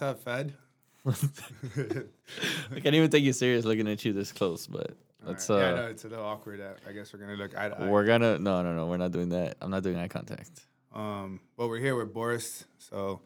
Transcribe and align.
What's 0.00 0.24
up, 0.24 0.24
Fed? 0.24 0.54
I 2.74 2.80
can't 2.80 2.94
even 2.94 3.10
take 3.10 3.22
you 3.22 3.34
serious 3.34 3.66
looking 3.66 3.86
at 3.86 4.02
you 4.02 4.14
this 4.14 4.32
close, 4.32 4.66
but 4.66 4.92
let's. 5.22 5.50
Uh, 5.50 5.58
yeah, 5.58 5.64
I 5.66 5.74
know 5.74 5.86
it's 5.88 6.04
a 6.06 6.08
little 6.08 6.24
awkward. 6.24 6.62
I 6.88 6.92
guess 6.92 7.12
we're 7.12 7.18
gonna 7.18 7.34
look 7.34 7.54
eye 7.54 7.68
to 7.68 7.78
eye. 7.82 7.86
we're 7.86 8.06
gonna. 8.06 8.38
No, 8.38 8.62
no, 8.62 8.74
no. 8.74 8.86
We're 8.86 8.96
not 8.96 9.12
doing 9.12 9.28
that. 9.28 9.58
I'm 9.60 9.70
not 9.70 9.82
doing 9.82 9.98
eye 9.98 10.08
contact. 10.08 10.62
Um, 10.94 11.38
but 11.58 11.68
we're 11.68 11.80
here 11.80 11.96
with 11.96 12.14
Boris, 12.14 12.64
so 12.78 13.20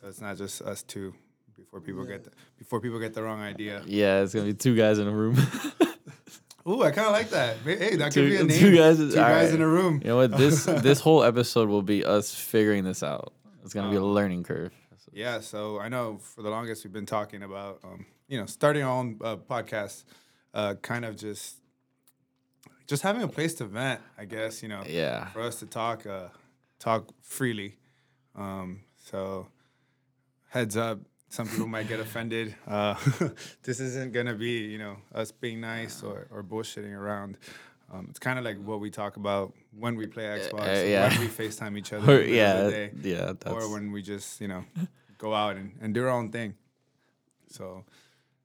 so 0.00 0.08
it's 0.08 0.20
not 0.20 0.36
just 0.36 0.62
us 0.62 0.82
two. 0.82 1.14
Before 1.56 1.80
people 1.80 2.04
get 2.04 2.24
the, 2.24 2.32
before 2.58 2.80
people 2.80 2.98
get 2.98 3.14
the 3.14 3.22
wrong 3.22 3.40
idea. 3.40 3.82
Yeah, 3.86 4.22
it's 4.22 4.34
gonna 4.34 4.46
be 4.46 4.54
two 4.54 4.74
guys 4.74 4.98
in 4.98 5.06
a 5.06 5.12
room. 5.12 5.36
Ooh, 6.68 6.82
I 6.82 6.90
kind 6.90 7.06
of 7.06 7.12
like 7.12 7.30
that. 7.30 7.58
Hey, 7.58 7.94
that 7.94 8.10
Two- 8.10 8.22
could 8.24 8.30
be 8.30 8.36
a 8.36 8.44
name. 8.46 8.58
two 8.58 8.74
guys- 8.76 8.96
two 8.98 9.12
guys 9.14 9.50
right. 9.50 9.54
in 9.54 9.62
a 9.62 9.68
room. 9.68 10.00
you 10.02 10.08
know 10.08 10.16
what? 10.16 10.36
This 10.36 10.64
this 10.64 10.98
whole 10.98 11.22
episode 11.22 11.68
will 11.68 11.82
be 11.82 12.04
us 12.04 12.34
figuring 12.34 12.82
this 12.82 13.04
out. 13.04 13.32
It's 13.64 13.72
gonna 13.72 13.90
be 13.90 13.96
a 13.96 14.02
Um, 14.02 14.08
learning 14.12 14.42
curve. 14.42 14.72
Yeah, 15.16 15.40
so 15.40 15.80
I 15.80 15.88
know 15.88 16.18
for 16.18 16.42
the 16.42 16.50
longest 16.50 16.84
we've 16.84 16.92
been 16.92 17.06
talking 17.06 17.42
about, 17.42 17.80
um, 17.82 18.04
you 18.28 18.38
know, 18.38 18.44
starting 18.44 18.82
our 18.82 18.90
own 18.90 19.18
uh, 19.24 19.36
podcast, 19.36 20.04
uh, 20.52 20.74
kind 20.82 21.06
of 21.06 21.16
just, 21.16 21.56
just 22.86 23.02
having 23.02 23.22
a 23.22 23.28
place 23.28 23.54
to 23.54 23.64
vent. 23.64 24.02
I 24.18 24.26
guess 24.26 24.62
you 24.62 24.68
know, 24.68 24.82
Yeah. 24.86 25.28
for 25.30 25.40
us 25.40 25.58
to 25.60 25.66
talk, 25.66 26.04
uh, 26.04 26.28
talk 26.78 27.08
freely. 27.22 27.78
Um, 28.34 28.80
so, 29.06 29.48
heads 30.50 30.76
up, 30.76 30.98
some 31.30 31.48
people 31.48 31.66
might 31.66 31.88
get 31.88 31.98
offended. 31.98 32.54
Uh, 32.68 32.94
this 33.62 33.80
isn't 33.80 34.12
gonna 34.12 34.34
be, 34.34 34.66
you 34.66 34.76
know, 34.76 34.98
us 35.14 35.32
being 35.32 35.62
nice 35.62 36.02
or, 36.02 36.26
or 36.30 36.42
bullshitting 36.44 36.92
around. 36.94 37.38
Um, 37.90 38.08
it's 38.10 38.18
kind 38.18 38.38
of 38.38 38.44
like 38.44 38.58
what 38.62 38.80
we 38.80 38.90
talk 38.90 39.16
about 39.16 39.54
when 39.78 39.96
we 39.96 40.06
play 40.06 40.24
Xbox, 40.24 40.82
uh, 40.82 40.86
yeah. 40.86 41.08
when 41.08 41.20
we 41.20 41.28
FaceTime 41.28 41.78
each 41.78 41.92
other, 41.94 42.16
Or, 42.16 42.20
in 42.20 42.26
the 42.26 42.32
middle 42.32 42.70
yeah. 42.72 42.88
Yeah. 43.02 43.32
That's, 43.40 43.46
or 43.46 43.72
when 43.72 43.92
we 43.92 44.02
just 44.02 44.42
you 44.42 44.48
know 44.48 44.64
go 45.18 45.34
out 45.34 45.56
and, 45.56 45.72
and 45.80 45.94
do 45.94 46.02
our 46.04 46.10
own 46.10 46.30
thing 46.30 46.54
so 47.48 47.84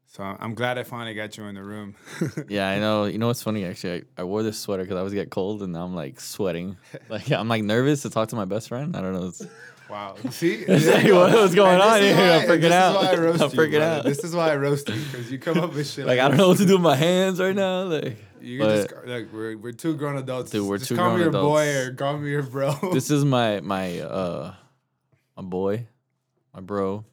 so 0.08 0.24
i'm 0.24 0.54
glad 0.54 0.78
i 0.78 0.84
finally 0.84 1.14
got 1.14 1.38
you 1.38 1.44
in 1.46 1.56
the 1.56 1.64
room 1.64 1.96
yeah, 2.50 2.70
I 2.70 2.80
know. 2.80 3.06
You 3.06 3.18
know 3.18 3.28
what's 3.28 3.42
funny? 3.44 3.66
Actually, 3.66 4.04
I, 4.18 4.22
I 4.22 4.24
wore 4.26 4.44
this 4.44 4.60
sweater 4.60 4.84
because 4.84 4.96
I 4.96 5.00
always 5.00 5.14
get 5.14 5.30
cold, 5.32 5.64
and 5.64 5.74
now 5.74 5.84
I'm 5.86 5.96
like 5.96 6.20
sweating. 6.20 6.78
Like 7.10 7.32
I'm 7.32 7.48
like 7.48 7.64
nervous 7.64 8.02
to 8.04 8.10
talk 8.10 8.30
to 8.30 8.36
my 8.36 8.46
best 8.46 8.68
friend. 8.68 8.96
I 8.96 9.02
don't 9.02 9.14
know. 9.14 9.28
It's, 9.28 9.46
wow 9.90 10.16
see 10.30 10.66
like, 10.68 11.04
what- 11.12 11.34
what's 11.34 11.54
going 11.56 11.82
on 11.82 12.00
this 12.00 12.12
is 12.12 12.16
here? 12.18 12.30
why- 12.30 12.36
I'm 12.38 12.48
freaking 12.48 12.62
this 12.62 12.72
out. 12.72 12.96
is 12.96 12.96
why 13.04 13.12
I 13.12 13.16
roast 13.16 13.42
I'm 13.44 13.50
you, 13.52 13.58
freaking 13.58 13.82
out. 13.82 14.04
this 14.06 14.24
is 14.24 14.34
why 14.36 14.52
i 14.52 14.56
roast 14.56 14.88
you 14.88 14.96
because 14.96 15.30
you 15.32 15.38
come 15.40 15.60
up 15.60 15.74
with 15.74 15.90
shit 15.90 16.06
like 16.06 16.20
I 16.20 16.30
don't 16.30 16.38
know 16.38 16.48
what 16.50 16.58
to 16.60 16.66
do 16.66 16.74
with 16.74 16.82
my 16.82 16.96
hands 16.96 17.40
right 17.42 17.56
now. 17.56 17.84
Like, 17.84 18.18
you 18.42 18.60
but 18.60 18.90
just 18.90 19.06
like 19.08 19.28
we're, 19.34 19.58
we're 19.58 19.72
two 19.74 19.96
grown 19.96 20.18
adults 20.18 20.52
Dude, 20.52 20.66
we're 20.68 20.78
just 20.78 20.88
two 20.90 20.96
call 20.96 21.10
me 21.18 21.24
grown 21.24 21.34
your 21.34 21.42
boy 21.42 21.76
or 21.76 21.94
call 21.94 22.18
me 22.18 22.30
your 22.30 22.44
bro 22.44 22.74
this 22.94 23.12
is 23.12 23.26
my 23.26 23.60
my 23.62 24.00
uh 24.00 24.54
my 25.36 25.44
boy, 25.44 25.88
my 26.54 26.60
bro. 26.62 27.06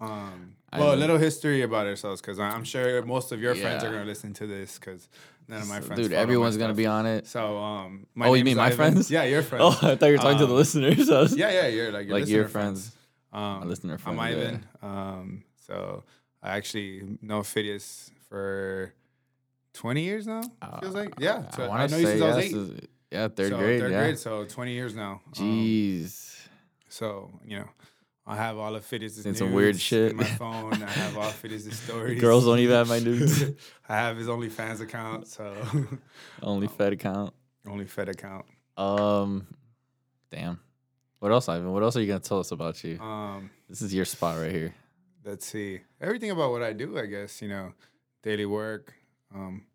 um 0.00 0.54
well 0.76 0.94
a 0.94 0.96
little 0.96 1.18
history 1.18 1.62
about 1.62 1.86
ourselves 1.86 2.20
because 2.20 2.38
i'm 2.40 2.64
sure 2.64 3.02
most 3.02 3.32
of 3.32 3.40
your 3.40 3.54
friends 3.54 3.84
are 3.84 3.88
going 3.90 4.00
to 4.02 4.06
listen 4.08 4.32
to 4.32 4.46
this 4.46 4.78
because 4.78 5.08
none 5.48 5.60
of 5.62 5.68
my 5.68 5.80
friends 5.80 6.00
dude, 6.02 6.12
everyone's 6.12 6.56
gonna 6.56 6.74
be 6.74 6.86
on 6.86 7.04
it. 7.06 7.26
so 7.26 7.58
um 7.58 8.06
my 8.14 8.26
Oh, 8.28 8.34
you 8.34 8.44
mean 8.44 8.56
my 8.56 8.66
Ivan. 8.66 8.76
friends? 8.76 9.10
yeah 9.10 9.24
your 9.24 9.42
friends 9.50 9.64
Oh, 9.64 9.88
I 9.90 9.96
thought 9.96 10.06
you 10.06 10.12
were 10.12 10.18
talking 10.18 10.38
to 10.38 10.46
the 10.46 10.52
Um, 10.52 10.58
listeners. 10.58 11.10
I 11.16 11.20
was, 11.20 11.36
yeah 11.36 11.50
yeah 11.50 11.66
you're 11.68 11.92
like 11.92 12.06
your 12.08 12.18
like 12.18 12.28
your 12.28 12.42
listener 12.44 12.48
friends. 12.48 12.96
Um, 13.32 13.60
My 13.60 13.64
listener 13.64 13.98
I'm 14.06 14.16
friends, 14.16 14.62
yeah. 14.82 14.88
Um, 14.88 15.44
so 15.66 16.04
I 16.42 16.50
actually 16.56 17.16
know 17.22 17.40
Phidias 17.42 18.10
for 18.28 18.92
20 19.74 20.02
years 20.02 20.26
now. 20.26 20.42
feels 20.80 20.94
like 20.94 21.14
yeah. 21.18 21.48
So 21.50 21.64
I 21.64 21.84
I, 21.84 21.86
know 21.86 21.96
to 21.96 22.00
you 22.00 22.06
since 22.08 22.22
I 22.22 22.26
was 22.36 22.36
eight. 22.44 22.52
is- 22.52 22.80
Yeah, 23.10 23.28
third 23.28 23.50
so 23.52 23.58
grade. 23.58 23.80
Third 23.80 23.92
yeah. 23.92 24.00
grade. 24.02 24.18
So 24.18 24.44
20 24.44 24.72
years 24.72 24.94
now. 24.94 25.20
Um, 25.24 25.32
Jeez. 25.34 26.46
so 26.88 27.30
you 27.46 27.58
know, 27.60 27.68
I 28.26 28.36
have 28.36 28.56
all 28.56 28.74
of 28.76 28.84
Phidias' 28.88 29.22
Seen 29.22 29.34
some 29.34 29.52
weird 29.52 29.78
shit. 29.80 30.12
in 30.12 30.16
my 30.16 30.24
phone. 30.24 30.80
I 30.82 30.90
have 30.90 31.16
all 31.16 31.30
Phidias' 31.30 31.72
stories. 31.84 32.20
Girls 32.20 32.44
don't 32.44 32.60
even 32.60 32.76
have 32.76 32.88
my 32.88 33.00
nudes. 33.00 33.42
I 33.88 33.96
have 33.96 34.16
his 34.16 34.28
OnlyFans 34.28 34.80
account. 34.80 35.26
So 35.26 35.52
Only 36.42 36.68
Fed 36.68 36.92
account. 36.92 37.34
only 37.66 37.84
Fed 37.84 38.08
account. 38.08 38.44
Um, 38.76 39.46
damn. 40.30 40.60
What 41.18 41.32
else, 41.32 41.48
Ivan? 41.48 41.72
What 41.72 41.82
else 41.82 41.96
are 41.96 42.00
you 42.00 42.06
gonna 42.06 42.20
tell 42.20 42.38
us 42.40 42.52
about 42.52 42.82
you? 42.84 42.98
Um, 43.00 43.50
This 43.68 43.82
is 43.82 43.92
your 43.94 44.04
spot 44.04 44.38
right 44.40 44.50
here. 44.52 44.74
let's 45.24 45.46
see 45.46 45.80
everything 46.00 46.30
about 46.30 46.50
what 46.52 46.62
I 46.62 46.72
do. 46.72 46.98
I 46.98 47.06
guess 47.06 47.40
you 47.42 47.48
know, 47.48 47.72
daily 48.22 48.46
work. 48.46 48.92
Um, 49.34 49.66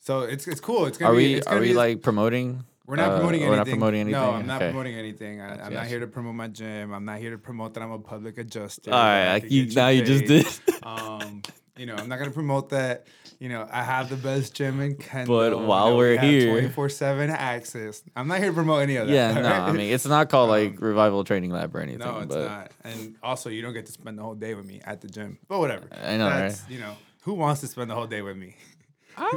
so 0.00 0.20
it's 0.20 0.46
it's 0.48 0.60
cool. 0.60 0.86
It's 0.86 0.96
gonna 0.98 1.12
Are 1.12 1.16
be. 1.16 1.32
we 1.32 1.34
it's 1.34 1.46
are 1.46 1.50
gonna 1.50 1.60
we 1.62 1.68
be 1.68 1.74
like 1.74 2.02
promoting? 2.02 2.64
We're 2.86 2.96
not 2.96 3.10
uh, 3.12 3.16
promoting 3.16 3.42
anything. 3.42 3.50
We're 3.50 3.56
not 3.56 3.66
promoting 3.68 4.00
anything. 4.00 4.20
No, 4.20 4.30
I'm 4.30 4.46
not 4.46 4.62
Okay. 4.62 4.70
promoting 4.70 4.94
anything. 4.94 5.40
I, 5.40 5.50
I'm 5.50 5.56
Gotcha, 5.58 5.74
not 5.74 5.86
here 5.86 6.00
to 6.00 6.06
promote 6.06 6.34
my 6.36 6.48
gym. 6.48 6.92
I'm 6.92 7.04
not 7.04 7.18
here 7.18 7.32
to 7.32 7.38
promote 7.38 7.74
that 7.74 7.82
I'm 7.82 7.90
a 7.90 7.98
public 7.98 8.38
adjuster. 8.38 8.92
All 8.92 8.98
right, 8.98 9.26
right, 9.42 9.50
you, 9.50 9.66
get 9.66 9.74
now 9.76 9.88
you 9.88 10.02
just 10.04 10.24
did. 10.26 10.46
Um, 10.86 11.42
you 11.76 11.84
know, 11.84 11.96
I'm 11.96 12.08
not 12.08 12.18
gonna 12.20 12.30
promote 12.30 12.70
that. 12.70 13.06
You 13.40 13.48
know, 13.50 13.68
I 13.70 13.82
have 13.82 14.08
the 14.08 14.16
best 14.16 14.54
gym 14.54 14.80
in 14.80 14.94
Kendall. 14.94 15.36
But 15.36 15.58
while 15.60 15.96
we're 15.96 16.16
here- 16.18 16.48
24 16.52 16.88
seven 16.90 17.28
access. 17.28 18.02
I'm 18.14 18.28
not 18.28 18.38
here 18.38 18.48
to 18.48 18.54
promote 18.54 18.82
any 18.82 18.96
of 18.96 19.08
that. 19.08 19.12
yeah, 19.12 19.32
no, 19.40 19.48
I 19.48 19.72
mean 19.72 19.92
it's 19.92 20.06
not 20.06 20.30
called 20.30 20.48
like 20.48 20.70
Um, 20.70 20.76
Revival 20.78 21.24
Training 21.24 21.50
Lab 21.50 21.74
or 21.74 21.80
anything. 21.80 21.98
no, 22.06 22.18
it's 22.20 22.34
but 22.34 22.44
not. 22.48 22.70
And 22.84 23.16
also, 23.22 23.50
you 23.50 23.60
don't 23.62 23.74
get 23.74 23.86
to 23.86 23.92
spend 23.92 24.16
the 24.16 24.22
whole 24.22 24.36
day 24.36 24.54
with 24.54 24.64
me 24.64 24.80
at 24.84 25.00
the 25.00 25.08
gym. 25.08 25.38
But 25.48 25.58
whatever. 25.58 25.86
I 25.92 26.16
know, 26.16 26.28
right? 26.28 26.38
That's, 26.48 26.62
You 26.70 26.78
know, 26.78 26.94
who 27.22 27.34
wants 27.34 27.60
to 27.62 27.66
spend 27.66 27.90
the 27.90 27.94
whole 27.96 28.06
day 28.06 28.22
with 28.22 28.36
me? 28.36 28.54
Ah, 29.18 29.28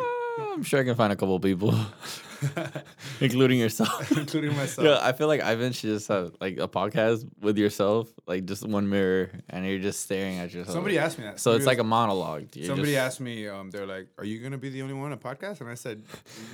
I'm 0.53 0.63
sure 0.63 0.79
I 0.79 0.83
can 0.83 0.95
find 0.95 1.11
a 1.11 1.15
couple 1.15 1.39
people, 1.39 1.71
including 3.21 3.59
yourself. 3.59 4.11
Including 4.17 4.55
myself. 4.55 4.85
Yeah, 4.87 4.99
I 5.01 5.11
feel 5.13 5.27
like 5.27 5.41
Ivan 5.41 5.71
should 5.73 5.89
just 5.89 6.07
have 6.07 6.31
like 6.39 6.57
a 6.57 6.67
podcast 6.67 7.27
with 7.41 7.57
yourself, 7.57 8.09
like 8.27 8.45
just 8.45 8.65
one 8.67 8.89
mirror, 8.89 9.29
and 9.49 9.65
you're 9.65 9.79
just 9.79 10.01
staring 10.01 10.37
at 10.37 10.53
yourself. 10.53 10.73
Somebody 10.75 10.97
asked 10.97 11.17
me 11.17 11.25
that. 11.25 11.39
So 11.39 11.51
it's 11.51 11.63
Somebody 11.63 11.77
like 11.77 11.77
a 11.79 11.83
monologue. 11.87 12.55
You're 12.55 12.67
Somebody 12.67 12.91
just- 12.93 13.01
asked 13.05 13.19
me, 13.19 13.47
um, 13.47 13.69
they're 13.71 13.85
like, 13.87 14.07
"Are 14.17 14.25
you 14.25 14.39
gonna 14.39 14.57
be 14.57 14.69
the 14.69 14.81
only 14.81 14.93
one 14.93 15.07
on 15.07 15.13
a 15.13 15.17
podcast?" 15.17 15.61
And 15.61 15.69
I 15.69 15.75
said, 15.75 16.01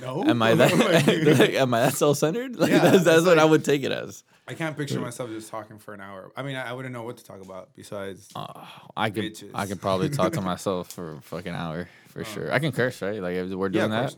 "No." 0.00 0.24
Am 0.26 0.40
I 0.42 0.54
that? 0.54 0.72
Like, 0.76 1.38
like, 1.38 1.54
am 1.54 1.74
I 1.74 1.80
that 1.80 1.94
self 1.94 2.18
centered? 2.18 2.56
Like 2.56 2.70
Yeah, 2.70 2.78
that's, 2.78 3.04
that's 3.04 3.24
what 3.26 3.38
I 3.38 3.44
would 3.44 3.64
take 3.64 3.82
it 3.84 3.92
as. 3.92 4.24
I 4.48 4.54
can't 4.54 4.76
picture 4.76 5.00
myself 5.00 5.30
just 5.30 5.50
talking 5.50 5.78
for 5.78 5.92
an 5.92 6.00
hour. 6.00 6.30
I 6.36 6.42
mean, 6.42 6.54
I, 6.54 6.70
I 6.70 6.72
wouldn't 6.72 6.94
know 6.94 7.02
what 7.02 7.16
to 7.16 7.24
talk 7.24 7.40
about 7.42 7.70
besides. 7.74 8.28
Uh, 8.36 8.64
I 8.96 9.10
could 9.10 9.24
Bitches. 9.24 9.50
I 9.54 9.66
could 9.66 9.80
probably 9.80 10.08
talk 10.08 10.32
to 10.34 10.40
myself 10.40 10.92
for 10.92 11.14
a 11.14 11.20
fucking 11.20 11.54
hour 11.54 11.88
for 12.08 12.24
sure. 12.24 12.52
I 12.52 12.58
can 12.60 12.70
curse, 12.72 13.02
right? 13.02 13.20
Like 13.20 13.34
if 13.34 13.48
we're 13.50 13.66
Oh. 13.66 13.70
yeah, 13.72 13.80
doing 13.80 13.90
that. 13.90 14.00
course. 14.10 14.16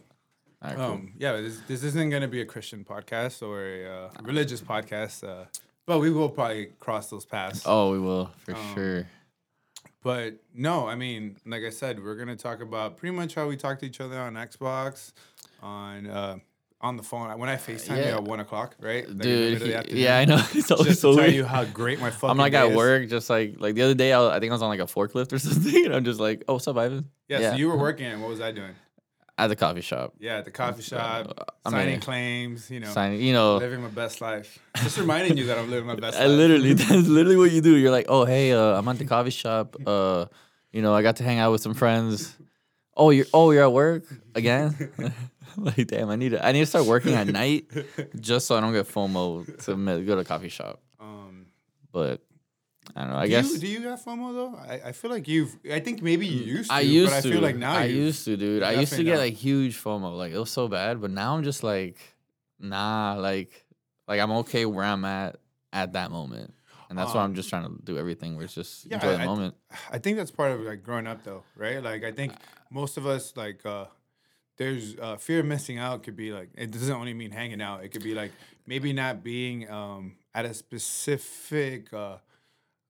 Right, 0.63 0.75
cool. 0.77 0.85
Um, 0.85 1.13
yeah, 1.19 1.37
this, 1.41 1.61
this 1.69 1.85
isn't 1.85 2.11
gonna 2.11 2.27
be 2.29 2.41
a 2.41 2.45
Christian 2.45 2.85
podcast 2.85 3.43
or 3.47 3.65
a 3.65 3.87
uh, 4.07 4.11
religious 4.23 4.61
podcast, 4.61 5.23
uh, 5.23 5.45
but 5.87 6.01
we 6.01 6.11
will 6.11 6.29
probably 6.29 6.71
cross 6.81 7.09
those 7.11 7.25
paths. 7.25 7.63
oh, 7.65 7.93
we 7.93 7.99
will 8.01 8.31
for 8.45 8.55
um, 8.57 8.75
sure. 8.75 9.07
But 10.03 10.35
no, 10.55 10.87
I 10.89 10.95
mean, 10.95 11.37
like 11.47 11.63
I 11.65 11.71
said, 11.71 12.03
we're 12.03 12.17
gonna 12.17 12.37
talk 12.37 12.61
about 12.61 12.97
pretty 12.97 13.15
much 13.15 13.35
how 13.35 13.47
we 13.47 13.57
talk 13.57 13.79
to 13.81 13.87
each 13.87 14.01
other 14.01 14.19
on 14.19 14.35
Xbox, 14.35 15.13
on 15.63 16.07
uh, 16.09 16.39
on 16.81 16.97
the 16.97 17.03
phone. 17.03 17.37
When 17.39 17.49
I 17.49 17.57
Facetime 17.57 17.97
you 17.99 18.03
Yeah. 18.03 18.17
at 18.17 18.25
one 18.25 18.41
o'clock, 18.41 18.77
right? 18.81 19.09
Like 19.09 19.19
Dude, 19.19 19.53
middle 19.61 19.75
of 19.79 19.87
the 19.89 19.95
he- 19.95 20.03
yeah, 20.05 20.19
I 20.19 20.25
know. 20.25 20.43
It's 20.55 20.71
always 20.71 20.89
Just 20.89 21.01
so 21.01 21.11
to 21.13 21.17
tell 21.17 21.25
weird. 21.25 21.35
you 21.37 21.45
how 21.45 21.65
great 21.65 22.01
my 22.01 22.11
fucking. 22.11 22.31
I'm 22.31 22.37
like 22.39 22.55
at 22.55 22.71
is. 22.71 22.77
work, 22.77 23.09
just 23.09 23.29
like 23.31 23.57
like 23.59 23.75
the 23.75 23.83
other 23.83 23.95
day. 23.95 24.13
I, 24.13 24.19
was, 24.21 24.31
I 24.33 24.41
think 24.41 24.51
I 24.51 24.55
was 24.55 24.63
on 24.63 24.69
like 24.69 24.81
a 24.81 24.85
forklift 24.85 25.33
or 25.33 25.39
something, 25.41 25.85
and 25.87 25.95
I'm 25.95 26.05
just 26.05 26.21
like, 26.21 26.45
"Oh, 26.49 26.55
what's 26.55 26.67
up, 26.69 26.77
Ivan?" 26.79 27.09
Yeah, 27.29 27.39
Yeah. 27.41 27.51
so 27.53 27.57
you 27.57 27.69
were 27.69 27.77
working, 27.87 28.07
and 28.07 28.21
what 28.21 28.31
was 28.31 28.41
I 28.41 28.51
doing? 28.53 28.73
At 29.38 29.47
the 29.49 29.56
coffee 29.56 29.82
shop, 29.82 30.15
Yeah, 30.19 30.38
at 30.38 30.44
the 30.44 30.50
coffee 30.50 30.82
shop, 30.82 31.28
Uh, 31.38 31.44
I 31.65 31.71
signing 31.71 31.93
mean, 31.93 32.00
claims, 32.00 32.71
you 32.71 32.81
know, 32.81 32.91
signing. 32.91 33.21
You 33.22 33.32
know, 33.32 33.56
living 33.59 33.81
my 33.81 33.88
best 33.88 34.21
life. 34.21 34.59
Just 34.82 34.99
reminding 34.99 35.37
you 35.38 35.47
that 35.47 35.56
I'm 35.59 35.71
living 35.71 35.87
my 35.87 35.94
best 35.94 36.19
I 36.19 36.26
life. 36.26 36.37
literally 36.37 36.72
that's 36.82 37.06
literally 37.06 37.37
what 37.37 37.53
you 37.53 37.60
do. 37.60 37.76
You're 37.76 37.93
like, 37.93 38.06
"Oh, 38.09 38.25
hey, 38.25 38.50
uh, 38.53 38.76
I'm 38.78 38.88
at 38.88 38.99
the 38.99 39.04
coffee 39.04 39.31
shop. 39.31 39.76
Uh, 39.87 40.26
you 40.72 40.82
know, 40.82 40.93
I 40.93 41.03
got 41.03 41.16
to 41.16 41.22
hang 41.25 41.38
out 41.38 41.53
with 41.53 41.60
some 41.62 41.75
friends. 41.75 42.37
Oh, 42.97 43.10
you're 43.10 43.26
oh, 43.32 43.53
you're 43.53 43.62
at 43.62 43.72
work 43.72 44.03
again." 44.34 44.75
like, 45.56 45.87
damn, 45.87 46.10
I 46.10 46.16
need 46.16 46.31
to 46.31 46.44
I 46.44 46.50
need 46.53 46.60
to 46.60 46.66
start 46.66 46.87
working 46.87 47.15
at 47.15 47.28
night 47.28 47.70
just 48.19 48.47
so 48.49 48.56
I 48.56 48.60
don't 48.60 48.72
get 48.72 48.87
FOMO 48.88 49.47
to 49.66 50.05
go 50.05 50.15
to 50.16 50.20
a 50.20 50.25
coffee 50.25 50.49
shop. 50.50 50.81
Um, 51.00 51.47
But 51.93 52.22
I 52.97 53.00
don't 53.03 53.10
know. 53.10 53.16
I 53.16 53.25
do 53.26 53.31
guess 53.31 53.53
you, 53.53 53.59
do 53.59 53.66
you 53.69 53.82
have 53.88 54.03
FOMO 54.04 54.32
though? 54.34 54.54
I, 54.56 54.88
I 54.88 54.93
feel 54.93 55.10
like 55.10 55.28
you've. 55.28 55.56
I 55.70 55.81
think 55.81 56.02
maybe 56.02 56.26
you 56.26 56.43
used 56.56 56.70
to. 56.70 56.76
I 56.76 56.81
used 56.81 57.12
but 57.12 57.23
to. 57.23 57.29
I 57.29 57.32
feel 57.32 57.40
like 57.40 57.56
now 57.56 57.75
I 57.75 57.85
used 57.85 58.25
to, 58.25 58.37
dude. 58.37 58.62
I 58.62 58.73
used 58.73 58.93
to 58.94 59.05
get 59.05 59.19
like 59.19 59.35
huge 59.35 59.76
FOMO. 59.82 60.17
Like 60.17 60.32
it 60.32 60.38
was 60.38 60.50
so 60.50 60.69
bad, 60.69 61.00
but 61.00 61.11
now 61.11 61.37
I'm 61.37 61.44
just 61.44 61.62
like, 61.62 61.99
nah. 62.58 63.14
Like, 63.19 63.64
like 64.06 64.20
I'm 64.20 64.31
okay 64.43 64.64
where 64.67 64.85
I'm 64.85 65.05
at 65.05 65.37
at 65.73 65.93
that 65.93 66.11
moment, 66.11 66.55
and 66.88 66.99
that's 66.99 67.12
why 67.14 67.20
I'm 67.20 67.31
Um, 67.31 67.35
just 67.35 67.50
trying 67.50 67.64
to 67.64 67.82
do 67.85 67.99
everything 67.99 68.37
where 68.37 68.44
it's 68.46 68.55
just 68.55 68.87
yeah, 68.87 68.94
enjoy 68.96 69.11
I- 69.11 69.17
the 69.19 69.25
moment. 69.25 69.55
I 69.91 69.99
think 69.99 70.17
that's 70.17 70.31
part 70.31 70.52
of 70.52 70.61
like 70.62 70.82
growing 70.82 71.06
up 71.06 71.23
though, 71.25 71.44
right? 71.56 71.82
Like 71.82 72.05
I 72.05 72.12
think 72.12 72.32
most 72.70 72.96
of 72.96 73.06
us 73.06 73.37
like 73.37 73.64
uh 73.67 73.87
there's 74.56 74.96
uh 74.99 75.17
fear 75.17 75.41
of 75.41 75.46
missing 75.46 75.79
out 75.79 76.02
could 76.02 76.17
be 76.17 76.32
like 76.32 76.49
it 76.56 76.70
doesn't 76.70 76.94
only 76.94 77.14
mean 77.14 77.31
hanging 77.31 77.61
out. 77.61 77.84
It 77.84 77.91
could 77.91 78.02
be 78.02 78.14
like 78.14 78.32
maybe 78.67 78.93
not 78.93 79.23
being 79.23 79.70
um 79.70 80.17
at 80.34 80.46
a 80.46 80.55
specific 80.55 81.93
uh 81.93 82.17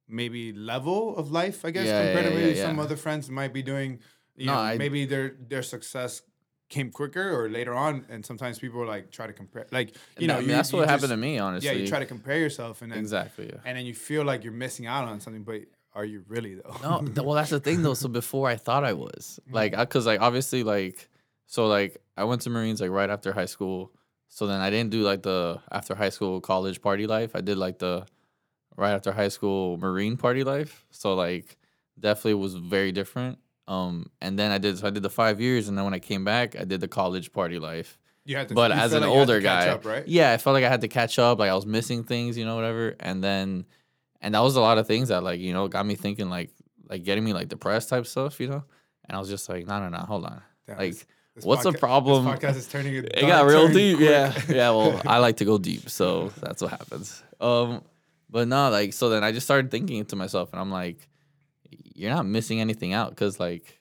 maybe 0.08 0.52
level 0.52 1.16
of 1.16 1.30
life, 1.30 1.64
I 1.64 1.70
guess, 1.70 1.86
Yeah, 1.86 2.04
compared 2.04 2.24
yeah, 2.24 2.30
to 2.30 2.36
maybe 2.36 2.58
yeah, 2.58 2.64
some 2.66 2.78
other 2.78 2.96
friends 2.96 3.30
might 3.30 3.52
be 3.52 3.62
doing 3.62 4.00
you 4.36 4.46
No, 4.46 4.54
know, 4.54 4.60
I- 4.60 4.78
maybe 4.78 5.04
their 5.04 5.34
their 5.48 5.62
success 5.62 6.22
came 6.68 6.90
quicker 6.90 7.30
or 7.34 7.48
later 7.48 7.72
on 7.72 8.04
and 8.10 8.24
sometimes 8.24 8.58
people 8.58 8.84
like 8.86 9.10
try 9.10 9.26
to 9.26 9.32
compare 9.32 9.66
like 9.72 9.94
you 10.18 10.26
know 10.26 10.34
I 10.34 10.40
mean, 10.40 10.50
you- 10.50 10.54
that's 10.54 10.70
you 10.72 10.78
what 10.78 10.88
happened 10.88 11.10
to 11.10 11.16
me, 11.16 11.38
honestly. 11.38 11.70
yeah 11.70 11.76
you 11.76 11.86
try 11.88 11.98
to 11.98 12.06
compare 12.06 12.38
yourself 12.38 12.82
and 12.82 12.92
then 12.92 12.98
exactly. 12.98 13.46
Yeah. 13.46 13.60
and 13.64 13.78
then 13.78 13.86
you 13.86 13.94
feel 13.94 14.22
like 14.24 14.44
you're 14.44 14.52
missing 14.52 14.86
out 14.86 15.08
on 15.08 15.18
something 15.20 15.44
but 15.44 15.62
are 15.94 16.04
you 16.04 16.22
really 16.28 16.54
though? 16.54 16.76
No, 16.82 17.00
th- 17.04 17.18
well, 17.26 17.34
that's 17.34 17.50
the 17.50 17.58
thing 17.60 17.82
though. 17.82 17.94
So 17.94 18.08
before 18.08 18.48
I 18.48 18.56
thought 18.56 18.84
I 18.84 18.92
was 18.92 19.40
mm-hmm. 19.42 19.54
like, 19.54 19.76
because 19.76 20.06
like 20.06 20.20
obviously 20.20 20.62
like, 20.62 21.08
so 21.46 21.66
like 21.66 21.96
I 22.16 22.24
went 22.24 22.42
to 22.42 22.50
Marines 22.50 22.80
like 22.80 22.90
right 22.90 23.10
after 23.10 23.32
high 23.32 23.46
school. 23.46 23.90
So 24.28 24.46
then 24.46 24.60
I 24.60 24.70
didn't 24.70 24.90
do 24.90 25.02
like 25.02 25.22
the 25.22 25.60
after 25.72 25.94
high 25.94 26.10
school 26.10 26.40
college 26.40 26.80
party 26.82 27.06
life. 27.06 27.32
I 27.34 27.40
did 27.40 27.58
like 27.58 27.78
the 27.78 28.06
right 28.78 28.92
after 28.92 29.12
high 29.12 29.28
school 29.28 29.76
Marine 29.76 30.16
party 30.16 30.44
life. 30.44 30.84
So 30.90 31.14
like 31.14 31.56
definitely 31.98 32.34
was 32.34 32.54
very 32.54 32.92
different. 32.92 33.38
Um, 33.66 34.08
and 34.22 34.38
then 34.38 34.50
I 34.50 34.58
did 34.58 34.78
so 34.78 34.86
I 34.86 34.90
did 34.90 35.02
the 35.02 35.10
five 35.10 35.40
years, 35.40 35.68
and 35.68 35.76
then 35.76 35.84
when 35.84 35.92
I 35.94 35.98
came 35.98 36.24
back, 36.24 36.56
I 36.58 36.64
did 36.64 36.80
the 36.80 36.88
college 36.88 37.32
party 37.32 37.58
life. 37.58 37.98
you 38.24 38.36
had 38.36 38.48
to, 38.48 38.54
But 38.54 38.72
as 38.72 38.92
an 38.94 39.02
like 39.02 39.10
older 39.10 39.40
catch 39.42 39.66
guy, 39.66 39.70
up, 39.72 39.84
right? 39.84 40.06
yeah, 40.08 40.32
I 40.32 40.38
felt 40.38 40.54
like 40.54 40.64
I 40.64 40.70
had 40.70 40.80
to 40.82 40.88
catch 40.88 41.18
up. 41.18 41.38
Like 41.38 41.50
I 41.50 41.54
was 41.54 41.66
missing 41.66 42.02
things, 42.04 42.38
you 42.38 42.46
know, 42.46 42.56
whatever. 42.56 42.94
And 43.00 43.22
then, 43.22 43.66
and 44.22 44.34
that 44.34 44.40
was 44.40 44.56
a 44.56 44.60
lot 44.62 44.78
of 44.78 44.86
things 44.86 45.08
that 45.08 45.22
like 45.22 45.40
you 45.40 45.52
know 45.52 45.68
got 45.68 45.84
me 45.84 45.96
thinking 45.96 46.30
like 46.30 46.50
like 46.88 47.02
getting 47.04 47.24
me 47.24 47.34
like 47.34 47.48
depressed 47.48 47.90
type 47.90 48.06
stuff, 48.06 48.40
you 48.40 48.48
know. 48.48 48.64
And 49.06 49.16
I 49.16 49.18
was 49.20 49.28
just 49.28 49.48
like, 49.50 49.66
no, 49.66 49.80
no, 49.80 49.88
no, 49.90 49.98
hold 49.98 50.24
on. 50.24 50.40
Damn, 50.66 50.78
like, 50.78 50.92
this- 51.34 51.44
what's 51.44 51.62
the 51.64 51.72
problem? 51.72 52.24
This 52.24 52.34
podcast 52.38 52.56
is 52.56 52.68
turning. 52.68 52.94
It 53.04 53.04
it 53.18 53.26
got 53.26 53.44
real 53.46 53.68
deep. 53.68 53.98
Yeah, 54.00 54.32
yeah. 54.48 54.70
Well, 54.70 55.02
I 55.06 55.18
like 55.18 55.36
to 55.38 55.44
go 55.44 55.58
deep, 55.58 55.90
so 55.90 56.28
that's 56.40 56.62
what 56.62 56.70
happens. 56.70 57.22
Um, 57.40 57.82
but 58.30 58.48
no, 58.48 58.70
like 58.70 58.92
so 58.92 59.08
then 59.08 59.24
I 59.24 59.32
just 59.32 59.46
started 59.46 59.70
thinking 59.70 60.04
to 60.06 60.16
myself, 60.16 60.52
and 60.52 60.60
I'm 60.60 60.70
like, 60.70 61.08
you're 61.94 62.10
not 62.14 62.26
missing 62.26 62.60
anything 62.60 62.92
out, 62.92 63.14
cause 63.16 63.38
like, 63.40 63.80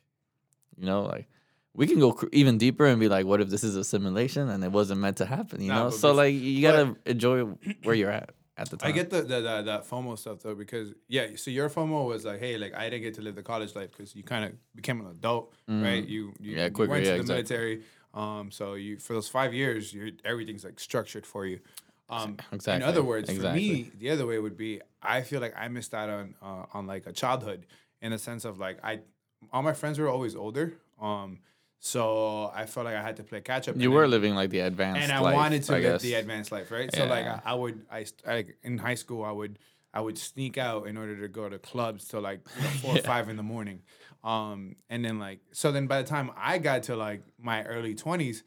you 0.76 0.86
know, 0.86 1.04
like 1.04 1.28
we 1.74 1.86
can 1.88 2.00
go 2.00 2.12
cr- 2.14 2.28
even 2.32 2.58
deeper 2.58 2.86
and 2.86 3.00
be 3.00 3.08
like, 3.10 3.26
what 3.26 3.40
if 3.42 3.50
this 3.50 3.64
is 3.64 3.76
a 3.76 3.84
simulation 3.84 4.50
and 4.50 4.64
it 4.64 4.72
wasn't 4.72 5.00
meant 5.00 5.18
to 5.18 5.26
happen? 5.26 5.62
You 5.62 5.70
Nah, 5.70 5.86
know, 5.86 5.90
so 5.92 6.12
like 6.12 6.34
you 6.34 6.62
gotta 6.62 6.96
enjoy 7.06 7.44
where 7.84 7.96
you're 7.96 8.12
at 8.12 8.32
at 8.58 8.70
the 8.72 8.78
time. 8.82 8.90
I 8.90 8.92
get 8.94 9.10
the, 9.12 9.22
the, 9.22 9.42
the 9.42 9.62
that 9.64 9.88
FOMO 9.88 10.18
stuff 10.18 10.40
though 10.42 10.56
because 10.56 10.94
yeah, 11.08 11.28
so 11.36 11.52
your 11.52 11.70
FOMO 11.70 12.08
was 12.08 12.26
like, 12.26 12.40
hey, 12.40 12.58
like 12.58 12.74
I 12.74 12.90
didn't 12.90 13.04
get 13.04 13.14
to 13.16 13.22
live 13.22 13.36
the 13.36 13.44
college 13.44 13.76
life 13.76 13.92
because 13.92 14.16
you 14.16 14.24
kind 14.24 14.46
of 14.46 14.54
became 14.76 15.00
an 15.02 15.08
adult, 15.08 15.54
right? 15.68 16.04
You 16.08 16.34
you, 16.40 16.54
Mm-hmm. 16.54 16.58
Yeah, 16.58 16.66
you 16.66 16.72
quicker, 16.72 16.92
went 16.92 17.06
yeah, 17.06 17.12
to 17.12 17.16
the 17.18 17.22
exactly. 17.22 17.36
military, 17.36 17.84
um, 18.14 18.50
so 18.52 18.74
you 18.74 18.98
for 18.98 19.14
those 19.14 19.30
five 19.30 19.54
years, 19.54 19.94
you 19.94 20.14
everything's 20.26 20.64
like 20.66 20.80
structured 20.80 21.26
for 21.28 21.46
you. 21.46 21.60
Um, 22.10 22.38
In 22.68 22.84
other 22.84 23.04
words, 23.04 23.30
for 23.32 23.54
me, 23.54 23.92
the 24.00 24.10
other 24.12 24.26
way 24.26 24.40
would 24.40 24.58
be 24.58 24.82
I 25.02 25.22
feel 25.22 25.42
like 25.42 25.54
I 25.58 25.68
missed 25.68 25.94
out 25.94 26.10
on 26.10 26.36
uh, 26.42 26.66
on 26.74 26.88
like 26.88 27.06
a 27.08 27.12
childhood 27.12 27.66
in 28.02 28.14
a 28.14 28.18
sense 28.18 28.46
of 28.46 28.60
like 28.60 28.78
I 28.84 29.02
all 29.52 29.62
my 29.62 29.74
friends 29.74 30.00
were 30.00 30.10
always 30.10 30.36
older, 30.36 30.74
um, 31.02 31.40
so 31.80 32.52
I 32.56 32.66
felt 32.66 32.86
like 32.86 32.96
I 32.96 33.02
had 33.02 33.18
to 33.18 33.24
play 33.24 33.42
catch 33.42 33.68
up. 33.68 33.76
you 33.78 33.92
were 33.92 34.08
living 34.08 34.36
like 34.36 34.50
the 34.50 34.60
advanced, 34.62 35.02
life 35.02 35.10
and 35.10 35.12
I 35.12 35.20
life, 35.20 35.36
wanted 35.36 35.64
to 35.64 35.74
I 35.74 35.80
live 35.80 35.84
guess. 35.94 36.02
the 36.02 36.14
advanced 36.16 36.52
life, 36.52 36.72
right? 36.72 36.94
So 36.94 37.06
like 37.06 37.26
I, 37.26 37.42
I 37.46 37.54
would 37.54 37.86
I, 37.92 38.46
in 38.64 38.78
high 38.78 38.96
school 38.96 39.24
I 39.24 39.32
would 39.32 39.60
I 39.94 40.02
would 40.02 40.18
sneak 40.18 40.58
out 40.58 40.88
in 40.88 40.98
order 40.98 41.20
to 41.22 41.28
go 41.28 41.50
to 41.50 41.60
clubs 41.60 42.08
till 42.08 42.22
like 42.22 42.42
you 42.58 42.64
know, 42.64 42.70
four 42.82 42.96
or 42.98 43.02
five 43.02 43.30
in 43.30 43.36
the 43.38 43.44
morning, 43.44 43.82
um, 44.24 44.76
and 44.90 45.04
then 45.06 45.20
like 45.20 45.40
so 45.52 45.72
then 45.72 45.88
by 45.88 46.02
the 46.02 46.08
time 46.08 46.32
I 46.36 46.58
got 46.58 46.84
to 46.84 46.96
like 46.96 47.22
my 47.40 47.64
early 47.64 47.96
twenties, 47.96 48.44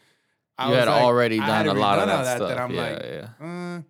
I 0.61 0.69
You 0.69 0.75
had 0.75 0.89
like- 0.89 1.03
already 1.03 1.39
done 1.39 1.67
a 1.67 1.75
lot 1.75 1.99
of 1.99 2.07
that 2.09 2.41
all 2.41 2.49
stuff. 2.49 2.59
I'm 2.59 2.71
yeah, 2.75 2.83
like, 2.83 3.03
yeah. 3.41 3.47
uh, 3.47 3.83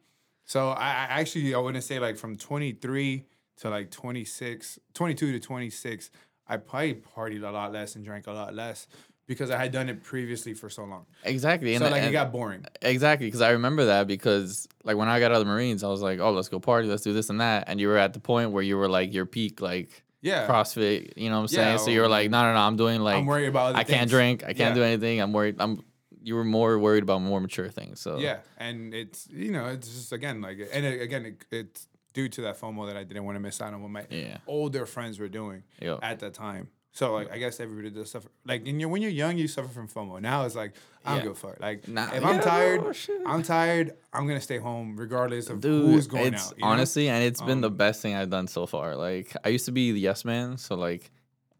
so 0.45 0.69
I, 0.71 0.87
I 0.89 1.21
actually 1.21 1.55
I 1.55 1.59
wouldn't 1.59 1.85
say 1.85 1.99
like 1.99 2.17
from 2.17 2.37
23 2.37 3.25
to 3.59 3.71
like 3.71 3.91
26, 3.91 4.79
22 4.95 5.33
to 5.33 5.41
26, 5.41 6.11
I 6.49 6.57
probably 6.57 6.95
partied 6.95 7.47
a 7.47 7.51
lot 7.51 7.73
less 7.73 7.95
and 7.97 8.05
drank 8.05 8.27
a 8.27 8.33
lot 8.33 8.55
less 8.55 8.87
because 9.27 9.51
I 9.51 9.59
had 9.59 9.71
done 9.71 9.89
it 9.89 10.03
previously 10.03 10.55
for 10.55 10.69
so 10.71 10.85
long. 10.85 11.07
Exactly. 11.25 11.77
So 11.77 11.85
and, 11.85 11.93
like 11.93 12.03
it 12.03 12.11
got 12.13 12.33
boring. 12.33 12.65
Exactly, 12.83 13.27
because 13.29 13.41
I 13.43 13.51
remember 13.51 13.85
that 13.87 14.07
because 14.09 14.67
like 14.83 14.97
when 14.97 15.09
I 15.09 15.21
got 15.21 15.31
out 15.31 15.37
of 15.41 15.47
the 15.47 15.53
Marines, 15.53 15.85
I 15.85 15.89
was 15.89 16.03
like, 16.03 16.19
"Oh, 16.19 16.33
let's 16.33 16.49
go 16.49 16.59
party, 16.59 16.89
let's 16.89 17.03
do 17.03 17.13
this 17.13 17.31
and 17.31 17.41
that," 17.41 17.65
and 17.69 17.79
you 17.81 17.89
were 17.89 17.99
at 17.99 18.13
the 18.13 18.21
point 18.21 18.51
where 18.51 18.63
you 18.63 18.77
were 18.77 18.89
like 18.89 19.13
your 19.15 19.27
peak 19.27 19.61
like 19.61 20.03
Yeah. 20.23 20.49
CrossFit, 20.49 21.13
you 21.17 21.31
know 21.31 21.37
what 21.37 21.43
I'm 21.43 21.49
saying? 21.49 21.69
Yeah, 21.73 21.77
so 21.77 21.91
you 21.91 22.01
were 22.01 22.09
like, 22.09 22.29
"No, 22.31 22.43
no, 22.43 22.55
no, 22.55 22.61
I'm 22.61 22.77
doing 22.77 23.01
like 23.03 23.17
I'm 23.17 23.27
worried 23.27 23.47
about 23.49 23.77
I 23.77 23.85
can't 23.85 24.11
drink, 24.11 24.43
I 24.43 24.47
can't 24.55 24.59
Yeah. 24.71 24.75
do 24.75 24.83
anything. 24.83 25.21
I'm 25.21 25.33
worried. 25.33 25.57
I'm 25.61 25.85
you 26.23 26.35
were 26.35 26.45
more 26.45 26.79
worried 26.79 27.03
about 27.03 27.23
more 27.23 27.41
mature 27.41 27.69
things. 27.69 28.01
So 28.01 28.19
Yeah, 28.19 28.39
and 28.59 28.93
it's 28.95 29.29
you 29.31 29.51
know 29.53 29.67
it's 29.67 29.89
just 29.89 30.13
again 30.13 30.41
like 30.41 30.59
and 30.73 30.85
it, 30.85 31.01
again 31.01 31.27
it, 31.27 31.45
it's 31.51 31.87
due 32.13 32.29
to 32.29 32.43
that 32.43 32.59
FOMO 32.61 32.87
that 32.89 32.97
I 32.97 33.05
didn't 33.05 33.25
want 33.25 33.37
to 33.37 33.41
miss 33.41 33.61
out 33.61 33.73
on 33.73 33.83
what 33.83 33.91
my 33.91 34.05
Yeah. 34.11 34.39
older 34.47 34.85
friends 34.87 35.19
were 35.19 35.29
doing 35.29 35.63
Yo. 35.81 35.99
at 36.03 36.19
that 36.21 36.35
time. 36.35 36.69
So 36.93 37.13
like 37.15 37.31
I 37.33 37.39
guess 37.39 37.61
everybody 37.61 37.89
does 37.91 38.11
suffer. 38.11 38.29
Like 38.45 38.67
in 38.67 38.81
your, 38.81 38.89
when 38.89 39.01
you're 39.01 39.13
young, 39.13 39.39
you 39.39 39.47
suffer 39.47 39.69
from 39.69 39.87
FOMO. 39.87 40.21
Now 40.21 40.45
it's 40.45 40.57
like 40.57 40.73
I 41.05 41.11
don't 41.11 41.19
Yeah. 41.19 41.23
give 41.23 41.33
a 41.33 41.35
fuck. 41.37 41.61
Like 41.61 41.87
Nah, 41.87 42.13
if 42.13 42.25
I'm 42.25 42.41
tired, 42.41 42.97
shit. 42.97 43.21
I'm 43.25 43.43
tired. 43.45 43.97
I'm 44.13 44.27
gonna 44.27 44.41
stay 44.41 44.59
home 44.59 44.97
regardless 44.97 45.49
of 45.49 45.61
Dude, 45.61 45.87
who's 45.87 46.07
going 46.09 46.35
it's 46.35 46.49
out. 46.49 46.59
you 46.59 46.65
know? 46.65 46.71
honestly, 46.71 47.09
and 47.09 47.23
it's 47.25 47.41
been 47.41 47.61
the 47.61 47.71
Um, 47.71 47.77
best 47.77 48.03
thing 48.03 48.15
I've 48.17 48.31
done 48.31 48.49
so 48.49 48.67
far. 48.67 48.97
Like 48.97 49.35
I 49.45 49.49
used 49.51 49.67
to 49.67 49.73
be 49.73 49.93
the 49.93 50.01
yes 50.01 50.25
man, 50.25 50.59
so 50.59 50.75
like 50.75 51.13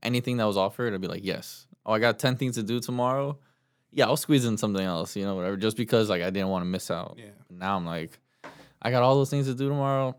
anything 0.03 0.37
that 0.39 0.45
was 0.47 0.57
offered, 0.57 0.93
I'd 0.95 1.01
be 1.01 1.07
like, 1.07 1.25
yes. 1.25 1.67
Oh, 1.87 1.93
I 1.93 1.99
got 2.01 2.19
ten 2.19 2.37
things 2.37 2.57
to 2.57 2.63
do 2.65 2.81
tomorrow. 2.81 3.39
Yeah, 3.93 4.07
I'll 4.07 4.17
squeeze 4.17 4.45
in 4.45 4.57
something 4.57 4.85
else, 4.85 5.17
you 5.17 5.25
know, 5.25 5.35
whatever. 5.35 5.57
Just 5.57 5.77
because 5.77 6.09
like 6.09 6.23
I 6.23 6.31
didn't 6.31 6.49
want 6.49 6.63
to 6.63 6.67
miss 6.67 6.91
out. 6.91 7.17
Yeah. 7.19 7.27
Now 7.51 7.77
I'm 7.77 7.85
like, 7.85 8.19
I 8.81 8.91
got 8.91 9.03
all 9.03 9.17
those 9.17 9.31
things 9.31 9.47
to 9.47 9.55
do 9.55 9.69
tomorrow. 9.69 10.17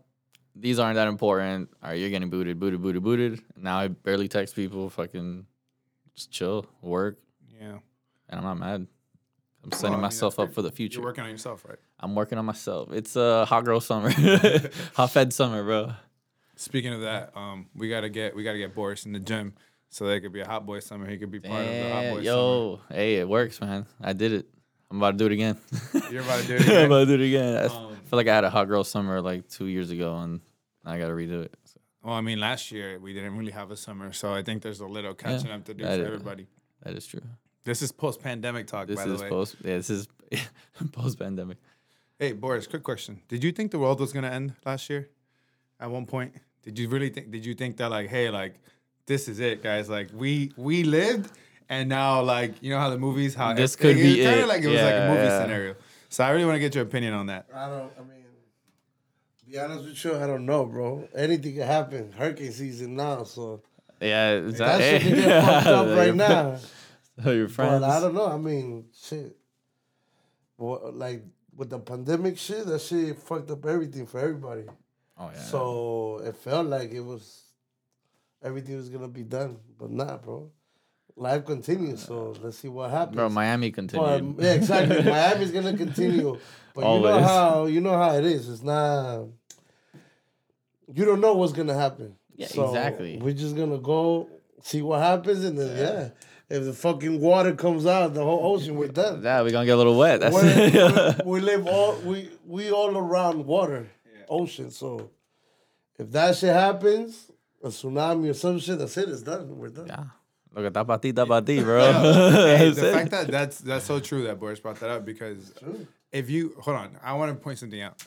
These 0.54 0.78
aren't 0.78 0.96
that 0.96 1.08
important. 1.08 1.70
All 1.82 1.90
right, 1.90 1.98
you're 1.98 2.10
getting 2.10 2.28
booted, 2.28 2.60
booted, 2.60 2.82
booted, 2.82 3.02
booted. 3.02 3.40
Now 3.56 3.78
I 3.78 3.88
barely 3.88 4.28
text 4.28 4.54
people. 4.54 4.90
Fucking 4.90 5.46
just 6.14 6.30
chill, 6.30 6.66
work, 6.82 7.16
yeah. 7.58 7.78
and 8.28 8.38
I'm 8.38 8.44
not 8.44 8.58
mad. 8.58 8.86
I'm 9.64 9.70
Well, 9.70 9.72
I 9.72 9.76
setting 9.76 9.92
mean, 9.92 10.02
myself 10.02 10.38
up 10.38 10.52
for 10.52 10.60
the 10.60 10.70
future. 10.70 10.98
You're 10.98 11.06
working 11.06 11.24
on 11.24 11.30
yourself, 11.30 11.64
right? 11.66 11.78
I'm 12.00 12.14
working 12.14 12.36
on 12.36 12.44
myself. 12.44 12.92
It's 12.92 13.16
a 13.16 13.22
uh, 13.22 13.44
hot 13.46 13.64
girl 13.64 13.80
summer, 13.80 14.10
hot 14.94 15.10
fed 15.10 15.32
summer, 15.32 15.62
bro. 15.62 15.92
Speaking 16.56 16.92
of 16.92 17.00
that, 17.00 17.34
um, 17.34 17.68
we 17.74 17.88
gotta 17.88 18.10
get 18.10 18.36
we 18.36 18.44
gotta 18.44 18.58
get 18.58 18.74
Boris 18.74 19.06
in 19.06 19.12
the 19.12 19.20
gym 19.20 19.54
so 19.92 20.06
that 20.06 20.20
could 20.22 20.32
be 20.32 20.40
a 20.40 20.46
hot 20.48 20.64
boy 20.64 20.80
summer. 20.80 21.06
He 21.08 21.18
could 21.18 21.30
be 21.30 21.38
part 21.40 21.60
of 21.60 21.66
the 21.68 21.82
hot 21.92 22.00
Damn, 22.02 22.14
boy 22.14 22.20
yo, 22.22 22.80
hey, 22.90 23.16
it 23.16 23.28
works, 23.28 23.60
man. 23.60 23.86
I 24.00 24.12
did 24.14 24.32
it. 24.32 24.46
I'm 24.90 24.96
about 24.96 25.12
to 25.12 25.16
do 25.18 25.26
it 25.26 25.32
again. 25.32 25.56
You're 26.10 26.22
about 26.22 26.40
to 26.42 26.46
do 26.48 26.54
it 26.56 26.62
I'm 26.62 26.68
again. 26.68 26.86
about 26.86 26.98
to 27.00 27.06
do 27.06 27.22
it 27.22 27.26
again. 27.28 27.56
I 27.56 27.64
Um, 27.66 27.96
feel 28.08 28.16
like 28.16 28.26
I 28.28 28.34
had 28.34 28.44
a 28.44 28.50
hot 28.50 28.64
girl 28.68 28.84
summer 28.84 29.20
like 29.20 29.48
two 29.48 29.66
years 29.66 29.90
ago, 29.90 30.16
and 30.18 30.40
I 30.84 30.98
got 30.98 31.06
to 31.08 31.14
redo 31.14 31.44
it. 31.44 31.54
So 31.64 31.80
Well, 32.02 32.14
I 32.14 32.20
mean, 32.20 32.40
last 32.40 32.72
year 32.72 32.98
we 32.98 33.12
didn't 33.12 33.36
really 33.36 33.52
have 33.52 33.70
a 33.70 33.76
summer, 33.76 34.12
so 34.12 34.34
I 34.34 34.42
think 34.42 34.62
there's 34.62 34.80
a 34.80 34.86
little 34.86 35.14
catching 35.14 35.50
up 35.50 35.64
to 35.66 35.74
do 35.74 35.84
for 35.84 35.90
is- 35.90 35.98
everybody. 36.06 36.46
that 36.82 36.94
is 36.94 37.06
true. 37.06 37.22
This 37.64 37.80
is 37.80 37.92
post-pandemic 37.92 38.66
talk, 38.66 38.88
This 38.88 38.96
by 38.96 39.06
the 39.06 39.16
way. 39.16 39.28
post. 39.28 39.54
Yeah, 39.62 39.76
this 39.76 39.88
is 39.88 40.08
post 40.92 41.18
pandemic. 41.18 41.58
hey, 42.18 42.32
Boris, 42.32 42.66
quick 42.66 42.82
question: 42.82 43.20
Did 43.28 43.44
you 43.44 43.52
think 43.52 43.70
the 43.70 43.78
world 43.78 44.00
was 44.00 44.12
gonna 44.12 44.30
end 44.30 44.54
last 44.66 44.90
year? 44.90 45.08
At 45.78 45.90
one 45.90 46.04
point, 46.06 46.34
did 46.64 46.78
you 46.78 46.88
really 46.88 47.08
think? 47.10 47.30
Did 47.30 47.44
you 47.46 47.54
think 47.54 47.76
that 47.76 47.88
like, 47.90 48.08
hey, 48.08 48.30
like, 48.30 48.54
this 49.06 49.28
is 49.28 49.40
it, 49.40 49.62
guys? 49.62 49.88
Like, 49.88 50.10
we 50.14 50.52
we 50.56 50.84
lived, 50.84 51.30
and 51.68 51.88
now 51.88 52.22
like, 52.22 52.62
you 52.62 52.70
know 52.70 52.78
how 52.78 52.90
the 52.90 52.98
movies, 52.98 53.34
how 53.34 53.52
This 53.54 53.76
could 53.76 53.96
be 53.96 54.22
kind 54.24 54.40
of 54.40 54.48
like 54.48 54.62
it 54.62 54.68
was 54.68 54.80
like 54.80 54.94
a 54.94 55.08
movie 55.08 55.22
yeah. 55.22 55.42
scenario. 55.42 55.74
So 56.08 56.24
I 56.24 56.30
really 56.30 56.44
want 56.44 56.56
to 56.56 56.60
get 56.60 56.74
your 56.74 56.84
opinion 56.84 57.14
on 57.14 57.26
that. 57.26 57.46
I 57.54 57.68
don't. 57.68 57.92
I 57.98 58.02
mean, 58.02 58.22
be 59.52 59.58
honest 59.58 59.84
with 59.84 60.04
you, 60.04 60.16
I 60.16 60.26
don't 60.26 60.46
know, 60.46 60.64
bro. 60.64 61.08
Anything 61.14 61.54
can 61.54 61.66
happen. 61.66 62.12
Hurricane 62.12 62.52
season 62.52 62.96
now, 62.96 63.24
so 63.24 63.62
Yeah, 64.00 64.32
is 64.34 64.58
that 64.58 64.78
that, 64.78 65.02
shit 65.02 65.02
can 65.02 65.14
get 65.16 65.44
fucked 65.44 65.66
up 65.66 65.96
right 65.96 66.14
now. 66.14 66.58
So 67.22 67.30
your 67.32 67.48
friends. 67.48 67.80
But 67.80 67.90
I 67.90 68.00
don't 68.00 68.14
know. 68.14 68.26
I 68.26 68.38
mean, 68.38 68.86
shit. 68.94 69.36
Well, 70.56 70.90
like 70.94 71.22
with 71.54 71.70
the 71.70 71.78
pandemic 71.78 72.38
shit, 72.38 72.66
that 72.66 72.80
shit 72.80 73.18
fucked 73.18 73.50
up 73.50 73.66
everything 73.66 74.06
for 74.06 74.20
everybody. 74.20 74.64
oh 75.18 75.30
yeah. 75.34 75.40
So 75.40 76.22
it 76.24 76.36
felt 76.36 76.66
like 76.66 76.92
it 76.92 77.00
was 77.00 77.51
everything 78.42 78.76
was 78.76 78.88
gonna 78.88 79.08
be 79.08 79.22
done, 79.22 79.58
but 79.78 79.90
not, 79.90 80.22
bro. 80.22 80.50
Life 81.14 81.44
continues, 81.44 82.02
so 82.02 82.34
let's 82.42 82.58
see 82.58 82.68
what 82.68 82.90
happens. 82.90 83.16
bro, 83.16 83.28
Miami 83.28 83.70
continues. 83.70 84.34
yeah, 84.38 84.52
exactly. 84.52 85.02
Miami's 85.10 85.50
gonna 85.50 85.76
continue, 85.76 86.38
but 86.74 86.80
you 86.80 87.00
know 87.02 87.22
how 87.22 87.66
you 87.66 87.80
know 87.80 87.92
how 87.96 88.14
it 88.16 88.24
is. 88.24 88.48
It's 88.48 88.62
not. 88.62 89.26
You 90.92 91.04
don't 91.04 91.20
know 91.20 91.34
what's 91.34 91.52
gonna 91.52 91.74
happen. 91.74 92.16
Yeah, 92.34 92.46
So 92.48 92.66
exactly. 92.68 93.18
We're 93.18 93.34
just 93.34 93.56
gonna 93.56 93.78
go 93.78 94.28
see 94.62 94.80
what 94.82 95.00
happens, 95.00 95.44
and 95.44 95.58
then 95.58 95.76
yeah, 95.76 96.08
if 96.56 96.64
the 96.64 96.72
fucking 96.72 97.20
water 97.20 97.54
comes 97.54 97.84
out, 97.86 98.14
the 98.14 98.24
whole 98.24 98.54
ocean, 98.54 98.76
we're 98.76 98.88
done. 98.88 99.22
yeah, 99.22 99.42
we're 99.42 99.50
gonna 99.50 99.66
get 99.66 99.74
a 99.74 99.76
little 99.76 99.98
wet. 99.98 100.20
That's 100.20 101.22
we, 101.24 101.30
we 101.30 101.40
live 101.40 101.66
all 101.66 101.96
we 102.00 102.30
we 102.46 102.70
all 102.70 102.96
around 102.96 103.44
water, 103.44 103.88
ocean. 104.30 104.70
So 104.70 105.10
if 105.98 106.10
that 106.12 106.36
shit 106.36 106.54
happens, 106.54 107.30
a 107.62 107.68
tsunami 107.68 108.30
or 108.30 108.34
some 108.34 108.58
shit, 108.58 108.78
that's 108.78 108.96
it. 108.96 109.08
It's 109.08 109.22
done. 109.22 109.58
We're 109.58 109.68
done. 109.68 109.86
yeah. 109.86 110.04
Look 110.54 110.66
at 110.66 110.72
tapati, 110.74 111.12
tapati, 111.14 111.62
bro. 111.64 111.80
Hey, 112.32 112.68
That's 112.68 112.76
the 112.78 112.88
it. 112.90 112.92
fact 112.92 113.10
that 113.12 113.26
that's 113.28 113.58
that's 113.58 113.86
so 113.86 114.00
true 114.00 114.24
that 114.24 114.38
Boris 114.38 114.60
brought 114.60 114.78
that 114.80 114.90
up 114.90 115.04
because 115.06 115.52
if 116.12 116.28
you 116.28 116.54
hold 116.60 116.76
on, 116.76 116.98
I 117.02 117.14
want 117.14 117.32
to 117.34 117.42
point 117.42 117.58
something 117.58 117.80
out. 117.80 118.02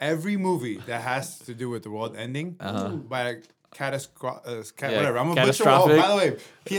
Every 0.00 0.36
movie 0.36 0.78
that 0.86 1.02
has 1.02 1.38
to 1.40 1.54
do 1.54 1.68
with 1.70 1.82
the 1.82 1.90
world 1.90 2.16
ending 2.16 2.52
by 2.52 3.36
catastrophic, 3.74 4.42
uh, 4.46 4.62
ca- 4.76 4.88
Yeah, 4.90 4.96
whatever. 4.96 5.18
I'm 5.18 5.28
gonna 5.34 5.46
butcher. 5.46 5.64
Oh, 5.66 5.86
by 5.88 6.08
the 6.08 6.16
way, 6.16 6.36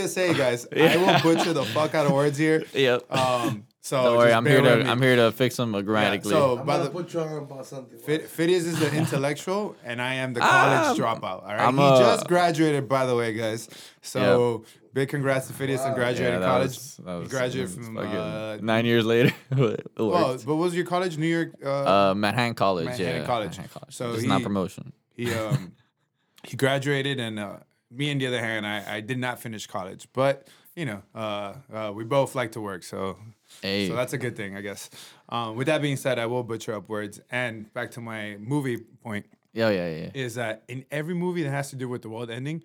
PSA 0.07 0.33
guys, 0.33 0.67
I 0.75 0.97
will 0.97 1.21
butcher 1.35 1.53
the 1.53 1.63
fuck 1.65 1.93
out 1.95 2.07
of 2.07 2.11
words 2.13 2.37
here. 2.37 2.63
Yep. 2.73 3.11
Um, 3.11 3.65
So 3.85 4.01
Don't 4.01 4.17
worry, 4.17 4.33
I'm 4.33 4.47
here 4.47 4.61
to 4.63 4.77
me. 4.77 4.89
I'm 4.89 4.99
here 4.99 5.15
to 5.15 5.31
fix 5.31 5.57
them 5.57 5.71
grammatically. 5.73 6.31
so- 6.31 6.57
I'm 6.57 6.65
by 6.65 6.77
gonna 6.77 6.85
the- 6.85 6.89
put 6.89 7.13
you 7.13 7.19
on 7.19 7.37
about 7.37 7.67
something. 7.67 7.99
Fit, 7.99 8.27
Phidias 8.27 8.65
is 8.65 8.79
the 8.79 8.91
intellectual, 9.01 9.75
and 9.83 10.01
I 10.01 10.15
am 10.15 10.33
the 10.33 10.39
Ah, 10.41 10.95
college 10.95 10.99
dropout. 10.99 11.43
All 11.43 11.49
right, 11.49 11.61
I'm 11.61 11.77
he 11.77 11.83
a- 11.83 11.97
just 11.99 12.27
graduated, 12.27 12.89
by 12.89 13.05
the 13.05 13.15
way, 13.15 13.31
guys. 13.33 13.69
So 14.01 14.63
big 14.95 15.09
congrats 15.09 15.45
to 15.49 15.53
Phidias 15.53 15.81
on 15.85 15.89
Wow. 15.91 15.95
graduating 15.97 16.39
that 16.39 16.47
college. 16.47 16.69
was- 16.69 16.99
that 17.05 17.21
he 17.21 17.27
graduated 17.27 17.69
from 17.75 17.95
uh, 17.97 18.57
nine 18.57 18.85
years 18.87 19.05
later. 19.05 19.31
it 19.51 19.87
well, 19.99 20.29
worked. 20.31 20.47
what 20.47 20.57
was 20.57 20.73
your 20.75 20.85
college? 20.85 21.19
New 21.19 21.27
York. 21.27 21.49
Uh, 21.63 21.69
Uh, 22.09 22.13
Manhattan 22.15 22.55
College. 22.55 22.85
Manhattan 22.85 23.21
yeah, 23.21 23.25
College. 23.27 23.51
Manhattan 23.51 23.69
College. 23.81 23.93
So 23.95 24.13
it's 24.13 24.23
he- 24.23 24.27
not 24.27 24.41
promotion. 24.41 24.93
he 25.13 25.31
um 25.31 25.73
he 26.43 26.57
graduated, 26.57 27.19
and 27.19 27.37
uh, 27.37 27.57
me, 27.91 28.09
on 28.09 28.17
the 28.17 28.25
other 28.25 28.41
hand, 28.41 28.65
I, 28.65 28.95
I 28.95 29.01
did 29.01 29.19
not 29.19 29.39
finish 29.39 29.67
college, 29.67 30.07
but 30.11 30.47
you 30.75 30.85
know, 30.87 31.03
uh, 31.13 31.53
uh, 31.71 31.91
we 31.93 32.03
both 32.03 32.33
like 32.33 32.51
to 32.53 32.61
work, 32.61 32.81
so 32.81 33.17
Hey, 33.61 33.87
so 33.87 33.95
that's 33.95 34.13
a 34.13 34.17
good 34.17 34.35
thing, 34.35 34.55
I 34.57 34.61
guess. 34.61 34.89
Um, 35.29 35.55
with 35.55 35.67
that 35.67 35.81
being 35.81 35.97
said, 35.97 36.19
I 36.19 36.25
will 36.25 36.43
butcher 36.43 36.73
up 36.73 36.89
words. 36.89 37.19
And 37.31 37.71
back 37.73 37.91
to 37.91 38.01
my 38.01 38.37
movie 38.39 38.77
point 38.77 39.25
yeah, 39.53 39.69
yeah, 39.69 39.89
yeah. 39.89 40.09
is 40.13 40.35
that 40.35 40.63
in 40.67 40.85
every 40.91 41.13
movie 41.13 41.43
that 41.43 41.51
has 41.51 41.69
to 41.69 41.75
do 41.75 41.87
with 41.87 42.01
the 42.01 42.09
world 42.09 42.29
ending, 42.29 42.63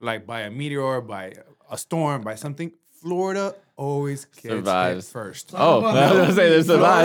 like 0.00 0.26
by 0.26 0.40
a 0.42 0.50
meteor, 0.50 1.00
by 1.00 1.32
a 1.70 1.78
storm, 1.78 2.22
by 2.22 2.34
something, 2.34 2.72
Florida 3.00 3.54
always 3.76 4.24
gets 4.24 4.42
Survives. 4.48 5.06
hit 5.06 5.12
first. 5.12 5.52
Oh, 5.54 5.80
I 5.84 6.10
was 6.12 6.16
gonna 6.18 6.32
say 6.32 6.48
they 6.50 6.62
Florida 6.64 7.00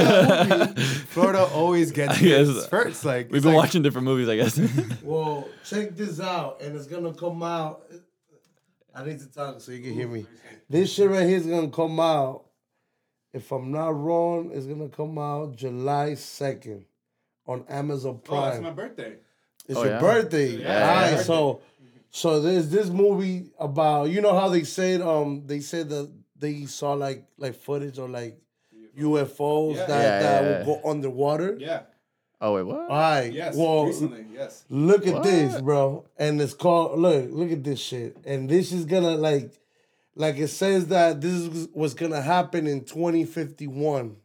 survived. 0.76 0.80
Florida 1.10 1.44
always 1.54 1.92
gets 2.00 2.16
hit 2.18 2.48
guess- 2.48 2.68
first. 2.68 3.06
Like 3.06 3.32
We've 3.32 3.44
been 3.44 3.54
like- 3.54 3.64
watching 3.66 3.84
different 3.84 4.06
movies, 4.06 4.28
I 4.28 4.36
guess. 4.38 4.60
Well, 5.04 5.48
check 5.64 5.96
this 5.96 6.20
out, 6.20 6.62
and 6.62 6.76
it's 6.76 6.88
gonna 6.88 7.14
come 7.14 7.44
out. 7.44 7.84
I 8.96 9.06
need 9.06 9.20
to 9.20 9.28
talk 9.32 9.62
so 9.62 9.72
you 9.72 9.82
can 9.84 9.94
hear 9.94 10.08
me. 10.08 10.26
This 10.70 10.92
shit 10.92 11.10
right 11.10 11.28
here 11.28 11.38
is 11.38 11.46
gonna 11.46 11.70
come 11.70 12.00
out. 12.00 12.46
If 13.34 13.52
I'm 13.52 13.72
not 13.72 13.90
wrong, 14.00 14.52
it's 14.54 14.66
gonna 14.66 14.90
come 14.90 15.18
out 15.18 15.56
July 15.56 16.14
second 16.16 16.86
on 17.48 17.66
Amazon 17.68 18.20
Prime. 18.24 18.44
Oh, 18.44 18.48
it's 18.56 18.62
my 18.64 18.72
birthday. 18.72 19.16
It's 19.68 19.78
Oh, 19.80 19.84
your 19.84 19.94
yeah? 19.94 20.00
birthday. 20.00 20.48
Yeah, 20.58 20.74
All 20.90 20.96
right, 20.96 21.10
birthday. 21.12 21.24
so 21.24 21.62
so 22.12 22.40
there's 22.42 22.70
this 22.70 22.90
movie 22.90 23.50
about 23.60 24.10
you 24.12 24.22
know 24.22 24.38
how 24.38 24.50
they 24.50 24.64
said 24.64 25.02
um 25.02 25.44
they 25.48 25.60
said 25.62 25.90
that 25.90 26.12
they 26.38 26.66
saw 26.66 26.94
like 26.94 27.26
like 27.38 27.56
footage 27.56 27.98
or 27.98 28.08
like 28.08 28.38
UFOs 28.98 29.76
Yeah. 29.76 29.86
that 29.88 30.04
Yeah, 30.04 30.20
that 30.20 30.44
yeah, 30.44 30.48
will 30.50 30.60
yeah. 30.60 30.66
go 30.84 30.90
underwater. 30.90 31.58
Yeah. 31.60 31.82
oh 32.42 32.54
wait, 32.56 32.64
what? 32.64 32.78
All 32.82 32.88
right. 32.90 33.34
Yes. 33.34 33.56
well, 33.56 33.86
recently. 33.88 34.26
Yes. 34.32 34.64
Look 34.70 35.08
at 35.08 35.24
this, 35.24 35.60
bro. 35.62 36.06
And 36.18 36.40
it's 36.42 36.54
called 36.54 37.00
look, 37.00 37.28
look 37.32 37.52
at 37.52 37.64
this 37.64 37.80
shit. 37.80 38.18
And 38.26 38.48
this 38.50 38.72
is 38.72 38.86
gonna 38.86 39.16
like 39.16 39.52
like 40.16 40.38
it 40.38 40.48
says 40.50 40.88
that 40.88 41.22
this 41.22 41.34
is 41.34 41.68
what's 41.74 41.94
gonna 41.94 42.22
happen 42.22 42.68
in 42.68 42.84
2051. 42.86 44.18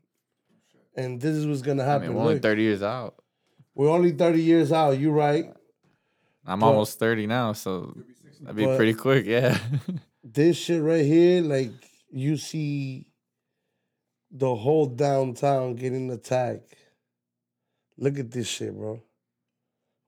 And 0.96 1.20
this 1.20 1.36
is 1.36 1.46
what's 1.46 1.62
gonna 1.62 1.84
I 1.84 1.86
happen. 1.86 2.08
mean, 2.08 2.16
we're 2.16 2.22
only 2.22 2.38
30 2.40 2.62
years 2.62 2.82
out. 2.82 3.14
we're 3.74 3.90
only 3.90 4.10
30 4.12 4.42
years 4.42 4.72
out, 4.72 4.98
you 4.98 5.10
right. 5.12 5.52
I'm 6.44 6.60
But- 6.60 6.66
almost 6.66 6.98
30 6.98 7.26
now, 7.26 7.52
so 7.52 7.94
that'd 8.40 8.56
be 8.56 8.66
pretty 8.66 8.94
quick. 8.94 9.26
Yeah. 9.26 9.58
This 10.30 10.58
shit 10.58 10.82
right 10.82 11.04
here, 11.06 11.40
like 11.42 11.70
you 12.10 12.36
see 12.36 13.06
the 14.30 14.54
whole 14.54 14.84
downtown 14.86 15.74
getting 15.76 16.10
attacked. 16.10 16.74
Look 17.96 18.18
at 18.18 18.30
this 18.30 18.46
shit, 18.46 18.74
bro. 18.76 19.00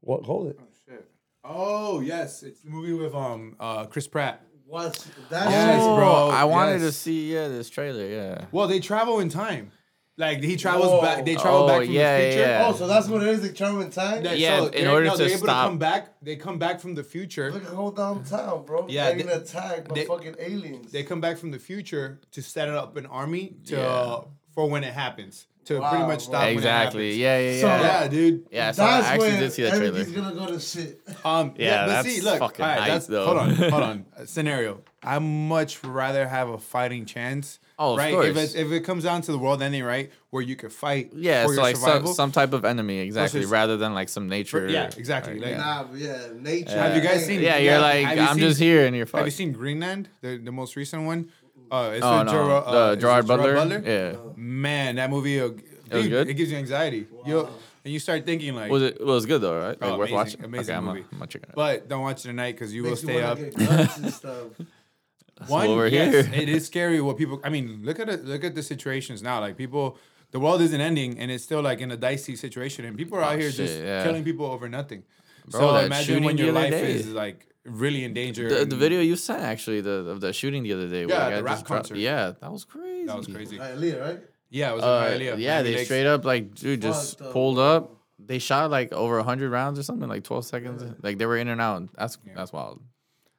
What 0.01 0.25
hold 0.27 0.49
it. 0.49 0.57
Oh 0.61 0.67
shit. 0.87 1.11
Oh 1.43 2.01
yes, 2.01 2.43
it's 2.43 2.61
the 2.61 2.69
movie 2.71 2.93
with 2.93 3.15
um 3.15 3.57
uh 3.59 3.87
Chris 3.87 4.07
Pratt. 4.09 4.45
What's 4.71 5.05
that 5.31 5.51
Yes, 5.51 5.81
shit? 5.83 5.97
bro. 5.97 6.31
I 6.31 6.45
wanted 6.45 6.79
to 6.81 6.93
see 6.93 7.33
yeah 7.35 7.49
this 7.49 7.69
trailer. 7.69 8.07
Yeah. 8.07 8.45
Well, 8.53 8.69
they 8.69 8.79
travel 8.81 9.19
in 9.21 9.29
time. 9.29 9.73
Like 10.17 10.43
he 10.43 10.57
travels 10.57 10.89
Whoa. 10.91 11.01
back. 11.03 11.25
They 11.25 11.35
travel 11.35 11.61
Oh, 11.63 11.67
back 11.67 11.83
from 11.85 11.91
yeah, 11.93 12.19
the 12.19 12.25
future. 12.31 12.41
yeah. 12.41 12.67
Oh, 12.69 12.73
so 12.75 12.87
that's 12.87 13.09
what 13.09 13.23
it 13.23 13.29
is, 13.31 13.41
the 13.43 13.53
travel 13.53 13.81
in 13.81 13.91
time? 13.91 14.23
That- 14.23 14.39
Yeah, 14.39 14.59
so 14.61 14.67
in 14.67 14.73
they're- 14.85 14.91
order 14.93 15.07
no, 15.07 15.13
to 15.13 15.19
they're 15.19 15.29
able 15.29 15.39
stop- 15.47 15.67
come 15.69 15.79
back. 15.79 16.21
They 16.23 16.37
come 16.37 16.59
back 16.59 16.79
from 16.79 16.95
the 16.95 17.03
future. 17.03 17.51
Look 17.51 17.65
at 17.65 17.71
whole 17.71 17.91
downtown, 17.91 18.65
bro. 18.67 18.87
Yeah, 18.89 19.11
Getting 19.13 19.27
they- 19.29 19.33
attacked 19.33 19.89
by 19.89 19.95
they- 19.95 20.05
fucking 20.05 20.37
aliens. 20.39 20.93
They 20.93 21.03
come 21.05 21.21
back 21.23 21.39
from 21.39 21.53
the 21.53 21.59
future 21.59 22.21
to 22.33 22.43
set 22.43 22.69
up 22.69 22.97
an 22.99 23.07
army 23.07 23.57
to 23.67 23.77
Yeah. 23.77 23.87
uh, 23.87 24.25
for 24.55 24.69
when 24.69 24.85
it 24.85 24.93
happens 24.93 25.47
to 25.71 25.81
Wow, 25.81 25.91
pretty 25.91 26.07
much 26.07 26.25
stop. 26.25 26.49
Exactly. 26.49 27.01
When 27.11 27.13
it 27.13 27.17
Yeah, 27.17 27.39
yeah, 27.39 27.61
So- 27.61 27.67
yeah. 27.67 27.77
happens. 27.79 28.13
Yeah, 28.15 28.21
dude. 28.21 28.47
Yeah, 28.51 28.71
so 28.73 28.85
I 28.85 28.99
actually 29.01 29.31
did 29.31 29.53
see 29.53 29.63
that 29.63 29.71
trailer. 29.71 29.87
everything's 29.87 30.17
gonna 30.17 30.35
go 30.35 30.47
to 30.47 30.61
shit. 30.61 31.01
Um, 31.25 31.55
yeah, 31.57 31.67
Yeah, 31.67 31.81
but 31.83 31.87
that's 32.03 32.09
see, 32.15 32.21
look, 32.23 32.39
fucking 32.39 32.65
all 32.65 32.71
right, 32.71 32.79
hype, 32.81 32.89
that's, 32.89 33.07
though. 33.07 33.25
hold 33.27 33.39
on, 33.39 33.51
hold 33.55 33.83
on. 33.83 34.05
Scenario. 34.27 34.81
I 35.03 35.19
much 35.19 35.83
rather 35.83 36.27
have 36.29 36.49
a 36.51 36.59
fighting 36.59 37.07
chance. 37.07 37.59
Oh, 37.79 37.93
of 37.93 37.99
right. 37.99 38.13
course. 38.13 38.27
If 38.27 38.37
it, 38.37 38.55
if 38.67 38.73
it 38.73 38.81
comes 38.81 39.05
down 39.05 39.23
to 39.23 39.33
the 39.33 39.39
world 39.39 39.63
ending, 39.63 39.83
right, 39.83 40.11
where 40.29 40.43
you 40.43 40.55
could 40.57 40.73
fight. 40.73 41.13
Yeah, 41.15 41.45
for 41.45 41.49
so 41.49 41.55
your 41.55 41.63
like 41.63 41.77
some, 41.77 41.85
survival. 41.89 42.13
some 42.15 42.33
type 42.33 42.53
of 42.53 42.67
enemy, 42.67 42.99
exactly, 42.99 43.41
Versus- 43.41 43.51
rather 43.51 43.79
than 43.79 43.95
like 43.95 44.11
some 44.11 44.29
nature. 44.29 44.69
yeah, 44.69 44.91
exactly, 44.97 45.35
like, 45.39 45.43
like- 45.43 45.51
yeah. 45.53 45.57
Nah, 45.59 45.87
yeah, 45.95 46.27
nature. 46.39 46.71
Have 46.79 46.95
you 46.95 47.01
guys 47.03 47.25
seen- 47.25 47.41
Yeah, 47.41 47.57
Yeah, 47.57 47.73
you're 47.73 47.81
like, 47.81 48.19
I'm 48.19 48.35
seen- 48.37 48.39
just 48.49 48.61
here 48.61 48.85
and 48.87 48.95
you're 48.95 49.07
Have 49.15 49.25
you 49.25 49.31
seen 49.31 49.53
Greenland, 49.53 50.09
the, 50.21 50.37
the 50.37 50.53
most 50.53 50.77
recent 50.77 51.05
one? 51.05 51.31
Uh, 51.71 51.93
it's 51.95 52.05
Oh 52.05 52.19
with 52.19 52.27
no, 52.27 52.33
Gerard, 52.33 52.65
uh, 52.67 52.71
the 52.87 52.91
is 52.93 52.97
it 52.97 53.01
Gerard 53.01 53.27
Butler. 53.27 53.83
Yeah, 53.85 54.17
Man, 54.37 54.97
that 54.97 55.11
movie, 55.11 55.41
uh, 55.41 55.49
dude, 55.49 55.63
was 55.93 56.09
good? 56.09 56.29
It 56.29 56.35
gives 56.35 56.51
you 56.51 56.59
anxiety. 56.59 57.07
You 57.27 57.49
and 57.85 57.93
you 57.95 57.99
start 57.99 58.27
thinking 58.27 58.55
like, 58.55 58.71
was 58.71 58.83
it? 58.83 58.97
It 59.01 59.07
was 59.07 59.25
good 59.27 59.41
though, 59.41 59.57
right? 59.59 59.81
Like 59.81 59.91
Oh, 59.93 59.99
worth 59.99 60.11
amazing, 60.11 60.15
watching. 60.17 60.45
amazing 60.45 60.75
okay, 60.75 60.77
I'm 60.79 60.85
movie. 60.85 61.05
I'm 61.13 61.19
gonna 61.19 61.31
it 61.35 61.51
but 61.55 61.89
don't 61.89 62.03
watch 62.03 62.21
it 62.25 62.29
tonight 62.29 62.53
because 62.53 62.75
you 62.75 62.83
will 62.83 62.91
Makes 62.91 63.03
you 63.03 63.09
stay 63.09 63.23
wanna 63.23 63.27
up. 63.33 63.39
get 63.39 63.97
and 63.99 64.13
stuff. 64.13 64.47
One, 65.47 65.69
over 65.69 65.89
yes, 65.89 66.27
here. 66.27 66.35
it 66.43 66.49
is 66.51 66.67
scary 66.73 67.01
what 67.01 67.17
people. 67.17 67.41
I 67.43 67.49
mean, 67.49 67.81
look 67.83 67.99
at 67.99 68.09
it. 68.11 68.25
Look 68.27 68.45
at 68.45 68.55
the 68.55 68.63
situations 68.63 69.23
now. 69.23 69.41
Like 69.41 69.57
people, 69.57 69.97
the 70.33 70.39
world 70.41 70.61
isn't 70.61 70.81
ending, 70.81 71.19
and 71.19 71.31
it's 71.31 71.43
still 71.45 71.63
like 71.63 71.81
in 71.81 71.91
a 71.91 71.97
dicey 71.97 72.37
situation, 72.37 72.85
and 72.85 72.97
people 72.99 73.17
are 73.17 73.23
out 73.23 73.35
Oh, 73.37 73.39
here 73.39 73.51
shit, 73.51 73.57
just 73.69 73.81
yeah. 73.81 74.03
killing 74.05 74.23
people 74.23 74.45
over 74.45 74.69
nothing. 74.69 75.03
Bro, 75.49 75.61
so 75.61 75.77
imagine 75.79 76.23
when 76.25 76.37
your 76.37 76.53
life 76.53 76.71
day. 76.73 76.93
is 76.93 77.09
like 77.09 77.47
really 77.65 78.05
in 78.05 78.15
danger. 78.15 78.49
the, 78.49 78.65
the 78.65 78.77
video 78.77 79.01
you 79.01 79.17
sent 79.17 79.43
actually 79.43 79.81
the 79.81 80.09
of 80.11 80.21
the 80.21 80.33
shooting 80.33 80.63
the 80.63 80.73
other 80.73 80.89
day. 80.89 81.03
Yeah, 81.03 81.07
guy 81.31 81.37
the 81.37 81.43
rap 81.43 81.55
just 81.57 81.67
dropped- 81.67 81.89
concert. 81.89 81.99
Yeah, 81.99 82.33
that 82.41 82.51
was 82.53 82.65
crazy. 82.65 83.07
That 83.07 83.17
was 83.17 83.27
crazy. 83.27 83.59
Hialeah, 83.59 84.01
right? 84.01 84.21
Yeah, 84.51 84.71
it 84.73 84.75
was 84.75 84.83
in 84.83 84.89
Uh, 84.89 85.03
Hialeah, 85.03 85.39
yeah, 85.39 85.63
they 85.63 85.85
straight 85.85 86.07
up 86.07 86.25
like 86.25 86.55
dude 86.55 86.83
just 86.83 87.21
What 87.21 87.27
the 87.29 87.33
pulled 87.33 87.57
fuck? 87.59 87.83
up. 87.85 87.97
They 88.19 88.39
shot 88.39 88.71
like 88.71 88.93
over 88.93 89.23
hundred 89.23 89.51
rounds 89.51 89.79
or 89.79 89.83
something, 89.83 90.09
like 90.09 90.25
twelve 90.25 90.45
seconds. 90.45 90.83
Like 91.03 91.19
they 91.19 91.27
were 91.27 91.37
in 91.39 91.49
and 91.49 91.61
out. 91.61 91.89
That's 91.97 92.19
that's 92.35 92.53
wild. 92.53 92.83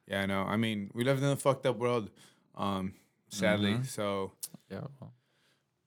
Yeah, 0.08 0.22
I 0.22 0.26
know. 0.26 0.42
I 0.42 0.56
mean, 0.56 0.90
we 0.94 1.04
live 1.04 1.18
in 1.18 1.24
a 1.24 1.36
fucked 1.36 1.64
up 1.66 1.76
world, 1.78 2.10
um, 2.56 2.94
sadly. 3.28 3.74
Mm-hmm. 3.74 3.84
So, 3.84 4.32
Yeah. 4.68 4.80
well, 5.00 5.12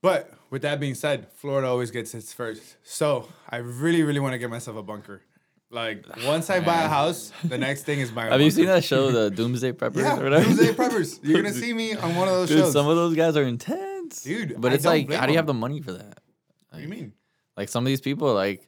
but 0.02 0.34
with 0.50 0.62
that 0.62 0.80
being 0.80 0.96
said, 0.96 1.28
Florida 1.34 1.68
always 1.68 1.92
gets 1.92 2.14
its 2.16 2.32
first. 2.32 2.78
So 2.84 3.28
I 3.50 3.58
really, 3.58 4.04
really 4.04 4.22
want 4.22 4.34
to 4.34 4.38
get 4.40 4.50
myself 4.50 4.78
a 4.78 4.84
bunker. 4.84 5.22
Like 5.76 6.06
once 6.26 6.50
I 6.50 6.62
buy 6.62 6.84
a 6.84 6.88
house, 6.88 7.34
the 7.44 7.58
next 7.58 7.84
thing 7.84 8.00
is 8.00 8.10
buy. 8.10 8.28
A 8.28 8.32
Have 8.32 8.40
you 8.42 8.50
seen 8.50 8.66
that 8.68 8.84
show, 8.86 9.12
the 9.12 9.30
Doomsday 9.36 9.74
Preppers 9.74 9.98
Yeah, 9.98 10.20
or 10.20 10.24
whatever? 10.24 10.46
Doomsday 10.46 10.72
Preppers. 10.74 11.20
You're 11.24 11.42
gonna 11.42 11.54
see 11.54 11.74
me 11.74 11.94
on 11.96 12.16
one 12.16 12.30
of 12.30 12.34
those 12.34 12.48
Dude, 12.50 12.60
shows. 12.60 12.72
some 12.74 12.88
of 12.88 12.96
those 12.96 13.14
guys 13.14 13.36
are 13.36 13.44
intense, 13.44 14.24
Dude, 14.24 14.56
But 14.62 14.72
I 14.72 14.76
it's 14.76 14.84
don't 14.86 14.94
like, 14.94 15.08
blame 15.08 15.20
how 15.20 15.26
do 15.26 15.34
you 15.34 15.38
have 15.38 15.48
the 15.48 15.54
money 15.54 15.82
for 15.82 15.92
that? 15.92 16.20
what 16.70 16.78
do 16.78 16.82
you 16.82 16.88
mean? 16.88 17.12
Like 17.58 17.68
some 17.68 17.84
of 17.84 17.88
these 17.88 18.00
people, 18.00 18.34
like, 18.34 18.66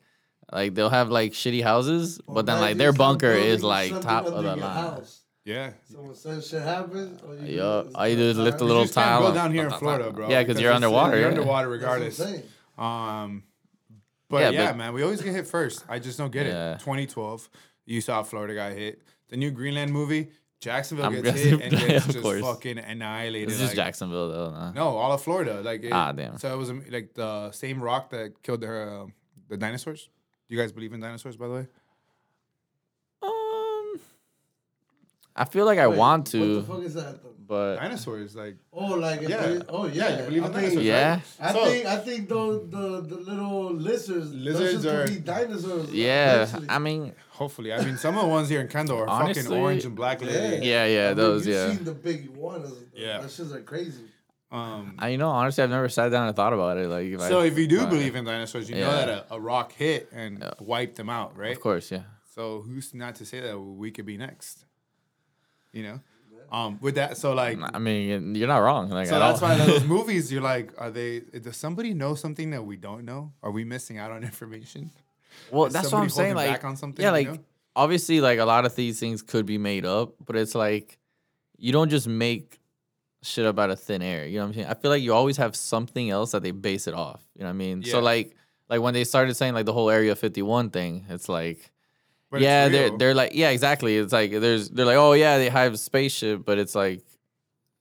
like 0.51 0.75
they'll 0.75 0.89
have 0.89 1.09
like 1.09 1.31
shitty 1.31 1.63
houses, 1.63 2.19
but 2.27 2.45
then 2.45 2.59
like 2.59 2.75
their 2.77 2.91
bunker 2.91 3.31
is 3.31 3.63
like 3.63 3.91
top 4.01 4.25
of 4.25 4.43
the 4.43 4.55
line. 4.55 4.59
house. 4.59 5.21
Yeah. 5.45 5.71
So 5.89 6.01
when 6.01 6.13
some 6.13 6.41
shit 6.41 6.61
happens, 6.61 7.21
all 7.23 7.35
you 7.35 7.45
do 7.47 7.51
Yo, 7.53 7.89
all 7.95 8.05
you 8.07 8.17
do 8.17 8.23
is 8.23 8.37
lift 8.37 8.59
a 8.59 8.65
little 8.65 8.81
You 8.81 8.87
just 8.87 8.95
tile. 8.95 9.21
go 9.21 9.33
down 9.33 9.53
here 9.53 9.65
in 9.67 9.71
Florida, 9.71 10.11
bro. 10.11 10.29
Yeah, 10.29 10.43
because 10.43 10.61
you're 10.61 10.73
underwater. 10.73 11.15
You're 11.15 11.27
yeah. 11.31 11.37
underwater 11.37 11.77
That's 11.77 12.17
what 12.19 12.27
I'm 12.27 12.33
regardless. 12.33 12.43
Um, 12.77 13.43
but 14.29 14.41
Yeah, 14.41 14.49
yeah, 14.61 14.71
but- 14.71 14.77
man, 14.77 14.93
we 14.93 15.03
always 15.03 15.21
get 15.21 15.33
hit 15.33 15.47
first. 15.47 15.85
I 15.89 15.99
just 15.99 16.17
don't 16.17 16.31
get 16.31 16.45
Yeah. 16.47 16.73
it. 16.73 16.79
2012, 16.79 17.49
you 17.85 18.01
saw 18.01 18.23
Florida 18.23 18.53
got 18.53 18.71
hit. 18.73 19.01
The 19.29 19.37
new 19.37 19.51
Greenland 19.51 19.91
movie, 19.91 20.31
Jacksonville 20.59 21.05
I'm 21.07 21.21
gets 21.21 21.39
hit 21.39 21.61
and 21.61 21.71
gets 21.71 22.05
just 22.13 22.21
course. 22.21 22.41
fucking 22.41 22.77
annihilated. 22.79 23.49
This 23.49 23.59
is 23.59 23.67
like- 23.69 23.75
Jacksonville 23.75 24.29
though. 24.29 24.51
Nah. 24.51 24.71
No, 24.71 24.97
all 24.97 25.11
of 25.11 25.21
Florida. 25.21 25.61
Like 25.61 25.83
it, 25.83 25.91
Ah, 25.91 26.11
damn. 26.11 26.37
So 26.37 26.51
it 26.53 26.57
was 26.57 26.69
um, 26.69 26.83
like 26.89 27.13
the 27.13 27.51
same 27.51 27.81
rock 27.81 28.09
that 28.11 28.41
killed 28.43 28.61
the 28.61 28.71
uh, 28.71 29.05
the 29.49 29.57
dinosaurs. 29.57 30.09
Do 30.49 30.55
you 30.55 30.61
guys 30.61 30.71
believe 30.71 30.93
in 30.93 30.99
dinosaurs, 30.99 31.35
by 31.37 31.47
the 31.47 31.53
way? 31.53 31.67
I 35.37 35.45
feel 35.45 35.65
like 35.65 35.79
I 35.79 35.87
Wait, 35.87 35.97
want 35.97 36.21
What 36.25 36.31
to, 36.31 36.55
the 36.61 36.63
fuck 36.63 36.81
is 36.83 36.93
that? 36.95 37.23
Though? 37.23 37.33
but 37.47 37.75
Dinosaurs, 37.77 38.35
like 38.35 38.57
Oh, 38.73 38.95
like 38.95 39.21
if 39.21 39.29
Yeah. 39.29 39.45
they, 39.47 39.61
oh 39.69 39.85
yeah, 39.87 39.93
Yeah, 40.09 40.17
you 40.19 40.25
believe 40.25 40.43
in 40.43 40.49
I 40.49 40.53
dinosaurs, 40.53 40.73
think, 40.73 40.85
yeah, 40.85 41.19
I 41.39 41.53
So- 41.53 41.65
think 41.65 41.85
I 41.85 41.97
think 41.97 42.29
those 42.29 42.69
the 42.69 43.01
the 43.01 43.15
little 43.29 43.73
lizards, 43.73 44.33
Lizards 44.33 44.85
are- 44.85 45.03
are 45.03 45.07
be 45.07 45.19
dinosaurs. 45.19 45.93
yeah. 45.93 46.43
eventually. 46.43 46.69
I 46.69 46.79
mean, 46.79 47.13
hopefully. 47.29 47.71
I 47.73 47.83
mean, 47.85 47.97
some 47.97 48.15
of 48.17 48.23
the 48.23 48.27
ones 48.27 48.49
here 48.49 48.59
in 48.61 48.67
Kendall 48.67 48.97
are 49.03 49.07
fucking 49.07 49.47
orange 49.51 49.85
and 49.85 49.95
black. 49.95 50.21
Lady. 50.21 50.65
yeah, 50.65 50.85
yeah, 50.85 51.05
I 51.05 51.07
mean, 51.09 51.17
those, 51.17 51.47
you 51.47 51.53
yeah. 51.53 51.71
seen 51.71 51.83
the 51.85 51.93
big 51.93 52.29
ones. 52.31 52.69
Yeah. 52.93 53.19
that 53.21 53.29
shits 53.29 53.53
are 53.53 53.61
crazy. 53.61 54.03
Um, 54.51 54.95
I 54.97 55.09
you 55.09 55.17
know 55.17 55.29
honestly, 55.29 55.61
I've 55.63 55.69
never 55.69 55.89
sat 55.89 56.09
down 56.09 56.27
and 56.27 56.35
thought 56.35 56.53
about 56.53 56.77
it. 56.77 56.87
Like, 56.87 57.05
if 57.05 57.21
so 57.21 57.41
I, 57.41 57.45
if 57.47 57.57
you 57.57 57.67
do 57.67 57.79
but- 57.79 57.89
believe 57.91 58.15
in 58.15 58.25
dinosaurs, 58.25 58.69
you 58.69 58.75
know 58.75 58.91
that 58.91 59.09
a, 59.09 59.25
a 59.35 59.39
rock 59.39 59.71
hit 59.73 60.09
and 60.13 60.39
Yeah. 60.39 60.51
wiped 60.59 60.95
them 60.95 61.09
out, 61.09 61.37
right? 61.37 61.51
of 61.55 61.61
course, 61.61 61.91
yeah. 61.91 62.03
So 62.35 62.61
who's 62.61 62.93
not 62.93 63.15
to 63.15 63.25
say 63.25 63.39
that 63.41 63.57
we 63.59 63.89
could 63.91 64.05
be 64.05 64.17
next? 64.17 64.65
You 65.73 65.83
know. 65.83 65.99
Um, 66.49 66.79
with 66.81 66.95
that, 66.95 67.17
so 67.17 67.33
like, 67.33 67.59
I 67.73 67.77
mean, 67.77 68.33
you're 68.33 68.47
not 68.47 68.59
wrong. 68.59 68.89
Like, 68.89 69.07
so 69.07 69.19
that's 69.19 69.41
why 69.41 69.55
those 69.57 69.83
movies, 69.95 70.31
you're 70.31 70.41
like, 70.41 70.71
are 70.77 70.89
they? 70.89 71.19
Does 71.19 71.57
somebody 71.57 71.93
know 71.93 72.15
something 72.15 72.51
that 72.51 72.63
we 72.63 72.77
don't 72.77 73.03
know? 73.03 73.33
Are 73.43 73.51
we 73.51 73.65
missing 73.65 73.97
out 73.97 74.11
on 74.11 74.23
information? 74.23 74.89
Well, 75.51 75.65
Is 75.65 75.73
that's 75.73 75.91
what 75.91 76.01
I'm 76.01 76.09
saying. 76.09 76.35
Like, 76.35 76.49
back 76.49 76.63
on 76.63 76.77
something, 76.77 77.03
yeah, 77.03 77.09
you 77.09 77.13
like 77.13 77.27
know? 77.27 77.39
obviously, 77.75 78.21
like 78.21 78.39
a 78.39 78.45
lot 78.45 78.65
of 78.65 78.75
these 78.75 78.97
things 78.99 79.21
could 79.21 79.45
be 79.45 79.57
made 79.57 79.85
up, 79.85 80.13
but 80.25 80.37
it's 80.37 80.55
like 80.55 80.97
you 81.57 81.73
don't 81.73 81.89
just 81.89 82.07
make 82.07 82.59
shit 83.23 83.45
up 83.45 83.59
out 83.59 83.69
of 83.69 83.79
thin 83.81 84.01
air. 84.01 84.25
You 84.25 84.37
know 84.37 84.43
what 84.43 84.47
I'm 84.47 84.53
saying? 84.53 84.67
I 84.67 84.73
feel 84.75 84.91
like 84.91 85.01
you 85.01 85.13
always 85.13 85.35
have 85.37 85.53
something 85.53 86.09
else 86.09 86.31
that 86.31 86.43
they 86.43 86.51
base 86.51 86.87
it 86.87 86.93
off. 86.93 87.21
You 87.35 87.41
know 87.41 87.47
what 87.47 87.55
I 87.55 87.57
mean? 87.57 87.83
So 87.83 87.99
like, 87.99 88.37
like 88.69 88.79
when 88.79 88.93
they 88.93 89.03
started 89.03 89.35
saying 89.35 89.53
like 89.53 89.65
the 89.65 89.73
whole 89.73 89.89
Area 89.89 90.15
51 90.15 90.69
thing, 90.69 91.05
it's 91.09 91.27
like. 91.27 91.71
But 92.29 92.41
yeah, 92.41 92.67
they're 92.67 92.97
they're 92.97 93.13
like 93.13 93.31
yeah, 93.33 93.49
exactly. 93.49 93.97
It's 93.97 94.11
like 94.13 94.31
there's 94.31 94.69
they're 94.69 94.85
like 94.85 94.97
oh 94.97 95.13
yeah, 95.13 95.37
they 95.37 95.49
have 95.49 95.73
a 95.73 95.77
spaceship, 95.77 96.43
but 96.45 96.57
it's 96.57 96.75
like 96.75 97.03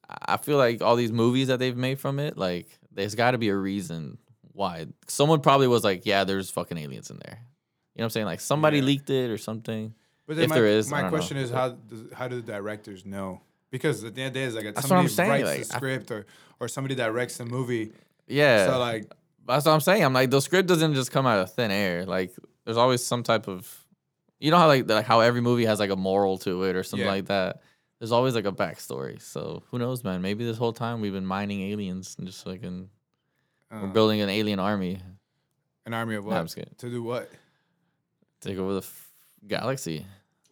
I 0.09 0.37
feel 0.37 0.57
like 0.57 0.83
all 0.83 0.95
these 0.97 1.11
movies 1.13 1.49
that 1.49 1.59
they've 1.59 1.77
made 1.77 1.99
from 1.99 2.19
it, 2.21 2.37
like 2.39 2.69
there's 2.93 3.15
got 3.15 3.33
to 3.33 3.39
be 3.39 3.49
a 3.49 3.57
reason 3.57 4.19
why. 4.53 4.87
Someone 5.09 5.41
probably 5.41 5.67
was 5.67 5.83
like, 5.85 6.07
yeah, 6.07 6.25
there's 6.25 6.49
fucking 6.51 6.79
aliens 6.79 7.11
in 7.11 7.19
there. 7.25 7.39
You 7.95 8.01
know 8.01 8.03
what 8.03 8.05
I'm 8.05 8.11
saying? 8.11 8.27
Like 8.27 8.41
somebody 8.41 8.79
Yeah. 8.79 8.85
leaked 8.85 9.11
it 9.11 9.31
or 9.31 9.39
something. 9.39 9.95
But 10.29 10.39
if 10.39 10.49
my, 10.49 10.55
there 10.57 10.67
is, 10.67 10.91
my 10.91 11.03
don't 11.03 11.11
know. 11.11 11.17
question 11.17 11.37
is 11.37 11.51
how 11.51 11.71
does, 11.71 12.05
how 12.13 12.29
do 12.29 12.37
the 12.37 12.43
directors 12.53 13.05
know? 13.05 13.41
Because 13.71 14.05
at 14.05 14.15
the 14.15 14.23
end 14.23 14.29
of 14.29 14.35
the 14.35 14.41
day, 14.41 14.45
it's 14.47 14.55
like 14.55 14.65
if 14.65 14.75
That's 14.77 14.85
I'm 14.87 14.89
somebody 14.89 15.09
saying, 15.09 15.31
writes 15.31 15.45
like, 15.45 15.59
the 15.69 15.75
script 15.75 16.11
or 16.13 16.27
or 16.61 16.69
somebody 16.69 16.95
directs 16.95 17.37
the 17.37 17.45
movie. 17.45 17.93
Yeah. 18.29 18.67
So 18.67 18.79
like, 18.79 19.11
That's 19.47 19.67
what 19.67 19.73
I'm 19.73 19.81
saying. 19.81 20.05
I'm 20.05 20.13
like, 20.13 20.31
the 20.31 20.41
script 20.41 20.69
doesn't 20.69 20.95
just 20.95 21.11
come 21.11 21.27
out 21.27 21.41
of 21.41 21.53
thin 21.53 21.71
air. 21.71 22.07
Like, 22.07 22.33
there's 22.65 22.77
always 22.77 23.05
some 23.05 23.23
type 23.23 23.47
of, 23.49 23.85
you 24.39 24.51
know 24.51 24.59
how 24.59 24.67
like 24.67 24.89
like 24.89 25.07
how 25.07 25.21
every 25.21 25.41
movie 25.41 25.65
has 25.65 25.79
like 25.81 25.91
a 25.91 25.97
moral 25.97 26.39
to 26.39 26.65
it 26.65 26.77
or 26.77 26.83
something 26.83 27.07
Yeah. 27.07 27.13
like 27.13 27.27
that. 27.27 27.63
There's 27.99 28.13
always 28.13 28.35
like 28.35 28.45
a 28.45 28.53
backstory. 28.53 29.21
So 29.23 29.63
who 29.71 29.79
knows, 29.79 30.05
man? 30.05 30.21
Maybe 30.21 30.45
this 30.45 30.59
whole 30.59 30.73
time 30.75 31.01
we've 31.01 31.13
been 31.15 31.25
mining 31.27 31.63
aliens 31.71 32.15
and 32.19 32.27
just 32.27 32.47
like 32.47 32.63
in, 32.63 32.91
we're 33.71 33.85
uh, 33.85 33.87
building 33.87 34.21
an 34.21 34.29
alien 34.29 34.59
army 34.59 35.01
an 35.87 35.95
army 35.95 36.17
of 36.17 36.25
what? 36.27 36.37
I'm 36.37 36.47
just 36.47 36.59
to 36.79 36.91
do 36.91 37.03
what? 37.03 37.31
take 38.43 38.59
over 38.59 38.75
the 38.75 38.81
f- 38.81 39.11
galaxy, 39.47 40.05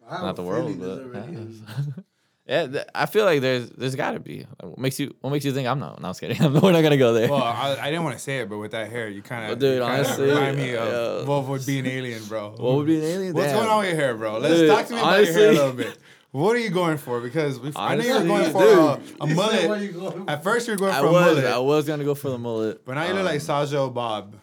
I 0.07 0.13
have 0.15 0.21
not 0.23 0.35
the 0.35 0.43
world. 0.43 0.79
But 0.79 0.99
already 1.03 1.33
is. 1.33 1.61
yeah, 2.47 2.67
th- 2.67 2.85
I 2.93 3.05
feel 3.07 3.25
like 3.25 3.41
there's 3.41 3.69
there's 3.71 3.95
got 3.95 4.11
to 4.11 4.19
be. 4.19 4.39
Like, 4.61 4.69
What 4.71 4.77
makes 4.79 4.99
you 4.99 5.15
What 5.21 5.31
makes 5.31 5.45
you 5.45 5.51
think 5.53 5.67
I'm 5.67 5.79
not? 5.79 5.99
No, 5.99 6.05
I 6.07 6.09
was 6.11 6.19
kidding. 6.19 6.37
We're 6.61 6.71
not 6.71 6.81
gonna 6.81 6.97
go 6.97 7.13
there. 7.13 7.29
Well, 7.29 7.41
I, 7.41 7.75
I 7.81 7.89
didn't 7.89 8.03
want 8.03 8.15
to 8.17 8.21
say 8.23 8.39
it, 8.39 8.49
but 8.49 8.57
with 8.59 8.71
that 8.71 8.89
hair, 8.89 9.09
you 9.09 9.21
kind 9.21 9.43
Well, 9.45 9.53
of, 9.53 9.59
dude, 9.59 9.81
honestly, 9.81 10.27
remind 10.27 10.57
me 10.57 10.75
of 10.75 11.21
yeah. 11.21 11.27
what 11.27 11.45
would 11.47 11.65
be 11.65 11.79
an 11.79 11.87
alien, 11.87 12.23
bro. 12.25 12.51
what 12.57 12.75
would 12.75 12.85
be 12.87 12.97
an 12.97 13.03
alien? 13.03 13.33
What's 13.33 13.47
Damn. 13.47 13.55
going 13.57 13.69
on 13.69 13.79
with 13.79 13.87
your 13.89 13.95
hair, 13.97 14.15
bro? 14.15 14.37
Let's 14.37 14.55
Dude, 14.55 14.69
talk 14.69 14.85
to 14.87 14.93
me 14.93 14.99
about 14.99 15.23
your 15.25 15.33
hair 15.33 15.49
a 15.49 15.53
little 15.53 15.73
bit. 15.73 15.97
What 16.31 16.55
are 16.55 16.59
you 16.59 16.69
going 16.69 16.97
for? 16.97 17.21
Because 17.21 17.59
we, 17.61 17.71
I 17.77 17.95
know 17.95 18.03
you're 18.03 18.23
going 18.25 18.51
for 18.51 18.61
dude. 18.61 18.77
a, 18.77 19.23
a 19.23 19.27
He 19.27 19.35
said, 19.35 19.69
"Where 19.69 19.91
mullet. 19.93 20.29
At 20.29 20.43
first, 20.43 20.67
you're 20.67 20.75
going 20.75 20.91
I 20.93 20.99
for 20.99 21.05
a 21.07 21.11
was 21.11 21.25
mullet, 21.37 21.45
I 21.45 21.57
was 21.59 21.87
gonna 21.87 22.03
go 22.03 22.13
for 22.13 22.29
the 22.29 22.37
mullet. 22.37 22.85
but 22.85 22.95
now 22.95 23.07
you 23.07 23.13
look 23.13 23.23
like 23.25 23.39
Um, 23.41 23.47
Sajo 23.47 23.93
Bob. 23.93 24.35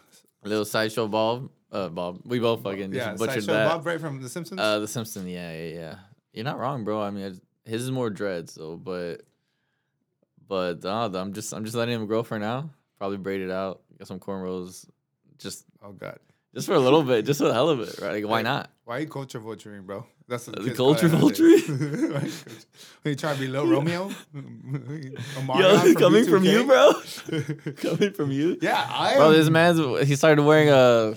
little 0.43 0.65
sideshow 0.65 1.07
Bob. 1.07 1.49
Uh, 1.71 1.89
Bob. 1.89 2.19
We 2.25 2.39
both 2.39 2.63
fucking 2.63 2.91
just 2.91 3.05
Yeah, 3.05 3.13
butchered 3.13 3.43
Sideshow 3.43 3.53
that. 3.53 3.69
Bob, 3.69 3.85
right 3.85 3.99
from 3.99 4.21
The 4.21 4.29
Simpsons. 4.29 4.59
Uh, 4.59 4.79
the 4.79 4.87
Simpson. 4.87 5.27
Yeah, 5.27 5.51
yeah, 5.53 5.73
yeah. 5.73 5.95
You're 6.33 6.45
not 6.45 6.59
wrong, 6.59 6.83
bro. 6.83 7.01
I 7.01 7.09
mean, 7.11 7.25
it's- 7.25 7.41
his 7.65 7.83
is 7.83 7.91
more 7.91 8.09
dreads, 8.09 8.55
though. 8.55 8.75
But, 8.77 9.21
but 10.47 10.83
uh, 10.85 11.09
I'm 11.13 11.33
just, 11.33 11.53
I'm 11.53 11.63
just 11.65 11.75
letting 11.75 11.95
him 11.95 12.05
grow 12.07 12.23
for 12.23 12.39
now. 12.39 12.69
Probably 12.97 13.17
braid 13.17 13.41
it 13.41 13.51
out. 13.51 13.81
Get 13.97 14.07
some 14.07 14.19
cornrows. 14.19 14.85
Just, 15.37 15.65
oh 15.83 15.91
God, 15.91 16.19
just 16.53 16.67
for 16.67 16.73
a 16.73 16.79
little 16.79 17.03
bit, 17.03 17.25
just 17.25 17.39
for 17.39 17.47
the 17.47 17.53
hell 17.53 17.69
of 17.69 17.79
it, 17.81 17.99
right? 17.99 18.13
Like, 18.13 18.27
why 18.29 18.41
not? 18.41 18.69
why 18.85 18.97
are 18.97 18.99
you 19.01 19.07
culture 19.07 19.39
vulturing, 19.39 19.85
bro? 19.85 20.05
That's 20.27 20.45
The 20.45 20.73
culture. 20.73 21.09
Why 21.09 21.15
you 21.15 21.19
culture- 21.19 21.43
Are 23.05 23.09
you 23.09 23.15
trying 23.15 23.35
to 23.35 23.41
be 23.41 23.47
Lil 23.47 23.67
Romeo? 23.75 24.09
Yo, 24.33 25.93
coming 25.95 26.25
from 26.25 26.45
you, 26.45 26.63
B2K? 26.63 26.67
bro. 26.67 27.73
coming 27.73 28.13
from 28.13 28.31
you. 28.31 28.57
Yeah, 28.61 28.85
I 28.89 29.15
Bro, 29.15 29.27
am. 29.27 29.33
this 29.33 29.49
man's 29.49 30.07
he 30.07 30.15
started 30.15 30.43
wearing 30.43 30.69
a 30.69 31.15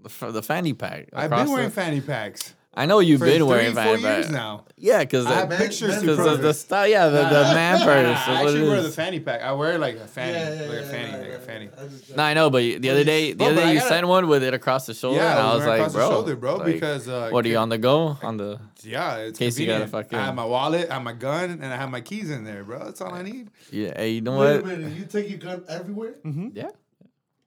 the, 0.00 0.30
the 0.32 0.42
fanny 0.42 0.72
pack. 0.72 1.08
I've 1.12 1.30
been 1.30 1.50
wearing 1.50 1.68
the- 1.68 1.74
fanny 1.74 2.00
packs 2.00 2.54
I 2.78 2.86
know 2.86 3.00
you've 3.00 3.18
for 3.18 3.26
been 3.26 3.38
three, 3.38 3.42
wearing 3.42 3.74
four 3.74 3.82
fanny 3.82 4.02
years 4.02 4.26
pack. 4.26 4.32
now. 4.34 4.64
Yeah, 4.76 5.00
because 5.00 5.26
I 5.26 5.34
have 5.34 5.50
pictures 5.50 5.80
man- 5.88 6.00
to 6.00 6.06
because 6.06 6.16
prove 6.16 6.32
of 6.34 6.42
the 6.42 6.54
style. 6.54 6.86
Yeah, 6.86 7.08
the, 7.08 7.22
the 7.24 7.42
man 7.60 7.78
Nah, 7.80 7.84
purse. 7.84 8.06
I 8.06 8.10
is 8.12 8.38
actually 8.46 8.60
it 8.66 8.68
wear 8.68 8.82
the 8.82 8.90
fanny 8.90 9.20
pack. 9.20 9.42
I 9.42 9.52
wear 9.52 9.78
like 9.78 9.96
a 9.96 10.06
fanny, 10.06 10.32
Yeah, 10.32 10.54
yeah, 10.62 10.68
like 10.70 10.78
a 10.78 10.82
fanny, 10.84 11.10
yeah, 11.10 11.16
like 11.18 11.28
a 11.32 11.38
fanny. 11.40 11.68
I 11.76 11.82
just- 11.88 12.16
No, 12.16 12.22
I 12.22 12.34
know, 12.34 12.50
but 12.50 12.58
the 12.62 12.90
other 12.90 13.02
day, 13.04 13.32
the 13.32 13.38
Bro, 13.38 13.46
other 13.48 13.56
day 13.56 13.72
you 13.72 13.78
gotta- 13.80 13.88
sent 13.88 14.06
one 14.06 14.28
with 14.28 14.42
it 14.44 14.54
across 14.54 14.86
the 14.86 14.94
shoulder, 14.94 15.18
Yeah, 15.18 15.30
and 15.32 15.40
I 15.40 15.54
was 15.54 15.64
wearing 15.66 15.68
like, 15.82 15.90
across 15.90 15.92
the 15.92 15.98
bro, 15.98 16.10
shoulder, 16.10 16.36
bro, 16.36 16.56
like, 16.56 16.66
because 16.66 17.08
uh, 17.08 17.30
what 17.30 17.44
are 17.44 17.48
you 17.48 17.56
on 17.58 17.68
the 17.68 17.78
go 17.78 18.16
on 18.22 18.36
the? 18.36 18.60
Yeah, 18.84 19.16
it's 19.16 19.38
case 19.38 19.58
you 19.58 19.66
gotta 19.66 19.80
convenient. 19.86 19.90
fucking- 20.10 20.18
I 20.20 20.24
have 20.26 20.34
my 20.36 20.44
wallet, 20.44 20.88
I 20.90 20.94
have 20.94 21.02
my 21.02 21.12
gun, 21.14 21.50
and 21.50 21.64
I 21.66 21.76
have 21.76 21.90
my 21.90 22.00
keys 22.00 22.30
in 22.30 22.44
there, 22.44 22.62
bro. 22.62 22.84
That's 22.84 23.00
all 23.00 23.12
I 23.12 23.22
need. 23.22 23.50
Yeah, 23.72 23.92
hey, 23.96 24.10
you 24.10 24.20
know 24.20 24.36
what? 24.36 24.46
Wait 24.48 24.54
a 24.58 24.62
what? 24.62 24.78
minute, 24.78 24.96
you 24.96 25.04
take 25.06 25.28
your 25.28 25.38
gun 25.38 25.64
everywhere, 25.68 26.14
Yeah, 26.52 26.68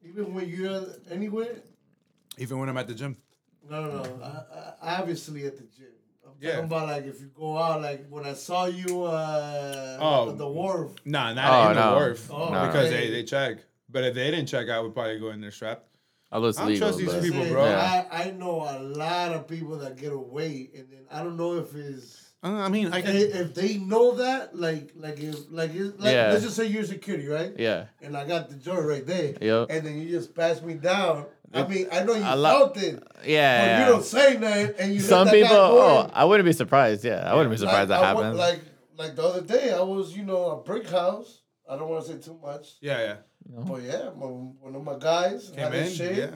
even 0.04 0.34
when 0.34 0.50
you're 0.50 0.84
anywhere. 1.10 1.56
Even 2.38 2.60
when 2.60 2.70
I'm 2.70 2.78
at 2.78 2.88
the 2.88 2.94
gym. 2.96 3.15
No, 3.69 3.82
no, 3.86 4.04
no. 4.04 4.24
I, 4.24 4.74
I, 4.82 5.00
obviously 5.00 5.45
at 5.45 5.58
the 5.58 5.63
gym. 5.63 5.88
I'm 6.26 6.32
Yeah. 6.39 6.52
talking 6.52 6.65
about 6.65 6.88
like 6.88 7.06
if 7.06 7.19
you 7.21 7.28
go 7.28 7.58
out, 7.58 7.82
like 7.82 8.08
when 8.10 8.26
I 8.26 8.34
saw 8.34 8.65
you 8.65 9.04
uh, 9.04 9.97
Oh. 10.02 10.32
at 10.32 10.38
the 10.38 10.47
wharf. 10.47 10.93
Nah, 11.06 11.34
not 11.34 11.67
Oh, 11.67 11.69
in 11.71 11.76
the 11.78 11.95
wharf 11.95 12.30
Oh, 12.32 12.50
No. 12.54 12.65
because 12.67 12.88
okay. 12.88 13.08
they, 13.08 13.12
they 13.12 13.24
check. 13.24 13.58
But 13.89 14.04
if 14.06 14.15
they 14.15 14.32
didn't 14.32 14.47
check, 14.47 14.69
I 14.69 14.80
would 14.80 14.93
probably 14.93 15.19
go 15.19 15.30
in 15.30 15.41
there 15.41 15.52
strapped. 15.52 15.86
although 16.32 16.47
I 16.50 16.52
don't 16.54 16.67
legal. 16.67 16.88
trust 16.88 16.97
these 17.00 17.13
but- 17.13 17.24
people, 17.24 17.45
bro. 17.47 17.65
Yeah. 17.65 18.06
I, 18.12 18.24
I 18.24 18.32
know 18.32 18.62
a 18.62 18.80
lot 18.80 19.34
of 19.34 19.47
people 19.47 19.78
that 19.80 19.97
get 19.97 20.13
away, 20.13 20.69
and 20.76 20.88
then 20.91 21.06
I 21.12 21.24
don't 21.24 21.36
know 21.38 21.58
if 21.58 21.76
it's 21.76 22.30
Uh, 22.43 22.47
I 22.54 22.69
mean, 22.69 22.91
I 22.91 23.00
if, 23.00 23.06
can. 23.06 23.15
if 23.17 23.54
they 23.54 23.78
know 23.78 24.15
that, 24.15 24.56
like, 24.58 24.93
like 24.95 25.19
if 25.19 25.36
like, 25.52 25.76
it, 25.76 26.00
like 26.00 26.13
Yeah. 26.13 26.30
let's 26.32 26.43
just 26.43 26.56
say 26.56 26.65
you're 26.67 26.86
security, 26.86 27.28
right? 27.28 27.54
Yeah, 27.60 27.86
And 28.02 28.15
I 28.17 28.26
got 28.26 28.50
the 28.50 28.56
joint 28.56 28.86
right 28.86 29.06
there. 29.06 29.36
Yep. 29.39 29.67
And 29.69 29.86
then 29.86 30.00
you 30.02 30.10
just 30.10 30.34
pass 30.34 30.62
me 30.62 30.74
down. 30.76 31.26
I 31.54 31.68
mean, 31.68 31.88
I 31.92 32.04
know 32.04 32.14
you 32.14 32.24
A 32.26 32.36
lot- 32.36 32.74
felt 32.76 32.78
it, 32.84 33.04
but 33.04 33.28
yeah. 33.28 33.80
you 33.86 33.92
don't 33.92 34.04
say 34.06 34.38
nothing, 34.38 34.74
and 34.80 34.94
you 34.94 35.00
let 35.00 35.10
Some 35.10 35.26
that 35.28 35.34
guy 35.34 35.42
people. 35.42 35.56
go 35.58 36.00
in. 36.02 36.06
Oh, 36.08 36.12
I 36.14 36.26
wouldn't 36.26 36.46
be 36.46 36.54
surprised. 36.54 37.04
Yeah, 37.04 37.30
I 37.30 37.34
wouldn't 37.36 37.52
be 37.52 37.58
surprised 37.58 37.90
like, 37.90 38.00
that 38.00 38.10
I 38.10 38.14
wa- 38.14 38.22
happens. 38.22 38.40
Like 38.40 38.60
like 38.98 39.16
the 39.16 39.24
other 39.24 39.42
day, 39.42 39.74
I 39.74 39.82
was 39.82 40.16
you 40.16 40.24
know 40.24 40.52
a 40.52 40.58
brick 40.64 40.88
house. 40.90 41.42
I 41.70 41.76
don't 41.78 41.90
want 41.90 42.06
to 42.06 42.12
say 42.14 42.18
too 42.20 42.38
much, 42.44 42.74
Yeah, 42.82 43.00
yeah. 43.00 43.16
but 43.66 43.82
yeah, 43.82 44.10
my, 44.18 44.26
one 44.26 44.76
of 44.76 44.84
my 44.84 44.98
guys 45.00 45.50
Came 45.56 45.60
had 45.64 45.74
a 45.74 45.86
in. 45.86 45.92
shit. 45.92 46.16
Yeah. 46.18 46.36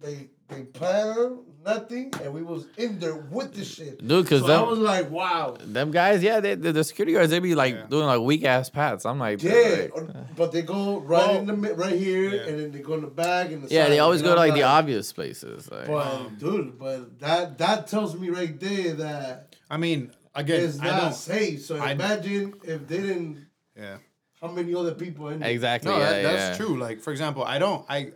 They 0.00 0.30
they 0.48 0.62
planned 0.64 1.38
nothing, 1.72 2.12
and 2.22 2.32
we 2.32 2.42
was 2.42 2.66
in 2.76 2.98
there 2.98 3.16
with 3.16 3.52
the 3.54 3.64
shit. 3.64 4.06
Dude, 4.06 4.26
'cause 4.26 4.40
so 4.40 4.46
them- 4.46 4.64
I 4.64 4.68
was 4.68 4.78
like, 4.78 5.10
wow, 5.10 5.56
them 5.60 5.90
guys, 5.90 6.22
yeah, 6.22 6.40
they, 6.40 6.54
the, 6.54 6.72
the 6.72 6.84
security 6.84 7.12
guards, 7.12 7.30
they 7.30 7.38
be 7.38 7.54
like 7.54 7.74
Yeah. 7.74 7.86
doing 7.88 8.06
like 8.06 8.20
weak 8.20 8.44
ass 8.44 8.70
pats. 8.70 9.04
I'm 9.06 9.18
like, 9.18 9.42
yeah. 9.42 9.86
like- 9.94 10.36
but 10.36 10.52
they 10.52 10.62
go 10.62 10.98
right 11.00 11.26
Well, 11.28 11.38
in 11.38 11.46
the 11.46 11.56
mid, 11.56 11.76
right 11.78 11.98
here, 11.98 12.30
yeah. 12.34 12.42
and 12.48 12.58
then 12.60 12.72
they 12.72 12.80
go 12.80 12.94
in 12.94 13.02
the 13.02 13.06
bag 13.08 13.52
and 13.52 13.62
the 13.64 13.68
yeah, 13.74 13.84
side, 13.84 13.92
they 13.92 13.98
always 13.98 14.22
go 14.22 14.34
to 14.34 14.40
I'm 14.40 14.48
like 14.48 14.54
the 14.54 14.62
obvious 14.64 15.12
places. 15.12 15.70
Like, 15.70 15.86
But 15.86 16.06
Um, 16.06 16.36
dude, 16.38 16.78
but 16.78 17.18
that 17.20 17.58
that 17.58 17.86
tells 17.86 18.16
me 18.18 18.30
right 18.30 18.58
there 18.58 18.94
that 18.94 19.56
I 19.70 19.76
mean, 19.76 20.12
again, 20.34 20.60
it's 20.64 20.80
I 20.80 20.86
not 20.86 21.00
don't. 21.02 21.14
safe. 21.14 21.64
So 21.64 21.76
I- 21.76 21.92
imagine 21.92 22.54
if 22.64 22.86
they 22.88 22.98
didn't, 23.00 23.46
Yeah. 23.76 23.98
how 24.40 24.48
many 24.48 24.74
other 24.74 24.94
people 24.94 25.28
in 25.28 25.40
there? 25.40 25.50
exactly. 25.50 25.90
No, 25.90 25.98
yeah, 25.98 26.10
that, 26.10 26.22
that's 26.22 26.56
true. 26.56 26.78
Like 26.78 27.00
for 27.00 27.10
example, 27.12 27.44
I 27.44 27.58
don't. 27.58 27.84
I. 27.88 28.12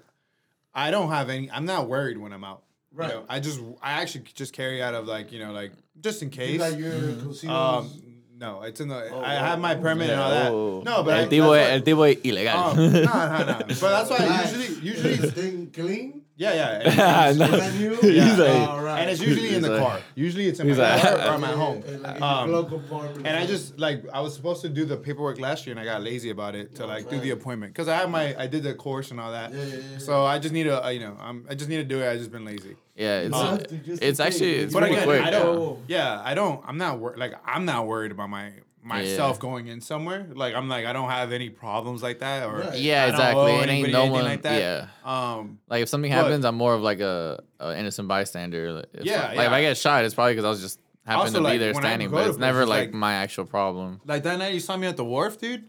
I 0.75 0.91
don't 0.91 1.11
have 1.11 1.29
any. 1.29 1.51
I'm 1.51 1.67
not 1.67 1.87
worried 1.87 2.17
when 2.17 2.33
I'm 2.33 2.45
out. 2.45 2.63
You 2.93 2.99
Right. 2.99 3.09
know, 3.09 3.25
I 3.29 3.41
just. 3.41 3.61
I 3.83 3.93
actually 4.03 4.25
just 4.35 4.53
carry 4.53 4.83
out 4.83 4.95
of 4.95 5.07
like 5.07 5.33
you 5.33 5.39
know 5.39 5.53
like 5.53 5.73
just 6.01 6.23
in 6.23 6.29
You 6.29 6.37
case. 6.37 6.59
got 6.59 6.79
your 6.79 6.93
casinos. 6.93 7.45
Um, 7.45 7.91
no, 8.39 8.63
it's 8.63 8.81
in 8.81 8.89
the. 8.89 9.09
Oh, 9.11 9.21
I 9.21 9.37
oh, 9.37 9.39
have 9.39 9.59
my 9.61 9.75
oh, 9.77 9.81
permit 9.81 10.11
and 10.11 10.21
all 10.21 10.31
that. 10.31 10.51
oh. 10.53 10.83
No, 10.85 11.03
but 11.03 11.15
I, 11.15 11.17
el 11.23 11.23
that's 11.25 11.31
tipo, 11.33 11.49
why- 11.49 11.71
el 11.71 11.81
tipo 11.83 12.03
es 12.11 12.17
ilegal. 12.23 12.73
Um, 12.73 12.77
no, 12.77 13.01
no, 13.01 13.47
no. 13.47 13.59
But 13.69 13.81
that's 13.81 14.11
why 14.11 14.17
I 14.19 14.43
usually, 14.43 14.87
usually, 14.89 15.15
This 15.23 15.33
thing 15.33 15.71
clean. 15.73 16.22
Yeah, 16.51 16.83
yeah. 16.85 17.29
And, 17.29 17.39
No. 17.39 17.49
Brand 17.49 17.79
new? 17.81 17.95
He's 17.97 18.39
like- 18.39 18.69
All 18.69 18.83
right. 18.83 19.01
and 19.01 19.11
it's 19.11 19.21
usually 19.31 19.55
in 19.55 19.63
the 19.63 19.71
like- 19.71 19.83
car. 19.83 20.01
Usually 20.15 20.47
it's 20.49 20.61
in 20.61 20.69
my 20.69 20.75
like- 20.75 21.03
car 21.03 21.15
or 21.17 21.21
I'm 21.35 21.45
at 21.45 21.55
home. 21.55 21.83
And 21.87 22.07
Um, 22.23 22.51
your 22.51 22.63
glove 22.65 22.71
compartment. 22.83 23.27
And 23.27 23.37
I 23.37 23.47
just 23.47 23.79
like 23.79 24.05
I 24.13 24.21
was 24.21 24.35
supposed 24.35 24.63
to 24.63 24.69
do 24.69 24.85
the 24.85 24.97
paperwork 24.97 25.39
last 25.41 25.67
year 25.67 25.73
and 25.77 25.81
I 25.81 25.85
got 25.93 26.03
lazy 26.03 26.31
about 26.31 26.55
it 26.55 26.75
to 26.77 26.87
like 26.87 27.09
do 27.09 27.19
the 27.21 27.31
appointment 27.31 27.73
because 27.73 27.89
I 27.89 27.97
have 27.97 28.11
my 28.11 28.35
I 28.39 28.47
did 28.47 28.63
the 28.63 28.75
course 28.75 29.11
and 29.13 29.19
all 29.21 29.33
that. 29.33 29.53
Yeah, 29.53 29.65
yeah, 29.65 29.77
yeah. 29.93 29.99
So 29.99 30.25
I 30.25 30.39
just 30.39 30.53
need 30.53 30.65
to 30.65 30.85
uh, 30.85 30.89
you 30.91 31.01
know 31.01 31.17
I'm, 31.21 31.47
I 31.51 31.55
just 31.55 31.69
need 31.71 31.79
to 31.79 31.85
do 31.95 32.01
it. 32.03 32.09
I 32.11 32.17
just 32.17 32.31
been 32.33 32.45
lazy. 32.45 32.77
yeah, 32.97 33.21
it's 33.21 33.35
Um, 33.35 33.59
have 33.59 33.67
it's 34.09 34.21
actually 34.21 34.55
it's 34.63 34.73
But 34.75 34.81
pretty 34.81 34.95
again, 34.97 35.07
quick. 35.07 35.23
I 35.23 35.31
yeah. 35.31 35.43
don't. 35.43 35.79
Yeah, 35.89 36.23
I 36.25 36.35
don't. 36.35 36.61
I'm 36.69 36.79
not 36.79 36.99
wor- 36.99 37.17
like 37.17 37.35
I'm 37.47 37.65
not 37.65 37.87
worried 37.87 38.13
about 38.13 38.29
my 38.31 38.53
myself 38.83 39.37
Yeah. 39.37 39.41
going 39.41 39.69
in 39.69 39.81
somewhere. 39.81 40.27
Like 40.35 40.55
I'm 40.55 40.69
like 40.69 40.87
I 40.87 40.93
don't 40.93 41.09
have 41.09 41.33
any 41.33 41.49
problems 41.51 42.03
like 42.03 42.19
that 42.19 42.47
or 42.47 42.59
Right. 42.59 42.79
Yeah, 42.79 43.03
I 43.05 43.07
don't 43.07 43.15
exactly. 43.15 43.43
owe 43.43 43.61
It 43.61 43.69
ain't 43.69 43.91
no 43.93 44.07
one. 44.07 44.25
like 44.25 44.43
that. 44.43 44.61
Yeah. 44.61 44.87
Um. 45.05 45.59
Like 45.69 45.83
if 45.83 45.89
something 45.89 46.11
But- 46.11 46.17
happens, 46.17 46.45
I'm 46.45 46.57
more 46.57 46.75
of 46.75 46.83
like 46.83 47.01
a, 47.01 47.43
a 47.61 47.79
innocent 47.79 48.09
bystander. 48.09 48.83
If, 48.93 49.05
Yeah, 49.05 49.29
Like 49.29 49.37
yeah. 49.37 49.43
if 49.47 49.53
I 49.53 49.61
get 49.61 49.77
shot, 49.77 50.05
it's 50.05 50.15
probably 50.15 50.33
because 50.35 50.45
I 50.45 50.49
was 50.51 50.61
just 50.61 50.81
happened 51.07 51.21
Also, 51.29 51.33
to 51.39 51.39
be 51.41 51.45
like, 51.51 51.61
there 51.61 51.75
standing, 51.75 52.11
but 52.11 52.27
it's 52.29 52.39
never 52.39 52.67
like, 52.67 52.87
like- 52.89 52.95
my 52.95 53.15
actual 53.15 53.45
problem. 53.45 54.01
Like 54.05 54.23
that 54.25 54.39
night 54.39 54.55
you 54.55 54.61
saw 54.61 54.77
me 54.77 54.87
at 54.87 54.97
the 54.97 55.05
wharf, 55.05 55.39
dude. 55.39 55.65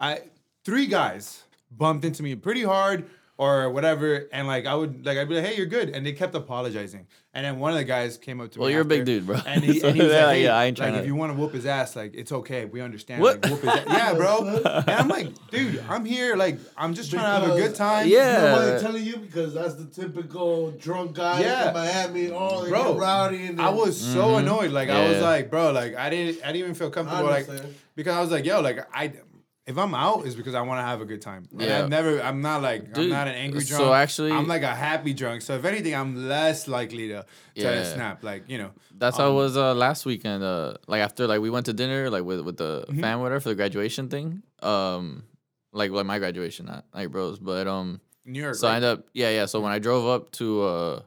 I 0.00 0.20
three 0.64 0.86
guys 0.86 1.42
bumped 1.70 2.04
into 2.04 2.22
me 2.22 2.34
pretty 2.36 2.62
hard, 2.62 3.08
or 3.42 3.70
whatever, 3.70 4.28
and 4.32 4.46
like 4.46 4.66
I 4.66 4.74
would 4.74 5.04
like 5.04 5.18
I'd 5.18 5.28
be 5.28 5.34
like, 5.34 5.44
"Hey, 5.44 5.56
you're 5.56 5.66
good," 5.66 5.88
and 5.90 6.06
they 6.06 6.12
kept 6.12 6.34
apologizing. 6.34 7.06
And 7.34 7.46
then 7.46 7.58
one 7.58 7.72
of 7.72 7.78
the 7.78 7.84
guys 7.84 8.18
came 8.18 8.42
up 8.42 8.50
to 8.52 8.58
Well, 8.58 8.68
me. 8.68 8.74
Well, 8.74 8.74
you're 8.74 8.82
a 8.82 8.84
big 8.84 9.06
dude, 9.06 9.26
bro. 9.26 9.38
And 9.46 9.64
he, 9.64 9.78
So 9.80 9.88
and 9.88 9.96
he 9.96 10.02
was 10.02 10.12
they're 10.12 10.20
like, 10.20 10.26
like, 10.26 10.36
hey, 10.36 10.44
"Yeah, 10.44 10.54
I 10.54 10.64
ain't 10.66 10.76
trying 10.76 10.92
like, 10.92 10.98
tryna- 11.00 11.02
if 11.04 11.06
you 11.06 11.14
want 11.16 11.32
to 11.32 11.38
whoop 11.38 11.52
his 11.54 11.64
ass, 11.66 11.96
like 11.96 12.14
it's 12.14 12.30
okay, 12.30 12.66
we 12.66 12.80
understand. 12.82 13.22
What? 13.22 13.42
Like, 13.42 13.50
whoop 13.52 13.60
his 13.62 13.70
ass. 13.70 13.84
Yeah, 13.88 14.14
bro. 14.14 14.60
And 14.64 14.90
I'm 14.90 15.08
like, 15.08 15.50
dude, 15.50 15.82
I'm 15.88 16.04
here, 16.04 16.36
like 16.36 16.58
I'm 16.76 16.94
just 16.94 17.10
trying 17.10 17.24
to 17.24 17.46
have 17.48 17.56
a 17.56 17.60
good 17.60 17.74
time. 17.74 18.06
Yeah. 18.08 18.52
Nobody 18.54 18.80
telling 18.82 19.04
you 19.04 19.16
because 19.16 19.54
that's 19.54 19.74
the 19.74 19.86
typical 19.86 20.70
drunk 20.72 21.14
guy 21.14 21.40
Yeah. 21.40 21.68
in 21.68 21.74
Miami. 21.74 22.30
Oh, 22.30 22.64
they 22.64 22.70
Bro, 22.70 22.92
get 22.92 23.00
rowdy. 23.00 23.46
And 23.46 23.60
I 23.60 23.66
then- 23.70 23.76
was 23.76 23.98
so 23.98 24.26
mm-hmm. 24.26 24.46
annoyed. 24.46 24.70
Like 24.70 24.90
I 24.90 25.08
was 25.08 25.20
like, 25.20 25.50
bro, 25.50 25.72
like 25.72 25.96
I 25.96 26.10
didn't, 26.10 26.42
I 26.44 26.48
didn't 26.52 26.56
even 26.64 26.74
feel 26.74 26.90
comfortable. 26.90 27.24
Like 27.24 27.48
because 27.96 28.14
I 28.14 28.20
was 28.20 28.30
like, 28.30 28.44
yo, 28.44 28.60
like 28.60 28.78
I, 28.94 29.12
if 29.66 29.78
I'm 29.78 29.94
out, 29.94 30.26
is 30.26 30.34
because 30.34 30.54
I 30.54 30.60
want 30.62 30.78
to 30.78 30.82
have 30.82 31.00
a 31.00 31.04
good 31.04 31.22
time. 31.22 31.46
And 31.52 31.60
Yeah. 31.62 31.78
I've 31.80 31.88
never, 31.88 32.20
I'm 32.20 32.40
not 32.42 32.62
like, 32.62 32.96
I'm 32.98 33.08
not 33.08 33.28
an 33.28 33.34
angry 33.34 33.62
drunk. 33.64 33.82
so 33.84 33.92
actually- 33.94 34.32
I'm 34.32 34.48
like 34.48 34.62
a 34.62 34.74
happy 34.74 35.14
drunk. 35.14 35.42
So 35.42 35.54
if 35.54 35.64
anything, 35.64 35.94
I'm 35.94 36.28
less 36.28 36.66
likely 36.66 37.08
to 37.08 37.22
to 37.54 37.60
Yeah. 37.62 37.84
snap. 37.94 38.24
Like 38.24 38.44
you 38.48 38.58
know, 38.58 38.70
That's 38.98 39.16
how 39.18 39.26
it 39.26 39.30
Um, 39.30 39.34
was 39.36 39.56
uh, 39.56 39.74
last 39.74 40.04
weekend. 40.06 40.42
Uh, 40.42 40.74
like 40.88 41.00
after 41.02 41.26
like 41.26 41.40
we 41.40 41.50
went 41.50 41.66
to 41.66 41.72
dinner 41.72 42.10
like 42.10 42.24
with 42.24 42.40
with 42.40 42.56
the 42.56 42.84
Mhm. 42.88 43.00
fam 43.00 43.20
whatever 43.20 43.40
for 43.40 43.48
the 43.50 43.54
graduation 43.54 44.08
thing. 44.08 44.42
Um, 44.62 45.24
like 45.72 45.90
like 45.90 46.06
my 46.06 46.18
graduation, 46.18 46.66
not 46.66 46.84
like 46.94 47.10
bros, 47.10 47.38
but 47.38 47.66
um. 47.66 48.00
New 48.24 48.40
York. 48.40 48.54
So 48.54 48.68
I 48.68 48.70
right? 48.70 48.76
ended 48.76 48.90
up 48.90 49.06
yeah 49.14 49.30
yeah. 49.30 49.46
So 49.46 49.60
when 49.60 49.72
I 49.72 49.78
drove 49.80 50.06
up 50.06 50.30
to 50.32 50.62
uh 50.62 51.00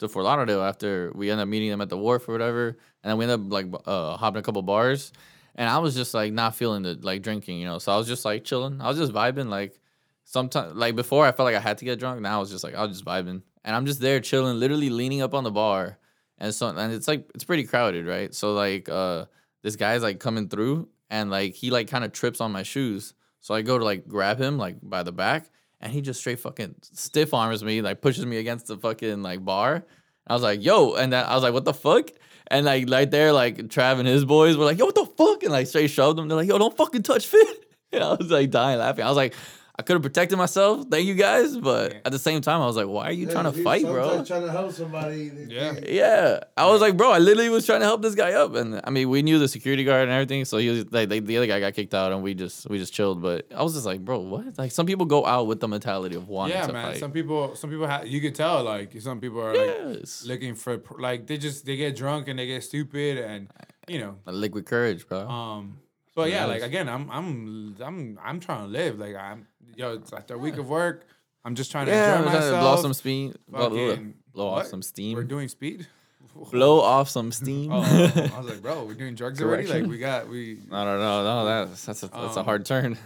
to 0.00 0.08
Fort 0.08 0.24
Lauderdale 0.24 0.62
after 0.62 1.10
we 1.14 1.30
ended 1.30 1.42
up 1.44 1.48
meeting 1.48 1.70
them 1.70 1.80
at 1.80 1.88
the 1.88 1.96
wharf 1.96 2.28
or 2.28 2.32
whatever, 2.32 2.68
and 3.02 3.06
then 3.10 3.16
we 3.18 3.24
ended 3.24 3.40
up 3.46 3.52
like 3.52 3.66
uh 3.86 4.16
hopping 4.16 4.40
a 4.40 4.42
couple 4.42 4.62
bars, 4.62 5.12
and 5.56 5.68
I 5.68 5.78
was 5.78 5.94
just 5.94 6.14
like 6.14 6.32
not 6.32 6.54
feeling 6.54 6.82
the 6.82 6.98
like 7.00 7.22
drinking, 7.22 7.58
you 7.58 7.66
know. 7.66 7.78
So 7.78 7.92
I 7.92 7.96
was 7.96 8.06
just 8.06 8.24
like 8.24 8.44
chilling. 8.44 8.80
I 8.80 8.88
was 8.88 8.98
just 8.98 9.12
vibing. 9.12 9.48
Like 9.48 9.80
sometimes 10.24 10.74
like 10.74 10.94
before 10.94 11.26
I 11.26 11.32
felt 11.32 11.46
like 11.46 11.56
I 11.56 11.60
had 11.60 11.78
to 11.78 11.84
get 11.84 11.98
drunk. 11.98 12.20
Now 12.20 12.36
I 12.36 12.40
was 12.40 12.50
just 12.50 12.62
like 12.62 12.74
I 12.74 12.82
was 12.82 12.92
just 12.92 13.04
vibing, 13.04 13.42
and 13.64 13.74
I'm 13.74 13.86
just 13.86 14.00
there 14.00 14.20
chilling, 14.20 14.60
literally 14.60 14.90
leaning 14.90 15.22
up 15.22 15.34
on 15.34 15.44
the 15.44 15.50
bar, 15.50 15.98
and 16.38 16.54
so 16.54 16.68
and 16.68 16.92
it's 16.92 17.08
like 17.08 17.28
it's 17.34 17.44
pretty 17.44 17.64
crowded, 17.64 18.06
right? 18.06 18.34
So 18.34 18.52
like 18.52 18.88
uh 18.88 19.24
this 19.62 19.76
guy's 19.76 20.02
like 20.02 20.20
coming 20.20 20.48
through, 20.48 20.88
and 21.10 21.30
like 21.30 21.54
he 21.54 21.70
like 21.70 21.88
kind 21.88 22.04
of 22.04 22.12
trips 22.12 22.40
on 22.40 22.52
my 22.52 22.62
shoes. 22.62 23.14
So 23.40 23.54
I 23.54 23.62
go 23.62 23.78
to 23.78 23.84
like 23.84 24.06
grab 24.06 24.38
him 24.38 24.58
like 24.58 24.76
by 24.82 25.02
the 25.02 25.12
back, 25.12 25.48
and 25.80 25.90
he 25.90 26.02
just 26.02 26.20
straight 26.20 26.40
fucking 26.40 26.74
stiff 26.82 27.32
arms 27.32 27.64
me, 27.64 27.80
like 27.80 28.02
pushes 28.02 28.26
me 28.26 28.36
against 28.36 28.66
the 28.66 28.76
fucking 28.76 29.22
like 29.22 29.42
bar. 29.42 29.84
I 30.26 30.34
was 30.34 30.42
like, 30.42 30.62
yo, 30.62 30.94
and 30.94 31.12
then 31.12 31.24
I 31.24 31.34
was 31.34 31.44
like, 31.44 31.54
what 31.54 31.64
the 31.64 31.72
fuck? 31.72 32.10
And 32.48 32.66
like 32.66 32.88
right 32.88 33.10
there, 33.10 33.32
like 33.32 33.56
Trav 33.56 33.98
and 33.98 34.06
his 34.06 34.24
boys 34.24 34.56
were 34.56 34.64
like, 34.64 34.78
yo, 34.78 34.86
what 34.86 34.94
the 34.94 35.06
fuck? 35.06 35.42
And 35.42 35.52
like 35.52 35.66
straight 35.66 35.90
shoved 35.90 36.18
them. 36.18 36.28
They're 36.28 36.36
like, 36.36 36.48
yo, 36.48 36.58
don't 36.58 36.76
fucking 36.76 37.02
touch 37.02 37.26
Fit. 37.26 37.62
And 37.92 38.02
I 38.02 38.14
was 38.14 38.30
like 38.30 38.50
dying 38.50 38.80
laughing. 38.80 39.04
I 39.04 39.08
was 39.08 39.16
like, 39.16 39.32
I 39.78 39.82
could 39.82 39.92
have 39.92 40.02
protected 40.02 40.38
myself. 40.38 40.86
Thank 40.90 41.06
you 41.06 41.14
guys, 41.14 41.54
but 41.58 41.92
Yeah. 41.92 41.98
at 42.06 42.12
the 42.12 42.18
same 42.18 42.40
time, 42.40 42.62
I 42.62 42.66
was 42.66 42.76
like, 42.76 42.86
why 42.86 43.08
are 43.08 43.12
you 43.12 43.26
Yeah, 43.26 43.32
trying 43.32 43.44
to 43.44 43.50
dude, 43.52 43.62
fight, 43.62 43.82
bro? 43.84 44.08
sometimes 44.08 44.28
Trying 44.28 44.42
to 44.46 44.50
help 44.50 44.72
somebody. 44.72 45.28
they- 45.28 45.54
Yeah. 45.54 45.72
they- 45.72 45.94
Yeah, 45.96 46.40
I 46.56 46.66
was 46.70 46.80
like, 46.80 46.96
bro, 46.96 47.10
I 47.12 47.18
literally 47.18 47.50
was 47.50 47.66
trying 47.66 47.80
to 47.80 47.84
help 47.86 48.00
this 48.00 48.14
guy 48.14 48.32
up, 48.32 48.54
and 48.54 48.80
I 48.84 48.88
mean, 48.90 49.10
we 49.10 49.20
knew 49.20 49.38
the 49.38 49.48
security 49.48 49.84
guard 49.84 50.04
and 50.04 50.12
everything, 50.12 50.46
so 50.46 50.56
he 50.56 50.70
was 50.70 50.90
like, 50.92 51.10
they, 51.10 51.20
the 51.20 51.36
other 51.36 51.46
guy 51.46 51.60
got 51.60 51.74
kicked 51.74 51.92
out, 51.94 52.10
and 52.12 52.22
we 52.22 52.32
just 52.32 52.68
we 52.70 52.78
just 52.78 52.94
chilled. 52.94 53.20
But 53.20 53.46
I 53.54 53.62
was 53.62 53.74
just 53.74 53.84
like, 53.84 54.02
bro, 54.02 54.18
what? 54.20 54.56
Like, 54.56 54.72
some 54.72 54.86
people 54.86 55.04
go 55.04 55.26
out 55.26 55.46
with 55.46 55.60
the 55.60 55.68
mentality 55.68 56.16
of 56.16 56.26
wanting 56.26 56.56
yeah, 56.56 56.66
to 56.66 56.72
man. 56.72 56.92
fight. 56.92 57.00
Some 57.00 57.12
people, 57.12 57.54
some 57.54 57.68
people, 57.68 57.86
ha- 57.86 58.02
you 58.06 58.20
could 58.22 58.34
tell. 58.34 58.64
Like 58.64 58.98
some 59.00 59.20
people 59.20 59.40
are 59.42 59.54
like 59.54 60.04
looking 60.26 60.54
for, 60.54 60.80
like 60.98 61.26
they 61.26 61.36
just 61.36 61.66
they 61.66 61.76
get 61.76 61.94
drunk 61.96 62.28
and 62.28 62.38
they 62.38 62.46
get 62.46 62.62
stupid 62.64 63.18
and 63.18 63.48
you 63.88 63.98
know. 63.98 64.16
Like 64.24 64.36
liquid 64.36 64.64
courage, 64.64 65.06
bro. 65.06 65.28
Um, 65.28 65.78
but 66.14 66.30
yeah, 66.30 66.46
like 66.46 66.62
again, 66.62 66.88
I'm 66.88 67.10
I'm 67.10 67.76
I'm 67.84 68.18
I'm 68.24 68.40
trying 68.40 68.64
to 68.64 68.72
live. 68.72 68.98
Like 68.98 69.14
I'm 69.16 69.46
yo, 69.76 69.94
it's 69.94 70.12
after 70.12 70.34
a 70.34 70.38
week 70.38 70.56
of 70.56 70.68
work. 70.68 71.06
I'm 71.44 71.54
just 71.54 71.70
trying 71.70 71.86
to 71.86 71.92
yeah, 71.92 72.16
enjoy 72.16 72.16
I'm 72.16 72.22
trying 72.24 72.34
to 72.34 72.40
myself. 72.40 72.60
blow 72.60 72.82
some 72.82 72.94
steam, 72.94 73.34
blow, 73.48 73.70
blow, 73.70 73.98
blow 74.32 74.48
off 74.48 74.72
what? 74.72 74.84
some 74.84 75.14
We're 75.14 75.22
doing 75.22 75.48
speed. 75.48 75.86
blow 76.50 76.80
off 76.80 77.08
some 77.08 77.30
steam. 77.30 77.70
Oh, 77.72 77.82
I 77.82 78.38
was 78.40 78.50
like, 78.50 78.62
bro, 78.62 78.84
we're 78.84 78.94
doing 78.94 79.14
drugs 79.14 79.40
already. 79.40 79.66
Like 79.66 79.86
we 79.86 79.98
got 79.98 80.28
we. 80.28 80.58
I 80.72 80.84
don't 80.84 80.98
know, 80.98 81.22
no, 81.24 81.44
that's 81.44 81.84
that's 81.84 82.02
a, 82.02 82.08
that's 82.08 82.36
a 82.36 82.40
Um, 82.40 82.44
hard 82.44 82.66
turn, 82.66 82.98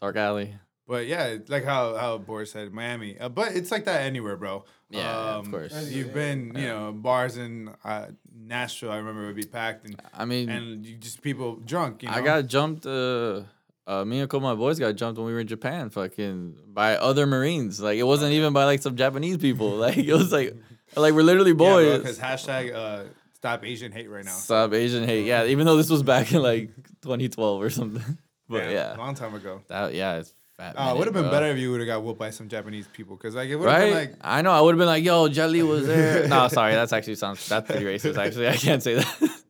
dark 0.00 0.16
alley. 0.16 0.54
But 0.88 1.06
yeah, 1.06 1.36
like 1.48 1.64
how 1.64 1.96
how 1.96 2.18
Boris 2.18 2.52
said, 2.52 2.72
Miami. 2.72 3.18
Uh, 3.18 3.28
but 3.28 3.56
it's 3.56 3.70
like 3.70 3.84
that 3.84 4.02
anywhere, 4.02 4.36
bro. 4.36 4.64
Yeah, 4.88 5.36
of 5.36 5.50
course. 5.50 5.90
You've 5.90 6.14
been, 6.14 6.52
you 6.54 6.66
know, 6.68 6.92
bars 6.92 7.36
in 7.36 7.70
uh, 7.84 8.06
Nashville. 8.32 8.92
I 8.92 8.98
remember 8.98 9.26
would 9.26 9.34
be 9.34 9.42
packed 9.44 9.84
and 9.84 10.00
I 10.14 10.24
mean, 10.24 10.48
and 10.48 10.86
you 10.86 10.96
just 10.96 11.22
people 11.22 11.56
drunk. 11.56 12.04
You 12.04 12.10
know? 12.10 12.14
I 12.14 12.20
got 12.20 12.46
jumped. 12.46 12.86
Uh, 12.86 13.42
uh, 13.86 14.04
me 14.04 14.18
and 14.18 14.24
a 14.24 14.28
couple 14.28 14.48
of 14.48 14.56
my 14.58 14.60
boys 14.60 14.78
got 14.78 14.94
jumped 14.96 15.18
when 15.18 15.26
we 15.26 15.32
were 15.32 15.40
in 15.40 15.46
Japan, 15.46 15.90
fucking 15.90 16.56
by 16.68 16.96
other 16.96 17.26
Marines. 17.26 17.80
Like 17.80 17.98
it 17.98 18.02
wasn't 18.04 18.32
even 18.32 18.52
by 18.52 18.64
like 18.64 18.82
some 18.82 18.96
Japanese 18.96 19.36
people. 19.38 19.70
Like 19.76 19.96
it 19.96 20.12
was 20.14 20.32
like, 20.32 20.54
like 20.96 21.14
we're 21.14 21.22
literally 21.22 21.52
boys. 21.52 21.98
because 21.98 22.18
hashtag 22.18 22.74
uh, 22.74 23.04
stop 23.34 23.64
Asian 23.64 23.92
hate 23.92 24.08
right 24.10 24.24
now. 24.24 24.30
Stop 24.32 24.72
Asian 24.72 25.04
hate. 25.04 25.26
Yeah, 25.26 25.44
even 25.44 25.66
though 25.66 25.76
this 25.76 25.88
was 25.90 26.02
back 26.02 26.32
in 26.32 26.42
like 26.42 26.74
2012 27.02 27.62
or 27.62 27.70
something. 27.70 28.18
But 28.48 28.70
yeah, 28.70 28.94
a 28.94 28.98
long 28.98 29.16
time 29.16 29.34
ago. 29.34 29.62
that 29.66 29.92
yeah, 29.92 30.18
it's 30.18 30.32
fat. 30.56 30.76
Uh, 30.78 30.84
minute, 30.84 30.98
would 30.98 31.06
have 31.08 31.14
been 31.14 31.22
bro. 31.24 31.30
better 31.32 31.46
if 31.46 31.58
you 31.58 31.72
would 31.72 31.80
have 31.80 31.88
got 31.88 32.04
whooped 32.04 32.20
by 32.20 32.30
some 32.30 32.48
Japanese 32.48 32.86
people, 32.86 33.16
because 33.16 33.34
like 33.34 33.48
it 33.48 33.56
would 33.56 33.68
have 33.68 33.80
Right? 33.80 33.86
been 33.90 33.94
like 34.12 34.14
I 34.20 34.40
know. 34.42 34.52
I 34.52 34.60
would 34.60 34.70
have 34.74 34.78
been 34.78 34.86
like, 34.86 35.02
"Yo, 35.02 35.26
Jelly 35.26 35.64
was 35.64 35.84
there." 35.88 36.28
no, 36.34 36.46
sorry. 36.46 36.74
That's 36.74 36.92
actually 36.92 37.16
sounds 37.16 37.44
that's 37.48 37.68
pretty 37.68 37.84
racist. 37.84 38.16
Actually, 38.16 38.46
I 38.46 38.54
can't 38.56 38.80
say 38.80 38.94
that. 38.94 39.42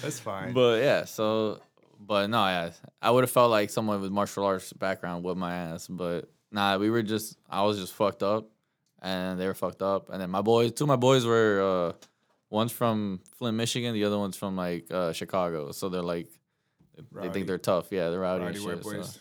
that's 0.00 0.18
fine. 0.18 0.54
But 0.54 0.82
yeah, 0.82 1.04
so 1.04 1.60
but 2.06 2.28
no, 2.28 2.44
yeah, 2.46 2.70
I 3.00 3.10
would 3.10 3.24
have 3.24 3.30
felt 3.30 3.50
like 3.50 3.70
someone 3.70 4.00
with 4.00 4.10
martial 4.10 4.44
arts 4.44 4.72
background 4.72 5.24
with 5.24 5.36
my 5.36 5.54
ass. 5.54 5.86
But 5.86 6.30
nah, 6.50 6.76
we 6.78 6.90
were 6.90 7.02
just 7.02 7.38
I 7.48 7.62
was 7.62 7.78
just 7.78 7.94
fucked 7.94 8.22
up, 8.22 8.50
and 9.00 9.38
they 9.38 9.46
were 9.46 9.54
fucked 9.54 9.82
up. 9.82 10.10
And 10.10 10.20
then 10.20 10.30
my 10.30 10.42
boys, 10.42 10.72
two 10.72 10.84
of 10.84 10.88
my 10.88 10.96
boys 10.96 11.24
were 11.24 11.92
uh, 11.92 12.06
one's 12.50 12.72
from 12.72 13.20
Flint, 13.38 13.56
Michigan, 13.56 13.94
the 13.94 14.04
other 14.04 14.18
one's 14.18 14.36
from 14.36 14.56
like 14.56 14.86
uh, 14.90 15.12
Chicago. 15.12 15.72
So 15.72 15.88
they're 15.88 16.02
like 16.02 16.28
they 16.96 17.02
Rowdy. 17.12 17.30
think 17.30 17.46
they're 17.46 17.58
tough. 17.58 17.88
Yeah, 17.90 18.10
they're 18.10 18.20
rowdy, 18.20 18.44
Rowdy 18.44 18.64
and 18.64 18.84
shit. 18.84 19.04
So. 19.04 19.20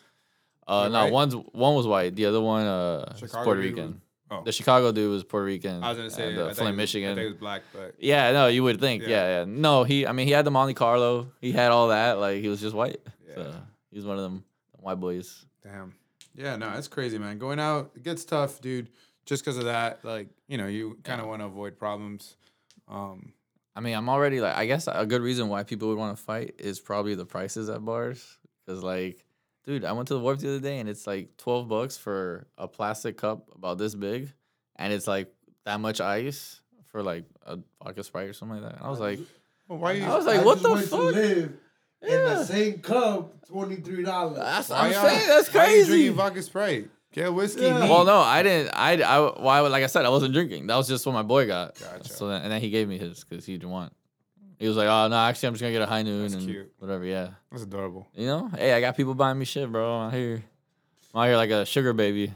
Uh, 0.67 0.88
no, 0.89 1.08
one's 1.08 1.36
one 1.36 1.76
was 1.76 1.88
white, 1.88 2.15
the 2.15 2.26
other 2.26 2.41
one 2.41 2.65
uh, 2.65 3.15
Chicago 3.15 3.44
Puerto 3.44 3.62
Rican. 3.62 4.02
Oh. 4.32 4.44
The 4.46 4.52
Chicago 4.54 4.91
dude 4.94 5.12
was 5.12 5.24
Puerto 5.26 5.46
Rican. 5.46 5.84
I 5.84 5.89
was 5.89 5.98
gonna 5.98 6.10
say 6.10 6.30
and, 6.30 6.38
uh, 6.39 6.46
thought 6.48 6.56
Flint, 6.56 6.58
he 6.58 6.63
was- 6.63 6.74
I 6.74 6.76
Michigan. 6.78 7.17
was 7.17 7.34
black, 7.34 7.63
but 7.74 7.96
Yeah, 8.00 8.32
no, 8.32 8.48
you 8.48 8.63
would 8.63 8.80
think. 8.80 9.04
Yeah. 9.04 9.10
Yeah. 9.10 9.39
yeah, 9.39 9.46
No, 9.46 9.84
he. 9.84 10.08
I 10.08 10.13
mean, 10.13 10.26
he 10.28 10.32
had 10.34 10.46
the 10.46 10.52
Monte 10.52 10.74
Carlo. 10.74 11.28
He 11.41 11.52
had 11.52 11.72
all 11.72 11.89
that. 11.89 12.17
Like 12.20 12.41
he 12.41 12.48
was 12.48 12.62
just 12.62 12.74
white. 12.76 13.02
So 13.36 13.41
Yeah. 13.41 13.60
he 13.91 13.98
was 13.98 14.06
one 14.06 14.17
of 14.17 14.24
them 14.24 14.44
white 14.80 15.00
boys. 15.00 15.46
damn. 15.63 15.94
Yeah, 16.34 16.56
no, 16.56 16.72
it's 16.78 16.88
crazy, 16.88 17.17
man. 17.17 17.38
Going 17.38 17.60
out, 17.60 17.91
it 17.94 18.04
gets 18.04 18.24
tough, 18.24 18.62
dude. 18.62 18.88
Just 19.26 19.44
because 19.44 19.58
of 19.58 19.65
that, 19.65 20.04
like 20.06 20.30
you 20.48 20.58
know, 20.58 20.67
you 20.67 20.98
kind 21.04 21.20
of 21.20 21.28
want 21.28 21.41
to 21.41 21.46
avoid 21.46 21.78
problems. 21.78 22.38
Um, 22.88 23.34
I 23.76 23.80
mean, 23.82 23.96
I'm 23.96 24.08
already 24.10 24.39
like. 24.41 24.56
I 24.56 24.65
guess 24.65 24.88
a 24.88 25.06
good 25.06 25.22
reason 25.22 25.50
why 25.50 25.63
people 25.63 25.89
would 25.89 25.98
want 25.98 26.17
to 26.17 26.24
fight 26.24 26.56
is 26.58 26.80
probably 26.80 27.15
the 27.15 27.26
prices 27.26 27.70
at 27.70 27.84
bars. 27.84 28.38
Cause 28.67 28.82
like, 28.82 29.24
dude, 29.65 29.86
I 29.86 29.91
went 29.91 30.08
to 30.10 30.13
the 30.13 30.19
wharf 30.19 30.39
the 30.39 30.50
other 30.50 30.60
day 30.60 30.80
and 30.80 30.89
it's 30.89 31.08
like 31.08 31.38
twelve 31.38 31.67
bucks 31.67 31.97
for 31.97 32.47
a 32.58 32.67
plastic 32.67 33.17
cup 33.17 33.50
about 33.56 33.78
this 33.78 33.95
big, 33.95 34.32
and 34.76 34.93
it's 34.93 35.08
like 35.08 35.32
that 35.65 35.80
much 35.80 36.02
ice 36.02 36.62
for 36.91 37.04
like 37.04 37.26
a 37.45 37.60
vodka 37.84 38.04
sprite 38.04 38.30
or 38.30 38.34
something 38.34 38.62
like 38.62 38.71
that. 38.71 38.78
And 38.78 38.86
I 38.86 38.89
was 38.89 39.00
like, 39.00 39.19
well, 39.67 39.80
why 39.80 39.93
you? 39.93 40.06
I 40.06 40.15
was 40.15 40.26
like, 40.26 40.41
I 40.41 40.43
what 40.43 40.62
the 40.62 40.78
fuck? 40.78 41.13
live 41.13 41.54
in 42.02 42.10
the 42.10 42.43
same 42.43 42.80
cup, 42.80 43.45
twenty 43.47 43.78
three 43.78 44.04
dollars. 44.04 44.38
that's 44.38 44.71
I'm 44.71 44.91
saying 44.91 45.28
that's 45.28 45.50
crazy. 45.50 45.88
drinking 45.88 46.13
vodka 46.15 46.41
Sprite? 46.41 46.89
Get 47.13 47.34
whiskey. 47.34 47.63
Yeah. 47.63 47.89
Well, 47.89 48.06
no, 48.06 48.19
I 48.19 48.41
didn't. 48.41 48.74
I, 48.74 48.93
I, 49.02 49.19
why? 49.41 49.60
like 49.60 49.84
I 49.84 49.88
said, 49.88 50.06
I 50.06 50.10
wasn't 50.10 50.34
drinking. 50.34 50.67
That 50.67 50.78
was 50.78 50.88
just 50.88 51.06
what 51.06 51.12
my 51.12 51.24
boy 51.24 51.45
got. 51.45 51.78
Gotcha. 51.78 52.08
So 52.08 52.30
then, 52.30 52.43
and 52.43 52.52
then 52.52 52.62
he 52.62 52.69
gave 52.69 52.88
me 52.88 52.97
his 52.97 53.26
because 53.26 53.45
he 53.45 53.54
didn't 53.54 53.69
want. 53.69 53.93
He 54.62 54.67
was 54.67 54.78
like, 54.78 54.88
"Oh 54.88 55.08
no, 55.08 55.15
actually, 55.17 55.47
I'm 55.47 55.54
just 55.56 55.62
gonna 55.62 55.74
get 55.74 55.82
a 55.82 55.88
high 55.88 56.04
noon 56.04 56.21
That's 56.21 56.36
and 56.36 56.43
cute. 56.45 56.71
whatever." 56.78 57.04
Yeah, 57.04 57.32
That's 57.52 57.63
adorable. 57.63 58.08
you 58.13 58.28
know, 58.28 58.47
hey, 58.56 58.74
I 58.74 58.80
got 58.80 58.95
people 58.95 59.15
buying 59.15 59.39
me 59.39 59.45
shit, 59.45 59.71
bro. 59.71 59.91
I'm 59.95 60.08
out 60.08 60.13
here, 60.13 60.43
I'm 61.13 61.21
out 61.21 61.26
here 61.26 61.36
like 61.38 61.50
a 61.50 61.65
sugar 61.65 61.93
baby. 61.93 62.32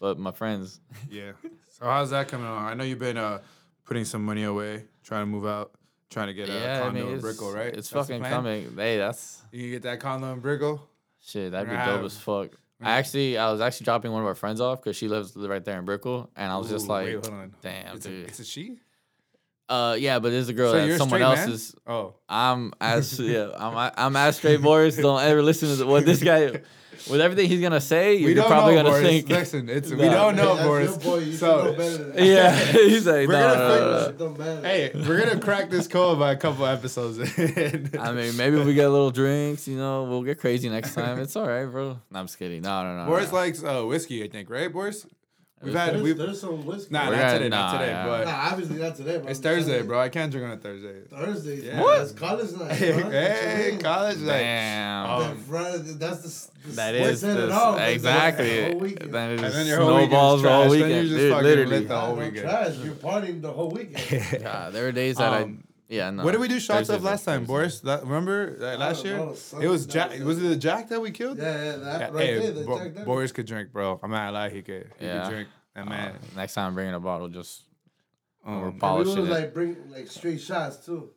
But 0.00 0.18
my 0.18 0.30
friends, 0.32 0.80
Yeah. 1.10 1.32
So 1.70 1.86
how's 1.86 2.10
that 2.10 2.28
coming 2.28 2.46
on? 2.46 2.64
I 2.66 2.74
know 2.74 2.84
you've 2.84 2.98
been 2.98 3.16
uh 3.16 3.38
putting 3.84 4.04
some 4.04 4.24
money 4.24 4.44
away, 4.44 4.84
trying 5.02 5.22
to 5.22 5.26
move 5.26 5.46
out, 5.46 5.72
trying 6.10 6.26
to 6.28 6.34
get 6.34 6.48
a 6.48 6.52
yeah, 6.52 6.78
I 6.80 6.82
condo 6.82 7.04
mean, 7.06 7.14
in 7.14 7.20
Brickell, 7.20 7.50
right? 7.52 7.68
It's 7.74 7.88
That's 7.88 8.08
fucking 8.08 8.22
coming. 8.24 8.74
Hey, 8.76 8.98
that's 8.98 9.42
You 9.50 9.62
can 9.62 9.70
get 9.70 9.82
that 9.82 10.00
condo 10.00 10.32
in 10.34 10.40
Brickell. 10.40 10.86
shit. 11.20 11.50
That'd 11.52 11.68
be 11.70 11.74
dope 11.76 11.86
gonna 11.86 12.04
as 12.04 12.14
have- 12.14 12.22
fuck. 12.22 12.50
I 12.80 12.92
actually, 12.98 13.36
I 13.36 13.50
was 13.50 13.60
actually 13.60 13.86
dropping 13.86 14.12
one 14.12 14.20
of 14.20 14.26
our 14.28 14.36
friends 14.36 14.60
off 14.60 14.80
because 14.80 14.94
she 14.96 15.08
lives 15.08 15.34
right 15.34 15.64
there 15.64 15.80
in 15.80 15.84
Brickell, 15.84 16.30
and 16.36 16.52
I 16.52 16.58
was 16.58 16.68
just 16.68 16.86
like, 16.86 17.06
wait, 17.06 17.14
hold 17.14 17.30
on. 17.30 17.54
"Damn, 17.60 17.96
It's 17.96 18.06
a, 18.06 18.08
dude." 18.08 18.28
it's 18.28 18.38
a 18.38 18.44
she. 18.44 18.78
Uh, 19.68 19.96
yeah, 19.98 20.18
but 20.18 20.30
there's 20.30 20.48
a 20.48 20.52
girl 20.52 20.72
So 20.72 20.78
that 20.78 20.86
you're 20.86 20.96
someone 20.98 21.20
straight 21.20 21.28
else 21.28 21.38
man? 21.40 21.50
is. 21.50 21.74
Oh, 21.86 22.14
I'm 22.28 22.72
as 22.80 23.18
yeah, 23.20 23.50
I'm 23.56 23.92
I'm 23.96 24.16
as 24.16 24.36
straight 24.36 24.62
Boris. 24.62 24.96
Don't 24.96 25.22
ever 25.22 25.42
listen 25.42 25.76
to 25.76 25.86
what 25.86 26.04
this 26.06 26.22
guy 26.22 26.60
with 27.08 27.20
everything 27.20 27.48
he's 27.48 27.60
gonna 27.60 27.80
say. 27.80 28.16
You're, 28.16 28.28
we 28.28 28.34
don't 28.34 28.48
probably 28.48 28.74
know, 28.74 28.82
gonna 28.82 28.94
Boris. 28.94 29.06
think. 29.06 29.28
Listen, 29.28 29.68
it's 29.68 29.90
we 29.90 29.98
don't 29.98 30.36
know, 30.36 30.56
That's 30.56 30.66
Boris. 30.66 30.96
boy. 30.98 31.18
You 31.18 31.32
so 31.34 31.64
know 31.64 31.72
better 31.72 31.96
than 31.98 32.16
that. 32.16 32.24
yeah, 32.24 32.54
he's 32.72 33.06
like, 33.06 33.28
We're 33.28 33.32
no, 33.34 33.54
gonna 33.54 33.58
no, 33.58 33.68
no, 33.68 33.90
no. 34.00 34.08
It 34.08 34.18
don't 34.18 34.38
matter. 34.38 34.66
hey, 34.66 34.90
we're 34.94 35.18
gonna 35.24 35.40
crack 35.40 35.70
this 35.70 35.86
code 35.86 36.18
by 36.18 36.32
a 36.32 36.36
couple 36.36 36.66
episodes. 36.66 37.18
in. 37.38 37.90
I 37.98 38.12
mean, 38.12 38.36
maybe 38.36 38.58
if 38.60 38.66
we 38.66 38.74
get 38.74 38.86
a 38.86 38.90
little 38.90 39.10
drinks, 39.10 39.68
you 39.68 39.76
know, 39.76 40.04
we'll 40.04 40.22
get 40.22 40.38
crazy 40.38 40.68
next 40.68 40.94
time. 40.94 41.18
It's 41.20 41.36
all 41.36 41.46
right, 41.46 41.66
bro. 41.66 41.98
No, 42.10 42.18
I'm 42.18 42.26
just 42.26 42.38
kidding. 42.38 42.62
No, 42.62 42.82
no, 42.82 42.96
no. 43.04 43.06
Boris 43.06 43.28
no. 43.30 43.34
likes 43.38 43.62
uh, 43.62 43.82
whiskey, 43.82 44.24
I 44.24 44.28
think, 44.28 44.50
right, 44.50 44.72
Boris? 44.72 45.06
We've 45.60 45.74
had 45.74 45.94
There's, 45.94 46.02
we've 46.02 46.16
there's 46.16 46.40
some 46.40 46.64
whiskey. 46.64 46.92
nah, 46.94 47.08
We're 47.08 47.16
not 47.16 47.20
gonna- 47.22 47.32
today, 47.38 47.48
not 47.48 47.72
today, 47.72 47.86
yeah. 47.90 48.06
but 48.06 48.24
Nah, 48.26 48.48
obviously 48.52 48.78
not 48.78 48.94
today. 48.96 49.18
bro. 49.18 49.26
it's 49.30 49.40
Thursday, 49.40 49.82
bro. 49.82 49.98
I 50.00 50.08
can't 50.08 50.30
drink 50.30 50.46
on 50.46 50.52
a 50.52 50.56
Thursday. 50.56 51.00
Thursday. 51.10 51.66
Yeah. 51.66 51.82
That's 51.98 52.12
college 52.12 52.52
night. 52.52 52.70
Hey, 52.78 52.92
bro. 52.92 53.10
hey, 53.10 53.70
What 53.72 53.82
college 53.84 54.18
night. 54.18 54.26
Damn. 54.38 55.20
That 55.20 55.30
um, 55.30 55.36
Friday, 55.38 55.78
that's 55.94 56.48
the, 56.52 56.68
the 56.68 56.76
that 56.76 57.00
what 57.00 57.10
is 57.10 57.20
set 57.20 57.36
it 57.36 57.46
the- 57.48 57.52
off, 57.52 57.76
but 57.76 57.88
exactly. 57.90 58.60
The 58.60 58.70
whole 58.70 58.80
weekend. 58.80 59.14
That 59.14 59.30
is 59.32 59.42
And 59.42 59.52
then 59.52 59.66
your 59.66 59.78
whole 59.80 59.98
snowballs 59.98 60.42
the 60.42 60.48
whole 60.48 60.62
trash. 60.68 60.70
Then 60.70 60.70
weekend. 60.70 60.92
you're 60.92 61.02
just 61.04 61.16
dude, 61.16 61.32
fucking 61.32 61.44
literally. 61.48 61.70
lit 61.80 61.88
the 61.88 61.98
whole 62.00 62.14
Nah, 62.16 62.20
no 62.22 62.26
weekend. 62.28 62.48
trash. 62.48 62.76
You're 62.76 62.94
partying 62.94 63.42
the 63.42 63.52
whole 63.52 63.70
weekend. 63.70 64.42
God, 64.44 64.72
there 64.72 64.86
are 64.88 64.92
days 64.92 65.16
that 65.16 65.32
I. 65.32 65.42
Um, 65.42 65.64
Yeah, 65.88 66.10
no. 66.10 66.22
What 66.24 66.32
did 66.32 66.40
we 66.42 66.48
do 66.48 66.60
shots 66.60 66.88
Thursdays 66.88 66.96
of 66.96 67.02
last 67.04 67.24
time, 67.24 67.46
Thursdays. 67.46 67.48
Boris? 67.48 67.80
That, 67.80 68.02
remember 68.02 68.58
uh, 68.60 68.76
last 68.76 69.04
year? 69.04 69.16
know, 69.16 69.34
It 69.60 69.68
was 69.68 69.86
Jack. 69.86 70.10
like 70.10 70.20
Was 70.22 70.38
it 70.38 70.48
the 70.48 70.56
Jack 70.56 70.88
that 70.90 71.00
we 71.00 71.10
killed? 71.10 71.38
Yeah, 71.38 71.44
yeah, 71.64 71.76
that 71.76 72.00
Yeah, 72.00 72.08
right 72.10 72.26
hey, 72.26 72.38
there. 72.40 72.50
The 72.52 72.64
Bo- 72.64 72.76
Jack 72.78 72.86
Daniels. 72.88 73.04
Boris 73.06 73.32
could 73.32 73.46
drink, 73.46 73.72
bro. 73.72 73.98
I'm 74.02 74.10
not 74.10 74.32
lie. 74.34 74.50
He 74.50 74.60
could. 74.62 74.90
He 74.98 75.06
Yeah. 75.06 75.22
could 75.24 75.30
drink. 75.30 75.48
That 75.74 75.88
man. 75.88 76.10
Uh, 76.12 76.18
next 76.36 76.54
time, 76.54 76.66
I'm 76.68 76.74
bringing 76.74 76.94
a 76.94 77.00
bottle. 77.00 77.28
Just 77.28 77.62
um, 78.44 78.60
we're 78.60 78.72
polishing 78.72 79.16
would 79.22 79.30
it. 79.30 79.32
like 79.32 79.54
bring 79.54 79.76
like 79.90 80.08
straight 80.08 80.40
shots 80.40 80.84
too. 80.84 81.10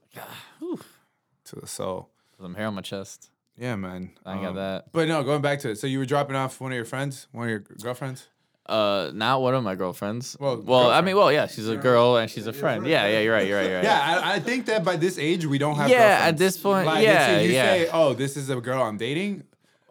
to 1.46 1.56
the 1.60 1.68
soul. 1.68 2.10
Some 2.40 2.56
hair 2.56 2.68
on 2.68 2.76
my 2.76 2.82
chest. 2.82 3.30
Yeah, 3.58 3.76
man. 3.76 4.12
I 4.26 4.36
got 4.36 4.46
Um, 4.52 4.56
that. 4.56 4.92
But 4.92 5.08
no, 5.08 5.22
going 5.24 5.42
back 5.42 5.60
to 5.60 5.70
it. 5.72 5.78
So 5.80 5.86
you 5.88 6.00
were 6.00 6.06
dropping 6.06 6.36
off 6.36 6.60
one 6.62 6.72
of 6.72 6.76
your 6.76 6.86
friends, 6.86 7.28
one 7.32 7.46
of 7.46 7.50
your 7.50 7.60
girlfriends. 7.60 8.28
Uh, 8.72 9.12
not 9.14 9.42
one 9.42 9.54
of 9.54 9.64
my 9.64 9.76
girlfriends. 9.76 10.38
Well, 10.40 10.58
Well, 10.62 10.90
I 10.90 11.02
mean, 11.02 11.16
well, 11.18 11.32
yeah, 11.32 11.48
she's 11.48 11.68
a 11.68 11.76
girl 11.76 12.16
and 12.18 12.30
she's 12.32 12.48
a 12.48 12.54
friend. 12.54 12.82
friend, 12.84 12.88
Yeah, 12.88 13.06
yeah. 13.06 13.12
yeah, 13.14 13.20
you're 13.20 13.34
right. 13.34 13.48
You're 13.48 13.58
right. 13.60 13.68
You're 13.70 13.76
right. 13.76 13.84
Yeah, 13.84 14.22
I, 14.24 14.36
I 14.36 14.40
think 14.40 14.66
that 14.68 14.84
by 14.84 14.96
this 14.96 15.18
age 15.20 15.46
we 15.46 15.58
don't 15.58 15.76
have. 15.76 15.90
Yeah, 15.90 15.98
at 15.98 16.08
girlfriends. 16.08 16.40
this 16.40 16.58
point, 16.58 16.86
Like, 16.88 17.04
yeah, 17.04 17.38
if 17.38 17.48
you 17.50 17.54
yeah. 17.56 17.74
say, 17.74 17.90
"Oh, 17.92 18.14
this 18.14 18.38
is 18.38 18.50
a 18.50 18.56
girl 18.62 18.82
I'm 18.82 18.98
dating," 18.98 19.44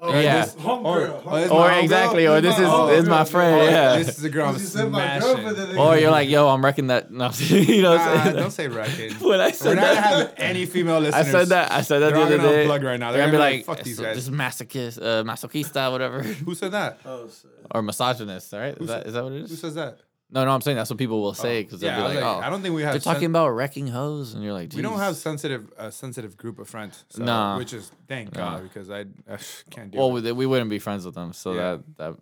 Oh, 0.03 0.19
Yeah. 0.19 0.45
this 0.47 0.55
homegirl, 0.55 0.85
Or- 0.85 1.07
homegirl. 1.23 1.51
or 1.51 1.53
Or 1.53 1.69
my 1.69 1.79
exactly, 1.81 2.23
homegirl, 2.25 2.39
or 2.39 2.41
this 2.41 2.59
is 2.59 2.67
my 2.67 2.87
this 2.91 3.03
is 3.03 3.09
my 3.09 3.25
friend. 3.25 3.61
or 3.61 3.65
Yeah. 3.71 3.97
this 3.99 4.19
is 4.19 4.25
a 4.25 4.31
girl 4.31 4.47
I'm 4.49 4.91
my 4.93 5.19
girlfriend. 5.19 5.79
Or 5.79 5.97
you're 5.99 6.11
like, 6.11 6.29
yo, 6.31 6.49
I'm 6.49 6.65
wrecking 6.65 6.87
that. 6.87 7.11
No, 7.11 7.31
you 7.39 7.83
know 7.83 7.91
what 7.93 8.01
I'm 8.01 8.15
Nah, 8.17 8.25
saying? 8.25 8.37
don't 8.37 8.51
say 8.51 8.69
wrecking. 8.69 9.13
when 9.21 9.41
I 9.41 9.49
We're 9.49 9.53
said 9.53 9.77
not 9.77 9.83
gonna 9.95 10.01
have 10.01 10.33
any 10.39 10.65
female 10.67 11.01
listeners. 11.01 11.27
I 11.27 11.31
said 11.31 11.49
that. 11.49 11.71
I 11.73 11.83
said 11.83 11.99
that 11.99 12.07
They're 12.07 12.11
the 12.15 12.17
all 12.21 12.27
other 12.27 12.37
gonna 12.39 12.49
day. 12.51 12.67
unplug 12.67 12.83
right 12.85 12.99
now. 13.01 13.13
They're 13.13 13.21
They're 13.23 13.33
gonna 13.33 13.39
gonna 13.39 13.51
be 13.51 13.57
be 13.59 13.59
like, 13.59 13.69
like, 13.69 13.77
"Fuck 13.77 13.85
these 13.85 13.97
"So 13.99 14.03
guys." 14.05 14.17
This 14.17 14.29
masochist, 14.31 14.99
uh, 15.03 15.23
masochista, 15.25 15.91
whatever, 15.93 16.23
Who 16.23 16.55
said 16.55 16.73
that? 16.73 17.01
Oh, 17.05 17.29
or 17.75 17.83
misogynist. 17.83 18.55
All 18.55 18.61
right, 18.61 18.77
is 18.81 18.87
that 18.89 19.07
is 19.07 19.13
that 19.15 19.23
what 19.25 19.33
it 19.33 19.43
is? 19.43 19.51
Who 19.51 19.57
says 19.57 19.75
that? 19.75 19.99
No, 20.33 20.45
no, 20.45 20.53
I'm 20.53 20.61
saying 20.61 20.77
that's 20.77 20.91
what 20.91 20.99
people 20.99 21.21
will 21.21 21.35
say 21.35 21.63
because 21.65 21.83
yeah, 21.83 21.97
they'll 21.97 22.09
be 22.09 22.15
like, 22.15 22.25
like, 22.25 22.37
oh, 22.37 22.47
I 22.47 22.51
don't 22.51 22.63
think 22.63 22.75
we 22.75 22.83
have. 22.83 22.93
they're 22.93 23.01
talking 23.01 23.27
about 23.27 23.49
wrecking 23.49 23.89
hoes, 23.89 24.33
and 24.35 24.45
you're 24.45 24.53
like, 24.53 24.73
we 24.75 24.81
don't 24.83 24.99
have 24.99 25.17
sensitive, 25.17 25.73
a 25.77 25.91
sensitive 25.91 26.37
group 26.37 26.59
of 26.61 26.69
friends. 26.69 27.05
So, 27.09 27.25
Nah. 27.25 27.59
which 27.59 27.73
is 27.73 27.91
thank 28.07 28.35
Nah. 28.35 28.59
God 28.59 28.63
because 28.63 28.91
I, 28.91 29.07
I 29.29 29.39
can't 29.71 29.91
do. 29.91 29.99
Well, 29.99 30.17
it. 30.17 30.23
we, 30.23 30.33
we 30.33 30.47
wouldn't 30.47 30.71
be 30.71 30.79
friends 30.79 31.05
with 31.05 31.17
them, 31.17 31.33
so 31.33 31.53
Yeah. 31.55 31.61
that 31.61 31.97
that 31.97 32.17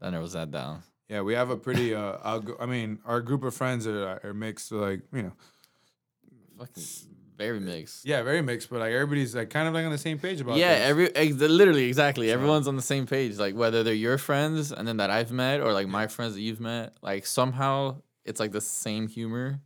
that 0.00 0.10
narrows 0.10 0.32
that 0.32 0.50
down. 0.50 0.82
Yeah, 1.08 1.20
we 1.20 1.34
have 1.34 1.50
a 1.50 1.56
pretty. 1.56 1.94
Uh, 1.94 2.40
I 2.58 2.66
mean, 2.66 2.98
our 3.04 3.20
group 3.20 3.44
of 3.44 3.54
friends 3.54 3.86
are, 3.86 4.20
are 4.24 4.34
mixed. 4.34 4.72
Like 4.72 5.02
you 5.12 5.22
know, 5.22 5.32
Fucking 6.58 6.82
very 7.36 7.60
mixed. 7.60 8.04
yeah, 8.06 8.22
very 8.22 8.42
mixed. 8.42 8.70
But 8.70 8.80
like 8.80 8.92
everybody's 8.92 9.34
like 9.34 9.50
kind 9.50 9.68
of 9.68 9.74
like 9.74 9.84
on 9.84 9.90
the 9.92 9.98
same 9.98 10.18
page 10.18 10.40
about. 10.40 10.56
Yeah, 10.56 10.74
things. 10.74 10.90
every 10.90 11.16
ex- 11.16 11.34
literally 11.34 11.84
exactly. 11.88 12.30
Everyone's 12.30 12.68
on 12.68 12.76
the 12.76 12.82
same 12.82 13.06
page. 13.06 13.36
Like 13.38 13.54
whether 13.54 13.82
they're 13.82 13.94
your 13.94 14.18
friends 14.18 14.72
and 14.72 14.86
then 14.86 14.98
that 14.98 15.10
I've 15.10 15.32
met, 15.32 15.60
or 15.60 15.72
like 15.72 15.88
my 15.88 16.06
friends 16.06 16.34
that 16.34 16.40
you've 16.40 16.60
met. 16.60 16.94
Like 17.02 17.26
somehow 17.26 17.96
it's 18.24 18.40
like 18.40 18.52
the 18.52 18.60
same 18.60 19.08
humor. 19.08 19.60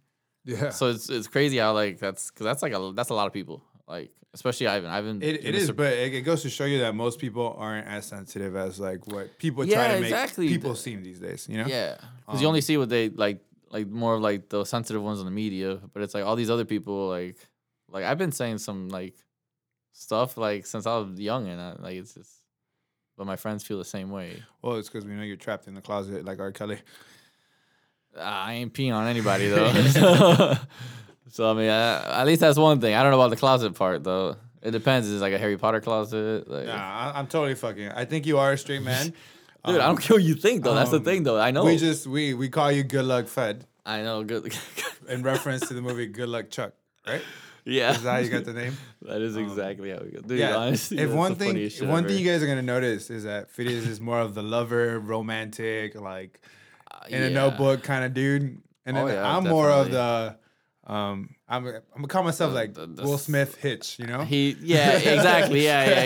yeah. 0.44 0.70
So 0.70 0.88
it's 0.88 1.08
it's 1.10 1.26
crazy 1.28 1.58
how 1.58 1.72
like 1.74 1.98
that's 1.98 2.30
because 2.30 2.44
that's 2.44 2.62
like 2.62 2.72
a 2.72 2.92
that's 2.94 3.10
a 3.10 3.14
lot 3.14 3.26
of 3.26 3.32
people. 3.32 3.62
Like 3.86 4.10
especially 4.34 4.66
Ivan. 4.66 4.90
Ivan. 4.90 5.22
It, 5.22 5.44
it 5.44 5.54
Mr. 5.54 5.74
but 5.74 5.92
it, 5.94 6.14
it 6.14 6.20
goes 6.22 6.42
to 6.42 6.50
show 6.50 6.64
you 6.66 6.80
that 6.80 6.94
most 6.94 7.18
people 7.18 7.56
aren't 7.58 7.86
as 7.86 8.04
sensitive 8.06 8.54
as 8.56 8.78
like 8.78 9.06
what 9.06 9.36
people 9.38 9.64
Yeah, 9.64 9.74
try 9.76 9.88
to 9.94 10.00
make 10.00 10.10
exactly. 10.10 10.48
people 10.48 10.74
seem 10.74 11.02
these 11.02 11.18
days. 11.18 11.46
You 11.50 11.58
know? 11.58 11.66
Yeah, 11.66 11.96
because 12.26 12.40
you 12.40 12.46
Um, 12.46 12.50
only 12.50 12.60
see 12.60 12.76
what 12.76 12.88
they 12.90 13.08
like, 13.08 13.40
like 13.70 13.88
more 13.88 14.14
of 14.14 14.20
like 14.20 14.50
the 14.50 14.64
sensitive 14.64 15.02
ones 15.02 15.18
on 15.18 15.24
the 15.24 15.30
media. 15.32 15.80
But 15.94 16.02
it's 16.02 16.14
like 16.14 16.24
all 16.24 16.36
these 16.36 16.50
other 16.50 16.66
people, 16.66 17.08
like, 17.08 17.36
like 17.90 18.04
I've 18.04 18.18
been 18.18 18.32
saying 18.32 18.58
some 18.58 18.88
like 18.88 19.14
stuff 19.92 20.36
like 20.36 20.66
since 20.66 20.86
I 20.86 20.96
was 20.96 21.18
young, 21.18 21.48
and 21.48 21.60
I, 21.60 21.74
like 21.78 21.96
it's 21.96 22.14
just. 22.14 22.32
But 23.16 23.26
my 23.26 23.34
friends 23.34 23.64
feel 23.64 23.78
the 23.78 23.84
same 23.84 24.10
way. 24.10 24.44
Well, 24.62 24.76
it's 24.76 24.88
because 24.88 25.04
we 25.04 25.12
know 25.12 25.24
you're 25.24 25.34
trapped 25.34 25.66
in 25.66 25.74
the 25.74 25.80
closet 25.80 26.24
like 26.24 26.38
R. 26.38 26.52
Kelly. 26.52 26.78
Uh, 28.16 28.20
I 28.20 28.52
ain't 28.54 28.72
peeing 28.72 28.94
on 28.94 29.08
anybody 29.08 29.48
though. 29.48 29.72
so, 29.72 30.54
so, 31.32 31.50
I 31.50 31.54
mean, 31.54 31.68
I, 31.68 32.20
at 32.20 32.26
least 32.28 32.40
that's 32.40 32.56
one 32.56 32.80
thing. 32.80 32.94
I 32.94 33.02
don't 33.02 33.10
know 33.10 33.20
about 33.20 33.30
the 33.30 33.36
closet 33.36 33.74
part 33.74 34.04
though. 34.04 34.36
It 34.62 34.70
depends. 34.70 35.08
Is 35.08 35.20
like 35.20 35.32
a 35.32 35.38
Harry 35.38 35.56
Potter 35.56 35.80
closet? 35.80 36.48
Like, 36.48 36.66
Nah, 36.66 36.74
I, 36.74 37.18
I'm 37.18 37.26
totally 37.26 37.56
fucking. 37.56 37.88
I 37.88 38.04
think 38.04 38.24
you 38.24 38.38
are 38.38 38.52
a 38.52 38.58
straight 38.58 38.82
man. 38.82 39.06
dude, 39.66 39.80
I 39.80 39.86
don't 39.86 40.00
care 40.00 40.16
what 40.16 40.22
you 40.22 40.34
think 40.34 40.62
though. 40.62 40.74
That's 40.74 40.90
the 40.90 40.98
um, 40.98 41.04
thing 41.04 41.22
though. 41.24 41.40
I 41.40 41.50
know. 41.50 41.64
We 41.64 41.76
just 41.76 42.06
we 42.06 42.34
we 42.34 42.48
call 42.48 42.70
you 42.70 42.84
Good 42.84 43.04
Luck 43.04 43.26
Fed 43.26 43.66
I 43.84 44.02
know. 44.02 44.22
Good. 44.22 44.44
Luck. 44.44 44.52
In 45.08 45.22
reference 45.22 45.66
to 45.68 45.74
the 45.74 45.80
movie 45.80 46.06
Good 46.06 46.28
Luck 46.28 46.50
Chuck, 46.50 46.74
right? 47.06 47.22
Yeah. 47.68 47.92
Is 47.92 48.02
that 48.02 48.12
how 48.12 48.18
you 48.18 48.30
got 48.30 48.44
the 48.44 48.52
name? 48.54 48.76
That 49.02 49.20
is 49.20 49.36
exactly 49.36 49.90
how 49.90 49.98
we 50.00 50.10
go. 50.10 50.20
Dude, 50.20 50.38
yeah. 50.38 50.56
honestly, 50.56 50.98
if 50.98 51.10
one 51.12 51.34
thing, 51.36 51.54
one 51.88 52.00
ever. 52.00 52.08
thing 52.08 52.18
you 52.18 52.26
guys 52.30 52.42
are 52.42 52.46
gonna 52.46 52.62
notice 52.62 53.10
is 53.10 53.22
that 53.24 53.50
Phidias 53.54 53.86
is 53.86 54.00
more 54.00 54.20
of 54.20 54.34
the 54.34 54.42
lover, 54.42 54.98
romantic, 54.98 55.94
like 55.94 56.40
Uh, 56.90 57.04
in 57.08 57.22
a 57.22 57.30
notebook 57.30 57.82
kind 57.82 58.04
of 58.04 58.12
dude, 58.14 58.60
and 58.86 58.96
then 58.96 59.04
Oh, 59.04 59.06
yeah, 59.06 59.36
I'm 59.36 59.44
more 59.44 59.70
of 59.70 59.90
the, 59.90 60.36
um, 60.86 61.34
I'm 61.48 61.66
I'm 61.66 61.72
gonna 61.94 62.08
call 62.08 62.22
myself 62.24 62.50
The- 62.52 62.54
like 62.60 62.74
the- 62.74 62.86
the 62.86 63.02
Will 63.04 63.18
Smith 63.18 63.54
Hitch, 63.56 63.98
you 63.98 64.06
know? 64.06 64.22
He, 64.24 64.56
yeah, 64.60 64.96
exactly, 64.98 65.64
yeah, 65.64 65.88
yeah, 65.88 66.04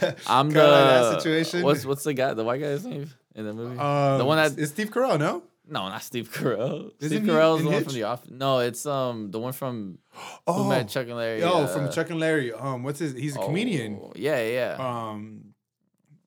yeah. 0.00 0.12
I'm 0.26 0.48
the 0.50 0.54
Kinda 0.60 0.70
like 0.70 0.84
that 1.12 1.22
situation. 1.22 1.62
What's 1.62 1.84
what's 1.84 2.04
the 2.04 2.14
guy, 2.14 2.34
the 2.34 2.44
white 2.44 2.60
guy's 2.60 2.84
name 2.86 3.10
in 3.34 3.44
the 3.46 3.52
movie? 3.52 3.78
Um, 3.78 4.18
the 4.18 4.24
one 4.24 4.36
that 4.38 4.58
is 4.58 4.68
Steve 4.70 4.90
Carell, 4.90 5.18
no? 5.18 5.42
No, 5.72 5.88
not 5.88 6.02
Steve 6.02 6.30
Carell. 6.32 6.90
Isn't 7.00 7.18
Steve 7.18 7.28
Carell's 7.30 7.60
the 7.60 7.66
one 7.66 7.74
Hitch? 7.74 7.84
from 7.84 7.94
the 7.94 8.02
office. 8.02 8.30
No, 8.30 8.58
it's 8.58 8.84
um 8.86 9.30
the 9.30 9.38
one 9.40 9.52
from 9.52 9.98
Oh, 10.46 10.64
Who 10.64 10.68
Met 10.68 10.88
Chuck 10.88 11.06
and 11.06 11.16
Larry. 11.16 11.42
oh, 11.42 11.62
uh, 11.62 11.66
from 11.66 11.90
Chuck 11.90 12.10
and 12.10 12.20
Larry. 12.20 12.52
Um, 12.52 12.82
what's 12.82 12.98
his? 12.98 13.14
He's 13.14 13.34
a 13.36 13.38
comedian. 13.40 13.98
oh, 14.02 14.12
Yeah, 14.14 14.42
yeah. 14.46 14.76
Um, 14.78 15.54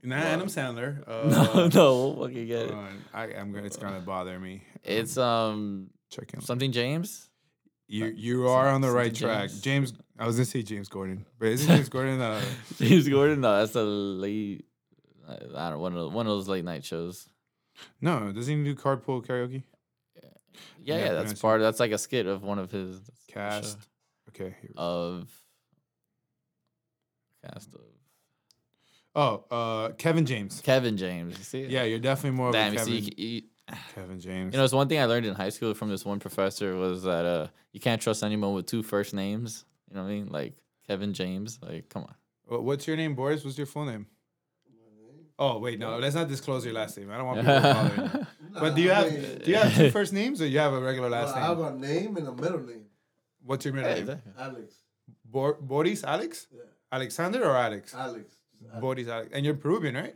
not 0.04 0.20
Adam 0.20 0.48
Sandler. 0.48 1.04
Uh, 1.08 1.30
no, 1.54 1.68
no, 1.68 2.08
we'll 2.18 2.28
fucking 2.28 2.48
get 2.48 2.62
it. 2.68 2.72
on. 2.72 3.04
I, 3.14 3.24
I'm 3.36 3.52
gonna. 3.52 3.66
It's 3.66 3.78
gonna 3.78 4.00
bother 4.00 4.40
me. 4.40 4.64
It's 4.84 5.18
um 5.18 5.90
Check 6.10 6.32
him. 6.34 6.42
something 6.42 6.72
James. 6.72 7.30
You 7.88 8.06
you 8.08 8.48
are 8.48 8.68
on 8.68 8.82
the 8.82 8.90
right 8.92 9.16
something 9.16 9.36
track, 9.36 9.50
James. 9.62 9.62
James. 9.62 9.94
I 10.18 10.26
was 10.26 10.38
gonna 10.38 10.46
say 10.46 10.64
James 10.64 10.90
Corden, 10.90 11.26
but 11.38 11.50
isn't 11.50 11.68
James 11.76 11.90
Corden? 11.90 12.20
Uh, 12.20 12.42
James 12.84 13.08
Corden. 13.08 13.40
No, 13.40 13.60
that's 13.60 13.76
a 13.76 13.84
late. 13.84 14.66
I 15.30 15.34
I 15.56 15.70
don't 15.70 15.80
one 15.80 15.96
of 15.96 16.12
one 16.14 16.26
of 16.26 16.32
those 16.32 16.48
late 16.48 16.66
night 16.66 16.84
shows. 16.84 17.28
No, 18.02 18.32
doesn't 18.32 18.58
he 18.58 18.64
do 18.64 18.76
carpool 18.76 19.26
karaoke? 19.26 19.64
Yeah, 20.16 20.30
Yeah, 20.84 20.98
yeah, 21.06 21.14
that's 21.14 21.40
part. 21.40 21.62
That's 21.62 21.80
like 21.80 21.92
a 21.92 21.98
skit 21.98 22.26
of 22.28 22.44
one 22.44 22.60
of 22.60 22.72
his 22.72 23.02
Cast. 23.28 23.78
Okay. 24.30 24.56
here 24.62 24.70
we 24.70 24.74
of 24.78 25.30
cast 27.44 27.74
of 27.74 27.82
Oh, 29.18 29.46
uh, 29.50 29.90
Kevin 29.94 30.26
James. 30.26 30.60
Kevin 30.62 30.98
James. 30.98 31.38
You 31.38 31.44
see? 31.44 31.66
Yeah, 31.68 31.84
you're 31.84 32.00
definitely 32.00 32.36
more 32.38 32.48
of 32.48 32.54
Damn. 32.54 32.70
a 32.70 32.72
You 32.74 32.78
Kevin, 32.80 32.94
see, 32.94 33.14
you, 33.18 33.26
you, 33.36 33.42
Kevin 33.94 34.20
James. 34.20 34.54
you 34.54 34.58
know, 34.58 34.64
it's 34.66 34.74
one 34.74 34.90
thing 34.90 35.00
I 35.00 35.06
learned 35.06 35.26
in 35.26 35.34
high 35.36 35.50
school 35.50 35.74
from 35.74 35.90
this 35.90 36.04
one 36.04 36.20
professor 36.20 36.76
was 36.76 37.04
that 37.04 37.26
uh, 37.26 37.48
you 37.72 37.80
can't 37.80 38.02
trust 38.02 38.24
anyone 38.24 38.54
with 38.54 38.66
two 38.66 38.84
first 38.84 39.14
names. 39.14 39.64
You 39.90 39.96
know 39.96 40.04
what 40.04 40.10
I 40.10 40.14
mean? 40.14 40.28
Like 40.28 40.56
Kevin 40.86 41.14
James. 41.14 41.60
Like, 41.62 41.88
come 41.88 42.04
on. 42.04 42.64
What's 42.66 42.88
your 42.88 42.98
name, 42.98 43.16
Boris? 43.16 43.46
What's 43.46 43.58
your 43.58 43.68
full 43.68 43.86
name? 43.86 44.06
Oh 45.38 45.58
wait, 45.60 45.80
no, 45.80 45.98
let's 45.98 46.16
not 46.16 46.28
disclose 46.28 46.64
your 46.66 46.74
last 46.74 46.98
name. 46.98 47.12
I 47.12 47.18
don't 47.18 47.26
want 47.26 47.40
people 47.40 47.60
bothering 47.62 48.12
you. 48.14 48.28
But 48.54 48.76
do 48.76 48.82
you 48.82 48.92
I 48.92 48.96
have 48.96 49.12
mean, 49.12 49.42
do 49.44 49.52
you 49.52 49.58
have 49.58 49.76
two 49.76 49.92
first 49.92 50.14
names 50.14 50.42
or 50.42 50.48
you 50.48 50.60
have 50.60 50.74
a 50.74 50.80
regular 50.80 51.10
well, 51.10 51.26
last 51.26 51.36
I 51.36 51.42
have 51.42 51.58
name? 51.58 51.68
a 51.68 51.72
name 51.88 52.18
and 52.18 52.28
a 52.28 52.32
middle 52.34 52.60
name. 52.62 52.86
What's 53.44 53.66
your 53.66 53.74
middle 53.74 53.92
Yeah, 53.92 54.04
name? 54.04 54.22
Alex. 54.40 54.76
Bor- 55.26 55.58
Boris 55.60 56.04
Alex? 56.04 56.48
Yeah. 56.52 56.62
Alexander 56.92 57.44
or 57.44 57.56
Alex? 57.58 57.94
Alex. 57.94 58.34
Boris 58.80 59.08
Alex. 59.08 59.30
And 59.34 59.46
you're 59.46 59.56
Peruvian, 59.56 59.96
right? 59.96 60.16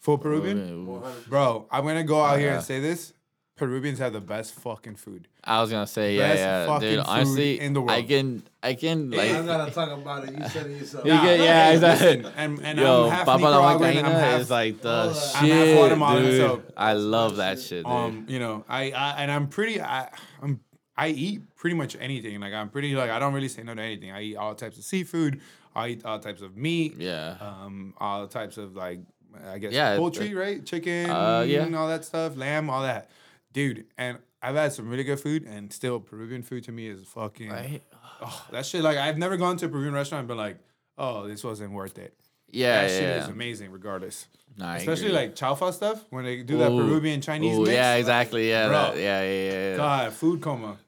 Full 0.00 0.18
Peruvian? 0.18 0.58
Ooh. 0.86 1.02
100%. 1.02 1.28
Bro, 1.28 1.66
I'm 1.70 1.84
gonna 1.84 2.04
go 2.04 2.22
out 2.22 2.38
here 2.38 2.48
yeah. 2.48 2.56
and 2.56 2.64
say 2.64 2.78
this. 2.78 3.12
Peruvians 3.56 3.98
have 3.98 4.12
the 4.12 4.20
best 4.20 4.54
fucking 4.54 4.96
food. 4.96 5.26
I 5.46 5.60
was 5.60 5.70
gonna 5.70 5.86
say, 5.86 6.16
yeah, 6.16 6.28
Best 6.28 6.40
yeah, 6.40 6.66
fucking 6.66 6.88
dude. 6.88 6.98
food 6.98 7.06
Honestly, 7.08 7.60
in 7.60 7.72
the 7.72 7.80
world. 7.80 7.90
I 7.92 8.02
can, 8.02 8.42
I 8.62 8.74
can, 8.74 9.14
I 9.14 9.16
like, 9.16 9.30
am 9.30 9.46
gonna 9.46 9.70
talk 9.70 9.90
about 9.96 10.28
it. 10.28 10.36
You 10.38 10.48
said 10.48 10.66
it 10.66 10.78
yourself. 10.80 11.04
You 11.04 11.12
get- 11.12 11.38
yeah, 11.40 11.66
hey, 11.68 11.74
exactly. 11.74 12.32
And, 12.36 12.60
and 12.64 12.78
yo, 12.80 13.04
I'm 13.04 13.10
half 13.12 13.26
Papa 13.26 13.42
La 13.44 13.72
Nicaraguan. 13.74 14.04
I'm 14.04 14.12
Huancaína 14.12 14.20
half, 14.20 14.40
is 14.40 14.50
like 14.50 14.80
the 14.80 14.90
I'm 14.90 15.14
half 15.14 15.44
shit, 15.46 15.76
Guatemalan, 15.78 16.22
dude. 16.24 16.40
so- 16.40 16.62
I 16.76 16.92
love 16.94 17.36
that 17.36 17.60
shit, 17.60 17.84
dude. 17.84 17.86
um, 17.92 18.26
you 18.28 18.38
know, 18.40 18.64
I, 18.68 18.90
I 18.90 19.22
and 19.22 19.30
I'm 19.30 19.46
pretty. 19.48 19.80
I, 19.80 20.10
I'm 20.42 20.60
I 20.96 21.08
eat 21.08 21.42
pretty 21.56 21.76
much 21.76 21.94
anything. 22.00 22.40
Like 22.40 22.52
I'm 22.54 22.68
pretty 22.70 22.94
like 22.96 23.10
I 23.10 23.18
don't 23.18 23.34
really 23.34 23.48
say 23.48 23.62
no 23.62 23.74
to 23.74 23.82
anything. 23.82 24.10
I 24.10 24.22
eat 24.22 24.36
all 24.36 24.54
types 24.54 24.78
of 24.78 24.84
seafood. 24.84 25.40
I 25.74 25.88
eat 25.88 26.04
all 26.06 26.18
types 26.18 26.40
of 26.42 26.56
meat. 26.56 26.94
yeah. 26.98 27.36
Um, 27.40 27.94
all 27.98 28.26
types 28.26 28.56
of 28.56 28.74
like 28.74 29.00
I 29.46 29.58
guess 29.58 29.72
Yeah, 29.74 29.96
poultry, 29.96 30.28
the- 30.28 30.34
right? 30.34 30.64
Chicken, 30.64 31.10
Uh, 31.10 31.44
yeah. 31.46 31.64
and 31.64 31.76
all 31.76 31.86
that 31.88 32.04
stuff, 32.06 32.36
lamb, 32.36 32.70
all 32.70 32.82
that, 32.82 33.10
dude. 33.52 33.84
And 33.98 34.16
I've 34.42 34.54
had 34.54 34.72
some 34.72 34.88
really 34.88 35.04
good 35.04 35.20
food, 35.20 35.44
and 35.44 35.72
still 35.72 36.00
Peruvian 36.00 36.42
food 36.42 36.64
to 36.64 36.72
me 36.72 36.88
is 36.88 37.04
fucking. 37.04 37.50
Right? 37.50 37.82
Oh, 38.22 38.46
that 38.50 38.66
shit. 38.66 38.82
Like 38.82 38.98
I've 38.98 39.18
never 39.18 39.36
gone 39.36 39.56
to 39.58 39.66
a 39.66 39.68
Peruvian 39.68 39.94
restaurant 39.94 40.20
and 40.20 40.28
been 40.28 40.36
like, 40.36 40.58
oh, 40.98 41.26
this 41.26 41.42
wasn't 41.42 41.72
worth 41.72 41.98
it. 41.98 42.14
Yeah, 42.50 42.82
that 42.82 42.90
yeah, 42.90 42.98
shit 42.98 43.08
yeah. 43.08 43.22
is 43.24 43.28
amazing 43.28 43.72
regardless. 43.72 44.26
Especially 44.58 45.06
agree. 45.06 45.18
like 45.18 45.36
chaufa 45.36 45.72
stuff 45.72 46.06
when 46.08 46.24
they 46.24 46.42
do 46.42 46.56
that 46.58 46.70
Ooh, 46.70 46.78
Peruvian 46.78 47.20
Chinese 47.20 47.58
ooh, 47.58 47.64
mix. 47.64 47.74
Yeah, 47.74 47.96
exactly. 47.96 48.48
Yeah, 48.48 48.68
that- 48.68 48.96
yeah, 48.96 49.22
yeah, 49.22 49.28
yeah. 49.30 49.70
yeah. 49.70 49.76
God, 49.76 50.12
food 50.12 50.40
coma. 50.40 50.78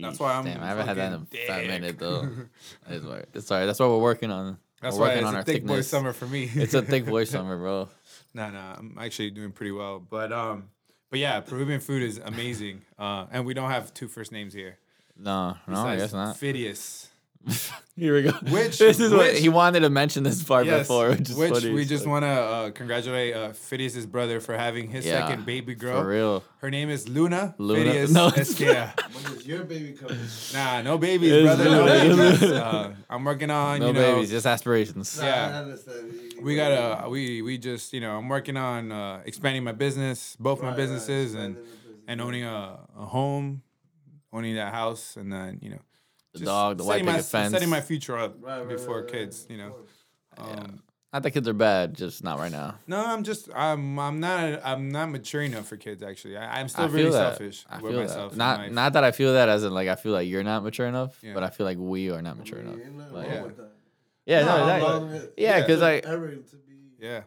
That's 0.00 0.18
why 0.20 0.34
I'm 0.34 0.44
Damn, 0.44 0.62
I 0.62 0.66
haven't 0.66 0.86
had 0.86 0.96
that 0.96 1.12
in 1.12 1.22
a 1.22 1.46
fat 1.46 1.60
dick. 1.60 1.68
minute 1.68 1.98
though. 1.98 2.28
That's 2.88 3.04
why. 3.04 3.24
Sorry, 3.40 3.66
that's 3.66 3.80
what 3.80 3.90
we're 3.90 3.98
working 3.98 4.30
on. 4.30 4.58
That's 4.80 4.96
we're 4.96 5.08
why 5.08 5.14
it's 5.14 5.28
a 5.28 5.42
thick 5.42 5.62
boy 5.62 5.68
thickness. 5.68 5.88
summer 5.88 6.12
for 6.12 6.26
me. 6.26 6.48
It's 6.54 6.74
a 6.74 6.82
thick 6.82 7.04
boy 7.04 7.24
summer, 7.24 7.56
bro. 7.56 7.88
Nah, 8.32 8.50
nah, 8.50 8.74
I'm 8.78 8.96
actually 9.00 9.30
doing 9.30 9.50
pretty 9.50 9.72
well. 9.72 9.98
But 9.98 10.32
um, 10.32 10.68
but 11.10 11.18
yeah, 11.18 11.40
Peruvian 11.40 11.80
food 11.80 12.02
is 12.02 12.18
amazing. 12.18 12.82
Uh, 12.98 13.26
and 13.30 13.46
we 13.46 13.54
don't 13.54 13.70
have 13.70 13.92
two 13.94 14.08
first 14.08 14.32
names 14.32 14.54
here. 14.54 14.78
No, 15.16 15.56
no, 15.66 15.86
I 15.86 15.96
guess 15.96 16.12
not. 16.12 16.36
Phidias. 16.36 17.07
Here 17.96 18.14
we 18.14 18.22
go. 18.22 18.30
Which- 18.30 18.78
this 18.78 19.00
is 19.00 19.12
what 19.12 19.34
he 19.34 19.48
wanted 19.48 19.80
to 19.80 19.90
mention 19.90 20.22
this 20.22 20.40
part 20.44 20.66
Yes, 20.66 20.86
before, 20.86 21.08
which 21.10 21.30
is 21.30 21.34
which 21.36 21.52
funny. 21.52 21.72
we 21.72 21.80
It's 21.80 21.90
just 21.90 22.06
want 22.06 22.24
to 22.24 22.28
uh, 22.28 22.70
congratulate 22.70 23.34
uh, 23.34 23.48
Phidias' 23.50 24.06
brother 24.08 24.38
for 24.40 24.56
having 24.56 24.88
his 24.88 25.04
Yeah, 25.04 25.26
second 25.26 25.44
baby 25.46 25.74
girl. 25.74 26.02
for 26.02 26.08
real. 26.08 26.44
Her 26.60 26.70
name 26.70 26.90
is 26.90 27.08
Luna. 27.08 27.56
Luna? 27.58 27.80
Phidias 27.90 28.12
No, 28.12 28.28
it's- 28.28 28.50
Esquia. 28.54 28.92
When 29.12 29.36
is 29.36 29.46
your 29.46 29.64
baby 29.64 29.92
coming? 29.94 30.18
Nah, 30.54 30.82
no 30.82 30.96
babies, 30.98 31.32
It's 31.32 31.44
brother. 31.44 31.64
No 31.64 31.84
Luna. 31.84 32.26
babies. 32.30 32.42
Uh, 32.44 32.94
I'm 33.10 33.24
working 33.24 33.50
on, 33.50 33.80
No 33.80 33.86
you 33.88 33.92
know, 33.94 34.14
babies, 34.14 34.30
just 34.30 34.46
aspirations. 34.46 35.18
Nah, 35.18 35.24
Yeah. 35.26 35.48
I 35.48 35.52
understand. 35.62 36.12
You- 36.12 36.42
we 36.44 36.54
gotta, 36.54 37.08
we 37.08 37.42
we 37.42 37.58
just, 37.58 37.92
you 37.92 38.00
know, 38.00 38.16
I'm 38.16 38.28
working 38.28 38.56
on 38.56 38.92
uh, 38.92 39.22
expanding 39.26 39.64
my 39.64 39.72
business, 39.72 40.36
both 40.38 40.60
my 40.62 40.68
Right, 40.68 40.70
right, 40.70 40.76
businesses, 40.76 41.34
and 41.34 41.56
business. 41.56 41.74
and 42.06 42.20
owning 42.20 42.44
a, 42.44 42.78
a 42.96 43.06
home, 43.06 43.62
owning 44.32 44.54
that 44.54 44.72
house, 44.72 45.16
and 45.16 45.32
then 45.32 45.58
you 45.60 45.70
know, 45.70 45.80
The 46.34 46.38
just 46.40 46.46
dog, 46.46 46.78
the 46.78 46.84
white 46.84 46.92
setting 47.00 47.06
my, 47.06 47.22
fence. 47.22 47.52
setting 47.52 47.68
my 47.70 47.80
future 47.80 48.16
up 48.18 48.36
Right, 48.40 48.58
right, 48.58 48.68
before 48.68 48.96
right, 48.96 49.04
right, 49.04 49.12
kids, 49.12 49.44
of 49.44 49.50
you 49.50 49.56
know. 49.58 49.70
course. 49.70 49.90
Um, 50.36 50.82
Not 51.12 51.22
that 51.22 51.30
kids 51.30 51.48
are 51.48 51.54
bad, 51.54 51.94
just 51.94 52.22
not 52.22 52.38
right 52.38 52.52
now. 52.52 52.74
No, 52.86 53.02
I'm 53.04 53.22
just 53.24 53.48
I'm 53.54 53.98
I'm 53.98 54.20
not 54.20 54.60
I'm 54.64 54.90
not 54.90 55.08
mature 55.10 55.40
enough 55.42 55.66
for 55.66 55.76
kids. 55.78 56.02
Actually, 56.02 56.36
I, 56.36 56.60
I'm 56.60 56.68
still 56.68 56.84
I 56.84 56.88
really 56.88 57.10
that. 57.10 57.12
selfish 57.38 57.64
I 57.70 57.80
with 57.80 57.92
feel 57.92 58.00
myself. 58.02 58.32
that. 58.32 58.34
in 58.34 58.38
Not 58.38 58.58
life. 58.60 58.72
not 58.72 58.92
that 58.92 59.04
I 59.04 59.10
feel 59.12 59.32
that 59.32 59.48
as 59.48 59.64
in 59.64 59.72
like 59.72 59.88
I 59.88 59.94
feel 59.96 60.12
like 60.12 60.28
you're 60.28 60.44
not 60.44 60.62
mature 60.62 60.86
enough, 60.86 61.18
Yeah. 61.22 61.32
but 61.34 61.42
I 61.44 61.48
feel 61.50 61.64
like 61.64 61.78
we 61.80 62.10
are 62.10 62.20
not 62.20 62.34
I 62.36 62.38
mature 62.38 62.58
mean, 62.58 62.74
enough. 62.74 62.86
ain't 62.86 63.14
Like, 63.14 63.26
yeah. 63.26 63.44
yeah, 64.26 64.44
How 64.44 64.56
no, 64.58 64.66
that, 64.66 64.82
long 64.82 65.10
it- 65.12 65.34
yeah, 65.38 65.56
it 65.56 65.66
'cause 65.66 65.78
took 65.78 65.82
I- 65.82 66.00
to 66.00 66.56
be 66.68 66.74
yeah, 67.00 67.22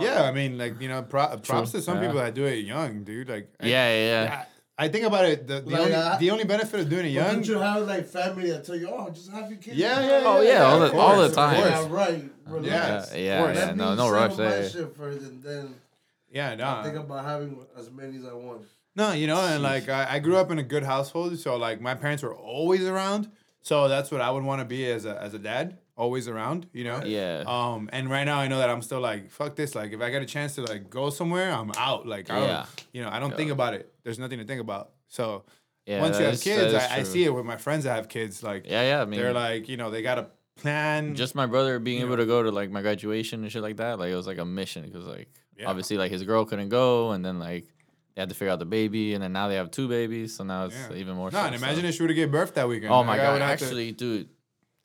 yeah. 0.00 0.22
I 0.24 0.32
mean, 0.32 0.58
like 0.58 0.80
you 0.80 0.88
know, 0.88 1.02
pro- 1.02 1.36
props 1.38 1.70
to 1.72 1.80
some 1.80 1.98
yeah. 1.98 2.06
people 2.08 2.20
that 2.20 2.34
do 2.34 2.44
it 2.46 2.64
young, 2.64 3.04
dude. 3.04 3.28
Like, 3.28 3.52
I- 3.60 3.66
yeah, 3.66 3.88
yeah, 3.94 4.22
yeah. 4.24 4.44
I, 4.82 4.86
I 4.86 4.88
think 4.88 5.04
about 5.06 5.24
it. 5.24 5.46
The, 5.46 5.60
the 5.60 5.70
Like, 5.70 5.80
only 5.80 5.94
I- 5.94 6.18
the 6.18 6.30
only 6.30 6.44
benefit 6.44 6.80
of 6.80 6.88
doing 6.88 7.06
it 7.06 7.08
But 7.14 7.14
young. 7.14 7.34
don't 7.36 7.46
you 7.46 7.58
have 7.58 7.86
like 7.86 8.06
family 8.06 8.50
that 8.50 8.64
tell 8.64 8.76
you, 8.76 8.88
oh, 8.90 9.10
just 9.10 9.30
have 9.30 9.48
your 9.50 9.58
kids? 9.58 9.76
Yeah, 9.76 9.94
now." 9.94 10.00
yeah, 10.02 10.22
Oh, 10.24 10.40
yeah, 10.40 10.62
all 10.64 10.80
the- 10.80 10.86
of 10.86 10.94
all 10.94 11.16
the 11.28 11.34
time. 11.34 11.58
Yeah, 11.58 11.86
right. 11.90 12.24
Yeah, 12.24 12.52
Relax. 12.52 13.14
yeah, 13.14 13.18
yeah, 13.20 13.38
course. 13.42 13.56
yeah, 13.58 13.64
Let 13.66 13.76
no, 13.76 13.90
me 13.90 13.96
no 13.96 14.10
rush 14.10 14.30
my 14.30 14.36
there. 14.44 14.68
shit 14.70 14.96
first, 14.96 15.20
and 15.22 15.42
then 15.42 15.74
Yeah, 16.30 16.50
I 16.50 16.54
no, 16.56 16.82
think 16.82 16.96
about 16.96 17.24
having 17.24 17.56
as 17.78 17.90
many 17.90 18.16
as 18.18 18.24
I 18.24 18.32
want. 18.34 18.62
no, 18.96 19.12
you 19.12 19.26
know, 19.26 19.40
and 19.40 19.62
like 19.62 19.88
I, 19.88 20.14
I 20.14 20.18
grew 20.18 20.36
up 20.36 20.50
in 20.50 20.58
a 20.58 20.62
good 20.74 20.82
household, 20.82 21.38
so 21.38 21.56
like 21.56 21.80
my 21.80 21.94
parents 21.94 22.22
were 22.22 22.34
always 22.34 22.84
around. 22.86 23.30
So 23.64 23.86
that's 23.88 24.10
what 24.10 24.20
I 24.20 24.30
would 24.30 24.42
want 24.42 24.60
to 24.60 24.64
be 24.64 24.90
as 24.90 25.04
a 25.04 25.14
as 25.22 25.34
a 25.34 25.38
dad, 25.38 25.78
always 25.96 26.28
around. 26.28 26.66
You 26.72 26.84
know. 26.84 27.02
Yeah. 27.04 27.44
Um, 27.46 27.88
and 27.92 28.10
right 28.10 28.24
now 28.24 28.38
I 28.38 28.48
know 28.48 28.58
that 28.58 28.70
I'm 28.70 28.82
still 28.82 29.00
like, 29.00 29.30
fuck 29.30 29.56
this. 29.56 29.74
Like, 29.74 29.92
if 29.92 30.00
I 30.00 30.10
get 30.10 30.22
a 30.22 30.26
chance 30.26 30.54
to 30.56 30.62
like 30.62 30.88
go 30.90 31.10
somewhere, 31.10 31.50
I'm 31.52 31.70
out. 31.76 32.06
Like, 32.06 32.30
I 32.30 32.34
don't, 32.38 32.48
Yeah. 32.48 32.66
you 32.92 33.02
know, 33.02 33.10
I 33.10 33.18
don't 33.20 33.36
think 33.36 33.50
about 33.50 33.74
it. 33.74 33.92
There's 34.02 34.18
nothing 34.18 34.38
to 34.38 34.44
think 34.44 34.60
about. 34.60 34.90
So 35.08 35.44
Yeah, 35.86 36.00
once 36.00 36.18
you 36.18 36.24
have 36.24 36.34
is- 36.34 36.42
kids, 36.42 36.74
I, 36.74 36.98
I 36.98 37.02
see 37.02 37.24
it 37.24 37.34
with 37.34 37.44
my 37.44 37.56
friends 37.56 37.84
that 37.84 37.94
have 37.96 38.08
kids. 38.08 38.42
Like, 38.42 38.66
Yeah, 38.66 38.82
yeah. 38.82 39.02
I 39.02 39.04
mean, 39.04 39.20
they're 39.20 39.32
like, 39.32 39.68
you 39.68 39.76
know, 39.76 39.90
they 39.90 40.02
got 40.02 40.18
a 40.18 40.26
plan. 40.56 41.14
just 41.14 41.34
my 41.34 41.46
brother 41.46 41.78
being 41.78 42.00
able 42.00 42.10
know. 42.10 42.16
to 42.16 42.26
go 42.26 42.42
to 42.42 42.50
like 42.50 42.70
my 42.70 42.82
graduation 42.82 43.42
and 43.42 43.50
shit 43.52 43.62
like 43.62 43.76
that. 43.78 43.98
Like 43.98 44.10
it 44.12 44.16
was 44.16 44.26
like 44.26 44.38
a 44.38 44.44
mission 44.44 44.84
because 44.84 45.04
like 45.06 45.28
Yeah. 45.58 45.68
obviously 45.68 45.96
like 45.98 46.10
his 46.10 46.22
girl 46.22 46.44
couldn't 46.44 46.68
go, 46.68 47.10
and 47.12 47.24
then 47.24 47.38
like 47.38 47.66
they 48.14 48.20
had 48.22 48.28
to 48.28 48.34
figure 48.34 48.52
out 48.52 48.58
the 48.58 48.66
baby, 48.66 49.14
and 49.14 49.22
then 49.22 49.32
now 49.32 49.48
they 49.48 49.54
have 49.56 49.70
two 49.70 49.88
babies, 49.88 50.36
so 50.36 50.44
now 50.44 50.66
it's 50.66 50.76
Yeah. 50.90 50.96
even 50.96 51.16
more. 51.16 51.30
no, 51.30 51.38
so, 51.38 51.44
and 51.46 51.58
so- 51.58 51.64
imagine 51.66 51.84
if 51.86 51.94
she 51.94 52.02
were 52.02 52.08
to 52.08 52.14
give 52.14 52.30
birth 52.30 52.54
that 52.54 52.68
weekend. 52.68 52.92
Oh 52.92 53.02
my 53.02 53.16
god! 53.16 53.32
would 53.32 53.42
have 53.42 53.58
to- 53.58 53.64
Actually, 53.64 53.92
dude. 53.92 54.28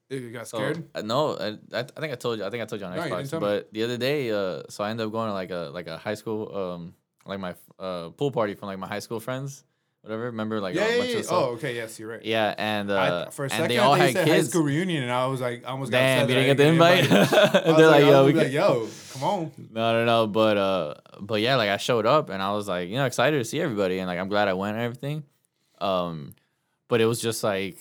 You 0.10 0.32
got 0.32 0.48
scared. 0.48 0.84
uh, 0.96 1.02
no, 1.02 1.38
I, 1.38 1.58
I, 1.78 1.84
think 1.84 2.14
I 2.14 2.16
told 2.16 2.40
you. 2.40 2.46
I 2.46 2.50
think 2.50 2.64
I 2.64 2.66
told 2.66 2.80
you 2.82 2.88
on 2.88 2.96
No, 2.96 3.04
you 3.06 3.12
Xbox. 3.14 3.34
me. 3.34 3.40
but 3.40 3.74
the 3.74 3.84
other 3.84 3.98
day, 3.98 4.32
uh, 4.32 4.64
so 4.70 4.84
I 4.84 4.90
ended 4.90 5.06
up 5.06 5.12
going 5.12 5.28
to 5.28 5.34
like 5.34 5.52
a 5.52 5.70
like 5.74 5.88
a 5.88 5.98
high 5.98 6.16
school, 6.16 6.56
um, 6.56 6.94
like 7.26 7.40
my 7.40 7.56
uh 7.80 8.10
pool 8.10 8.32
party 8.32 8.54
from 8.54 8.68
like 8.68 8.80
my 8.80 8.88
high 8.88 9.00
school 9.00 9.20
friends, 9.20 9.64
whatever. 10.02 10.24
Remember 10.24 10.62
like 10.62 10.76
yeah, 10.76 10.86
a 10.86 10.92
yeah, 10.92 10.98
bunch 10.98 11.14
yeah. 11.14 11.22
Oh, 11.30 11.44
okay. 11.56 11.76
Yes, 11.76 12.00
you're 12.00 12.10
right. 12.10 12.24
Yeah, 12.24 12.56
and 12.58 12.90
uh, 12.90 13.26
I, 13.28 13.32
for 13.32 13.44
a 13.44 13.46
and 13.46 13.52
second, 13.52 13.68
they 13.70 13.78
all 13.80 13.98
you 13.98 14.04
had 14.04 14.14
said 14.14 14.28
high 14.30 14.42
school 14.44 14.64
reunion, 14.64 15.04
and 15.04 15.12
I 15.12 15.28
was 15.28 15.42
like, 15.42 15.66
I 15.66 15.70
almost 15.72 15.92
got 15.92 15.98
Damn, 16.00 16.30
you 16.30 16.36
didn't 16.36 16.48
get 16.48 16.58
the 16.58 16.68
invite. 16.68 17.04
invited. 17.04 17.34
I 17.34 17.68
was 17.68 17.78
They're 17.78 17.88
like, 17.88 18.04
like, 18.04 18.12
yo, 18.12 18.26
we 18.26 18.34
like, 18.34 18.52
yo, 18.52 18.88
come 19.14 19.24
on. 19.24 19.52
No, 19.72 19.92
no, 19.94 20.06
no. 20.06 20.28
But 20.28 20.58
uh, 20.58 20.94
but 21.20 21.42
yeah, 21.42 21.58
like 21.58 21.70
I 21.70 21.78
showed 21.78 22.06
up 22.06 22.30
and 22.30 22.42
I 22.42 22.54
was 22.54 22.68
like, 22.70 22.88
you 22.88 22.96
know, 22.96 23.06
excited 23.06 23.38
to 23.40 23.46
see 23.46 23.60
everybody, 23.60 24.00
and 24.00 24.08
like 24.08 24.20
I'm 24.20 24.30
glad 24.30 24.48
I 24.48 24.54
went 24.54 24.78
and 24.78 24.86
everything. 24.86 25.24
Um, 25.80 26.34
but 26.88 27.02
it 27.02 27.06
was 27.06 27.22
just 27.22 27.44
like 27.44 27.78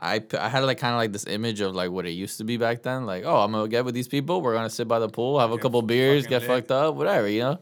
I 0.00 0.22
I 0.38 0.48
had 0.48 0.64
like 0.64 0.78
kind 0.78 0.94
of 0.94 0.98
like 0.98 1.12
this 1.12 1.26
image 1.26 1.60
of 1.60 1.74
like 1.74 1.90
what 1.90 2.06
it 2.06 2.10
used 2.10 2.38
to 2.38 2.44
be 2.44 2.56
back 2.56 2.82
then. 2.82 3.06
Like, 3.06 3.24
oh, 3.24 3.36
I'm 3.40 3.52
gonna 3.52 3.68
get 3.68 3.84
with 3.84 3.94
these 3.94 4.08
people. 4.08 4.40
We're 4.40 4.54
gonna 4.54 4.70
sit 4.70 4.88
by 4.88 4.98
the 4.98 5.08
pool, 5.08 5.38
have 5.40 5.50
a 5.50 5.56
Get 5.56 5.62
couple 5.62 5.82
beers, 5.82 6.26
get 6.26 6.42
lit. 6.42 6.48
fucked 6.48 6.70
up, 6.70 6.94
whatever, 6.94 7.28
you 7.28 7.40
know. 7.40 7.58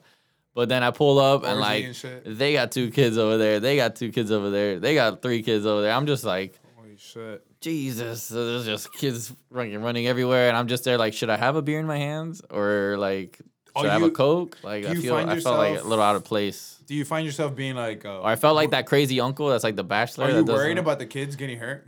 But 0.55 0.69
then 0.69 0.83
I 0.83 0.91
pull 0.91 1.19
up 1.19 1.45
and 1.45 1.59
like 1.61 1.85
and 2.05 2.37
they 2.37 2.53
got 2.53 2.73
two 2.73 2.91
kids 2.91 3.17
over 3.17 3.39
there, 3.39 3.61
they 3.61 3.77
got 3.77 3.97
two 3.97 4.13
kids 4.13 4.31
over 4.31 4.51
there, 4.51 4.79
they 4.79 4.95
got 4.95 5.23
three 5.23 5.43
kids 5.43 5.65
over 5.65 5.83
there. 5.83 5.93
I'm 5.93 6.07
just 6.07 6.25
like, 6.25 6.59
Holy 6.77 6.97
shit. 6.97 7.45
Jesus, 7.61 8.25
so 8.25 8.45
there's 8.45 8.67
just 8.67 8.93
kids 8.93 9.33
running, 9.49 9.81
running 9.81 10.07
everywhere, 10.09 10.49
and 10.49 10.57
I'm 10.57 10.67
just 10.67 10.85
there 10.85 10.99
like, 10.99 11.15
should 11.15 11.31
I 11.31 11.37
have 11.37 11.55
a 11.57 11.63
beer 11.63 11.79
in 11.79 11.87
my 11.87 11.97
hands 11.97 12.43
or 12.51 12.97
like 12.99 13.39
should 13.77 13.87
Oh, 13.87 13.89
I 13.89 13.93
have 13.93 14.03
a 14.03 14.11
coke? 14.11 14.59
Like 14.63 14.85
I 14.85 14.95
feel 14.95 15.15
I 15.15 15.41
felt 15.41 15.59
like 15.59 15.81
a 15.81 15.85
little 15.85 16.05
out 16.05 16.17
of 16.17 16.25
place. 16.25 16.79
Do 16.87 16.95
you 16.95 17.05
find 17.07 17.25
yourself 17.25 17.55
being 17.57 17.75
like, 17.75 18.05
uh, 18.05 18.21
Or 18.21 18.27
I 18.27 18.37
felt 18.37 18.55
like 18.55 18.71
that 18.73 18.87
crazy 18.87 19.21
uncle 19.21 19.49
that's 19.49 19.65
like 19.65 19.77
the 19.77 19.85
bachelor. 19.85 20.27
Are 20.27 20.31
you 20.31 20.45
worried 20.45 20.77
about 20.79 20.99
the 20.99 21.07
kids 21.07 21.37
getting 21.37 21.59
hurt? 21.59 21.87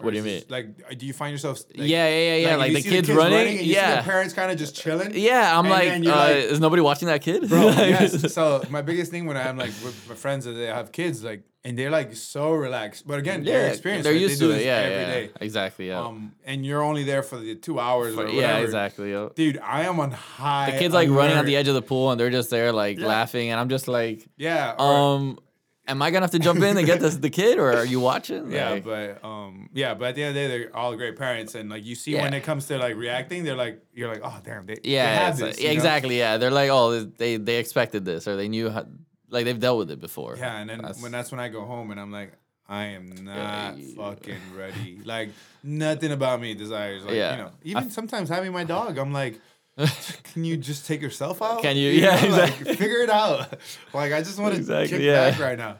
What 0.00 0.10
do 0.10 0.16
you 0.16 0.24
mean? 0.24 0.42
Like, 0.48 0.66
uh, 0.90 0.94
do 0.94 1.06
you 1.06 1.12
find 1.12 1.30
yourself? 1.32 1.60
Like, 1.68 1.88
yeah, 1.88 2.08
yeah, 2.08 2.18
yeah, 2.18 2.36
yeah. 2.48 2.56
Like, 2.56 2.72
you 2.72 2.78
the 2.82 2.82
kids, 2.90 3.08
running. 3.10 3.38
and 3.48 3.50
you 3.58 3.58
see 3.58 3.72
yeah, 3.74 3.96
the 3.96 4.02
parents 4.02 4.34
kind 4.34 4.50
of 4.50 4.58
just 4.58 4.74
chilling. 4.74 5.12
yeah. 5.14 5.56
I'm 5.56 5.68
like, 5.68 5.88
uh, 5.88 6.10
like- 6.10 6.36
is 6.36 6.58
nobody 6.60 6.82
watching 6.82 7.06
that 7.08 7.22
kid? 7.22 7.48
Bro, 7.48 7.62
yes. 7.78 8.32
So 8.34 8.62
my 8.70 8.82
biggest 8.82 9.10
thing 9.12 9.26
when 9.26 9.36
I'm 9.36 9.56
like 9.56 9.70
with 9.84 10.06
my 10.08 10.16
friends 10.16 10.46
that 10.46 10.52
they 10.52 10.66
have 10.66 10.90
kids, 10.90 11.22
like, 11.22 11.44
and 11.66 11.78
they're 11.78 11.90
like 11.92 12.14
so 12.16 12.52
relaxed. 12.52 13.06
But 13.06 13.20
again, 13.20 13.44
they're 13.44 13.68
experienced. 13.68 14.04
They're 14.04 14.12
right? 14.12 14.20
used 14.20 14.40
they 14.40 14.46
do 14.46 14.48
to 14.48 14.54
it. 14.54 14.58
this 14.58 14.66
Yeah, 14.66 14.76
every 14.76 14.96
yeah, 14.96 15.10
day. 15.28 15.30
exactly. 15.40 15.88
Yeah, 15.88 16.00
Um, 16.04 16.32
and 16.44 16.66
you're 16.66 16.82
only 16.82 17.04
there 17.04 17.22
for 17.22 17.38
the 17.38 17.54
two 17.54 17.78
hours 17.78 18.12
or 18.14 18.16
For- 18.16 18.24
whatever. 18.24 18.40
yeah, 18.40 18.58
exactly. 18.58 19.12
Yo. 19.12 19.30
Dude, 19.34 19.58
I 19.58 19.82
am 19.84 19.98
on 20.00 20.10
high. 20.10 20.72
The 20.72 20.78
kids 20.78 20.92
like 20.92 21.08
running 21.08 21.36
at 21.38 21.46
the 21.46 21.56
edge 21.56 21.68
of 21.68 21.74
the 21.74 21.82
pool 21.82 22.10
and 22.10 22.20
they're 22.20 22.30
just 22.30 22.50
there 22.50 22.72
like 22.72 22.98
Yeah. 22.98 23.06
laughing, 23.06 23.50
and 23.50 23.58
I'm 23.60 23.68
just 23.70 23.86
like, 23.88 24.26
Yeah. 24.36 24.74
or- 24.78 24.92
um, 25.16 25.38
am 25.86 26.00
I 26.02 26.10
gonna 26.10 26.24
have 26.24 26.30
to 26.32 26.38
jump 26.38 26.60
in 26.62 26.76
and 26.76 26.86
get 26.86 27.00
this 27.00 27.16
the 27.16 27.30
kid, 27.30 27.58
or 27.58 27.72
are 27.72 27.84
you 27.84 28.00
watching? 28.00 28.50
Yeah, 28.50 28.78
but 28.80 29.24
um, 29.24 29.68
yeah, 29.72 29.94
but 29.94 30.08
at 30.08 30.14
the 30.14 30.22
end 30.22 30.28
of 30.30 30.34
the 30.34 30.40
day, 30.40 30.48
they're 30.64 30.76
all 30.76 30.96
great 30.96 31.16
parents, 31.16 31.54
and 31.54 31.70
like 31.70 31.84
you 31.84 31.94
see 31.94 32.14
when 32.14 32.34
it 32.34 32.42
comes 32.42 32.66
to 32.68 32.78
like 32.78 32.96
reacting, 32.96 33.44
they're 33.44 33.56
like, 33.56 33.82
you're 33.92 34.08
like, 34.08 34.20
oh 34.24 34.38
damn, 34.44 34.66
they, 34.66 34.74
they 34.74 34.80
yeah, 34.90 35.26
have 35.26 35.36
this, 35.38 35.56
like- 35.56 35.64
know? 35.64 35.70
exactly. 35.70 36.18
Yeah, 36.18 36.36
they're 36.38 36.50
like, 36.50 36.70
oh, 36.70 37.04
they 37.04 37.36
they 37.36 37.56
expected 37.56 38.04
this, 38.04 38.26
or 38.28 38.36
they 38.36 38.48
knew 38.48 38.70
how, 38.70 38.86
like 39.30 39.44
they've 39.44 39.58
dealt 39.60 39.78
with 39.78 39.90
it 39.90 40.00
before. 40.00 40.36
Yeah, 40.36 40.58
and 40.58 40.70
then 40.70 40.78
That's- 40.78 41.02
when 41.02 41.12
that's 41.12 41.30
when 41.30 41.40
I 41.40 41.48
go 41.48 41.64
home 41.64 41.90
and 41.90 42.00
I'm 42.00 42.12
like, 42.12 42.32
I 42.68 42.84
am 42.86 43.14
not 43.22 43.76
you- 43.78 43.94
fucking 43.96 44.40
ready. 44.56 45.00
Like 45.04 45.30
nothing 45.62 46.12
about 46.12 46.40
me 46.40 46.54
desires. 46.54 47.04
Like 47.04 47.14
Yeah. 47.14 47.30
you 47.32 47.42
know, 47.42 47.50
even 47.64 47.90
sometimes 47.90 48.28
having 48.28 48.52
my 48.52 48.64
dog, 48.64 48.96
I'm 48.98 49.12
like. 49.12 49.40
Can 50.32 50.44
you 50.44 50.56
just 50.56 50.86
take 50.86 51.00
yourself 51.02 51.42
out? 51.42 51.62
Can 51.62 51.76
you- 51.76 51.90
yeah, 51.90 52.20
know, 52.22 52.28
like, 52.36 52.52
figure 52.54 52.98
it 53.02 53.10
out. 53.10 53.58
Like 53.94 54.12
I 54.12 54.22
just 54.22 54.38
want 54.38 54.54
to 54.54 54.60
Exactly, 54.60 54.98
kick 54.98 55.04
yeah. 55.06 55.30
back 55.30 55.40
right 55.40 55.58
now. 55.58 55.78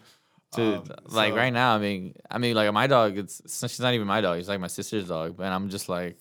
Dude, 0.54 0.74
Um, 0.76 0.84
like 1.08 1.32
so- 1.32 1.36
right 1.36 1.52
now, 1.52 1.74
I 1.74 1.78
mean, 1.78 2.14
I 2.30 2.38
mean, 2.38 2.54
like 2.54 2.72
my 2.72 2.86
dog, 2.86 3.18
it's 3.18 3.40
she's 3.46 3.80
not 3.80 3.94
even 3.94 4.06
my 4.06 4.20
dog. 4.20 4.38
It's 4.38 4.48
like 4.48 4.60
my 4.60 4.66
sister's 4.68 5.08
dog, 5.08 5.38
and 5.38 5.52
I'm 5.52 5.68
just 5.68 5.88
like, 5.88 6.16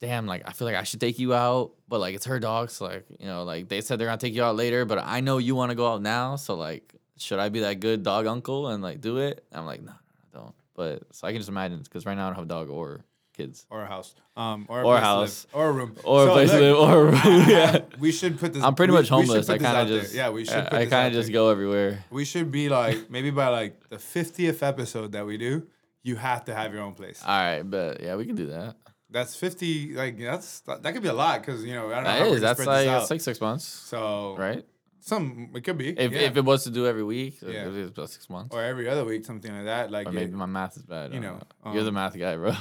damn, 0.00 0.26
like 0.26 0.42
I 0.46 0.52
feel 0.52 0.66
like 0.66 0.76
I 0.76 0.84
should 0.84 1.00
take 1.00 1.18
you 1.18 1.34
out, 1.34 1.72
but 1.88 1.98
like 2.00 2.14
it's 2.14 2.26
her 2.26 2.38
dog, 2.38 2.70
so 2.70 2.84
like 2.86 3.04
you 3.18 3.26
know, 3.26 3.42
like 3.44 3.68
they 3.68 3.80
said 3.80 3.98
they're 3.98 4.06
gonna 4.08 4.18
take 4.18 4.34
you 4.34 4.42
out 4.44 4.56
later, 4.56 4.84
but 4.84 4.98
I 4.98 5.20
know 5.20 5.38
you 5.38 5.54
want 5.56 5.70
to 5.70 5.74
go 5.76 5.92
out 5.92 6.02
now, 6.02 6.36
so 6.36 6.54
like, 6.54 6.94
should 7.16 7.38
I 7.40 7.48
be 7.48 7.60
that 7.60 7.80
good 7.80 8.02
dog 8.04 8.26
uncle 8.26 8.68
and 8.68 8.82
like 8.82 9.00
do 9.00 9.18
it? 9.18 9.44
I'm 9.52 9.66
like, 9.66 9.82
no, 9.82 9.92
no, 9.92 9.98
no, 10.34 10.40
don't. 10.40 10.54
But 10.74 11.02
so 11.14 11.26
I 11.26 11.32
can 11.32 11.40
just 11.40 11.48
imagine 11.48 11.80
because 11.80 12.06
right 12.06 12.14
now 12.16 12.26
I 12.26 12.28
don't 12.28 12.36
have 12.36 12.44
a 12.44 12.48
dog 12.48 12.70
or 12.70 13.00
kids 13.38 13.64
Or 13.70 13.80
a 13.82 13.86
house. 13.86 14.14
Um, 14.36 14.66
or 14.68 14.80
a, 14.82 14.84
Or 14.86 14.96
a 14.96 15.00
place 15.00 15.02
to 15.02 15.16
live, 15.18 15.28
house. 15.28 15.46
or 15.52 15.68
a 15.68 15.72
room, 15.78 15.90
or 16.04 16.22
a 16.22 16.26
So, 16.26 16.32
place 16.34 16.50
to 16.50 16.60
live 16.60 16.76
or 16.84 16.98
a 16.98 17.04
room. 17.10 17.48
Yeah. 17.48 17.80
We 17.98 18.10
should 18.18 18.34
put 18.42 18.52
this. 18.54 18.62
I'm 18.62 18.74
pretty 18.74 18.92
we- 18.92 18.98
much 19.00 19.08
homeless. 19.08 19.48
I 19.48 19.58
kind 19.58 19.78
of 19.82 19.88
there. 19.88 20.00
just 20.02 20.14
yeah, 20.14 20.28
we 20.30 20.44
should. 20.44 20.54
I, 20.54 20.62
put 20.72 20.78
I 20.82 20.86
kind 20.86 21.06
of 21.08 21.12
just 21.14 21.28
there. 21.28 21.40
go 21.40 21.48
everywhere. 21.54 22.04
We 22.10 22.24
should 22.24 22.50
be 22.60 22.68
like 22.68 23.10
maybe 23.10 23.30
by 23.30 23.48
like 23.60 23.72
the 23.88 23.96
50th 23.96 24.62
episode 24.72 25.12
that 25.12 25.24
we 25.26 25.36
do, 25.38 25.66
you 26.02 26.16
have 26.16 26.44
to 26.46 26.54
have 26.54 26.72
your 26.74 26.82
own 26.82 26.94
place. 26.94 27.20
All 27.26 27.38
right, 27.48 27.62
but 27.62 28.00
yeah, 28.02 28.14
we 28.16 28.24
can 28.26 28.36
do 28.36 28.46
that. 28.46 28.76
That's 29.10 29.34
50. 29.36 29.94
Like 29.94 30.18
that's 30.18 30.60
that 30.60 30.92
could 30.92 31.02
be 31.02 31.08
a 31.08 31.18
lot 31.24 31.40
because 31.40 31.64
you 31.64 31.74
know 31.74 31.86
I 31.90 31.94
don't 31.96 32.04
know 32.04 32.10
That 32.24 32.34
is. 32.36 32.40
That's 32.42 32.64
like 32.66 32.86
that's 32.86 33.10
like 33.10 33.20
six 33.22 33.40
months, 33.40 33.64
so 33.64 34.36
right? 34.38 34.64
Some 35.00 35.50
it 35.54 35.64
could 35.64 35.78
be 35.78 35.88
If 35.98 36.12
yeah. 36.12 36.28
if 36.28 36.36
it 36.36 36.44
was 36.44 36.64
to 36.64 36.70
do 36.70 36.86
every 36.86 37.04
week, 37.04 37.38
Yeah. 37.40 37.68
if 37.68 37.74
it's 37.74 37.90
about 37.96 38.10
six 38.10 38.28
months. 38.28 38.54
or 38.54 38.62
every 38.62 38.86
other 38.92 39.04
week, 39.06 39.24
something 39.24 39.50
like 39.56 39.64
that. 39.64 39.90
Like 39.90 40.06
Or 40.08 40.10
it- 40.10 40.14
maybe 40.14 40.32
my 40.32 40.44
math 40.58 40.76
is 40.76 40.82
bad. 40.84 41.14
You 41.14 41.20
don't 41.20 41.40
know, 41.64 41.72
You're 41.72 41.84
the 41.84 41.88
um, 41.88 41.94
math 41.94 42.18
guy, 42.18 42.36
bro. 42.36 42.52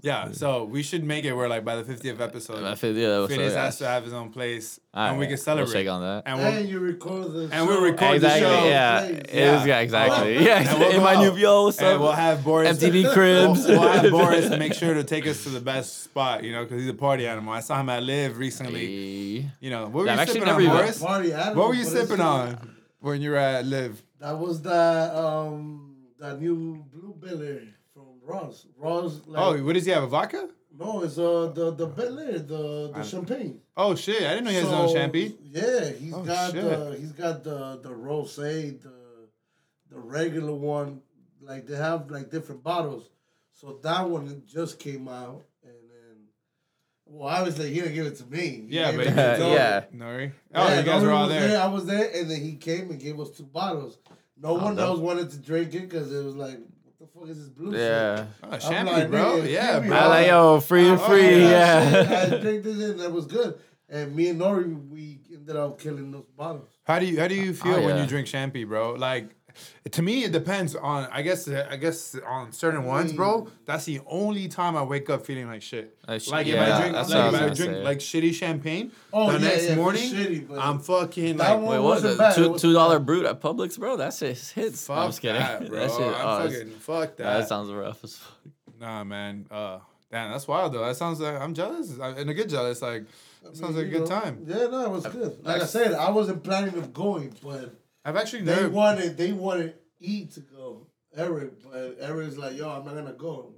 Yeah, 0.00 0.32
so 0.32 0.64
we 0.64 0.82
should 0.82 1.04
make 1.04 1.24
it 1.24 1.32
where 1.32 1.48
like 1.48 1.64
by 1.64 1.76
the 1.76 1.84
50th 1.84 2.18
episode, 2.20 2.64
I 2.64 2.74
feel, 2.74 2.96
yeah, 2.96 3.06
so, 3.06 3.28
Phidias 3.28 3.52
yeah. 3.52 3.64
has 3.66 3.78
to 3.78 3.86
have 3.86 4.02
his 4.02 4.12
own 4.12 4.30
place, 4.30 4.80
All 4.92 5.06
and 5.06 5.18
we 5.18 5.24
right, 5.24 5.28
can 5.28 5.32
we'll 5.34 5.44
celebrate. 5.44 5.72
shake 5.72 5.88
on 5.88 6.00
that. 6.00 6.22
And 6.26 6.38
we'll, 6.40 6.48
And 6.52 6.68
you 6.68 6.80
record 6.80 7.32
the 7.32 7.48
And 7.52 7.66
we'll 7.68 7.76
show. 7.76 7.82
record 7.84 8.10
the 8.20 8.26
exactly. 8.26 8.40
show. 8.40 8.64
Yeah. 8.66 9.22
Yeah. 9.32 9.56
was- 9.58 9.66
yeah. 9.66 9.78
Exactly. 9.80 10.36
Oh. 10.38 10.40
Yeah. 10.48 10.78
We'll 10.78 10.90
in 10.96 11.02
my 11.02 11.14
new 11.16 11.36
yo, 11.36 11.64
what's 11.64 11.78
and 11.78 11.86
up? 11.88 12.00
we'll 12.00 12.12
have 12.12 12.42
Boris. 12.42 12.78
MTV 12.82 13.12
cribs. 13.14 13.66
We'll, 13.68 13.78
we'll 13.80 13.92
have 13.92 14.10
Boris 14.10 14.50
make 14.50 14.74
sure 14.74 14.94
to 14.94 15.04
take 15.04 15.26
us 15.26 15.44
to 15.44 15.50
the 15.50 15.60
best 15.60 16.02
spot, 16.02 16.42
you 16.42 16.50
know, 16.52 16.64
because 16.64 16.80
he's 16.80 16.90
a 16.90 16.94
party 16.94 17.26
animal. 17.26 17.52
I 17.52 17.60
saw 17.60 17.78
him 17.80 17.88
at 17.90 18.02
LIV 18.02 18.38
recently. 18.38 18.86
Hey. 19.42 19.50
You 19.60 19.70
know, 19.70 19.84
what 19.84 19.92
were 20.04 20.08
I've 20.08 20.16
you 20.16 20.20
actually 20.22 20.40
sipping 20.40 20.48
on, 20.68 20.76
Boris? 20.78 20.98
Party 21.00 21.32
animal, 21.32 21.54
What 21.56 21.68
were 21.68 21.74
you 21.74 21.84
but 21.84 21.92
sipping 21.92 22.20
on 22.20 22.74
when 23.00 23.20
you 23.20 23.30
were 23.30 23.36
at 23.36 23.66
LIV? 23.66 24.02
That 24.18 24.38
was 24.38 24.62
the 24.62 25.16
um 25.16 25.96
the 26.18 26.36
new 26.36 26.84
blue 26.92 27.14
Belaire 28.26 28.30
from 28.30 28.34
Ross. 28.34 28.66
Ross. 28.78 29.20
Like, 29.26 29.42
Oh, 29.42 29.64
what 29.64 29.72
does 29.74 29.84
he 29.84 29.90
have? 29.92 30.02
A 30.02 30.06
vodka? 30.06 30.48
no, 30.78 31.02
it's 31.02 31.18
uh 31.18 31.52
the 31.54 31.70
the 31.72 31.88
Belaire, 31.88 32.46
the 32.46 32.92
the 32.94 33.02
champagne. 33.02 33.60
Oh 33.76 33.94
shit! 33.94 34.22
I 34.22 34.30
didn't 34.30 34.44
know 34.44 34.50
he 34.50 34.56
has 34.56 34.64
his 34.64 34.72
own 34.72 34.92
champagne. 34.92 35.38
Yeah, 35.42 35.90
he's 35.90 36.14
Oh, 36.14 36.22
got 36.22 36.52
shit. 36.52 36.62
the 36.64 36.96
he's 36.98 37.12
got 37.12 37.44
the 37.44 37.78
the 37.82 37.94
rose, 37.94 38.36
the 38.36 38.78
the 39.90 39.98
regular 39.98 40.54
one. 40.54 41.02
Like 41.40 41.66
they 41.66 41.76
have 41.76 42.10
like 42.10 42.30
different 42.30 42.62
bottles. 42.62 43.08
So 43.60 43.78
that 43.82 44.08
one 44.08 44.42
just 44.46 44.78
came 44.78 45.08
out, 45.08 45.44
and 45.62 45.72
then 45.90 46.16
well, 47.06 47.28
obviously 47.28 47.68
he 47.72 47.80
didn't 47.80 47.94
give 47.94 48.06
it 48.06 48.16
to 48.16 48.26
me. 48.26 48.64
He 48.68 48.76
Yeah, 48.76 48.92
but 48.92 49.06
it 49.06 49.08
he 49.10 49.14
to 49.14 49.44
Uh, 49.46 49.54
yeah. 49.54 49.84
Nori. 49.94 50.32
Oh, 50.54 50.68
Yeah, 50.68 50.78
you 50.78 50.84
guys 50.86 51.02
Nori 51.02 51.06
were 51.06 51.12
all 51.12 51.26
was 51.28 51.32
there. 51.34 51.60
I 51.60 51.66
was 51.66 51.86
there, 51.86 52.10
and 52.14 52.30
then 52.30 52.40
he 52.40 52.54
came 52.56 52.90
and 52.90 52.98
gave 53.00 53.20
us 53.20 53.30
two 53.30 53.44
bottles. 53.44 53.98
No 54.40 54.54
one 54.54 54.74
dope. 54.76 54.86
else 54.86 54.98
wanted 55.00 55.30
to 55.30 55.38
drink 55.38 55.74
it 55.74 55.88
because 55.88 56.12
it 56.12 56.24
was 56.24 56.34
like, 56.34 56.56
what 56.58 56.66
the 57.02 57.08
fuck 57.20 57.28
is 57.28 57.38
this 57.38 57.48
blue? 57.48 57.72
shit? 57.72 57.80
Yeah. 57.80 58.26
Oh, 58.44 58.58
champagne, 58.58 58.86
like, 58.94 59.10
bro. 59.10 59.36
Yeah, 59.42 59.74
give 59.74 59.82
me 59.84 59.88
bro. 59.88 59.98
I 59.98 60.06
like 60.06 60.26
yo 60.28 60.60
free 60.60 60.88
and 60.88 61.00
Oh, 61.00 61.08
free. 61.08 61.40
yeah, 61.40 61.90
shit. 61.90 62.10
Yeah. 62.10 62.36
I 62.36 62.40
drank 62.40 62.62
this 62.62 62.90
and 62.90 63.00
that 63.00 63.12
was 63.12 63.26
good. 63.26 63.58
And 63.88 64.14
me 64.16 64.28
and 64.28 64.40
Nori, 64.40 64.88
we 64.88 65.20
ended 65.32 65.56
up 65.56 65.78
killing 65.80 66.10
those 66.12 66.24
bottles. 66.36 66.70
How 66.84 66.98
do 66.98 67.06
you 67.06 67.18
how 67.20 67.28
do 67.28 67.34
you 67.34 67.52
feel 67.52 67.74
Oh, 67.74 67.84
when 67.84 67.98
you 67.98 68.06
drink 68.06 68.26
champagne, 68.26 68.68
bro? 68.68 68.92
Like, 68.94 69.30
to 69.90 70.02
me, 70.02 70.24
it 70.24 70.32
depends 70.32 70.74
on. 70.74 71.08
I 71.12 71.22
guess 71.22 71.48
I 71.48 71.76
guess 71.76 72.16
on 72.26 72.52
certain 72.52 72.84
ones, 72.84 73.12
bro. 73.12 73.48
That's 73.66 73.84
the 73.84 74.00
only 74.06 74.48
time 74.48 74.76
I 74.76 74.82
wake 74.82 75.10
up 75.10 75.24
feeling 75.26 75.46
like 75.46 75.62
shit. 75.62 75.96
Uh, 76.06 76.18
sh- 76.18 76.28
Like 76.28 76.46
if 76.46 76.58
I 76.58 76.80
drink, 76.80 76.94
like 76.96 77.08
what 77.08 77.16
I 77.16 77.28
if 77.28 77.34
I 77.34 77.38
drink 77.54 77.58
say. 77.74 77.82
like 77.82 77.98
shitty 77.98 78.34
champagne, 78.34 78.92
Oh, 79.12 79.32
the 79.32 79.38
yeah, 79.38 79.48
next 79.48 79.68
yeah, 79.68 79.74
morning 79.76 80.02
shitty, 80.12 80.58
I'm 80.58 80.78
fucking 80.80 81.36
that 81.36 81.50
like, 81.50 81.60
one- 81.60 81.66
Wait, 81.66 81.78
what? 81.78 81.82
wasn't 82.02 82.18
bad, 82.18 82.32
it 82.32 82.34
Two 82.36 82.58
two 82.58 82.72
dollar 82.72 82.98
bad. 82.98 83.06
brut 83.06 83.26
at 83.26 83.40
Publix, 83.40 83.78
bro. 83.78 83.96
That 83.96 84.14
shit 84.14 84.38
hits. 84.54 84.86
fuck 84.86 84.96
No, 84.96 85.02
I'm 85.02 85.08
just 85.08 85.20
kidding. 85.20 85.40
that, 85.40 85.60
bro. 85.68 85.78
That 85.80 85.90
shit. 85.90 86.00
I'm 86.00 86.14
oh, 86.14 86.48
fucking 86.50 86.70
fuck 86.78 87.16
that. 87.16 87.38
that 87.38 87.48
sounds 87.48 87.70
rough 87.70 88.02
as 88.04 88.16
fuck. 88.16 88.38
Nah, 88.80 89.04
man. 89.04 89.46
Uh, 89.50 89.78
damn, 90.10 90.32
that's 90.32 90.48
wild 90.48 90.72
though. 90.72 90.84
That 90.84 90.96
sounds 90.96 91.20
like 91.20 91.40
I'm 91.40 91.54
jealous, 91.54 91.98
I- 92.00 92.10
and 92.10 92.28
a 92.30 92.34
good 92.34 92.48
jealous. 92.48 92.82
Like, 92.82 93.04
that 93.44 93.56
sounds 93.56 93.76
like 93.76 93.86
a 93.86 93.88
good 93.88 94.00
know, 94.02 94.06
time. 94.06 94.44
Yeah, 94.46 94.66
no, 94.68 94.84
it 94.84 94.90
was 94.90 95.06
good. 95.06 95.44
Like 95.44 95.62
I 95.62 95.66
said, 95.66 95.92
I 95.94 96.10
wasn't 96.10 96.42
planning 96.44 96.76
of 96.78 96.92
going, 96.92 97.34
but 97.42 97.74
I've 98.04 98.16
actually 98.16 98.42
they 98.42 98.66
wanted 98.66 99.16
they 99.16 99.32
wanted 99.32 99.74
E 100.00 100.26
to 100.26 100.40
go. 100.40 100.86
Eric, 101.14 101.52
uh, 101.66 101.68
but 101.70 101.96
Eric's 102.00 102.36
like, 102.38 102.56
yo, 102.56 102.70
I'm 102.70 102.84
not 102.84 102.94
gonna 102.94 103.12
go. 103.12 103.54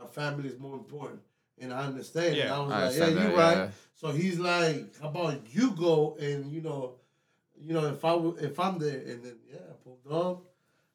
My 0.00 0.06
family's 0.06 0.58
more 0.58 0.76
important. 0.76 1.20
And 1.58 1.72
I 1.72 1.84
understand. 1.86 2.36
Yeah, 2.36 2.44
and 2.44 2.52
I 2.54 2.58
was 2.60 2.70
I 2.70 2.74
like, 2.74 2.82
understand 2.84 3.14
yeah, 3.14 3.22
that, 3.22 3.28
you're 3.30 3.38
right. 3.38 3.56
yeah. 3.56 3.68
So 3.94 4.08
he's 4.12 4.38
like, 4.38 5.00
how 5.00 5.08
about 5.08 5.40
you 5.52 5.70
go 5.72 6.16
and 6.20 6.50
you 6.52 6.60
know, 6.62 6.94
you 7.60 7.72
know, 7.74 7.86
if 7.86 8.04
I 8.04 8.10
w- 8.10 8.36
if 8.40 8.58
I'm 8.60 8.78
there 8.78 8.98
and 9.00 9.24
then 9.24 9.36
yeah, 9.50 9.58
I 9.70 9.74
pulled 9.84 10.12
up. 10.28 10.44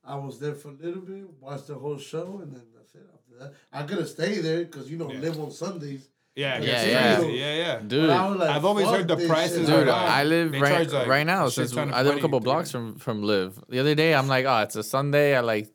I 0.08 0.16
was 0.18 0.40
there 0.40 0.54
for 0.54 0.68
a 0.68 0.74
little 0.74 1.02
bit, 1.02 1.24
watched 1.42 1.66
the 1.66 1.74
whole 1.74 1.98
show, 1.98 2.40
and 2.44 2.54
then 2.56 2.62
that's 2.76 2.94
it. 2.94 3.02
After 3.12 3.40
that, 3.44 3.54
I 3.74 3.82
could 3.88 3.98
have 3.98 4.08
stayed 4.08 4.42
there 4.42 4.64
because 4.64 4.88
you 4.92 4.98
know 5.00 5.12
Yeah. 5.12 5.18
live 5.20 5.40
on 5.40 5.50
Sundays. 5.50 6.08
Yeah, 6.36 6.60
Yeah, 6.60 6.84
yeah, 6.86 7.22
yeah. 7.22 7.22
yeah, 7.28 7.56
yeah. 7.56 7.80
Dude, 7.80 8.10
I 8.10 8.28
was 8.30 8.40
like, 8.40 8.50
I've 8.50 8.66
always 8.66 8.88
heard 8.88 9.08
the 9.08 9.16
prices 9.28 9.68
shit. 9.68 9.76
are 9.76 9.86
Dude. 9.86 9.90
I 9.90 10.24
live 10.26 10.52
They 10.52 10.60
right 10.60 10.92
like, 10.92 11.08
right 11.08 11.26
now 11.26 11.48
since 11.48 11.76
I 11.76 12.02
live 12.02 12.18
a 12.18 12.20
couple 12.20 12.40
blocks 12.42 12.72
from 12.72 12.96
from 12.96 13.24
LIV. 13.24 13.64
The 13.70 13.80
other 13.80 13.96
day, 13.96 14.14
I'm 14.14 14.28
like, 14.28 14.46
oh, 14.46 14.60
it's 14.60 14.76
a 14.76 14.84
Sunday 14.84 15.34
at 15.36 15.46
like, 15.46 15.70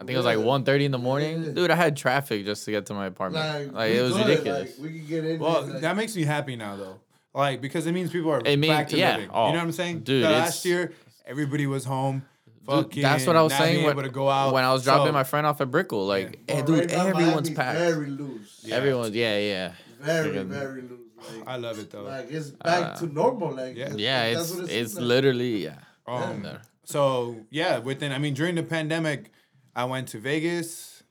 I 0.00 0.04
think 0.04 0.10
it 0.12 0.16
was 0.16 0.26
like 0.26 0.38
Yeah. 0.38 0.44
1.30 0.44 0.84
in 0.84 0.90
the 0.92 0.98
morning. 0.98 1.42
Yeah. 1.42 1.50
Dude, 1.52 1.70
I 1.72 1.74
had 1.74 1.96
traffic 1.96 2.44
just 2.44 2.64
to 2.66 2.70
get 2.70 2.86
to 2.86 2.94
my 2.94 3.06
apartment. 3.06 3.44
Like, 3.44 3.72
Like, 3.72 3.92
it 3.94 4.02
was 4.02 4.12
good, 4.12 4.26
ridiculous. 4.28 4.78
Like, 4.78 4.92
we 4.92 4.98
could 5.00 5.08
get 5.08 5.24
in. 5.24 5.40
Well, 5.40 5.66
like, 5.66 5.80
that 5.80 5.96
makes 5.96 6.14
me 6.14 6.22
happy 6.24 6.54
now, 6.54 6.76
though. 6.76 7.00
Like 7.34 7.60
because 7.60 7.86
it 7.86 7.92
means 7.92 8.10
people 8.12 8.30
are 8.30 8.40
It 8.44 8.58
mean- 8.58 8.70
back 8.70 8.88
to 8.88 8.96
yeah. 8.96 9.16
living. 9.16 9.30
Oh, 9.32 9.48
you 9.48 9.52
know 9.54 9.58
what 9.58 9.64
I'm 9.64 9.72
saying? 9.72 10.00
dude, 10.00 10.24
The 10.24 10.30
last 10.30 10.64
year, 10.64 10.92
everybody 11.26 11.66
was 11.66 11.84
home. 11.84 12.24
Dude, 12.68 12.92
that's 13.02 13.26
what 13.26 13.36
I 13.36 13.42
was 13.42 13.54
saying 13.54 13.84
when, 13.84 13.96
to 13.96 14.08
go 14.08 14.28
out. 14.28 14.52
when 14.52 14.64
I 14.64 14.72
was 14.72 14.82
dropping 14.84 15.06
So, 15.08 15.12
my 15.12 15.22
friend 15.24 15.46
off 15.46 15.60
at 15.60 15.70
Brickell. 15.70 16.04
Like, 16.06 16.44
but 16.46 16.54
hey, 16.54 16.60
eh, 16.60 16.64
dude, 16.64 16.78
right 16.78 16.90
everyone's 16.92 17.50
packed. 17.50 17.78
Very 17.78 18.06
loose. 18.10 18.60
Yeah. 18.64 18.74
Everyone's, 18.76 19.14
yeah, 19.14 19.38
yeah. 19.38 19.72
Very, 20.00 20.30
Friggin- 20.30 20.46
very 20.48 20.82
loose. 20.82 21.00
Like, 21.38 21.48
I 21.48 21.56
love 21.56 21.78
it 21.78 21.90
though. 21.90 22.02
like 22.04 22.30
it's 22.30 22.50
back 22.50 22.96
Uh, 22.96 22.96
to 23.00 23.06
normal. 23.06 23.54
Like 23.54 23.76
yeah. 23.76 23.94
Yeah, 23.96 24.34
that's 24.34 24.50
it's 24.50 24.60
what 24.60 24.70
it 24.70 24.76
it's 24.76 24.94
like. 24.94 25.04
literally, 25.04 25.64
yeah. 25.64 25.78
Um, 26.06 26.42
There. 26.42 26.60
So 26.84 27.36
yeah, 27.50 27.78
within 27.78 28.12
I 28.12 28.18
mean 28.18 28.34
during 28.34 28.54
the 28.54 28.62
pandemic, 28.62 29.30
I 29.74 29.84
went 29.84 30.08
to 30.08 30.18
Vegas, 30.20 31.02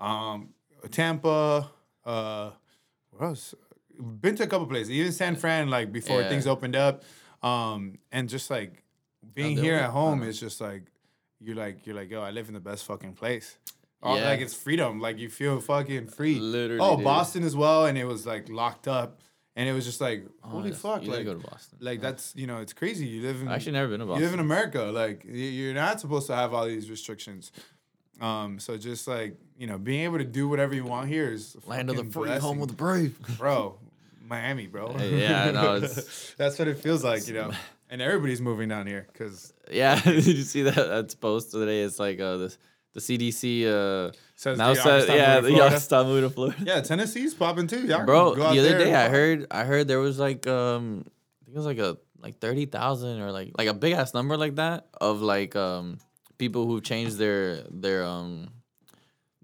um, 0.00 0.50
Tampa, 0.90 1.70
uh, 2.04 2.50
where 3.10 3.28
else? 3.30 3.54
Been 4.00 4.36
to 4.36 4.44
a 4.44 4.46
couple 4.46 4.66
places, 4.66 4.90
even 4.92 5.10
San 5.12 5.34
Fran. 5.36 5.68
Like 5.68 5.92
before 5.92 6.20
Yeah. 6.20 6.28
things 6.28 6.46
opened 6.46 6.76
up, 6.76 7.02
um, 7.42 7.98
and 8.12 8.28
just 8.28 8.48
like 8.50 8.84
being 9.34 9.56
here 9.56 9.74
at 9.74 9.90
home 9.90 10.20
Uh-huh. 10.20 10.30
is 10.30 10.38
just 10.40 10.60
like 10.60 10.84
you're 11.40 11.56
like 11.56 11.84
you're 11.86 11.96
like 11.96 12.10
yo, 12.10 12.22
I 12.22 12.30
live 12.30 12.46
in 12.48 12.54
the 12.54 12.60
best 12.60 12.84
fucking 12.84 13.14
place. 13.14 13.58
Oh, 14.02 14.16
Yeah. 14.16 14.28
Like 14.28 14.40
it's 14.40 14.54
freedom. 14.54 15.00
Like 15.00 15.18
you 15.18 15.28
feel 15.28 15.60
fucking 15.60 16.06
free. 16.08 16.38
Literally, 16.38 16.80
Oh, 16.80 16.96
dude. 16.96 17.04
Boston 17.04 17.42
as 17.42 17.56
well, 17.56 17.86
and 17.86 17.98
it 17.98 18.04
was 18.04 18.26
like 18.26 18.48
locked 18.48 18.86
up, 18.86 19.20
and 19.56 19.68
it 19.68 19.72
was 19.72 19.84
just 19.84 20.00
like 20.00 20.24
holy 20.40 20.70
yes, 20.70 20.78
fuck, 20.80 21.02
you 21.02 21.10
like 21.10 21.24
go 21.24 21.34
to 21.34 21.40
Boston. 21.40 21.78
like 21.80 22.00
that's 22.00 22.32
you 22.36 22.46
know 22.46 22.58
it's 22.58 22.72
crazy. 22.72 23.06
You 23.06 23.22
live 23.22 23.40
in 23.42 23.48
I've 23.48 23.56
actually 23.56 23.72
never 23.72 23.88
been 23.88 24.00
to 24.06 24.06
you 24.14 24.20
live 24.20 24.34
in 24.34 24.40
America. 24.40 24.82
Like 24.84 25.24
you're 25.26 25.74
not 25.74 26.00
supposed 26.00 26.26
to 26.28 26.34
have 26.36 26.54
all 26.54 26.66
these 26.66 26.88
restrictions. 26.90 27.50
Um, 28.20 28.58
so 28.58 28.76
just 28.76 29.06
like 29.08 29.36
you 29.56 29.66
know, 29.66 29.78
being 29.78 30.02
able 30.04 30.18
to 30.18 30.24
do 30.24 30.48
whatever 30.48 30.74
you 30.74 30.84
want 30.84 31.08
here 31.08 31.32
is 31.32 31.56
Land 31.66 31.90
of 31.90 31.96
the 31.96 32.04
free, 32.04 32.24
blessing. 32.28 32.42
home 32.42 32.62
of 32.62 32.68
the 32.68 32.74
brave. 32.74 33.16
bro. 33.38 33.78
Miami, 34.28 34.66
bro. 34.66 34.94
yeah, 34.98 35.44
I 35.44 35.50
know. 35.52 35.80
That's 36.36 36.58
what 36.58 36.68
it 36.68 36.78
feels 36.78 37.02
like, 37.02 37.26
you 37.26 37.34
know. 37.34 37.50
And 37.90 38.02
everybody's 38.02 38.40
moving 38.42 38.68
down 38.68 38.86
here 38.86 39.06
because 39.12 39.52
yeah, 39.70 39.98
did 40.04 40.26
you 40.26 40.42
see 40.42 40.62
that? 40.62 40.74
That's 40.74 41.14
post 41.14 41.50
today. 41.52 41.80
It's 41.80 41.98
like 41.98 42.20
uh, 42.20 42.36
this 42.36 42.58
the 42.98 43.18
CDC 43.18 43.66
uh, 43.66 44.12
says 44.34 44.58
now 44.58 44.74
the 44.74 44.74
said 44.74 45.08
yeah, 45.08 45.40
the 45.40 45.52
y'all 45.52 45.70
stop 45.78 46.06
moving 46.06 46.28
to 46.28 46.34
Florida. 46.34 46.56
yeah, 46.62 46.80
Tennessee's 46.80 47.34
popping 47.34 47.66
too. 47.66 47.86
Y'all 47.86 48.04
Bro, 48.04 48.34
go 48.34 48.44
out 48.44 48.52
the 48.54 48.60
other 48.60 48.70
there 48.70 48.78
day 48.78 48.94
I 48.94 49.08
heard 49.08 49.46
I 49.50 49.64
heard 49.64 49.88
there 49.88 50.00
was 50.00 50.18
like 50.18 50.46
um 50.46 51.04
I 51.42 51.44
think 51.44 51.54
it 51.54 51.58
was 51.58 51.66
like 51.66 51.78
a 51.78 51.96
like 52.20 52.38
thirty 52.38 52.66
thousand 52.66 53.20
or 53.20 53.32
like 53.32 53.52
like 53.56 53.68
a 53.68 53.74
big 53.74 53.94
ass 53.94 54.14
number 54.14 54.36
like 54.36 54.56
that 54.56 54.88
of 55.00 55.22
like 55.22 55.54
um 55.56 55.98
people 56.38 56.66
who've 56.66 56.82
changed 56.82 57.18
their 57.18 57.62
their 57.70 58.04
um 58.04 58.48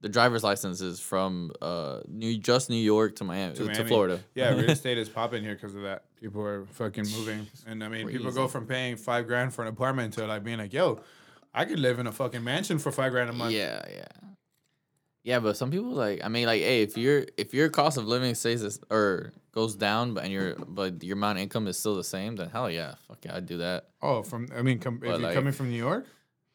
the 0.00 0.08
driver's 0.08 0.44
licenses 0.44 1.00
from 1.00 1.50
uh 1.62 2.00
New 2.08 2.36
just 2.38 2.68
New 2.68 2.76
York 2.76 3.16
to 3.16 3.24
Miami 3.24 3.54
to, 3.54 3.64
Miami. 3.64 3.88
Florida. 3.88 4.20
Yeah, 4.34 4.50
real 4.50 4.70
estate 4.70 4.98
is 4.98 5.08
popping 5.08 5.42
here 5.42 5.54
because 5.54 5.74
of 5.74 5.82
that. 5.82 6.04
People 6.20 6.42
are 6.42 6.66
fucking 6.66 7.06
moving, 7.10 7.46
and 7.66 7.82
I 7.82 7.88
mean, 7.88 8.08
people 8.08 8.30
go 8.30 8.48
from 8.48 8.66
paying 8.66 8.96
five 8.96 9.26
grand 9.26 9.54
for 9.54 9.62
an 9.62 9.68
apartment 9.68 10.14
to 10.14 10.26
like 10.26 10.44
being 10.44 10.58
like, 10.58 10.72
"Yo, 10.72 11.00
I 11.54 11.64
could 11.64 11.78
live 11.78 11.98
in 11.98 12.06
a 12.06 12.12
fucking 12.12 12.42
mansion 12.42 12.78
for 12.78 12.90
five 12.92 13.12
grand 13.12 13.30
a 13.30 13.32
month." 13.32 13.52
Yeah, 13.52 13.82
yeah. 13.90 14.08
Yeah, 15.22 15.40
but 15.40 15.56
some 15.56 15.70
people 15.70 15.90
like 15.92 16.20
I 16.22 16.28
mean 16.28 16.46
like 16.46 16.60
hey, 16.60 16.82
if 16.82 16.98
your 16.98 17.24
if 17.38 17.54
your 17.54 17.70
cost 17.70 17.96
of 17.96 18.06
living 18.06 18.34
stays 18.34 18.60
this, 18.60 18.78
or 18.90 19.32
goes 19.52 19.74
down 19.74 20.12
but 20.12 20.24
and 20.24 20.32
your 20.32 20.54
but 20.56 21.02
your 21.02 21.16
amount 21.16 21.38
of 21.38 21.42
income 21.42 21.66
is 21.66 21.78
still 21.78 21.96
the 21.96 22.04
same, 22.04 22.36
then 22.36 22.50
hell 22.50 22.70
yeah, 22.70 22.96
fuck 23.08 23.24
yeah, 23.24 23.36
I'd 23.36 23.46
do 23.46 23.58
that. 23.58 23.88
Oh, 24.02 24.22
from 24.22 24.48
I 24.54 24.60
mean, 24.60 24.80
com- 24.80 24.96
if 25.02 25.04
you're 25.04 25.18
like- 25.18 25.34
coming 25.34 25.52
from 25.54 25.70
New 25.70 25.78
York, 25.78 26.06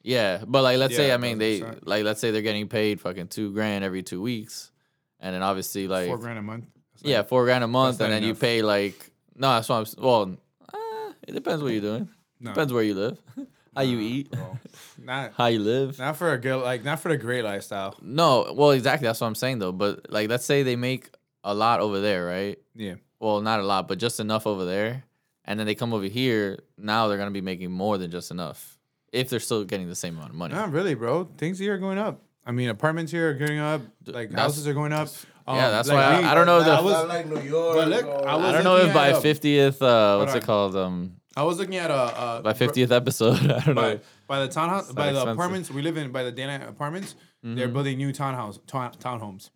Yeah, 0.04 0.44
but 0.46 0.62
like 0.62 0.78
let's 0.78 0.96
say 0.96 1.12
I 1.12 1.18
mean 1.18 1.40
they 1.40 1.62
100%. 1.62 1.80
like 1.88 2.04
let's 2.04 2.22
say 2.22 2.30
they're 2.30 2.44
getting 2.44 2.68
paid 2.68 3.02
fucking 3.02 3.30
two 3.30 3.52
grand 3.54 3.84
every 3.84 4.04
two 4.04 4.22
weeks, 4.22 4.72
and 5.20 5.34
then 5.34 5.42
obviously 5.42 5.88
like 5.88 6.08
four 6.08 6.20
grand 6.20 6.38
a 6.38 6.44
month. 6.44 6.66
That's 6.94 7.06
yeah 7.10 7.24
four 7.24 7.46
grand 7.46 7.64
a 7.64 7.68
month, 7.68 8.00
and 8.02 8.14
then 8.14 8.22
you 8.22 8.36
pay 8.36 8.62
like 8.62 9.10
no 9.36 9.50
that's 9.50 9.68
what 9.68 9.78
I'm 9.98 10.04
well 10.04 10.36
uh, 10.72 11.14
it 11.28 11.32
depends 11.34 11.64
what 11.64 11.72
you're 11.72 11.82
doing 11.82 12.08
no, 12.40 12.52
depends 12.52 12.72
where 12.72 12.84
you 12.84 12.94
live, 12.94 13.18
how 13.80 13.90
you 13.92 14.00
eat, 14.00 14.32
bro. 14.32 14.58
Not 15.04 15.34
how 15.38 15.48
you 15.48 15.60
live. 15.60 15.98
not 16.00 16.18
for 16.18 16.32
a 16.34 16.38
good 16.38 16.58
like 16.62 16.84
not 16.84 17.00
for 17.00 17.10
the 17.10 17.18
great 17.18 17.44
lifestyle. 17.44 17.96
No, 18.02 18.54
well 18.56 18.72
exactly 18.72 19.08
that's 19.08 19.20
what 19.22 19.28
I'm 19.28 19.36
saying 19.36 19.60
though. 19.60 19.72
But 19.72 20.12
like 20.12 20.30
let's 20.30 20.46
say 20.46 20.64
they 20.64 20.76
make 20.76 21.10
a 21.44 21.54
lot 21.54 21.80
over 21.80 22.00
there, 22.02 22.26
right? 22.26 22.58
Yeah, 22.76 22.96
Well, 23.20 23.42
not 23.42 23.60
a 23.60 23.64
lot, 23.64 23.88
but 23.88 23.98
just 23.98 24.20
enough 24.20 24.46
over 24.46 24.66
there, 24.66 25.04
and 25.46 25.60
then 25.60 25.66
they 25.68 25.76
come 25.76 25.94
over 25.94 26.06
here. 26.06 26.60
Now 26.78 27.08
they're 27.08 27.18
gonna 27.18 27.32
be 27.32 27.42
making 27.42 27.72
more 27.72 27.98
than 27.98 28.12
just 28.12 28.32
enough 28.32 28.78
if 29.12 29.30
they're 29.30 29.40
still 29.40 29.64
getting 29.64 29.88
the 29.90 29.96
same 29.96 30.16
amount 30.18 30.32
of 30.32 30.36
money. 30.36 30.54
not 30.54 30.72
really, 30.72 30.94
bro. 30.94 31.24
Things 31.38 31.58
here 31.60 31.74
are 31.74 31.78
going 31.80 31.98
up. 31.98 32.22
I 32.46 32.52
mean, 32.52 32.70
apartments 32.70 33.12
here 33.12 33.30
are 33.30 33.34
going 33.34 33.60
up. 33.60 33.82
Like 34.06 34.30
that's- 34.30 34.36
houses 34.36 34.68
are 34.68 34.74
going 34.74 34.94
up. 34.94 35.08
Um, 35.48 35.56
yeah, 35.58 35.70
that's 35.72 35.88
like, 35.90 35.98
why 35.98 36.04
I- 36.04 36.20
we- 36.20 36.26
I 36.28 36.34
don't 36.36 36.46
know 36.46 36.60
if 36.60 36.68
Not- 36.68 36.84
the- 36.84 36.90
I 36.90 37.00
was 37.00 37.08
like 37.08 37.26
New 37.28 37.42
York. 37.42 37.88
look, 37.88 38.06
I 38.06 38.36
I 38.36 38.52
don't 38.52 38.64
know 38.64 38.78
if 38.78 38.94
by 38.94 39.10
at 39.12 39.22
fiftieth, 39.22 39.82
uh, 39.82 40.18
what's 40.18 40.36
it 40.36 40.44
called? 40.44 40.76
Um, 40.76 41.16
I 41.36 41.44
was 41.44 41.58
looking 41.60 41.76
at 41.76 41.92
a, 41.92 42.40
a 42.40 42.42
by 42.44 42.54
fiftieth 42.54 42.92
episode, 42.92 43.38
I 43.52 43.60
don't 43.64 43.76
by, 43.76 43.94
know. 43.94 44.00
by 44.28 44.40
the 44.46 44.48
townhouse 44.48 44.92
by 44.92 45.12
not 45.12 45.26
the 45.26 45.32
apartments 45.32 45.70
we 45.72 45.82
live 45.82 45.96
in 45.98 46.12
by 46.12 46.24
the 46.24 46.32
Dana 46.32 46.66
apartments. 46.68 47.16
They're 47.44 47.70
Mhm. 47.70 47.74
building 47.74 47.98
new 47.98 48.12
townhouse 48.12 48.60
town, 48.68 48.92
townhomes. 49.00 49.50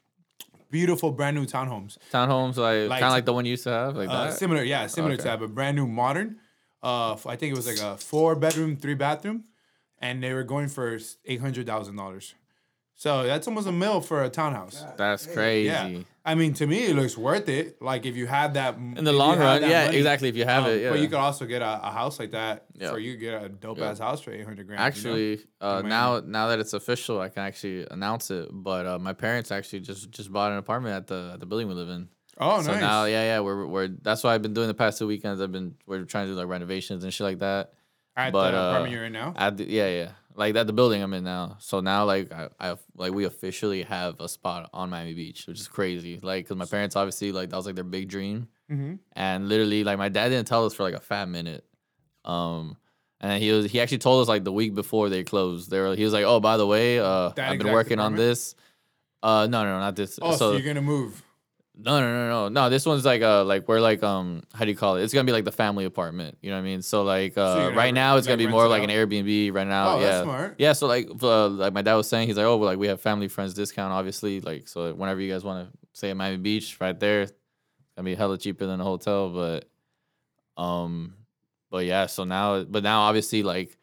beautiful 0.71 1.11
brand 1.11 1.35
new 1.35 1.45
townhomes. 1.45 1.97
Townhomes, 2.11 2.57
like, 2.57 2.89
Like- 2.89 2.99
kind 3.01 3.05
of 3.05 3.11
like 3.11 3.25
the 3.25 3.33
one 3.33 3.45
you 3.45 3.51
used 3.51 3.63
to 3.65 3.69
have, 3.71 3.95
like 3.95 4.09
Uh, 4.09 4.25
that. 4.25 4.33
similar, 4.33 4.63
yeah, 4.63 4.87
similar 4.87 5.13
Okay. 5.13 5.17
to 5.23 5.27
that, 5.29 5.39
but 5.39 5.53
brand 5.53 5.75
new, 5.77 5.87
modern. 5.87 6.37
Uh, 6.81 7.13
I 7.27 7.35
think 7.35 7.53
it 7.53 7.55
was 7.55 7.67
like 7.67 7.79
a 7.79 7.95
four 7.97 8.35
bedroom, 8.35 8.75
three 8.77 8.95
bathroom, 8.95 9.43
and 9.99 10.23
they 10.23 10.33
were 10.33 10.43
going 10.43 10.67
for 10.69 10.97
eight 11.25 11.41
hundred 11.41 11.65
thousand 11.67 11.95
dollars. 11.95 12.33
So 12.95 13.23
that's 13.23 13.47
almost 13.47 13.67
a 13.67 13.71
mil 13.71 14.01
for 14.01 14.23
a 14.23 14.29
townhouse. 14.29 14.83
That's 14.97 15.25
crazy. 15.25 15.67
Yeah, 15.67 16.03
I 16.25 16.35
mean, 16.35 16.53
to 16.53 16.67
me, 16.67 16.85
it 16.85 16.95
looks 16.95 17.17
worth 17.17 17.49
it. 17.49 17.81
Like 17.81 18.05
if 18.05 18.15
you 18.15 18.27
have 18.27 18.53
that 18.53 18.75
In 18.75 19.03
the 19.03 19.11
long 19.11 19.39
run, 19.39 19.61
yeah, 19.61 19.89
exactly. 19.89 20.29
If 20.29 20.37
you 20.37 20.45
have 20.45 20.67
it, 20.67 20.81
yeah. 20.81 20.87
Um, 20.87 20.93
But 20.93 21.01
you 21.01 21.07
could 21.07 21.17
also 21.17 21.45
get 21.45 21.61
a, 21.61 21.87
a 21.87 21.91
house 21.91 22.17
like 22.19 22.31
that. 22.31 22.65
Yeah. 22.73 22.91
For 22.91 22.99
you 22.99 23.13
to 23.13 23.17
get 23.17 23.43
a 23.43 23.49
dope 23.49 23.77
Yeah. 23.79 23.89
ass 23.89 23.99
house 23.99 24.21
for 24.21 24.31
eight 24.31 24.45
hundred 24.45 24.67
grand. 24.67 24.79
you 24.79 24.83
know? 24.83 24.87
Actually, 24.87 25.41
uh, 25.59 25.81
now 25.81 26.21
now 26.21 26.47
that 26.47 26.59
it's 26.59 26.73
official, 26.73 27.19
I 27.19 27.29
can 27.29 27.43
actually 27.43 27.85
announce 27.91 28.31
it. 28.31 28.47
But 28.51 28.85
uh, 28.85 28.99
my 28.99 29.13
parents 29.13 29.51
actually 29.51 29.81
just 29.81 30.11
just 30.11 30.31
bought 30.31 30.51
an 30.51 30.57
apartment 30.59 30.95
at 30.95 31.07
the 31.07 31.31
at 31.33 31.39
the 31.41 31.45
building 31.45 31.67
we 31.67 31.73
live 31.73 31.89
in. 31.89 32.07
oh 32.39 32.57
nice. 32.57 32.65
So 32.65 32.71
nice. 32.71 32.81
now, 32.81 33.03
yeah, 33.05 33.23
yeah, 33.23 33.39
we're 33.41 33.65
we're 33.67 33.87
that's 33.87 34.23
what 34.23 34.31
I've 34.31 34.41
been 34.41 34.53
doing 34.53 34.67
the 34.67 34.73
past 34.73 34.99
two 34.99 35.07
weekends. 35.07 35.41
I've 35.41 35.51
been 35.51 35.75
we're 35.87 36.05
trying 36.05 36.27
to 36.27 36.33
do 36.33 36.37
like 36.37 36.47
renovations 36.47 37.03
and 37.03 37.13
shit 37.13 37.25
like 37.25 37.39
that. 37.39 37.73
At 38.15 38.31
but, 38.31 38.51
the 38.51 38.57
uh, 38.57 38.69
apartment 38.69 38.93
you're 38.93 39.05
in 39.05 39.13
now. 39.13 39.33
At 39.35 39.57
the, 39.57 39.65
yeah, 39.67 39.87
yeah, 39.89 40.09
like 40.35 40.55
at 40.55 40.67
the 40.67 40.73
building 40.73 41.01
I'm 41.01 41.13
in 41.13 41.23
now. 41.23 41.57
So 41.59 41.79
now, 41.79 42.05
like 42.05 42.31
I, 42.31 42.49
I 42.59 42.75
like 42.95 43.13
we 43.13 43.25
officially 43.25 43.83
have 43.83 44.19
a 44.19 44.27
spot 44.29 44.69
on 44.73 44.89
Miami 44.89 45.13
Beach, 45.13 45.45
which 45.47 45.59
is 45.59 45.67
crazy. 45.67 46.19
Like, 46.21 46.47
cause 46.47 46.57
my 46.57 46.65
parents 46.65 46.95
obviously 46.95 47.31
like 47.31 47.49
that 47.49 47.55
was 47.57 47.65
like 47.65 47.75
their 47.75 47.83
big 47.83 48.09
dream, 48.09 48.47
Mm-hmm. 48.71 48.95
and 49.13 49.49
literally 49.49 49.83
like 49.83 49.97
my 49.97 50.09
dad 50.09 50.29
didn't 50.29 50.47
tell 50.47 50.65
us 50.65 50.73
for 50.73 50.83
like 50.83 50.95
a 50.95 50.99
fat 50.99 51.27
minute. 51.27 51.65
Um, 52.25 52.77
and 53.19 53.31
then 53.31 53.41
he 53.41 53.51
was 53.51 53.69
he 53.71 53.79
actually 53.81 53.97
told 53.99 54.21
us 54.21 54.27
like 54.27 54.43
the 54.43 54.51
week 54.53 54.73
before 54.73 55.09
they 55.09 55.23
closed. 55.23 55.69
They 55.69 55.79
were 55.79 55.95
he 55.95 56.03
was 56.03 56.13
like, 56.13 56.25
oh 56.25 56.39
by 56.39 56.57
the 56.57 56.65
way, 56.67 56.99
uh, 56.99 57.29
That 57.29 57.51
I've 57.51 57.57
been 57.59 57.71
working 57.73 57.99
on 57.99 58.15
this. 58.15 58.55
Uh, 59.21 59.47
no, 59.49 59.63
no, 59.63 59.79
not 59.79 59.95
this. 59.95 60.19
Oh, 60.21 60.31
so, 60.31 60.37
so 60.37 60.51
you're 60.53 60.61
gonna 60.65 60.81
move? 60.81 61.21
No, 61.75 61.99
no, 61.99 62.11
no, 62.11 62.29
no, 62.29 62.49
no. 62.49 62.69
This 62.69 62.85
one's 62.85 63.03
like 63.03 63.21
uh 63.21 63.43
like 63.43 63.67
we're 63.67 63.79
like 63.79 64.03
um 64.03 64.43
how 64.53 64.65
do 64.65 64.71
you 64.71 64.77
call 64.77 64.97
it? 64.97 65.03
It's 65.03 65.13
gonna 65.13 65.25
be 65.25 65.31
like 65.31 65.45
the 65.45 65.51
family 65.51 65.85
apartment. 65.85 66.37
You 66.41 66.51
know 66.51 66.57
what 66.57 66.61
I 66.61 66.65
mean? 66.65 66.81
So 66.81 67.03
like 67.03 67.37
uh 67.37 67.55
gonna 67.55 67.75
right 67.75 67.93
now 67.93 68.17
it's 68.17 68.27
gonna 68.27 68.37
be 68.37 68.47
more 68.47 68.67
like 68.67 68.83
an? 68.83 68.89
Airbnb 68.89 69.53
right 69.53 69.67
now. 69.67 69.95
Oh, 69.95 69.99
yeah, 69.99 70.05
that's 70.05 70.23
smart. 70.23 70.55
yeah. 70.59 70.73
So 70.73 70.87
like 70.87 71.09
uh, 71.21 71.47
like 71.47 71.73
my 71.73 71.81
dad 71.81 71.95
was 71.95 72.07
saying, 72.07 72.27
he's 72.27 72.37
like, 72.37 72.45
oh, 72.45 72.57
well, 72.57 72.69
like 72.69 72.77
we 72.77 72.87
have 72.87 73.01
family 73.01 73.27
friends 73.27 73.53
discount, 73.53 73.91
obviously. 73.91 74.39
Like 74.39 74.67
so 74.67 74.93
whenever 74.93 75.19
you 75.19 75.31
guys 75.31 75.43
want 75.43 75.71
to 75.71 75.77
stay 75.93 76.11
at 76.11 76.17
Miami 76.17 76.37
Beach, 76.37 76.77
right 76.79 76.99
there, 76.99 77.23
it's 77.23 77.33
gonna 77.95 78.05
be 78.05 78.15
hella 78.15 78.37
cheaper 78.37 78.67
than 78.67 78.79
a 78.79 78.83
hotel. 78.83 79.29
But 79.31 79.67
um, 80.61 81.15
but 81.71 81.85
yeah. 81.85 82.05
So 82.05 82.23
now, 82.23 82.63
but 82.63 82.83
now 82.83 83.01
obviously 83.01 83.41
like 83.41 83.75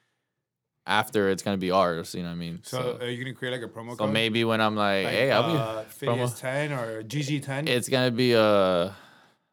after 0.86 1.28
it's 1.30 1.42
gonna 1.42 1.56
be 1.58 1.70
ours. 1.70 2.14
You 2.14 2.22
know 2.22 2.28
what 2.28 2.34
I 2.34 2.38
mean? 2.38 2.60
So, 2.62 2.98
are 3.00 3.08
you 3.08 3.22
gonna 3.22 3.34
create 3.34 3.52
like 3.52 3.62
a 3.62 3.72
promo 3.72 3.90
so 3.92 3.96
code? 3.98 4.12
maybe 4.12 4.44
when 4.44 4.60
I'm 4.60 4.76
like, 4.76 5.04
like, 5.04 5.12
hey, 5.14 5.30
I'll 5.32 5.50
be. 5.52 5.58
uh, 5.58 5.84
Phidias 6.00 6.38
ten 6.38 6.72
or 6.72 7.02
GG 7.02 7.44
ten. 7.44 7.68
It's 7.68 7.88
gonna 7.88 8.10
be 8.10 8.32
a. 8.32 8.94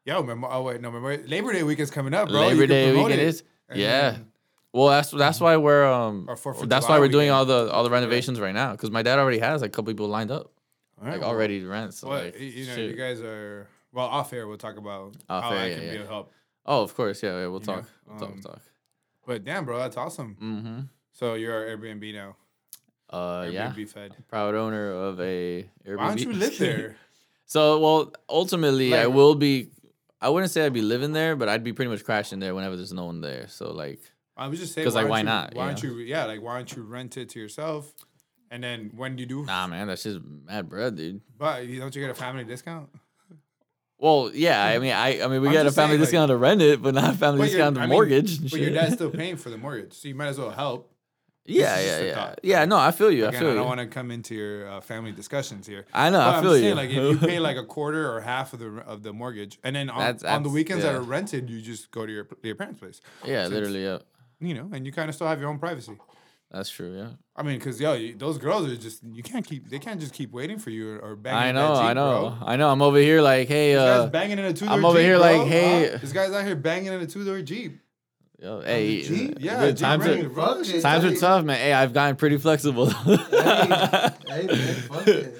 Yo, 0.04 0.20
remember? 0.20 0.48
Oh 0.50 0.62
wait, 0.62 0.80
no, 0.80 0.88
remember 0.90 1.26
Labor 1.28 1.52
Day 1.52 1.62
weekend's 1.62 1.90
coming 1.90 2.14
up, 2.14 2.28
bro. 2.28 2.40
Labor 2.40 2.66
Day 2.66 2.92
weekend 2.92 3.12
it. 3.14 3.18
is. 3.20 3.42
Yeah. 3.74 4.10
then- 4.12 4.32
Well, 4.72 4.88
that's 4.88 5.10
that's 5.10 5.40
why 5.40 5.56
we're 5.58 5.84
um 5.86 6.26
Or 6.28 6.36
Fourth 6.36 6.62
of 6.62 6.68
that's 6.68 6.86
July 6.86 6.96
why 6.96 7.00
we're 7.00 7.08
doing 7.08 7.26
weekend. 7.28 7.36
all 7.36 7.44
the 7.66 7.70
all 7.72 7.84
the 7.84 7.90
renovations 7.90 8.40
right 8.40 8.54
now 8.54 8.72
because 8.72 8.90
my 8.90 9.02
dad 9.02 9.18
already 9.18 9.38
has 9.38 9.60
like 9.60 9.68
a 9.68 9.72
couple 9.72 9.92
people 9.92 10.08
lined 10.08 10.30
up 10.30 10.50
right, 11.00 11.12
like 11.12 11.20
well, 11.20 11.30
already 11.30 11.60
to 11.60 11.66
rent. 11.68 11.92
So 11.94 12.08
Well, 12.08 12.24
like, 12.24 12.38
you 12.40 12.66
know, 12.66 12.74
shit. 12.74 12.90
you 12.90 12.96
guys 12.96 13.20
are 13.20 13.66
well 13.92 14.06
off 14.06 14.32
air. 14.32 14.46
We'll 14.48 14.56
talk 14.56 14.76
about 14.78 15.14
Off 15.28 15.44
how 15.44 15.50
air, 15.50 15.58
I 15.58 15.66
yeah, 15.68 15.74
can 15.74 15.84
yeah. 15.84 15.90
be 15.92 15.96
of 15.98 16.08
help. 16.08 16.32
oh, 16.64 16.82
of 16.82 16.94
course, 16.94 17.22
yeah, 17.22 17.40
yeah 17.40 17.46
we'll 17.48 17.60
talk, 17.60 17.84
we'll 18.06 18.18
talk, 18.18 18.28
um, 18.28 18.34
we'll 18.34 18.42
talk. 18.52 18.62
But 19.26 19.44
damn, 19.44 19.64
bro, 19.66 19.78
that's 19.78 19.96
awesome. 19.98 20.36
Mm-hmm. 20.40 20.80
So 21.18 21.34
you're 21.34 21.52
our 21.52 21.76
Airbnb 21.76 22.14
now. 22.14 22.36
Uh, 23.10 23.48
yeah, 23.50 23.72
Airbnb 23.72 23.88
fed. 23.88 24.14
proud 24.28 24.54
owner 24.54 24.92
of 24.92 25.18
a 25.20 25.68
Airbnb. 25.84 25.96
Why 25.96 26.08
don't 26.08 26.20
you 26.20 26.32
live 26.32 26.56
there? 26.66 26.96
so, 27.44 27.80
well, 27.80 28.12
ultimately, 28.28 28.94
I 28.94 29.06
will 29.06 29.34
be. 29.34 29.70
I 30.20 30.28
wouldn't 30.28 30.52
say 30.52 30.64
I'd 30.64 30.72
be 30.72 30.82
living 30.82 31.12
there, 31.12 31.34
but 31.34 31.48
I'd 31.48 31.64
be 31.64 31.72
pretty 31.72 31.90
much 31.90 32.04
crashing 32.04 32.38
there 32.38 32.54
whenever 32.54 32.76
there's 32.76 32.92
no 32.92 33.06
one 33.06 33.20
there. 33.20 33.46
So, 33.48 33.72
like, 33.72 34.00
I 34.36 34.46
was 34.46 34.60
just 34.60 34.74
saying, 34.74 34.84
because 34.84 34.94
like, 34.94 35.08
why 35.08 35.18
you- 35.20 35.24
not, 35.24 35.54
Why 35.54 35.66
don't 35.66 35.82
you? 35.82 35.98
Yeah, 35.98 36.24
like 36.26 36.40
why 36.40 36.56
don't 36.56 36.76
you 36.76 36.82
rent 36.82 37.16
it 37.16 37.30
to 37.30 37.40
yourself? 37.40 37.92
And 38.50 38.62
then 38.62 38.92
when 38.96 39.16
do 39.16 39.22
you 39.22 39.26
do, 39.26 39.44
nah, 39.44 39.66
man, 39.66 39.88
that's 39.88 40.04
just 40.04 40.20
mad 40.24 40.68
bread, 40.70 40.96
dude. 40.96 41.20
but 41.36 41.66
you 41.66 41.80
don't 41.80 41.94
you 41.94 42.00
get 42.00 42.10
a 42.10 42.14
family 42.14 42.44
discount? 42.44 42.88
Well, 43.98 44.30
yeah, 44.32 44.64
I 44.64 44.78
mean, 44.78 44.92
I, 44.92 45.22
I 45.22 45.26
mean, 45.26 45.42
we 45.42 45.48
I'm 45.48 45.52
get 45.52 45.66
a 45.66 45.72
family 45.72 45.90
saying, 45.96 46.00
like- 46.00 46.06
discount 46.06 46.28
to 46.30 46.36
rent 46.36 46.62
it, 46.62 46.80
but 46.80 46.94
not 46.94 47.14
a 47.14 47.16
family 47.18 47.48
discount 47.48 47.74
to 47.74 47.80
I 47.82 47.86
mean, 47.86 47.92
mortgage. 47.94 48.40
But 48.50 48.60
your 48.60 48.70
dad's 48.70 48.94
still 48.94 49.10
paying 49.22 49.36
for 49.36 49.50
the 49.50 49.58
mortgage, 49.58 49.92
so 49.94 50.06
you 50.08 50.14
might 50.14 50.28
as 50.28 50.38
well 50.38 50.50
help. 50.50 50.90
Yeah, 51.48 51.80
yeah, 51.80 52.00
yeah, 52.00 52.14
thought. 52.14 52.40
yeah. 52.42 52.64
No, 52.66 52.76
I 52.76 52.90
feel 52.90 53.10
you. 53.10 53.24
I 53.24 53.28
Again, 53.28 53.40
feel 53.40 53.50
I 53.50 53.54
don't 53.54 53.66
want 53.66 53.80
to 53.80 53.86
come 53.86 54.10
into 54.10 54.34
your 54.34 54.68
uh, 54.68 54.80
family 54.80 55.12
discussions 55.12 55.66
here. 55.66 55.86
I 55.94 56.10
know. 56.10 56.18
But 56.18 56.26
I 56.34 56.36
I'm 56.36 56.42
feel 56.42 56.52
saying, 56.52 56.64
you. 56.64 56.74
like, 56.74 56.90
if 56.90 56.96
you 56.96 57.16
pay 57.26 57.38
like 57.40 57.56
a 57.56 57.64
quarter 57.76 58.12
or 58.12 58.20
half 58.20 58.52
of 58.52 58.58
the 58.58 58.68
of 58.86 59.02
the 59.02 59.12
mortgage, 59.12 59.58
and 59.64 59.74
then 59.74 59.88
on, 59.90 59.98
That's- 59.98 60.22
on 60.24 60.42
the 60.42 60.48
that's- 60.48 60.52
weekends 60.54 60.84
that 60.84 60.94
are 60.94 61.00
rented, 61.00 61.48
you 61.50 61.60
just 61.60 61.90
go 61.90 62.04
to 62.06 62.12
your 62.12 62.28
your 62.42 62.54
parents' 62.54 62.80
place. 62.80 63.00
yeah, 63.24 63.42
since- 63.44 63.54
literally. 63.54 63.82
Yeah, 63.84 63.98
You 64.40 64.54
know, 64.54 64.68
and 64.72 64.84
you 64.86 64.92
kind 64.92 65.08
of 65.08 65.14
still 65.14 65.26
have 65.26 65.40
your 65.40 65.48
own 65.50 65.58
privacy. 65.58 65.96
that's 66.50 66.70
true. 66.70 66.96
Yeah. 66.96 67.08
I 67.36 67.42
mean, 67.42 67.58
because 67.58 67.80
yo, 67.80 67.92
you, 67.94 68.14
those 68.14 68.36
girls 68.38 68.70
are 68.70 68.76
just 68.76 69.02
you 69.04 69.22
can't 69.22 69.46
keep 69.46 69.68
they 69.70 69.78
can't 69.78 70.00
just 70.00 70.12
keep 70.12 70.32
waiting 70.32 70.58
for 70.58 70.70
you 70.70 70.90
or, 70.94 70.98
or 70.98 71.16
banging. 71.16 71.48
I 71.48 71.52
know. 71.52 71.74
that 71.74 71.82
I 71.84 71.92
know. 71.94 72.36
Bro. 72.40 72.48
I 72.48 72.56
know. 72.56 72.68
I'm 72.70 72.82
over 72.82 72.98
here 72.98 73.20
like, 73.22 73.48
hey, 73.48 73.72
This 73.74 73.80
uh, 73.82 74.02
guy's 74.02 74.10
banging 74.10 74.38
in 74.38 74.44
a 74.44 74.52
two 74.52 74.66
door. 74.66 74.74
I'm 74.74 74.84
over 74.84 74.98
Jeep, 74.98 75.04
here 75.06 75.18
bro. 75.18 75.26
like, 75.38 75.46
hey- 75.48 75.90
Huh? 75.92 75.98
this 76.00 76.12
guy's 76.12 76.32
out 76.32 76.44
here 76.44 76.56
banging 76.56 76.92
in 76.92 77.00
a 77.00 77.06
two 77.06 77.24
door 77.24 77.40
Jeep. 77.42 77.80
Yo, 78.40 78.60
hey, 78.62 79.02
Jeep? 79.02 79.36
Yeah, 79.40 79.66
dude, 79.66 79.76
Jeep 79.76 79.82
times 79.84 80.04
rental, 80.06 80.26
are 80.26 80.28
bro. 80.30 80.46
Fuck 80.64 80.74
it. 80.74 80.80
times 80.82 81.04
are 81.04 81.14
tough, 81.16 81.44
man. 81.44 81.56
Hey, 81.58 81.72
I've 81.72 81.92
gotten 81.92 82.16
pretty 82.16 82.38
flexible. 82.38 82.90
Hey, 84.28 84.46
man, 84.46 84.74
fuck 84.82 85.08
it. 85.08 85.36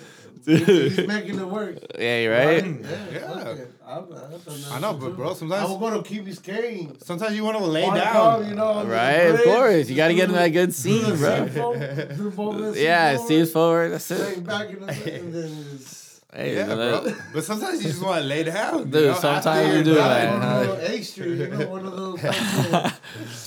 He's 0.46 1.07
making 1.07 1.38
it 1.38 1.46
work. 1.46 1.76
yeah, 1.99 2.24
right. 2.26 2.64
Yeah, 2.64 2.86
Yeah. 3.12 3.34
I'm- 3.34 3.66
I've 3.86 4.09
done 4.44 4.61
that 4.62 4.72
I 4.72 4.80
know, 4.80 4.94
but 4.94 5.09
too. 5.09 5.12
bro, 5.14 5.30
I 5.30 5.34
sometimes 5.34 5.68
was 5.70 5.78
gonna 5.78 6.03
keep 6.03 6.26
his 6.26 6.38
cane. 6.38 6.96
sometimes 7.03 7.34
you 7.36 7.44
want 7.44 7.59
to 7.59 7.64
lay 7.64 7.82
down. 7.84 8.12
call, 8.12 8.44
you 8.44 8.55
know, 8.55 8.68
under 8.68 8.90
the 8.90 8.94
Right, 8.96 9.12
of 9.30 9.42
course. 9.44 9.88
You 9.90 9.96
gotta 9.96 10.14
get 10.14 10.28
in 10.30 10.34
that 10.34 10.49
good 10.49 10.66
do 10.68 10.72
scene, 10.72 11.16
bro. 11.16 11.46
seat 11.46 11.53
forward, 11.55 12.14
do 12.16 12.30
both 12.30 12.76
Yeah, 12.78 13.16
seat 13.16 13.24
Steve's 13.24 13.53
forward, 13.53 13.88
forward. 13.88 13.92
That's 13.92 14.11
it. 14.11 14.44
back 14.46 14.68
in 14.70 14.80
the 14.80 14.86
and 15.14 15.34
then 15.34 15.64
just 15.78 16.07
Hey, 16.31 16.57
Yeah, 16.57 16.66
bro. 16.66 17.01
that- 17.01 17.16
But 17.33 17.43
sometimes 17.45 17.83
you 17.83 17.89
just 17.91 18.03
want 18.03 18.20
to 18.20 18.26
lay 18.29 18.43
down. 18.45 18.79
you 18.81 18.85
Dude, 18.85 19.07
know, 19.07 19.14
sometimes 19.14 19.72
you're 19.74 19.83
do, 19.83 19.95
done. 19.95 20.09
man. 20.11 20.33
one 20.33 20.43
huh? 20.43 20.61
of 20.61 20.66
those 20.81 20.91
A 20.91 21.03
Street, 21.03 21.39
you 21.39 21.47
know, 21.49 21.66
one 21.68 21.87
of 21.87 21.97
those. 21.97 22.20
fucking- 22.20 22.93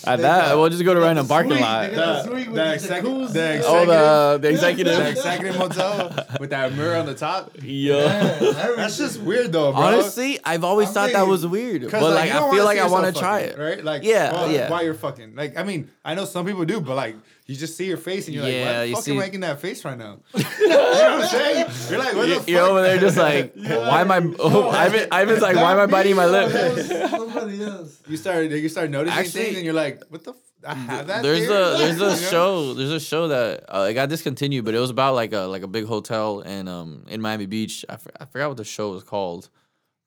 At 0.08 0.20
that, 0.20 0.48
got- 0.48 0.58
we'll 0.58 0.70
just 0.70 0.84
go 0.84 0.96
to 0.96 1.00
they 1.00 1.04
got 1.04 1.08
random 1.10 1.28
parking 1.28 1.52
suite, 1.52 1.62
lot. 1.62 1.90
They 1.92 1.96
got 1.96 2.24
the 2.26 2.30
The- 2.32 2.36
suite 2.36 2.46
the 2.48 2.54
the 2.56 2.66
exec- 2.68 3.04
jacuzzi. 3.04 3.34
the 3.34 3.64
Oh, 3.68 3.86
the 3.86 4.32
the 4.34 4.40
The 4.42 4.50
executive. 4.50 5.08
executive 5.08 5.60
motel 5.60 6.26
with 6.40 6.50
that 6.50 6.74
mirror 6.74 6.96
on 6.98 7.06
the 7.06 7.14
top. 7.14 7.52
Yo. 7.62 8.00
Yeah, 8.00 8.40
That's 8.76 8.98
just 8.98 9.20
weird 9.22 9.52
though, 9.52 9.72
bro. 9.74 9.82
Honestly, 9.82 10.40
I've 10.44 10.64
always 10.64 10.88
I'm 10.88 10.94
thought 10.96 11.12
that 11.14 11.28
was 11.28 11.46
weird, 11.46 11.84
but 11.84 11.92
'Cause, 11.92 12.02
like, 12.16 12.30
you 12.30 12.34
don't 12.34 12.50
I 12.52 12.56
feel 12.56 12.66
like 12.66 12.80
I 12.80 12.88
want 12.88 13.14
to 13.14 13.20
try 13.20 13.42
it. 13.42 13.60
right? 13.60 13.84
Like, 13.84 14.02
Yeah, 14.04 14.48
yeah. 14.48 14.72
While 14.72 14.84
you're 14.84 14.96
fucking, 14.96 15.36
like, 15.36 15.56
I 15.56 15.62
mean, 15.62 15.92
I 16.04 16.16
know 16.16 16.26
some 16.26 16.48
people 16.48 16.66
do, 16.66 16.82
but 16.82 16.96
like, 16.96 17.16
you 17.52 17.58
just 17.58 17.76
see 17.78 17.86
your 17.86 17.98
face 17.98 18.26
and 18.28 18.34
you're 18.36 18.44
like, 18.44 18.54
Yeah, 18.54 18.78
why 18.80 18.84
you 18.86 18.96
fuck 18.96 19.04
see- 19.04 19.12
am 19.12 19.18
I 19.18 19.22
making 19.22 19.40
that 19.42 19.60
face 19.60 19.84
right 19.84 19.98
now? 19.98 20.20
you 20.34 20.70
know 20.70 20.78
what 20.78 21.04
I'm 21.06 21.28
saying? 21.28 21.66
You're 21.90 22.00
like, 22.00 22.16
what 22.16 22.22
the 22.24 22.28
You- 22.30 22.40
fuck? 22.40 22.48
You're 22.50 22.62
over 22.62 22.82
there 22.82 22.98
just 23.00 23.18
like, 23.18 23.54
why 23.56 24.02
am 24.02 24.12
I? 24.12 24.20
Oh, 24.40 24.70
Ivan, 24.70 25.08
Ivan's 25.12 25.42
like, 25.42 25.56
why 25.58 25.72
am 25.74 25.80
I 25.80 25.86
biting 25.86 26.16
my 26.16 26.28
That 26.28 26.52
lip? 26.52 27.10
Somebody 27.10 27.64
else. 27.64 28.02
You 28.08 28.18
start, 28.18 28.46
you 28.50 28.70
start 28.70 28.90
noticing 28.90 29.20
Actually- 29.20 29.44
things, 29.44 29.56
and 29.58 29.66
you're 29.66 29.74
like, 29.74 30.04
what 30.10 30.24
the? 30.24 30.32
F- 30.32 30.38
I 30.64 30.74
have 30.76 31.08
that. 31.08 31.24
There's 31.24 31.48
there? 31.48 31.74
a 31.74 31.78
there's 31.80 32.00
a 32.02 32.16
show 32.16 32.76
there's 32.76 32.92
a 32.92 33.00
show 33.00 33.30
that 33.30 33.66
uh, 33.68 33.88
it 33.90 33.96
got 33.96 34.10
discontinued, 34.10 34.64
but 34.64 34.76
it 34.76 34.80
was 34.80 34.92
about 34.92 35.16
like 35.16 35.34
a 35.34 35.40
like 35.54 35.64
a 35.64 35.68
big 35.68 35.86
hotel 35.88 36.42
in 36.42 36.68
um 36.68 37.04
in 37.08 37.20
Miami 37.20 37.48
Beach. 37.48 37.84
I, 37.90 37.94
f- 37.94 38.06
I 38.20 38.26
forgot 38.26 38.50
what 38.50 38.58
the 38.58 38.64
show 38.64 38.92
was 38.92 39.04
called, 39.04 39.50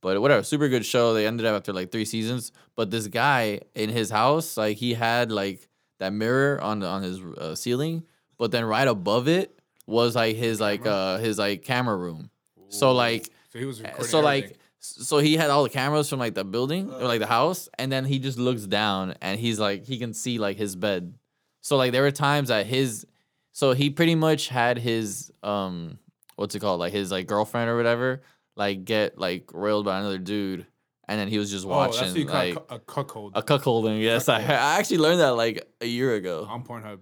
but 0.00 0.20
whatever, 0.20 0.44
super 0.44 0.68
good 0.68 0.86
show. 0.86 1.12
They 1.12 1.26
ended 1.26 1.44
up 1.44 1.56
after 1.56 1.72
like 1.72 1.90
three 1.90 2.04
seasons. 2.04 2.52
But 2.76 2.92
this 2.92 3.08
guy 3.08 3.62
in 3.74 3.90
his 3.90 4.10
house, 4.10 4.56
like 4.56 4.76
he 4.76 4.94
had 4.94 5.32
like 5.32 5.68
that 6.04 6.12
mirror 6.12 6.60
on 6.60 6.80
the, 6.80 6.86
on 6.86 7.02
his 7.02 7.20
uh, 7.20 7.54
ceiling, 7.54 8.04
but 8.38 8.50
then 8.50 8.64
right 8.64 8.86
above 8.86 9.26
it 9.28 9.58
was 9.86 10.14
like 10.14 10.36
his 10.36 10.60
like 10.60 10.86
uh 10.86 11.18
his 11.18 11.38
like 11.38 11.62
camera 11.62 11.96
room. 11.96 12.30
So 12.68 12.92
like 12.92 13.28
So 13.50 13.58
he 13.58 13.64
was 13.64 13.80
recording 13.80 14.06
so 14.06 14.20
like 14.20 14.58
so 14.80 15.18
he 15.18 15.36
had 15.36 15.48
all 15.50 15.62
the 15.62 15.70
cameras 15.70 16.10
from 16.10 16.18
like 16.18 16.34
the 16.34 16.44
building 16.44 16.92
or 16.92 17.04
like 17.04 17.20
the 17.20 17.26
house 17.26 17.68
and 17.78 17.90
then 17.90 18.04
he 18.04 18.18
just 18.18 18.38
looks 18.38 18.66
down 18.66 19.14
and 19.22 19.40
he's 19.40 19.58
like 19.58 19.84
he 19.86 19.98
can 19.98 20.12
see 20.12 20.38
like 20.38 20.56
his 20.56 20.76
bed. 20.76 21.14
So 21.62 21.76
like 21.76 21.92
there 21.92 22.02
were 22.02 22.10
times 22.10 22.48
that 22.48 22.66
his 22.66 23.06
so 23.52 23.72
he 23.72 23.88
pretty 23.90 24.14
much 24.14 24.48
had 24.48 24.78
his 24.78 25.32
um 25.42 25.98
what's 26.36 26.54
it 26.54 26.60
called? 26.60 26.80
Like 26.80 26.92
his 26.92 27.10
like 27.10 27.26
girlfriend 27.26 27.70
or 27.70 27.76
whatever 27.76 28.22
like 28.56 28.84
get 28.84 29.18
like 29.18 29.50
railed 29.52 29.84
by 29.84 29.98
another 29.98 30.18
dude 30.18 30.66
and 31.08 31.18
then 31.20 31.28
he 31.28 31.38
was 31.38 31.50
just 31.50 31.66
oh, 31.66 31.68
that's 31.68 31.96
watching 31.98 32.10
what 32.12 32.18
you 32.18 32.26
call 32.26 32.34
like 32.34 32.58
a 32.70 32.78
cuckold 32.78 33.32
a 33.34 33.42
cuckolding 33.42 34.00
yes 34.02 34.28
I, 34.28 34.40
I 34.40 34.78
actually 34.78 34.98
learned 34.98 35.20
that 35.20 35.32
like 35.32 35.66
a 35.80 35.86
year 35.86 36.14
ago 36.14 36.46
on 36.48 36.64
Pornhub. 36.64 37.00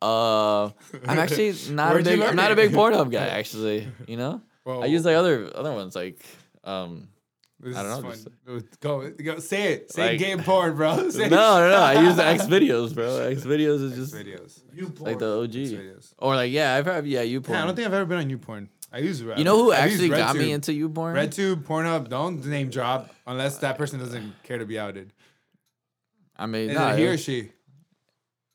uh 0.00 0.66
i'm 1.08 1.18
actually 1.24 1.54
not 1.72 1.96
a 1.96 2.02
big 2.02 2.14
i'm 2.14 2.20
learn 2.20 2.36
not 2.36 2.52
a 2.52 2.56
big 2.56 2.70
pornhub 2.72 3.10
guy 3.10 3.26
actually 3.40 3.88
you 4.06 4.16
know 4.16 4.40
Well, 4.64 4.82
i 4.82 4.86
use 4.86 5.04
like 5.04 5.16
other 5.16 5.50
other 5.54 5.72
ones 5.72 5.94
like 5.96 6.24
um 6.64 7.08
This 7.60 7.76
I 7.76 7.82
don't 7.82 8.02
know, 8.02 8.10
just- 8.12 8.28
Go, 8.80 9.10
go, 9.10 9.38
say 9.40 9.72
it. 9.72 9.90
Say 9.90 10.10
Like- 10.10 10.18
gay 10.20 10.36
porn, 10.36 10.76
bro. 10.76 11.10
Say 11.10 11.28
no, 11.28 11.58
no, 11.58 11.70
no. 11.74 11.82
I 11.82 11.94
use 12.06 12.14
the 12.14 12.24
X 12.24 12.44
videos, 12.46 12.94
bro. 12.94 13.18
X 13.34 13.42
videos 13.42 13.82
is 13.82 13.92
just 13.98 14.14
videos. 14.14 14.62
You 14.72 14.84
like 15.00 15.18
the 15.18 15.26
porn. 15.34 15.50
OG. 15.50 15.56
videos. 15.74 16.14
Or 16.18 16.36
like, 16.36 16.52
yeah, 16.52 16.76
I've 16.76 16.86
had 16.86 17.04
yeah, 17.06 17.22
you 17.22 17.42
Yeah, 17.42 17.62
I 17.62 17.66
don't 17.66 17.74
think 17.74 17.88
I've 17.88 17.94
ever 17.98 18.06
been 18.06 18.18
on 18.18 18.30
YouPorn. 18.30 18.68
I 18.92 18.98
use 18.98 19.22
Red. 19.22 19.38
You 19.38 19.44
know 19.44 19.56
who 19.56 19.72
I've 19.72 19.90
actually 19.90 20.08
got 20.08 20.34
me 20.36 20.46
RedTube. 20.46 20.54
into 20.54 20.72
you 20.72 20.88
porn? 20.88 21.14
RedTube, 21.14 21.64
Pornhub. 21.64 22.08
Don't 22.08 22.44
name 22.44 22.70
drop 22.70 23.14
unless 23.26 23.58
that 23.58 23.76
person 23.76 23.98
doesn't 23.98 24.42
care 24.44 24.58
to 24.58 24.64
be 24.64 24.78
outed. 24.78 25.12
I 26.36 26.46
mean, 26.46 26.72
nah, 26.72 26.94
he 26.94 27.06
or 27.06 27.18
she? 27.18 27.50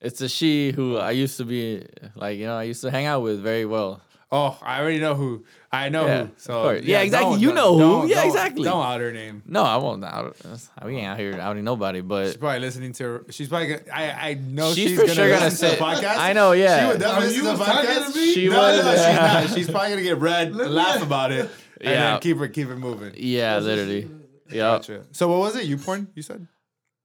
it's 0.03 0.21
a 0.21 0.29
she 0.29 0.71
who 0.71 0.97
I 0.97 1.11
used 1.11 1.37
to 1.37 1.45
be 1.45 1.85
like, 2.15 2.37
you 2.37 2.45
know, 2.45 2.57
I 2.57 2.63
used 2.63 2.81
to 2.81 2.91
hang 2.91 3.05
out 3.05 3.21
with 3.21 3.41
very 3.41 3.65
well. 3.65 4.01
Oh, 4.35 4.57
I 4.63 4.79
already 4.81 4.99
know 4.99 5.13
who. 5.13 5.45
I 5.71 5.89
know 5.89 6.07
Yeah, 6.07 6.23
who. 6.23 6.29
So 6.37 6.53
of 6.55 6.63
course. 6.63 6.81
Yeah, 6.85 7.01
exactly. 7.01 7.39
You 7.39 7.53
know 7.53 7.73
who. 7.73 7.79
don't- 7.79 8.07
Yeah, 8.09 8.15
don't- 8.15 8.25
exactly. 8.27 8.63
Don't 8.63 8.83
out 8.83 8.99
her 8.99 9.11
name. 9.13 9.43
No, 9.45 9.61
I 9.63 9.77
won't. 9.77 10.03
Out, 10.03 10.35
we 10.83 10.95
ain't 10.97 11.05
out 11.07 11.19
here 11.19 11.37
outing 11.39 11.63
nobody, 11.63 12.01
But 12.01 12.25
She's 12.27 12.37
probably 12.37 12.59
listening 12.61 12.93
to. 12.93 13.25
She's 13.29 13.47
probably. 13.47 13.67
Gonna, 13.67 13.81
I 13.93 14.29
I 14.29 14.33
know 14.33 14.73
She's 14.73 14.89
she's, 14.89 14.99
for 14.99 15.03
gonna 15.05 15.13
sure 15.13 15.29
gonna 15.29 15.45
listen 15.45 15.69
to 15.69 15.75
the 15.75 15.81
podcast. 15.83 16.17
I 16.17 16.33
know, 16.33 16.51
yeah. 16.53 16.79
She 16.81 16.87
would 16.87 16.99
definitely 16.99 17.25
Are 17.25 17.29
listen 17.29 17.45
you 17.45 17.51
to 17.51 17.57
the 17.57 17.63
podcast. 17.63 18.13
to? 18.13 18.19
She 18.33 18.49
no, 18.49 18.59
would, 18.59 18.75
no, 18.77 18.81
no, 18.85 18.91
she's 18.91 19.01
yeah. 19.01 19.15
not. 19.45 19.49
She's 19.55 19.69
probably 19.69 19.89
gonna 19.89 20.01
get 20.01 20.17
red, 20.17 20.55
Let 20.55 20.71
laugh 20.71 21.03
about 21.03 21.31
it, 21.31 21.41
and 21.79 21.89
Yeah. 21.91 22.11
then 22.11 22.19
keep 22.21 22.41
it 22.41 22.53
keep 22.53 22.69
it 22.69 22.75
moving. 22.77 23.13
yeah, 23.17 23.59
literally. 23.59 24.09
Yeah, 24.49 24.57
Gotcha. 24.77 25.05
So 25.11 25.27
what 25.27 25.39
was 25.41 25.55
it? 25.55 25.65
You 25.65 25.77
porn? 25.77 26.07
You 26.15 26.23
said? 26.23 26.47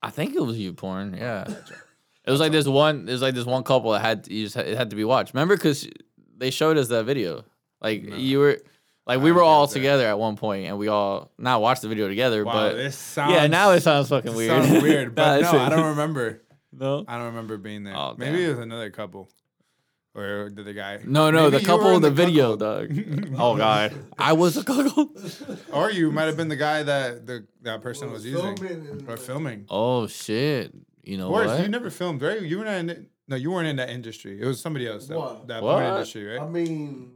I 0.03 0.09
think 0.11 0.35
it 0.35 0.41
was 0.41 0.59
you 0.59 0.73
porn. 0.73 1.15
Yeah, 1.15 1.45
it 2.25 2.31
was 2.31 2.41
like 2.41 2.53
this 2.53 2.67
one. 2.67 3.07
It 3.07 3.13
was 3.13 3.21
like 3.23 3.35
this 3.35 3.45
one 3.45 3.65
couple 3.65 3.93
that 3.93 4.01
had 4.01 4.29
you 4.29 4.45
just 4.45 4.55
had, 4.55 4.67
it 4.67 4.79
had 4.79 4.89
to 4.91 4.97
be 4.97 5.05
watched. 5.05 5.35
Remember, 5.35 5.57
because 5.57 5.87
they 6.39 6.51
showed 6.51 6.77
us 6.79 6.89
that 6.89 7.05
video. 7.05 7.45
Like 7.81 8.03
you 8.17 8.39
were, 8.39 8.61
like 9.07 9.21
we 9.21 9.31
I 9.31 9.33
were 9.33 9.43
all 9.43 9.67
that. 9.67 9.73
together 9.73 10.07
at 10.07 10.19
one 10.19 10.37
point, 10.37 10.67
and 10.67 10.79
we 10.79 10.89
all 10.89 11.31
not 11.39 11.61
watched 11.61 11.83
the 11.83 11.89
video 11.89 12.09
together. 12.09 12.45
Wow, 12.45 12.53
but 12.53 12.73
this 12.77 12.97
sounds. 13.15 13.33
yeah, 13.35 13.47
now 13.47 13.71
it 13.73 13.81
sounds 13.83 14.09
fucking 14.09 14.35
weird. 14.35 14.65
Sounds 14.65 14.83
weird, 14.83 15.15
but 15.15 15.43
no, 15.43 15.51
I 15.59 15.69
don't 15.69 15.91
remember. 15.91 16.43
No, 16.71 17.03
I 17.09 17.17
don't 17.17 17.29
remember 17.29 17.57
being 17.57 17.83
there. 17.83 17.97
Oh, 17.97 18.15
Maybe 18.19 18.37
damn. 18.37 18.45
it 18.45 18.49
was 18.51 18.59
another 18.59 18.91
couple, 18.91 19.31
or 20.15 20.51
the, 20.55 20.63
the 20.63 20.75
guy. 20.75 21.01
no, 21.05 21.31
no. 21.31 21.45
Maybe 21.51 21.59
the 21.59 21.65
couple 21.65 21.89
in 21.97 22.03
the, 22.03 22.11
cuckold. 22.11 22.15
video, 22.29 22.57
dog. 22.57 23.35
oh 23.39 23.57
god, 23.57 23.95
I 24.19 24.35
was 24.35 24.57
a 24.59 24.63
cuckold. 24.65 25.19
or 25.73 25.91
you 25.91 26.13
might 26.13 26.25
have 26.25 26.37
been 26.37 26.49
the 26.49 26.57
guy 26.57 26.83
that 26.83 27.27
the 27.27 27.47
that 27.63 27.81
person 27.81 28.13
was 28.13 28.25
using 28.27 28.55
filming 28.57 28.87
and- 28.87 29.09
or 29.09 29.17
filming. 29.17 29.65
Oh 29.71 30.07
shit! 30.09 30.73
You 31.03 31.17
know 31.17 31.29
Or 31.31 31.47
what? 31.47 31.63
you 31.63 31.69
never 31.69 31.89
filmed, 31.89 32.21
right? 32.21 32.43
You 32.43 32.59
were 32.59 32.65
not 32.67 32.75
in. 32.75 33.07
No, 33.29 33.37
you 33.37 33.51
weren't 33.51 33.69
in 33.69 33.77
that 33.77 33.91
industry. 33.91 34.41
It 34.41 34.47
was 34.47 34.61
somebody 34.61 34.89
else. 34.89 35.07
That, 35.07 35.19
What? 35.19 35.47
that 35.49 35.63
What? 35.63 35.83
industry, 35.85 36.25
right? 36.27 36.41
I 36.41 36.49
mean, 36.49 37.13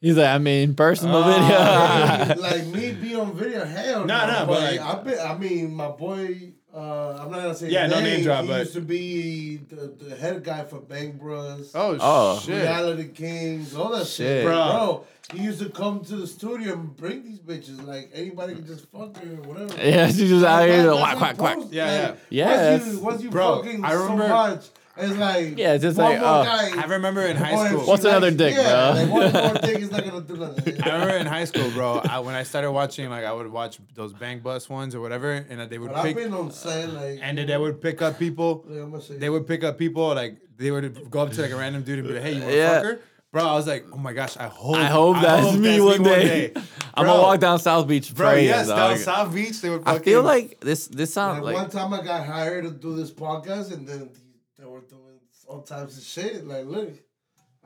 He's 0.00 0.16
like, 0.16 0.28
I 0.28 0.38
mean, 0.38 0.74
personal 0.74 1.16
Ah, 1.24 2.24
video. 2.28 2.40
like 2.48 2.66
me 2.66 2.92
be 2.92 3.16
on 3.16 3.34
video, 3.34 3.64
hell 3.64 4.04
No, 4.04 4.26
no, 4.28 4.46
but 4.46 4.60
like- 4.62 4.80
I 4.80 4.94
bet. 5.02 5.18
I 5.26 5.36
mean, 5.36 5.74
my 5.74 5.88
boy. 5.88 6.52
Uh, 6.72 7.18
I'm 7.22 7.30
not 7.32 7.40
gonna 7.42 7.54
say 7.54 7.70
Yeah, 7.70 7.84
his 7.88 7.92
no 7.94 8.00
name 8.02 8.22
drop, 8.22 8.42
He 8.42 8.48
but- 8.48 8.58
used 8.60 8.74
to 8.74 8.80
be 8.82 9.56
the, 9.56 9.86
the 10.04 10.14
head 10.14 10.44
guy 10.44 10.62
for 10.64 10.78
Bang 10.80 11.12
Bros. 11.12 11.72
Oh, 11.74 11.96
Oh. 12.00 12.38
shit! 12.44 12.62
Reality 12.62 13.08
Kings, 13.08 13.74
all 13.74 13.88
that 13.88 14.06
shit, 14.06 14.42
Shit. 14.42 14.44
Bro. 14.44 14.54
bro. 14.54 15.04
He 15.32 15.40
used 15.42 15.60
to 15.60 15.68
come 15.68 16.02
to 16.06 16.16
the 16.16 16.26
studio 16.26 16.72
and 16.72 16.96
bring 16.96 17.22
these 17.22 17.38
bitches. 17.38 17.84
Like 17.86 18.10
anybody 18.14 18.54
can 18.54 18.66
just 18.66 18.86
fuck 18.90 19.14
her 19.18 19.30
or 19.32 19.42
whatever. 19.42 19.74
yeah, 19.86 20.06
she's 20.08 20.30
just 20.30 20.44
out 20.44 20.60
Like, 20.60 20.70
here, 20.70 20.90
quack, 20.92 21.16
quack, 21.18 21.36
quack. 21.36 21.58
Yeah, 21.70 22.08
Like, 22.10 22.18
yeah. 22.30 22.72
Once 22.78 22.86
you, 22.94 23.00
once 23.00 23.22
you 23.22 23.30
Bro, 23.30 23.62
fucking 23.62 23.84
I 23.84 23.92
remember- 23.92 24.22
so 24.22 24.28
much, 24.28 24.64
it's 25.00 25.16
like 25.16 25.58
Yeah, 25.58 25.74
it's 25.74 25.82
just 25.82 25.96
like, 25.98 26.18
oh, 26.18 26.22
guy, 26.44 26.70
I 26.80 26.84
remember 26.86 27.20
in 27.22 27.36
high 27.36 27.68
school. 27.68 27.80
What's 27.86 28.04
another 28.04 28.28
likes- 28.32 28.36
dick, 28.38 28.54
yeah, 28.56 28.92
bro? 28.94 29.02
Like 29.02 29.32
one 29.34 29.52
more 29.52 29.62
dick 29.62 29.78
is 29.80 29.90
not 29.92 30.04
gonna 30.04 30.20
do 30.22 30.36
nothing. 30.38 30.82
I 30.82 30.92
remember 30.92 31.16
in 31.18 31.26
high 31.26 31.44
school, 31.44 31.70
bro. 31.72 32.00
I, 32.08 32.18
when 32.20 32.34
I 32.34 32.42
started 32.42 32.72
watching, 32.72 33.08
like, 33.10 33.24
I 33.24 33.32
would 33.32 33.46
watch 33.52 33.78
those 33.94 34.12
Bang 34.14 34.40
Bus 34.40 34.68
ones 34.68 34.94
or 34.94 35.00
whatever, 35.00 35.30
and 35.30 35.60
they 35.70 35.78
would 35.78 35.90
But 35.90 35.98
I've 35.98 36.04
pick, 36.04 36.16
been 36.16 36.32
on 36.34 36.50
set 36.50 36.92
like, 36.94 37.18
and 37.22 37.36
they 37.38 37.56
would 37.56 37.80
pick 37.82 38.00
up 38.02 38.18
people. 38.18 38.64
Like, 38.66 38.82
I'm 38.82 38.90
gonna 38.90 39.02
say- 39.02 39.18
They 39.18 39.28
would 39.30 39.46
pick 39.46 39.62
up 39.62 39.76
people, 39.78 40.08
like 40.14 40.38
they 40.56 40.70
would 40.72 41.08
go 41.10 41.20
up 41.20 41.30
to 41.32 41.42
like 41.42 41.52
a 41.52 41.56
random 41.56 41.82
dude 41.82 42.00
and 42.00 42.08
be 42.08 42.14
like, 42.14 42.22
"Hey, 42.24 42.32
you 42.32 42.40
want 42.40 42.50
to 42.50 42.56
Yeah. 42.56 42.72
fuck 42.74 42.82
her?" 42.84 43.00
Bro, 43.30 43.44
I 43.46 43.54
was 43.54 43.66
like, 43.66 43.84
"Oh 43.92 43.98
my 43.98 44.14
gosh, 44.14 44.36
I 44.38 44.46
hope, 44.48 44.76
I 44.76 44.84
hope 44.84 45.16
that's 45.20 45.54
me 45.56 45.80
one 45.80 46.02
day. 46.02 46.52
I'm 46.94 47.04
gonna 47.04 47.20
walk 47.20 47.40
down 47.40 47.58
South 47.58 47.86
Beach 47.86 48.14
Bro, 48.14 48.30
praying, 48.30 48.46
yes, 48.46 48.68
dog. 48.68 48.76
down 48.76 48.98
South 48.98 49.34
Beach, 49.34 49.60
they 49.60 49.68
would. 49.68 49.82
I 49.86 49.98
feel 49.98 50.22
like 50.22 50.60
this. 50.60 50.86
This 50.88 51.12
sounds 51.12 51.44
Like, 51.44 51.54
like 51.54 51.62
one 51.62 51.70
time 51.70 51.92
I 51.92 52.02
got 52.02 52.24
hired 52.24 52.64
to 52.64 52.70
do 52.70 52.96
this 52.96 53.10
podcast, 53.10 53.72
and 53.72 53.86
then 53.86 54.10
they 54.58 54.64
were 54.64 54.80
doing 54.80 55.20
all 55.46 55.60
types 55.62 55.98
of 55.98 56.04
shit. 56.04 56.46
Like, 56.46 56.64
look, 56.64 56.90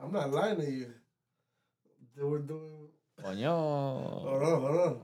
I'm 0.01 0.11
not 0.11 0.31
lying 0.31 0.57
to 0.57 0.69
you. 0.69 0.93
They 2.17 2.23
were 2.23 2.39
doing. 2.39 2.89
Coño. 3.23 3.47
Hold 3.47 4.43
on, 4.43 4.61
hold 4.61 4.79
on. 4.79 5.01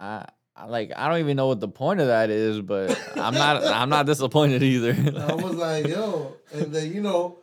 I, 0.00 0.26
I 0.54 0.66
like. 0.66 0.92
I 0.94 1.08
don't 1.08 1.18
even 1.18 1.36
know 1.36 1.46
what 1.46 1.60
the 1.60 1.68
point 1.68 2.00
of 2.00 2.08
that 2.08 2.28
is, 2.28 2.60
but 2.60 2.90
I'm 3.16 3.32
not. 3.34 3.64
I'm 3.64 3.88
not 3.88 4.04
disappointed 4.04 4.62
either. 4.62 4.90
I 5.18 5.34
was 5.34 5.54
like, 5.54 5.86
yo, 5.86 6.36
and 6.52 6.74
then 6.74 6.92
you 6.92 7.00
know, 7.00 7.38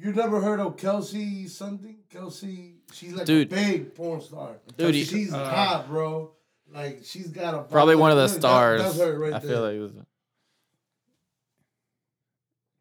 you 0.00 0.12
never 0.12 0.40
heard 0.40 0.60
of 0.60 0.76
Kelsey 0.76 1.46
something? 1.48 1.98
Kelsey, 2.10 2.76
she's 2.92 3.12
like 3.12 3.26
Dude. 3.26 3.52
a 3.52 3.54
big 3.56 3.94
porn 3.94 4.20
star. 4.20 4.56
Dude, 4.76 4.94
he- 4.94 5.04
she's 5.04 5.32
uh, 5.32 5.44
hot, 5.48 5.88
bro. 5.88 6.32
Like 6.72 7.00
she's 7.04 7.28
got 7.28 7.54
a 7.54 7.62
Probably 7.64 7.96
one 7.96 8.10
of 8.12 8.16
the 8.16 8.24
Look, 8.24 8.32
that- 8.32 8.38
stars. 8.40 8.82
that's 8.82 8.98
her 8.98 9.18
right 9.18 9.32
I 9.34 9.38
there. 9.40 9.50
feel 9.50 9.62
like 9.62 9.74
it 9.74 9.80
was, 9.80 9.92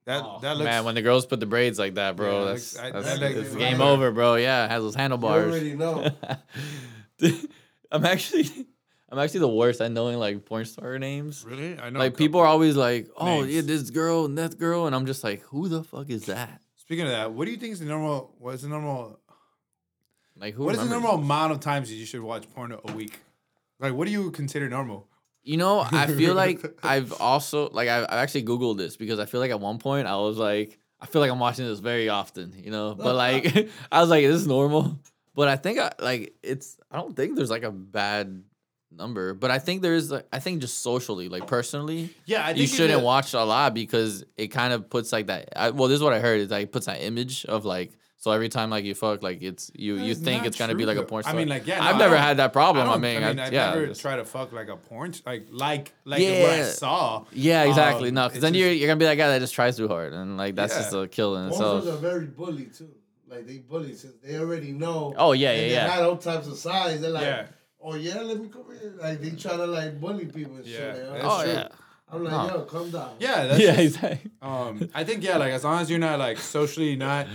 that. 0.05 0.23
Oh, 0.23 0.39
that 0.41 0.57
looks. 0.57 0.65
man 0.65 0.85
when 0.85 0.95
the 0.95 1.01
girls 1.01 1.25
put 1.25 1.39
the 1.39 1.45
braids 1.45 1.77
like 1.77 1.95
that, 1.95 2.15
bro. 2.15 2.39
Yeah, 2.39 2.45
that's 2.45 2.73
looks- 2.75 2.85
I- 2.85 2.91
that's 2.91 3.19
that 3.19 3.19
looks 3.35 3.47
it's 3.49 3.55
game 3.55 3.77
better. 3.77 3.89
over, 3.89 4.11
bro. 4.11 4.35
Yeah, 4.35 4.65
it 4.65 4.71
has 4.71 4.81
those 4.83 4.95
you 4.95 5.01
handlebars. 5.01 5.51
already 5.51 5.75
know. 5.75 6.09
Dude, 7.19 7.49
I'm 7.91 8.05
actually, 8.05 8.49
I'm 9.09 9.19
actually 9.19 9.41
the 9.41 9.49
worst 9.49 9.81
at 9.81 9.91
knowing 9.91 10.17
like 10.17 10.45
porn 10.45 10.65
star 10.65 10.97
names. 10.97 11.43
really, 11.45 11.77
I 11.79 11.89
know. 11.89 11.99
a 11.99 12.01
Like 12.01 12.13
couple. 12.13 12.25
people 12.25 12.39
are 12.41 12.47
always 12.47 12.75
like, 12.75 13.09
"Oh 13.17 13.41
Names. 13.41 13.53
yeah, 13.53 13.61
this 13.61 13.89
girl 13.89 14.25
and 14.25 14.37
that 14.37 14.57
girl," 14.57 14.85
and 14.87 14.95
I'm 14.95 15.05
just 15.05 15.23
like, 15.23 15.41
"Who 15.43 15.67
the 15.67 15.83
fuck 15.83 16.09
is 16.09 16.25
that?" 16.25 16.61
Speaking 16.89 17.05
of 17.05 17.11
that, 17.11 17.33
what 17.33 17.45
do 17.45 17.51
you 17.51 17.57
think 17.57 17.73
is 17.73 17.79
the 17.81 17.85
normal? 17.85 18.33
What's 18.39 18.63
the 18.63 18.67
normal? 18.67 19.19
Like, 20.35 20.55
who? 20.55 20.63
What 20.63 20.73
is 20.73 20.81
the 20.81 20.89
normal 20.89 21.17
this? 21.17 21.23
amount 21.23 21.51
of 21.51 21.59
times 21.59 21.87
that 21.87 21.93
you 21.93 22.03
should 22.03 22.21
watch 22.21 22.51
porn 22.55 22.73
a 22.83 22.93
week? 22.93 23.19
Like, 23.79 23.93
what 23.93 24.07
do 24.07 24.11
you 24.11 24.31
consider 24.31 24.67
normal? 24.67 25.07
You 25.43 25.57
know, 25.57 25.81
I 25.81 26.07
feel 26.07 26.33
like 26.33 26.65
I've 26.83 27.13
also 27.21 27.69
like 27.69 27.89
I've, 27.89 28.05
I've 28.05 28.17
actually 28.17 28.41
googled 28.41 28.79
this 28.79 28.97
because 28.97 29.19
I 29.19 29.25
feel 29.25 29.39
like 29.39 29.51
at 29.51 29.59
one 29.59 29.77
point 29.77 30.07
I 30.07 30.15
was 30.15 30.37
like, 30.37 30.79
I 30.99 31.05
feel 31.05 31.21
like 31.21 31.29
I'm 31.29 31.37
watching 31.37 31.67
this 31.67 31.77
very 31.77 32.09
often, 32.09 32.55
you 32.57 32.71
know. 32.71 32.95
But 32.95 33.13
like, 33.27 33.69
I 33.91 34.01
was 34.01 34.09
like, 34.09 34.23
is 34.23 34.39
this 34.39 34.47
normal? 34.47 34.99
But 35.35 35.47
I 35.47 35.57
think 35.57 35.77
I 35.77 35.91
like 35.99 36.33
it's. 36.41 36.79
I 36.89 36.97
don't 36.97 37.15
think 37.15 37.35
there's 37.35 37.51
like 37.51 37.61
a 37.61 37.71
bad 37.71 38.41
number, 38.91 39.33
but 39.33 39.51
I 39.51 39.59
think 39.59 39.81
there's 39.81 40.11
like 40.11 40.27
I 40.33 40.39
think 40.39 40.61
just 40.61 40.79
socially, 40.79 41.29
like 41.29 41.47
personally, 41.47 42.13
Yeah, 42.25 42.45
I 42.45 42.51
you 42.51 42.67
shouldn't 42.67 43.03
watch 43.03 43.33
a 43.33 43.43
lot 43.43 43.73
because 43.73 44.23
it 44.37 44.47
kind 44.47 44.73
of 44.73 44.89
puts 44.89 45.11
like 45.11 45.27
that. 45.27 45.49
I, 45.55 45.69
well, 45.71 45.87
this 45.87 45.97
is 45.97 46.03
what 46.03 46.13
I 46.13 46.19
heard 46.19 46.41
is 46.41 46.49
like 46.49 46.63
it 46.63 46.71
puts 46.71 46.85
that 46.87 47.01
image 47.01 47.45
of 47.45 47.65
like. 47.65 47.91
So 48.21 48.31
every 48.31 48.49
time 48.49 48.69
like 48.69 48.83
you 48.83 48.93
fuck, 48.95 49.23
like 49.23 49.41
it's 49.41 49.71
you 49.73 49.95
you 49.95 50.13
think 50.13 50.45
it's 50.45 50.57
gonna 50.57 50.75
be 50.75 50.85
like 50.85 50.97
a 50.97 50.99
though. 50.99 51.05
porn 51.05 51.23
I 51.25 51.31
mean, 51.31 51.47
like, 51.47 51.65
yeah, 51.65 51.77
no, 51.79 51.85
I've 51.85 51.95
I 51.95 51.99
never 51.99 52.17
had 52.17 52.35
that 52.35 52.51
problem. 52.51 52.85
I, 52.85 52.91
don't- 52.91 52.99
mean, 52.99 53.23
I, 53.23 53.29
I 53.29 53.49
yeah, 53.49 53.69
never 53.69 53.87
just- 53.87 54.01
try 54.01 54.17
to 54.17 54.25
fuck 54.25 54.51
like 54.51 54.67
a 54.67 54.75
porn, 54.75 55.13
like 55.25 55.47
like 55.51 55.93
like 56.03 56.19
what 56.19 56.27
I 56.49 56.57
Yeah. 56.57 56.65
saw. 56.65 57.23
Yeah, 57.31 57.63
exactly. 57.63 58.09
Um, 58.09 58.15
no, 58.15 58.27
because 58.27 58.41
then 58.41 58.51
just- 58.53 58.59
you're 58.61 58.73
you're 58.73 58.87
gonna 58.87 58.99
be 58.99 59.05
that 59.05 59.15
guy 59.15 59.29
that 59.29 59.39
just 59.39 59.53
tries 59.53 59.77
too 59.77 59.87
hard, 59.87 60.11
and 60.11 60.35
like 60.35 60.55
that's 60.55 60.75
just 60.75 60.91
a 60.93 61.07
kill 61.07 61.37
in 61.37 61.43
Porn 61.43 61.53
itself. 61.53 61.83
stars 61.83 61.95
are 61.95 61.99
very 62.01 62.25
bully 62.25 62.65
too. 62.65 62.89
Like 63.29 63.47
they 63.47 63.59
bully 63.59 63.93
since 63.95 64.15
they 64.21 64.37
already 64.37 64.73
know. 64.73 65.13
Oh 65.15 65.31
yeah, 65.31 65.51
and 65.51 65.61
yeah, 65.61 65.67
they 65.67 65.73
yeah. 65.75 65.89
had 65.89 66.03
all 66.03 66.17
types 66.17 66.47
of 66.47 66.57
size. 66.57 66.99
They're 66.99 67.11
like, 67.11 67.23
Yeah. 67.23 67.45
Oh 67.81 67.95
yeah, 67.95 68.21
let 68.21 68.39
me 68.39 68.47
come 68.49 68.65
in. 68.71 68.97
Like 68.97 69.21
they 69.21 69.31
try 69.31 69.55
to 69.57 69.65
like 69.65 69.99
bully 69.99 70.25
people 70.25 70.55
and 70.57 70.65
Yeah, 70.65 70.77
shit. 70.77 71.09
Like, 71.09 71.21
that's 71.21 71.25
Oh 71.33 71.43
true. 71.43 71.51
yeah, 71.53 71.67
I'm 72.11 72.23
like, 72.23 72.33
No. 72.33 72.55
yo, 72.57 72.61
calm 72.63 72.89
down. 72.91 73.11
Yeah, 73.19 73.45
that's 73.47 73.59
yeah, 73.61 73.75
just- 73.75 73.95
exactly. 73.97 74.31
um, 74.41 74.89
I 74.93 75.03
think 75.03 75.23
yeah, 75.23 75.37
like 75.37 75.53
as 75.53 75.63
long 75.63 75.81
as 75.81 75.89
you're 75.89 75.99
not 75.99 76.19
like 76.19 76.37
socially 76.39 76.95
not 76.95 77.27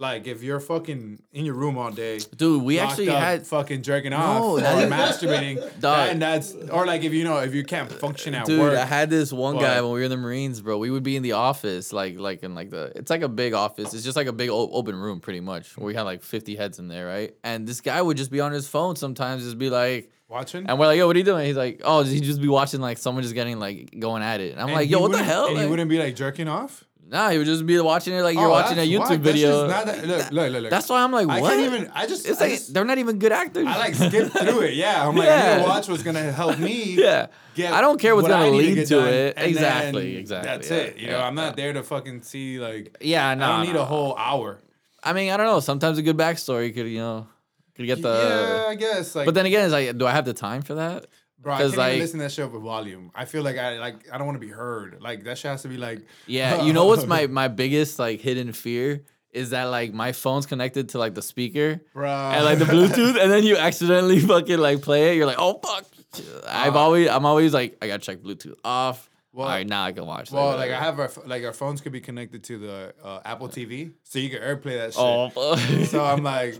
like 0.00 0.26
if 0.28 0.42
you're 0.42 0.60
fucking 0.60 1.20
in 1.32 1.44
your 1.44 1.54
room 1.54 1.76
all 1.76 1.90
day, 1.90 2.18
Dude, 2.36 2.62
we 2.62 2.78
actually 2.78 3.08
up, 3.08 3.20
had 3.20 3.46
fucking 3.46 3.82
jerking 3.82 4.10
No, 4.10 4.16
off 4.16 4.42
or 4.44 4.60
that- 4.62 4.88
masturbating, 4.90 5.80
Dog. 5.80 6.10
and 6.10 6.22
that's 6.22 6.54
or 6.54 6.86
like 6.86 7.02
if 7.02 7.12
you 7.12 7.24
know 7.24 7.38
if 7.38 7.54
you 7.54 7.64
can't 7.64 7.90
function 7.90 8.34
at 8.34 8.46
Dude, 8.46 8.60
work. 8.60 8.78
I 8.78 8.84
had 8.84 9.10
this 9.10 9.32
one 9.32 9.58
guy 9.58 9.80
when 9.80 9.90
we 9.92 9.98
were 10.00 10.04
in 10.04 10.10
the 10.10 10.16
Marines, 10.16 10.60
bro. 10.60 10.78
We 10.78 10.90
would 10.90 11.02
be 11.02 11.16
in 11.16 11.22
the 11.22 11.32
office, 11.32 11.92
like, 11.92 12.16
like 12.18 12.42
in 12.42 12.54
like 12.54 12.70
the. 12.70 12.92
It's 12.94 13.10
like 13.10 13.22
a 13.22 13.28
big 13.28 13.54
office. 13.54 13.92
It's 13.94 14.04
just 14.04 14.16
like 14.16 14.26
a 14.28 14.32
big 14.32 14.50
o- 14.50 14.70
open 14.70 14.94
room, 14.96 15.20
pretty 15.20 15.40
much. 15.40 15.76
Where 15.76 15.86
we 15.86 15.94
had 15.94 16.02
like 16.02 16.22
fifty 16.22 16.54
heads 16.56 16.78
in 16.78 16.88
there, 16.88 17.06
right? 17.06 17.34
And 17.42 17.66
this 17.66 17.80
guy 17.80 18.00
would 18.00 18.16
just 18.16 18.30
be 18.30 18.40
on 18.40 18.52
his 18.52 18.68
phone 18.68 18.96
sometimes, 18.96 19.42
just 19.42 19.58
be 19.58 19.68
like, 19.70 20.10
watching. 20.28 20.66
and 20.68 20.78
we're 20.78 20.86
like, 20.86 20.98
"Yo, 20.98 21.06
what 21.06 21.16
are 21.16 21.18
you 21.18 21.24
doing?" 21.24 21.46
He's 21.46 21.56
like, 21.56 21.80
"Oh, 21.84 22.02
he 22.04 22.20
just 22.20 22.40
be 22.40 22.48
watching 22.48 22.80
like 22.80 22.98
someone 22.98 23.22
just 23.24 23.34
getting 23.34 23.58
like 23.58 23.94
going 23.98 24.22
at 24.22 24.40
it." 24.40 24.52
And 24.52 24.60
I'm 24.60 24.68
And 24.68 24.76
like, 24.76 24.88
"Yo, 24.90 25.00
what 25.00 25.10
the 25.12 25.22
hell?" 25.24 25.46
And 25.46 25.54
Like, 25.56 25.64
he 25.64 25.70
wouldn't 25.70 25.90
be 25.90 25.98
like 25.98 26.14
jerking 26.14 26.46
off. 26.48 26.84
Nah, 27.08 27.30
you 27.30 27.38
would 27.38 27.46
just 27.46 27.66
be 27.66 27.78
watching 27.80 28.14
it 28.14 28.22
like 28.22 28.34
you're 28.36 28.46
Oh, 28.46 28.50
watching 28.50 28.78
a 28.78 28.82
YouTube. 28.88 29.08
That's 29.08 29.22
video. 29.22 29.66
that- 29.68 30.06
look, 30.06 30.30
look, 30.30 30.52
look, 30.52 30.62
look. 30.62 30.70
That's 30.70 30.88
why 30.88 31.02
I'm 31.02 31.12
like, 31.12 31.28
I 31.28 31.40
what? 31.40 31.50
can't 31.54 31.72
even. 31.74 31.90
I 31.94 32.06
just. 32.06 32.26
It's 32.26 32.40
I 32.40 32.44
like 32.44 32.54
just- 32.54 32.74
they're 32.74 32.84
not 32.84 32.98
even 32.98 33.18
good 33.18 33.32
actors. 33.32 33.66
I 33.66 33.76
like 33.78 33.94
skip 33.94 34.30
through 34.32 34.60
it. 34.60 34.74
Yeah, 34.74 35.06
I'm 35.08 35.16
like, 35.16 35.26
Yeah. 35.26 35.52
I'm 35.52 35.58
gonna 35.60 35.68
watch 35.70 35.88
what's 35.88 36.02
gonna 36.02 36.30
help 36.32 36.58
me. 36.58 36.94
yeah. 36.98 37.26
Get 37.54 37.72
I 37.72 37.80
don't 37.80 37.98
care 38.00 38.14
what's 38.14 38.28
what 38.28 38.34
gonna 38.34 38.50
lead 38.52 38.74
get 38.74 38.88
to 38.88 39.06
it. 39.06 39.34
Exactly, 39.36 40.16
exactly, 40.16 40.48
That's 40.48 40.70
yeah, 40.70 40.76
it. 40.76 40.98
You 40.98 41.08
know, 41.08 41.20
I'm 41.20 41.34
not 41.34 41.58
yeah. 41.58 41.64
there 41.64 41.72
to 41.74 41.82
fucking 41.82 42.22
see 42.22 42.58
like. 42.60 42.96
Yeah, 43.00 43.34
no. 43.34 43.44
I 43.44 43.48
don't 43.56 43.66
need 43.66 43.74
no. 43.74 43.82
a 43.82 43.86
whole 43.86 44.16
hour. 44.16 44.60
I 45.02 45.12
mean, 45.12 45.30
I 45.30 45.36
don't 45.36 45.46
know. 45.46 45.60
Sometimes 45.60 45.98
a 45.98 46.02
good 46.02 46.16
backstory 46.16 46.74
could, 46.74 46.86
you 46.86 46.98
know, 46.98 47.26
could 47.74 47.86
get 47.86 48.02
the. 48.02 48.08
yeah, 48.08 48.70
I 48.70 48.74
guess. 48.74 49.14
Like, 49.14 49.26
But 49.26 49.34
then 49.34 49.46
again, 49.46 49.64
it's 49.64 49.72
like, 49.72 49.96
do 49.96 50.06
I 50.06 50.12
have 50.12 50.24
the 50.24 50.34
time 50.34 50.62
for 50.62 50.74
that? 50.74 51.06
Bro, 51.48 51.54
I 51.54 51.58
can't 51.58 51.64
'cause, 51.64 51.72
even 51.74 51.84
like- 51.84 51.98
listen 52.00 52.18
to 52.20 52.24
that 52.24 52.32
shit 52.32 52.50
with 52.52 52.62
volume. 52.62 53.10
I 53.14 53.24
feel 53.24 53.42
like 53.42 53.56
I 53.58 53.78
like 53.78 53.96
I 54.12 54.18
don't 54.18 54.26
want 54.26 54.36
to 54.40 54.46
be 54.46 54.52
heard. 54.52 54.98
Like 55.00 55.24
that 55.24 55.38
shit 55.38 55.50
has 55.50 55.62
to 55.62 55.68
be 55.68 55.76
like. 55.78 56.00
Yeah, 56.26 56.62
you 56.62 56.72
know 56.72 56.86
what's 56.86 57.06
my 57.06 57.26
my 57.40 57.48
biggest 57.48 57.98
like 57.98 58.20
hidden 58.20 58.52
fear 58.52 59.04
is 59.32 59.50
that 59.50 59.64
like 59.64 59.92
my 59.92 60.12
phone's 60.12 60.46
connected 60.46 60.88
to 60.90 60.98
like 60.98 61.14
the 61.14 61.22
speaker 61.22 61.80
Bro. 61.92 62.08
and 62.10 62.44
like 62.44 62.58
the 62.58 62.64
Bluetooth, 62.64 63.20
and 63.22 63.30
then 63.30 63.42
you 63.44 63.56
accidentally 63.56 64.20
fucking 64.32 64.58
like 64.58 64.82
play 64.82 65.10
it. 65.12 65.16
You're 65.16 65.26
like, 65.26 65.36
oh 65.38 65.60
fuck. 65.64 65.84
I've 66.48 66.74
always, 66.76 67.06
I'm 67.08 67.26
always 67.26 67.52
like, 67.52 67.76
I 67.82 67.86
gotta 67.86 68.02
check 68.02 68.18
Bluetooth 68.18 68.56
off. 68.64 69.10
Well- 69.34 69.46
All 69.46 69.52
right, 69.52 69.66
now 69.66 69.84
I 69.84 69.92
can 69.92 70.06
watch. 70.06 70.32
Well, 70.32 70.56
like 70.56 70.70
I 70.70 70.80
have 70.80 70.98
our 70.98 71.10
like 71.26 71.44
our 71.44 71.52
phones 71.52 71.80
could 71.82 71.92
be 71.92 72.00
connected 72.00 72.42
to 72.44 72.58
the 72.58 72.94
uh, 73.04 73.20
Apple 73.26 73.48
TV, 73.48 73.92
so 74.04 74.18
you 74.18 74.30
can 74.30 74.40
AirPlay 74.40 74.76
that 74.78 74.94
shit. 74.94 75.02
Oh. 75.02 75.84
So 75.84 76.02
I'm 76.04 76.24
like, 76.24 76.56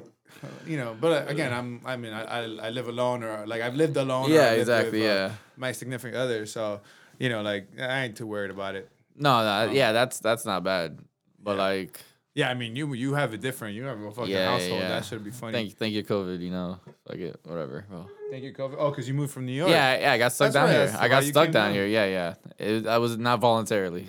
you 0.67 0.77
know, 0.77 0.97
but 1.01 1.13
uh, 1.29 1.31
again, 1.31 1.53
I'm 1.53 1.81
I 1.85 1.97
mean 1.97 2.13
I, 2.13 2.23
I, 2.23 2.41
I 2.67 2.71
live 2.71 2.89
alone 2.89 3.23
or 3.23 3.47
like 3.47 3.63
I've 3.63 3.75
lived 3.77 3.97
alone. 3.97 4.31
Yeah, 4.31 4.53
exactly, 4.53 5.01
with, 5.01 5.11
uh, 5.11 5.15
yeah. 5.15 5.33
my 5.57 5.73
significant 5.73 6.17
other. 6.17 6.47
So 6.47 6.81
you 7.19 7.29
know, 7.29 7.43
like 7.43 7.69
I 7.81 8.05
ain't 8.05 8.17
too 8.17 8.27
worried 8.27 8.51
about 8.51 8.75
it. 8.77 8.89
no, 9.17 9.43
no, 9.43 9.73
yeah, 9.73 9.93
that's 9.93 10.21
that's 10.21 10.45
not 10.45 10.63
bad. 10.65 10.99
But 11.43 11.57
like, 11.57 12.01
Yeah, 12.35 12.51
I 12.51 12.55
mean 12.55 12.77
you 12.77 12.93
you 12.95 13.15
have 13.15 13.35
it 13.35 13.41
different. 13.41 13.75
You 13.75 13.85
have 13.85 14.01
a 14.01 14.11
fucking 14.11 14.31
Yeah, 14.31 14.51
household. 14.53 14.81
yeah. 14.81 14.89
That 14.89 15.05
should 15.05 15.25
be 15.25 15.31
funny. 15.31 15.53
thank 15.53 15.77
thank 15.77 15.93
you, 15.95 16.05
COVID. 16.05 16.41
You 16.41 16.51
know, 16.51 16.79
like 17.09 17.19
it, 17.19 17.41
whatever. 17.45 17.85
Well, 17.91 18.09
Thank 18.31 18.45
you, 18.45 18.53
COVID. 18.53 18.77
Oh, 18.79 18.91
because 18.91 19.09
you 19.09 19.15
moved 19.15 19.33
from 19.33 19.47
New 19.47 19.53
York. 19.53 19.71
yeah, 19.71 19.99
yeah, 19.99 20.13
I 20.13 20.19
got 20.19 20.33
stuck 20.33 20.53
That's 20.53 20.55
down 20.55 20.69
here. 20.69 20.97
I 21.01 21.09
got 21.09 21.25
stuck 21.25 21.51
down 21.51 21.69
down. 21.69 21.73
here. 21.73 21.87
Yeah, 21.87 22.07
yeah. 22.07 22.35
It, 22.59 22.87
I 22.87 22.99
was 22.99 23.17
not 23.17 23.41
voluntarily, 23.41 24.07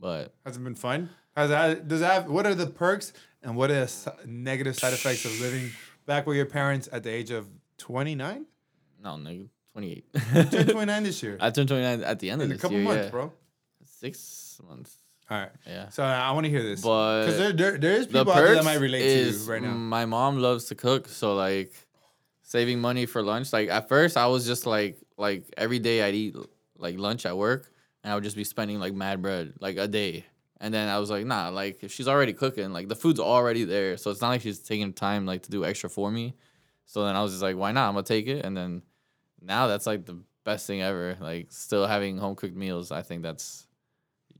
but 0.00 0.34
Has 0.44 0.56
it 0.56 0.64
been 0.64 0.74
fun? 0.74 1.10
Has 1.36 1.50
that, 1.50 1.86
does 1.86 2.00
that 2.00 2.12
have, 2.12 2.26
what 2.30 2.44
are 2.46 2.54
the 2.56 2.66
perks 2.66 3.12
and 3.42 3.56
what 3.56 3.70
are 3.70 3.84
the 3.86 4.12
negative 4.26 4.76
side 4.76 4.92
effects 4.92 5.24
of 5.24 5.40
living 5.40 5.70
back 6.06 6.26
with 6.26 6.36
your 6.36 6.46
parents 6.46 6.88
at 6.92 7.02
the 7.02 7.10
age 7.10 7.30
of 7.30 7.48
29? 7.78 8.46
no, 9.02 9.10
nigga, 9.10 9.48
28. 9.72 10.04
Turned 10.50 10.68
29 10.70 11.02
this 11.04 11.22
year. 11.22 11.38
I 11.40 11.50
turned 11.50 11.68
29 11.68 12.02
at 12.02 12.18
the 12.18 12.30
end 12.30 12.42
In 12.42 12.46
of 12.46 12.50
a 12.50 12.54
this 12.54 12.62
couple 12.62 12.76
year. 12.78 12.84
months, 12.86 13.04
yeah. 13.04 13.10
bro. 13.10 13.32
Six 13.84 14.60
months. 14.68 14.96
All 15.30 15.38
right. 15.38 15.50
Yeah. 15.66 15.88
So 15.90 16.02
I 16.02 16.32
want 16.32 16.44
to 16.44 16.50
hear 16.50 16.62
this. 16.62 16.80
But 16.82 17.20
Because 17.26 17.38
there, 17.38 17.52
there, 17.52 17.78
there 17.78 17.92
is 17.92 18.08
the 18.08 18.18
people 18.18 18.32
out 18.32 18.36
there 18.44 18.54
that 18.56 18.64
might 18.64 18.80
relate 18.80 19.02
is 19.02 19.38
to 19.38 19.44
you 19.46 19.52
right 19.52 19.62
now. 19.62 19.70
my 19.70 20.04
mom 20.04 20.38
loves 20.38 20.64
to 20.66 20.74
cook, 20.74 21.08
so 21.08 21.34
like 21.34 21.72
saving 22.42 22.80
money 22.80 23.06
for 23.06 23.22
lunch. 23.22 23.52
Like 23.52 23.68
at 23.68 23.88
first, 23.88 24.16
I 24.16 24.26
was 24.26 24.44
just 24.46 24.66
like 24.66 24.98
like 25.16 25.44
every 25.56 25.78
day 25.78 26.02
I'd 26.02 26.14
eat 26.14 26.34
like 26.76 26.98
lunch 26.98 27.24
at 27.26 27.36
work, 27.36 27.70
and 28.02 28.10
I 28.12 28.14
would 28.16 28.24
just 28.24 28.36
be 28.36 28.44
spending 28.44 28.80
like 28.80 28.92
mad 28.92 29.22
bread 29.22 29.54
like 29.60 29.76
a 29.76 29.86
day. 29.86 30.24
And 30.60 30.74
then 30.74 30.88
I 30.88 30.98
was 30.98 31.10
like, 31.10 31.24
nah, 31.24 31.48
like 31.48 31.82
if 31.82 31.92
she's 31.92 32.08
already 32.08 32.34
cooking, 32.34 32.72
like 32.72 32.88
the 32.88 32.96
food's 32.96 33.20
already 33.20 33.64
there, 33.64 33.96
so 33.96 34.10
it's 34.10 34.20
not 34.20 34.28
like 34.28 34.42
she's 34.42 34.58
taking 34.58 34.92
time 34.92 35.24
like 35.24 35.42
to 35.44 35.50
do 35.50 35.64
extra 35.64 35.88
for 35.88 36.10
me. 36.10 36.34
So 36.84 37.04
then 37.04 37.16
I 37.16 37.22
was 37.22 37.32
just 37.32 37.42
like, 37.42 37.56
why 37.56 37.72
not? 37.72 37.88
I'm 37.88 37.94
gonna 37.94 38.04
take 38.04 38.26
it, 38.26 38.44
and 38.44 38.56
then 38.56 38.82
now 39.40 39.68
that's 39.68 39.86
like 39.86 40.04
the 40.04 40.22
best 40.44 40.66
thing 40.66 40.82
ever. 40.82 41.16
Like 41.20 41.46
still 41.50 41.86
having 41.86 42.18
home 42.18 42.34
cooked 42.34 42.56
meals, 42.56 42.92
I 42.92 43.02
think 43.02 43.22
that's 43.22 43.66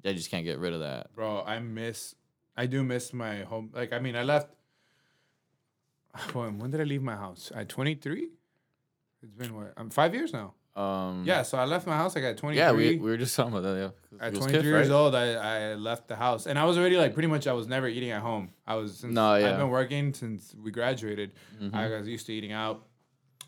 I 0.04 0.12
just 0.12 0.30
can't 0.30 0.44
get 0.44 0.58
rid 0.58 0.72
of 0.72 0.80
that. 0.80 1.14
Bro, 1.14 1.42
I 1.46 1.58
miss, 1.58 2.14
I 2.56 2.66
do 2.66 2.82
miss 2.82 3.12
my 3.12 3.40
home. 3.40 3.70
Like, 3.74 3.92
I 3.92 3.98
mean, 3.98 4.16
I 4.16 4.22
left, 4.22 4.54
when, 6.32 6.70
did 6.70 6.80
I 6.80 6.84
leave 6.84 7.02
my 7.02 7.16
house? 7.16 7.52
At 7.54 7.68
23? 7.68 8.28
It's 9.22 9.32
been 9.32 9.54
what? 9.54 9.72
I'm 9.76 9.90
five 9.90 10.14
years 10.14 10.32
now. 10.32 10.54
Um, 10.80 11.24
Yeah, 11.24 11.42
so 11.42 11.58
I 11.58 11.64
left 11.64 11.86
my 11.86 11.96
house 11.96 12.14
like 12.14 12.24
at 12.24 12.36
23. 12.38 12.58
Yeah, 12.58 12.72
we, 12.72 12.96
we 12.96 13.10
were 13.10 13.16
just 13.16 13.34
talking 13.36 13.52
about 13.52 13.62
that. 13.62 13.92
Yeah, 14.12 14.26
At 14.26 14.34
23 14.34 14.58
Kif, 14.60 14.64
years 14.64 14.88
right? 14.88 14.94
old, 14.94 15.14
I, 15.14 15.32
I 15.72 15.74
left 15.74 16.08
the 16.08 16.16
house, 16.16 16.46
and 16.46 16.58
I 16.58 16.64
was 16.64 16.78
already 16.78 16.96
like 16.96 17.12
pretty 17.14 17.28
much 17.28 17.46
I 17.46 17.52
was 17.52 17.66
never 17.68 17.88
eating 17.88 18.10
at 18.10 18.22
home. 18.22 18.50
I 18.66 18.74
was 18.76 18.98
since 18.98 19.12
No, 19.12 19.34
yeah. 19.36 19.50
I've 19.50 19.58
been 19.58 19.68
working 19.70 20.14
since 20.14 20.54
we 20.62 20.70
graduated. 20.70 21.32
Mm-hmm. 21.62 21.74
I 21.76 21.88
was 21.88 22.08
used 22.08 22.26
to 22.26 22.32
eating 22.32 22.52
out, 22.52 22.84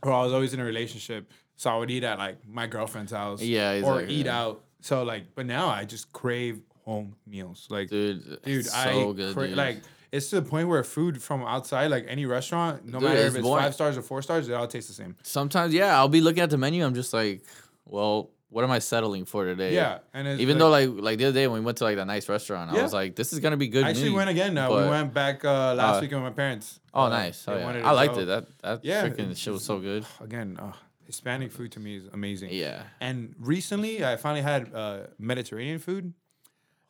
or 0.03 0.13
I 0.13 0.23
was 0.23 0.33
always 0.33 0.53
in 0.55 0.61
a 0.61 0.65
relationship, 0.65 1.31
so 1.57 1.71
I 1.71 1.77
would 1.79 1.91
eat 1.91 2.05
at 2.05 2.19
like 2.19 2.39
my 2.49 2.67
girlfriend's 2.67 3.13
house, 3.13 3.41
Yeah, 3.43 3.81
or 3.85 4.03
eat 4.03 4.27
yeah. 4.27 4.41
out. 4.41 4.65
So 4.81 5.03
like, 5.05 5.35
but 5.35 5.47
now 5.47 5.69
I 5.69 5.85
just 5.85 6.13
crave 6.13 6.61
home 6.85 7.15
meals, 7.27 7.69
like 7.71 7.89
dude. 7.89 8.43
dude, 8.43 8.69
I 8.69 8.93
so 8.93 9.13
good, 9.13 9.35
cra- 9.35 9.49
dude. 9.49 9.57
like. 9.57 9.79
It's 10.13 10.29
to 10.31 10.41
the 10.41 10.49
point 10.49 10.69
where 10.69 10.85
food 10.85 11.23
from 11.23 11.43
outside, 11.43 11.91
like 11.91 12.05
any 12.07 12.27
restaurant, 12.27 12.85
no 12.87 12.99
Dude, 13.01 13.09
matter 13.09 13.21
if 13.21 13.35
it's 13.35 13.43
boring. 13.43 13.65
five 13.65 13.75
stars 13.75 13.97
or 13.97 14.03
four 14.03 14.21
stars, 14.21 14.47
it 14.49 14.53
all 14.53 14.67
tastes 14.67 14.89
the 14.89 14.95
same. 14.95 15.17
sometimes, 15.23 15.73
yeah, 15.73 15.97
I'll 15.99 16.09
be 16.09 16.21
looking 16.21 16.43
at 16.43 16.51
the 16.51 16.59
menu. 16.59 16.85
I'm 16.85 16.95
just 16.95 17.15
like, 17.15 17.45
well, 17.87 18.31
what 18.51 18.63
am 18.63 18.71
I 18.71 18.79
settling 18.81 19.25
for 19.25 19.47
today? 19.47 19.75
Yeah, 19.75 20.01
and 20.13 20.29
it's 20.29 20.39
Even 20.43 20.59
like- 20.59 20.61
though 20.61 20.97
like 20.97 21.05
like 21.09 21.19
the 21.19 21.25
other 21.25 21.33
day 21.41 21.47
when 21.49 21.61
we 21.61 21.65
went 21.65 21.79
to 21.79 21.85
like 21.85 21.97
that 21.97 22.07
nice 22.07 22.29
restaurant, 22.29 22.71
I 22.71 22.83
was 22.83 22.93
like, 22.93 23.17
this 23.17 23.33
is 23.33 23.39
gonna 23.41 23.57
be 23.57 23.69
good. 23.69 23.85
I 23.87 23.91
actually 23.91 24.11
meat, 24.11 24.17
went 24.17 24.29
again. 24.31 24.59
Uh, 24.59 24.69
we 24.69 24.89
went 24.91 25.15
back 25.15 25.43
uh, 25.47 25.73
last 25.75 25.97
uh, 25.97 26.01
weekend 26.03 26.23
with 26.23 26.31
my 26.33 26.37
parents. 26.37 26.79
Oh, 26.93 27.05
Uh, 27.05 27.09
nice. 27.09 27.49
Oh, 27.49 27.57
yeah. 27.57 27.89
I 27.89 27.93
liked 27.93 28.15
go. 28.17 28.21
it. 28.21 28.25
That 28.27 28.45
that 28.61 28.85
Yeah, 28.85 29.09
freaking 29.09 29.35
shit 29.35 29.53
was 29.55 29.65
so 29.65 29.79
good. 29.81 30.05
again, 30.21 30.59
uh, 30.61 30.73
Hispanic 31.07 31.51
food 31.53 31.73
to 31.73 31.81
me 31.81 31.97
is 31.97 32.05
amazing. 32.13 32.51
Yeah. 32.53 32.83
And 33.01 33.35
recently, 33.39 34.05
I 34.05 34.17
finally 34.17 34.43
had 34.43 34.75
uh, 34.75 35.07
Mediterranean 35.19 35.79
food. 35.79 36.13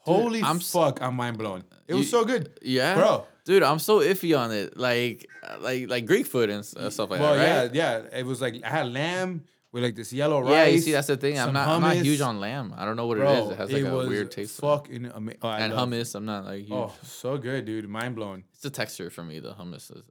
Holy 0.04 0.42
I'm 0.42 0.60
fuck, 0.60 1.00
I'm 1.00 1.14
mind 1.14 1.38
blown. 1.38 1.64
It 1.86 1.94
was 1.94 2.04
You- 2.04 2.10
so 2.10 2.24
good. 2.24 2.58
Yeah, 2.62 2.94
Bro. 2.94 3.26
Dude, 3.44 3.62
I'm 3.62 3.80
so 3.80 3.98
iffy 4.00 4.38
on 4.38 4.52
it. 4.52 4.76
Like, 4.76 5.28
like, 5.60 5.88
like 5.88 6.06
Greek 6.06 6.26
food 6.26 6.48
and 6.48 6.60
uh, 6.76 6.90
stuff 6.90 7.10
like 7.10 7.20
well, 7.20 7.34
that, 7.34 7.66
right? 7.66 7.74
yeah, 7.74 8.00
yeah. 8.12 8.18
It 8.20 8.24
was 8.24 8.40
like 8.40 8.62
I 8.64 8.68
had 8.68 8.92
lamb 8.92 9.44
with 9.72 9.82
like 9.82 9.96
this 9.96 10.12
yellow 10.12 10.40
rice. 10.40 10.50
Yeah, 10.50 10.64
you 10.66 10.78
see, 10.78 10.92
that's 10.92 11.08
the 11.08 11.16
thing. 11.16 11.40
I'm 11.40 11.52
not, 11.52 11.66
I'm 11.66 11.80
not 11.80 11.96
huge 11.96 12.20
on 12.20 12.38
lamb. 12.38 12.72
I 12.76 12.84
don't 12.84 12.96
know 12.96 13.06
what 13.06 13.18
Bro, 13.18 13.32
it 13.32 13.38
is. 13.38 13.50
It 13.50 13.58
has 13.58 13.72
like 13.72 13.84
a 13.84 13.90
was 13.96 14.08
weird 14.08 14.30
taste. 14.30 14.60
Fucking 14.60 15.06
amazing. 15.06 15.40
Oh, 15.42 15.48
and 15.48 15.72
hummus, 15.72 16.14
I'm 16.14 16.24
not 16.24 16.44
like 16.44 16.60
huge. 16.60 16.70
Oh, 16.72 16.92
so 17.02 17.36
good, 17.36 17.64
dude. 17.64 17.88
Mind 17.88 18.14
blown. 18.14 18.44
It's 18.52 18.62
the 18.62 18.70
texture 18.70 19.10
for 19.10 19.24
me. 19.24 19.40
The 19.40 19.54
hummus 19.54 19.90
is. 19.96 20.04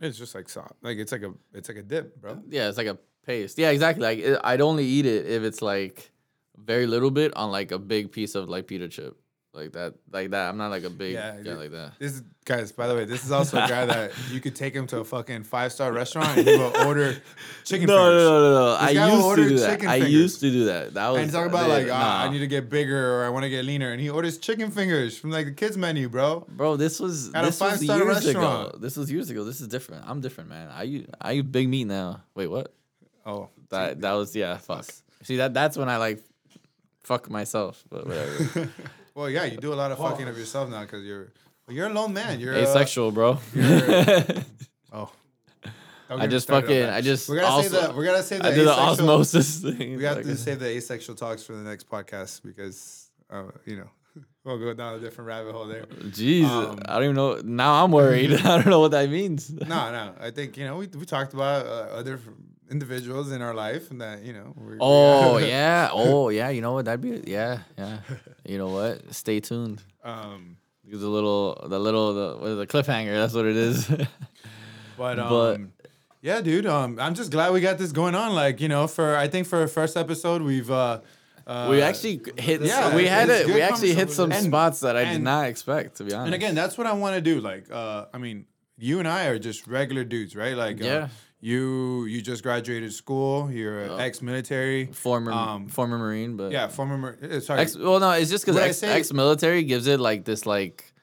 It's 0.00 0.18
just 0.18 0.34
like 0.34 0.48
soft. 0.48 0.74
Like 0.82 0.98
it's 0.98 1.12
like 1.12 1.22
a 1.22 1.32
it's 1.54 1.68
like 1.68 1.78
a 1.78 1.82
dip, 1.82 2.20
bro. 2.20 2.42
Yeah, 2.48 2.68
it's 2.68 2.78
like 2.78 2.86
a 2.86 2.98
paste. 3.26 3.58
Yeah, 3.58 3.70
exactly. 3.70 4.04
Like 4.04 4.18
it, 4.18 4.38
I'd 4.44 4.60
only 4.60 4.84
eat 4.84 5.06
it 5.06 5.26
if 5.26 5.42
it's 5.42 5.62
like 5.62 6.11
very 6.56 6.86
little 6.86 7.10
bit 7.10 7.36
on 7.36 7.50
like 7.50 7.72
a 7.72 7.78
big 7.78 8.12
piece 8.12 8.34
of 8.34 8.48
like 8.48 8.66
pita 8.66 8.88
chip, 8.88 9.16
like 9.54 9.72
that, 9.72 9.94
like 10.12 10.30
that. 10.30 10.48
I'm 10.48 10.56
not 10.56 10.70
like 10.70 10.84
a 10.84 10.90
big 10.90 11.14
Yeah, 11.14 11.36
guy 11.42 11.54
like 11.54 11.72
that. 11.72 11.92
This 11.98 12.12
is 12.14 12.22
guys. 12.44 12.72
By 12.72 12.86
the 12.88 12.94
way, 12.94 13.04
this 13.04 13.24
is 13.24 13.32
also 13.32 13.56
a 13.58 13.68
guy 13.68 13.84
that 13.94 14.12
you 14.30 14.40
could 14.40 14.54
take 14.54 14.72
him 14.74 14.86
to 14.88 15.00
a 15.00 15.04
fucking 15.04 15.42
five 15.44 15.72
star 15.72 15.92
restaurant 15.92 16.38
and 16.38 16.46
he 16.46 16.56
will 16.56 16.72
order 16.86 17.16
chicken 17.64 17.86
No, 17.86 17.96
fingers. 17.96 18.22
no, 18.24 18.40
no, 18.40 18.50
no, 18.52 18.66
no. 18.70 18.76
I 18.78 18.90
used 18.90 19.36
to 19.36 19.48
do 19.48 19.58
that. 19.58 19.70
I 19.84 19.98
fingers. 20.00 20.12
used 20.12 20.40
to 20.40 20.50
do 20.50 20.64
that. 20.66 20.94
That 20.94 21.08
was 21.08 21.22
And 21.22 21.32
talk 21.32 21.46
about 21.46 21.68
like, 21.68 21.86
ah, 21.90 21.98
nah. 21.98 22.28
I 22.28 22.32
need 22.32 22.38
to 22.40 22.46
get 22.46 22.70
bigger 22.70 23.16
or 23.16 23.24
I 23.24 23.28
want 23.28 23.42
to 23.44 23.50
get 23.50 23.64
leaner, 23.64 23.90
and 23.92 24.00
he 24.00 24.08
orders 24.08 24.38
chicken 24.38 24.70
fingers 24.70 25.18
from 25.18 25.30
like 25.30 25.46
the 25.46 25.52
kids 25.52 25.76
menu, 25.76 26.08
bro. 26.08 26.46
Bro, 26.48 26.76
this 26.76 27.00
was 27.00 27.34
At 27.34 27.42
a 27.44 27.46
this 27.48 27.58
five-star 27.58 27.98
years 27.98 28.26
ago. 28.26 28.40
restaurant. 28.40 28.80
This 28.80 28.96
was 28.96 29.10
years 29.10 29.28
ago. 29.30 29.44
This 29.44 29.60
is 29.60 29.68
different. 29.68 30.04
I'm 30.08 30.20
different, 30.20 30.48
man. 30.50 30.68
I 30.70 31.04
I 31.20 31.34
eat 31.34 31.50
big 31.52 31.68
meat 31.68 31.84
now. 31.84 32.22
Wait, 32.34 32.46
what? 32.46 32.72
Oh, 33.26 33.48
That 33.70 34.00
that 34.00 34.12
was 34.12 34.34
yeah. 34.34 34.56
Fuck. 34.58 34.86
See 35.24 35.36
that 35.36 35.52
that's 35.54 35.76
when 35.76 35.88
I 35.88 35.98
like 35.98 36.24
fuck 37.04 37.30
myself. 37.30 37.84
But 37.90 38.06
whatever. 38.06 38.70
well, 39.14 39.30
yeah, 39.30 39.44
you 39.44 39.56
do 39.58 39.72
a 39.72 39.76
lot 39.76 39.92
of 39.92 39.98
fucking 39.98 40.28
of 40.28 40.36
yourself 40.38 40.70
now 40.70 40.82
because 40.82 41.04
you're 41.04 41.32
you're 41.68 41.86
a 41.86 41.92
lone 41.92 42.12
man. 42.12 42.40
You're 42.40 42.54
uh, 42.54 42.58
Asexual, 42.62 43.12
bro. 43.12 43.38
oh, 44.92 45.10
I 46.10 46.26
just 46.26 46.48
fucking 46.48 46.84
I 46.84 47.00
just 47.00 47.28
We're 47.28 47.36
gonna 47.36 47.46
also, 47.48 47.68
say 47.68 47.80
that. 47.80 47.94
We're 47.96 48.04
gonna 48.04 48.22
say 48.22 48.38
the 48.38 48.46
I 48.46 48.50
did 48.50 48.66
the 48.66 48.72
asexual- 48.72 49.10
osmosis 49.10 49.60
thing. 49.60 49.96
We 49.96 50.04
have 50.04 50.16
Like, 50.18 50.26
to 50.26 50.36
save 50.36 50.58
the 50.58 50.66
asexual 50.68 51.16
talks 51.16 51.42
for 51.44 51.54
the 51.54 51.62
next 51.62 51.88
podcast 51.88 52.42
because 52.42 53.10
uh, 53.30 53.44
you 53.64 53.76
know 53.76 53.88
we'll 54.44 54.58
go 54.58 54.74
down 54.74 54.96
a 54.96 54.98
different 55.00 55.28
rabbit 55.28 55.52
hole 55.52 55.66
there. 55.66 55.84
Jeez, 55.86 56.44
Um, 56.44 56.78
I 56.86 56.94
don't 56.94 57.04
even 57.04 57.16
know. 57.16 57.40
Now 57.44 57.82
I'm 57.84 57.92
worried. 57.92 58.32
I 58.34 58.56
don't 58.56 58.66
know 58.68 58.80
what 58.80 58.90
that 58.90 59.08
means. 59.08 59.50
No, 59.50 59.90
no. 59.90 60.14
I 60.20 60.30
think 60.30 60.56
you 60.58 60.64
know 60.66 60.76
we 60.76 60.86
we 60.88 61.06
talked 61.06 61.32
about 61.32 61.64
uh, 61.66 61.94
other 61.96 62.20
individuals 62.72 63.30
in 63.30 63.40
our 63.42 63.54
life 63.54 63.90
and 63.90 64.00
that 64.00 64.22
you 64.24 64.32
know. 64.32 64.52
We're, 64.56 64.78
Oh 64.80 65.36
yeah. 65.38 65.90
Oh 65.92 66.30
yeah. 66.30 66.48
You 66.48 66.60
know 66.62 66.72
what? 66.72 66.86
That'd 66.86 67.00
be 67.00 67.22
yeah 67.30 67.58
yeah. 67.78 67.98
You 68.44 68.58
know 68.58 68.68
what? 68.68 69.14
Stay 69.14 69.38
tuned. 69.40 69.82
Um, 70.02 70.56
The 70.84 70.96
little 71.16 71.64
the 71.68 71.78
little 71.78 72.14
the, 72.14 72.36
what 72.40 72.50
is 72.50 72.58
the 72.58 72.66
cliffhanger. 72.66 73.14
That's 73.14 73.34
what 73.34 73.46
it 73.46 73.56
is. 73.56 73.86
but 74.96 75.18
um, 75.18 75.28
But- 75.28 75.60
yeah, 76.22 76.40
dude. 76.40 76.66
Um, 76.66 76.98
I'm 77.00 77.14
just 77.14 77.30
glad 77.32 77.52
we 77.52 77.60
got 77.60 77.78
this 77.78 77.90
going 77.92 78.14
on. 78.14 78.34
Like 78.34 78.60
you 78.60 78.68
know, 78.68 78.86
for 78.86 79.16
I 79.16 79.28
think 79.28 79.46
for 79.46 79.58
our 79.60 79.68
first 79.68 79.96
episode, 79.96 80.40
we've 80.40 80.70
uh, 80.70 81.00
uh 81.46 81.66
we 81.68 81.82
actually 81.82 82.20
hit. 82.38 82.62
yeah, 82.62 82.94
we 82.94 83.06
had 83.06 83.28
it. 83.28 83.46
We 83.46 83.60
actually 83.60 83.94
hit 83.94 84.10
some. 84.10 84.30
And- 84.30 84.46
spots 84.46 84.80
that 84.80 84.96
I 84.96 85.04
did 85.12 85.22
not 85.22 85.46
expect. 85.46 85.96
To 85.96 86.04
be 86.04 86.12
honest. 86.14 86.26
And 86.26 86.34
again, 86.34 86.54
that's 86.54 86.78
what 86.78 86.86
I 86.86 86.92
want 86.92 87.16
to 87.16 87.20
do. 87.20 87.40
Like, 87.40 87.64
uh, 87.72 88.06
I 88.14 88.18
mean, 88.18 88.46
you 88.78 89.00
and 89.00 89.08
I 89.08 89.26
are 89.26 89.38
just 89.38 89.66
regular 89.66 90.04
dudes, 90.04 90.36
right? 90.36 90.56
Like, 90.56 90.80
uh, 90.80 90.84
Yeah. 90.84 91.08
You 91.44 92.04
you 92.04 92.22
just 92.22 92.44
graduated 92.44 92.92
school. 92.92 93.50
You're 93.50 93.86
Yeah. 93.86 93.96
ex-military. 94.06 94.86
former 94.92 95.32
um, 95.32 95.66
former 95.68 95.98
marine, 95.98 96.36
but 96.36 96.52
Yeah, 96.52 96.68
former. 96.68 96.96
mar- 96.96 97.18
uh, 97.20 97.40
Sorry. 97.40 97.60
Ex, 97.62 97.76
well, 97.76 97.98
no, 97.98 98.12
it's 98.12 98.30
just 98.30 98.44
because 98.46 98.60
ex, 98.60 98.78
say- 98.78 98.92
ex-military 98.92 99.64
gives 99.64 99.88
it 99.88 99.98
like 99.98 100.24
this 100.24 100.46
like 100.46 100.94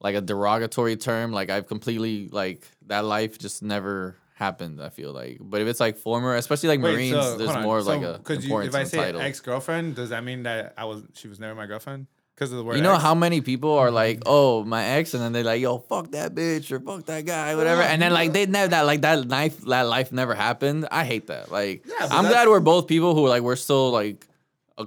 like 0.00 0.14
a 0.14 0.20
derogatory 0.20 0.96
term. 0.96 1.32
Like 1.32 1.48
I've 1.48 1.66
completely 1.66 2.28
like 2.28 2.68
that 2.86 3.06
life 3.06 3.38
just 3.38 3.62
never 3.62 4.14
happened. 4.34 4.82
I 4.82 4.90
feel 4.90 5.12
like, 5.12 5.38
but 5.40 5.62
if 5.62 5.66
it's 5.66 5.80
like 5.80 5.96
former, 5.96 6.34
especially 6.36 6.68
like 6.68 6.82
Wait, 6.82 6.92
Marines, 6.92 7.16
so, 7.16 7.38
there's 7.38 7.56
more 7.64 7.80
So, 7.80 7.88
like 7.88 8.02
a 8.02 8.18
'cause 8.22 8.44
you, 8.44 8.50
importance 8.50 8.74
if 8.74 8.80
I 8.80 8.84
say 8.84 8.96
title. 8.98 9.22
ex-girlfriend, 9.22 9.96
does 9.96 10.10
that 10.10 10.22
mean 10.22 10.42
that 10.42 10.74
I 10.76 10.84
was 10.84 11.02
she 11.14 11.28
was 11.28 11.40
never 11.40 11.54
my 11.54 11.64
girlfriend? 11.66 12.08
Because 12.38 12.52
of 12.52 12.58
the 12.58 12.62
word. 12.64 12.76
you 12.76 12.82
know 12.82 12.94
ex? 12.94 13.02
how 13.02 13.16
many 13.16 13.40
people 13.40 13.72
are 13.76 13.90
like, 13.90 14.22
oh, 14.24 14.62
my 14.62 14.84
ex, 14.84 15.12
and 15.12 15.20
then 15.20 15.32
they're 15.32 15.42
like, 15.42 15.60
yo, 15.60 15.78
fuck 15.78 16.12
that 16.12 16.36
bitch 16.36 16.70
or 16.70 16.78
fuck 16.78 17.04
that 17.06 17.24
guy, 17.26 17.56
whatever, 17.56 17.82
and 17.82 18.00
then 18.00 18.12
like 18.12 18.32
they 18.32 18.46
never 18.46 18.68
that 18.68 18.82
like 18.86 19.00
that 19.00 19.26
life 19.26 19.58
that 19.62 19.82
life 19.88 20.12
never 20.12 20.34
happened. 20.36 20.86
I 20.92 21.04
hate 21.04 21.26
that. 21.26 21.50
Like, 21.50 21.84
Yeah, 21.84 22.06
I'm 22.12 22.26
glad 22.28 22.46
we're 22.46 22.60
both 22.60 22.86
people 22.86 23.16
who 23.16 23.26
like 23.26 23.42
we're 23.42 23.56
still 23.56 23.90
like 23.90 24.24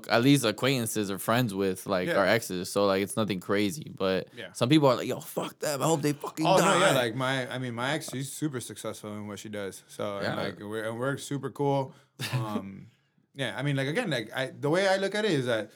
at 0.09 0.21
least 0.23 0.45
acquaintances 0.45 1.11
or 1.11 1.19
friends 1.19 1.53
with 1.53 1.85
like 1.85 2.07
Yeah. 2.07 2.15
our 2.19 2.25
exes. 2.25 2.71
So 2.71 2.85
like 2.85 3.03
it's 3.03 3.17
nothing 3.17 3.41
crazy. 3.41 3.91
But 3.93 4.29
Yeah. 4.37 4.53
some 4.53 4.69
people 4.69 4.87
are 4.87 4.95
like, 4.95 5.07
yo, 5.09 5.19
fuck 5.19 5.59
them. 5.59 5.81
I 5.81 5.85
hope 5.85 6.01
they 6.01 6.13
fucking 6.13 6.45
Oh 6.47 6.57
die. 6.57 6.79
no, 6.79 6.85
yeah, 6.85 6.93
like 6.93 7.15
my, 7.15 7.53
I 7.53 7.57
mean, 7.57 7.73
my 7.75 7.91
ex, 7.95 8.09
she's 8.09 8.31
super 8.31 8.61
successful 8.61 9.11
in 9.17 9.27
what 9.27 9.39
she 9.39 9.49
does. 9.49 9.83
So 9.89 10.19
and 10.19 10.25
Yeah. 10.37 10.41
like 10.41 10.59
we're 10.61 10.85
and 10.87 10.97
we're 10.97 11.17
super 11.17 11.49
cool. 11.49 11.93
Um, 12.33 12.87
yeah, 13.35 13.53
I 13.57 13.61
mean, 13.63 13.75
like 13.75 13.89
again, 13.89 14.09
like 14.09 14.31
I, 14.33 14.51
the 14.57 14.69
way 14.69 14.87
I 14.87 14.95
look 14.95 15.15
at 15.15 15.25
it 15.25 15.31
is 15.31 15.45
that 15.47 15.71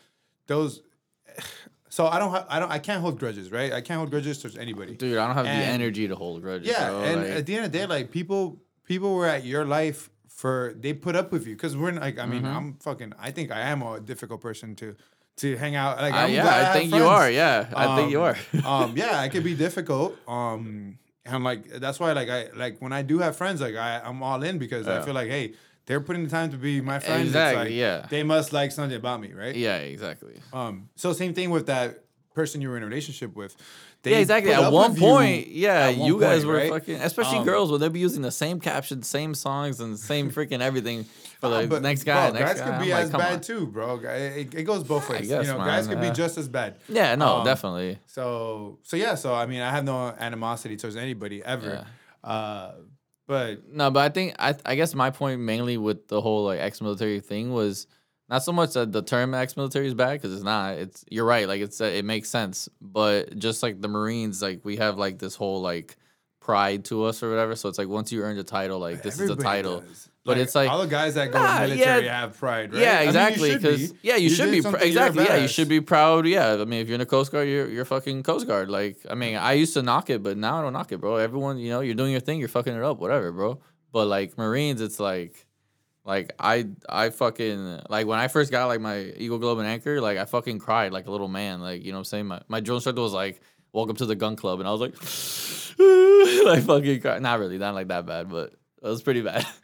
those. 0.48 0.82
So 1.96 2.08
I 2.08 2.18
don't, 2.20 2.32
ha- 2.36 2.46
I 2.50 2.58
don't, 2.60 2.72
I 2.78 2.80
can't 2.88 3.02
hold 3.02 3.16
grudges, 3.22 3.48
right? 3.58 3.72
I 3.72 3.80
can't 3.80 3.98
hold 4.02 4.10
grudges 4.12 4.36
towards 4.42 4.58
anybody. 4.58 4.94
Dude, 4.96 5.18
I 5.18 5.28
don't 5.28 5.36
have 5.42 5.46
And- 5.46 5.62
the 5.62 5.66
energy 5.78 6.08
to 6.10 6.16
hold 6.24 6.42
grudges. 6.42 6.68
Yeah, 6.68 6.90
bro. 6.90 7.02
and 7.10 7.22
like- 7.22 7.32
at 7.40 7.46
the 7.46 7.56
end 7.56 7.66
of 7.68 7.72
the 7.72 7.78
day, 7.80 7.86
like 7.86 8.12
people, 8.12 8.42
people 8.92 9.10
were 9.18 9.28
at 9.28 9.46
your 9.46 9.64
life 9.78 10.10
for 10.28 10.74
they 10.84 10.92
put 11.08 11.16
up 11.16 11.32
with 11.32 11.48
you 11.48 11.56
because 11.56 11.74
we're 11.78 11.94
like, 11.94 12.20
I 12.20 12.26
mean, 12.26 12.42
Mm-hmm. 12.44 12.58
I'm 12.58 12.74
fucking. 12.88 13.14
I 13.28 13.32
think 13.32 13.48
I 13.60 13.62
am 13.74 13.82
a 13.82 14.02
difficult 14.02 14.42
person 14.42 14.76
to 14.82 14.88
to 15.38 15.56
hang 15.56 15.76
out. 15.76 15.98
Like, 16.06 16.14
Uh, 16.14 16.28
yeah, 16.28 16.46
I 16.48 16.64
have 16.64 16.74
think 16.76 16.94
you 16.94 17.06
are. 17.06 17.30
Yeah, 17.32 17.68
I 17.74 17.96
think 17.96 18.12
you 18.12 18.22
are. 18.28 18.38
Um, 18.54 18.66
um, 18.92 18.98
yeah, 18.98 19.20
I 19.26 19.28
could 19.30 19.44
be 19.52 19.56
difficult. 19.56 20.18
Um, 20.28 20.98
and 21.26 21.44
like 21.50 21.62
that's 21.84 22.00
why, 22.02 22.12
like 22.12 22.30
I 22.30 22.50
like 22.64 22.74
when 22.84 22.92
I 23.00 23.02
do 23.04 23.20
have 23.20 23.34
friends, 23.38 23.62
like 23.62 23.76
I 23.76 24.02
I'm 24.08 24.22
all 24.22 24.44
in 24.44 24.58
because 24.66 24.86
I 24.88 25.02
feel 25.06 25.14
like, 25.14 25.30
hey, 25.30 25.54
they're 25.86 26.02
putting 26.02 26.24
the 26.24 26.30
time 26.30 26.52
to 26.52 26.58
be 26.58 26.82
my 26.82 27.00
friends. 27.00 27.22
It's 27.22 27.28
Exactly, 27.30 27.64
like, 27.66 27.74
yeah. 27.74 28.08
They 28.10 28.24
must 28.24 28.54
like 28.54 28.72
something 28.72 28.98
about 28.98 29.22
me, 29.22 29.34
right? 29.34 29.56
yeah, 29.56 29.78
exactly. 29.78 30.40
Um. 30.54 30.90
So 30.96 31.14
same 31.14 31.34
thing 31.34 31.50
with 31.52 31.68
that 31.68 32.04
person 32.34 32.62
you 32.62 32.70
were 32.70 32.78
in 32.78 32.84
a 32.84 32.88
relationship 32.88 33.36
with. 33.36 33.56
They 34.04 34.12
yeah, 34.12 34.18
exactly. 34.18 34.54
At 34.54 34.72
one 34.72 34.92
with 34.92 35.00
you 35.02 35.08
point, 35.08 35.48
yeah, 35.48 35.88
at 35.88 35.98
one 35.98 36.08
you 36.08 36.20
guys 36.20 36.44
point, 36.44 36.48
were 36.48 36.54
right? 36.60 36.70
fucking, 36.70 36.96
especially 37.02 37.40
Um, 37.40 37.46
girls, 37.46 37.72
when 37.72 37.80
they'll 37.82 37.90
be 37.90 38.00
using 38.00 38.22
the 38.22 38.30
same 38.32 38.60
captions, 38.60 39.08
same 39.08 39.34
songs, 39.34 39.80
and 39.80 39.98
same 39.98 40.30
freaking 40.30 40.60
everything 40.62 41.06
for 41.42 41.50
the 41.50 41.56
Uh, 41.56 41.66
but, 41.66 41.82
next 41.82 42.04
guy. 42.04 42.30
bro, 42.30 42.40
next 42.40 42.52
guys 42.52 42.62
guy. 42.62 42.78
could 42.78 42.86
be 42.86 42.94
I'm 42.94 43.04
as 43.06 43.10
come 43.10 43.20
bad 43.22 43.34
on. 43.34 43.42
too, 43.42 43.66
bro. 43.66 43.98
It, 44.04 44.54
it 44.54 44.64
goes 44.64 44.84
both 44.84 45.10
ways. 45.10 45.28
guess, 45.28 45.48
you 45.48 45.52
know, 45.54 45.58
guys 45.58 45.88
man, 45.88 45.98
could 45.98 46.08
be 46.08 46.16
just 46.16 46.38
as 46.38 46.48
bad. 46.48 46.76
Yeah, 46.88 47.16
no, 47.16 47.38
Um, 47.38 47.46
definitely. 47.46 47.98
So 48.06 48.78
so 48.84 48.96
yeah, 48.96 49.16
so 49.16 49.34
I 49.34 49.48
mean, 49.48 49.62
I 49.62 49.72
have 49.72 49.84
no 49.86 50.14
animosity 50.20 50.78
towards 50.78 50.98
anybody 50.98 51.44
ever. 51.44 51.88
Uh, 52.24 52.74
but 53.28 53.68
No, 53.72 53.92
but 53.92 54.00
I 54.00 54.10
think 54.10 54.36
I 54.40 54.56
I 54.66 54.76
guess 54.76 54.94
my 54.96 55.10
point 55.10 55.42
mainly 55.42 55.78
with 55.78 56.08
the 56.08 56.22
whole 56.22 56.46
like 56.46 56.60
ex-military 56.60 57.20
thing 57.20 57.54
was 57.54 57.88
not 58.30 58.44
so 58.44 58.52
much 58.52 58.74
that 58.74 58.92
the 58.92 59.02
term 59.02 59.34
ex-military 59.34 59.88
is 59.88 59.94
bad 59.94 60.14
because 60.14 60.34
it's 60.34 60.44
not. 60.44 60.74
It's 60.74 61.06
you're 61.10 61.26
right. 61.26 61.48
Like 61.48 61.62
it's 61.62 61.80
it 61.82 62.06
makes 62.06 62.30
sense, 62.30 62.70
but 62.82 63.38
just 63.38 63.62
like 63.62 63.82
the 63.82 63.88
Marines, 63.88 64.42
like 64.42 64.64
we 64.64 64.78
have 64.78 64.98
like 64.98 65.20
this 65.20 65.36
whole 65.36 65.62
like 65.62 65.96
pride 66.40 66.86
to 66.86 67.06
us 67.06 67.22
or 67.24 67.30
whatever. 67.30 67.56
So 67.56 67.70
it's 67.70 67.78
like 67.78 67.88
once 67.88 68.12
you 68.12 68.22
earn 68.22 68.36
the 68.36 68.44
title, 68.44 68.80
like 68.80 69.02
this 69.02 69.20
is 69.20 69.28
the 69.28 69.36
title. 69.36 69.82
does. 69.82 70.10
But 70.26 70.40
it's 70.40 70.56
like 70.56 70.70
all 70.72 70.82
the 70.82 70.88
guys 70.88 71.14
that 71.14 71.32
go 71.32 71.38
Nah, 71.38 71.60
military 71.60 72.06
yeah. 72.06 72.20
have 72.22 72.36
pride, 72.38 72.74
right? 72.74 72.82
Yeah, 72.82 72.90
I 72.90 72.94
mean, 72.96 73.02
you 73.04 73.08
exactly. 73.10 73.52
should 73.52 73.62
Because 73.62 73.92
be. 73.92 74.00
yeah, 74.02 74.16
you, 74.16 74.30
should 74.32 74.50
be 74.52 74.58
pr- 74.58 74.64
something, 74.64 74.80
you're 74.92 75.04
a 75.04 75.06
exactly. 75.08 75.24
Yeah, 75.26 75.36
you 75.38 75.48
should 75.48 75.70
be 75.70 75.82
proud. 75.82 76.26
Yeah, 76.26 76.54
I 76.54 76.66
mean, 76.66 76.82
if 76.82 76.88
you're 76.88 76.96
in 76.96 77.00
the 77.00 77.06
Coast 77.06 77.32
Guard, 77.32 77.48
you're 77.48 77.70
you're 77.70 77.86
fucking 77.86 78.24
Coast 78.24 78.48
Guard. 78.48 78.70
Like, 78.72 78.98
I 79.08 79.14
mean, 79.14 79.36
I 79.36 79.54
used 79.54 79.76
to 79.76 79.84
knock 79.84 80.10
it, 80.10 80.24
but 80.24 80.36
now 80.36 80.58
I 80.58 80.62
don't 80.64 80.74
knock 80.74 80.92
it, 80.92 80.98
bro. 81.00 81.18
Everyone, 81.18 81.60
you 81.60 81.70
know, 81.70 81.82
you're 81.82 81.94
doing 81.94 82.12
your 82.12 82.22
thing, 82.22 82.40
you're 82.40 82.50
fucking 82.50 82.74
it 82.76 82.82
up, 82.82 82.98
whatever, 83.00 83.32
bro. 83.32 83.60
But 83.92 84.08
like 84.08 84.36
Marines, 84.36 84.82
it's 84.82 85.00
like, 85.00 85.46
like 86.04 86.34
I 86.40 86.70
I 86.90 87.12
fucking 87.12 87.82
like 87.90 88.08
when 88.08 88.18
I 88.18 88.28
first 88.28 88.50
got 88.50 88.66
like 88.66 88.82
my 88.82 89.02
Eagle 89.18 89.38
Globe 89.38 89.60
and 89.60 89.68
Anchor, 89.68 90.02
like 90.02 90.18
I 90.18 90.26
fucking 90.26 90.58
cried 90.58 90.92
like 90.92 91.06
a 91.06 91.12
little 91.12 91.28
man. 91.28 91.62
Like 91.62 91.84
you 91.86 91.92
know 91.92 91.98
what 91.98 92.02
I'm 92.02 92.06
saying. 92.06 92.26
My 92.26 92.42
my 92.48 92.62
drill 92.62 92.78
instructor 92.78 93.02
was 93.04 93.14
like, 93.14 93.42
"Welcome 93.74 93.96
to 93.98 94.08
the 94.08 94.16
gun 94.16 94.36
club," 94.36 94.60
and 94.60 94.68
I 94.68 94.72
was 94.72 94.82
like, 94.82 94.96
like 96.46 96.64
fucking 96.64 97.02
cry. 97.02 97.20
Not 97.20 97.40
really, 97.40 97.60
not 97.60 97.76
like 97.76 97.90
that 97.90 98.08
bad, 98.08 98.28
but 98.30 98.54
it 98.82 98.88
was 98.88 99.04
pretty 99.04 99.22
bad. 99.22 99.46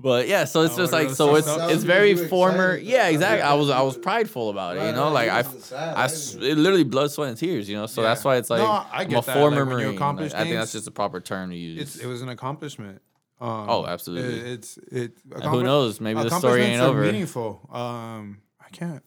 But 0.00 0.28
yeah, 0.28 0.44
so 0.44 0.62
it's 0.62 0.74
Oh, 0.74 0.76
just 0.76 0.92
like 0.92 1.10
so 1.10 1.34
it's 1.34 1.48
it's 1.68 1.82
very 1.82 2.14
former. 2.28 2.76
Yeah, 2.76 3.08
exactly. 3.08 3.42
I 3.42 3.54
was 3.54 3.68
I 3.68 3.82
was 3.82 3.96
prideful 4.08 4.48
about 4.50 4.76
it, 4.76 4.84
you 4.86 4.92
know. 4.92 5.10
Like 5.10 5.28
I, 5.28 5.40
I, 5.40 6.02
I 6.02 6.04
s- 6.04 6.32
didn't- 6.34 6.46
it 6.50 6.54
literally 6.58 6.84
blood, 6.84 7.10
sweat, 7.10 7.30
and 7.30 7.36
tears, 7.36 7.68
you 7.68 7.76
know. 7.76 7.86
So 7.86 8.02
that's 8.02 8.24
why 8.24 8.36
it's 8.36 8.48
like 8.48 8.60
I 8.60 9.02
I'm 9.02 9.12
a 9.14 9.22
former 9.22 9.66
marine. 9.66 9.98
I 10.00 10.28
think 10.44 10.50
that's 10.54 10.70
just 10.72 10.86
a 10.86 10.92
proper 10.92 11.20
term 11.20 11.50
to 11.50 11.56
use. 11.56 11.96
It's, 11.96 12.04
it 12.04 12.06
was 12.06 12.22
an 12.22 12.28
accomplishment. 12.28 13.02
Um, 13.40 13.68
Oh, 13.70 13.86
absolutely. 13.86 14.38
It, 14.38 14.46
it's 14.46 14.78
it. 14.78 15.18
Who 15.44 15.62
knows? 15.64 16.00
Maybe 16.00 16.22
the 16.22 16.30
story 16.30 16.62
ain't 16.62 16.80
over. 16.82 17.02
Meaningful. 17.02 17.68
Um, 17.72 18.38
I 18.64 18.68
can't. 18.70 19.02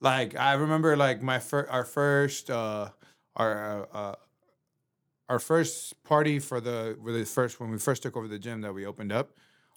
Like 0.00 0.36
I 0.36 0.54
remember, 0.54 0.96
like 0.96 1.22
my 1.22 1.38
first, 1.38 1.70
our 1.70 1.84
first, 1.84 2.50
uh, 2.50 2.88
our 3.36 3.86
uh, 3.94 3.96
uh, 3.96 4.14
our 5.28 5.38
first 5.38 6.02
party 6.02 6.38
for 6.40 6.60
the 6.60 6.98
for 7.02 7.12
the 7.12 7.24
first 7.24 7.60
when 7.60 7.70
we 7.70 7.78
first 7.78 8.02
took 8.02 8.16
over 8.16 8.26
the 8.28 8.38
gym 8.40 8.60
that 8.62 8.72
we 8.74 8.84
opened 8.86 9.12
up. 9.12 9.30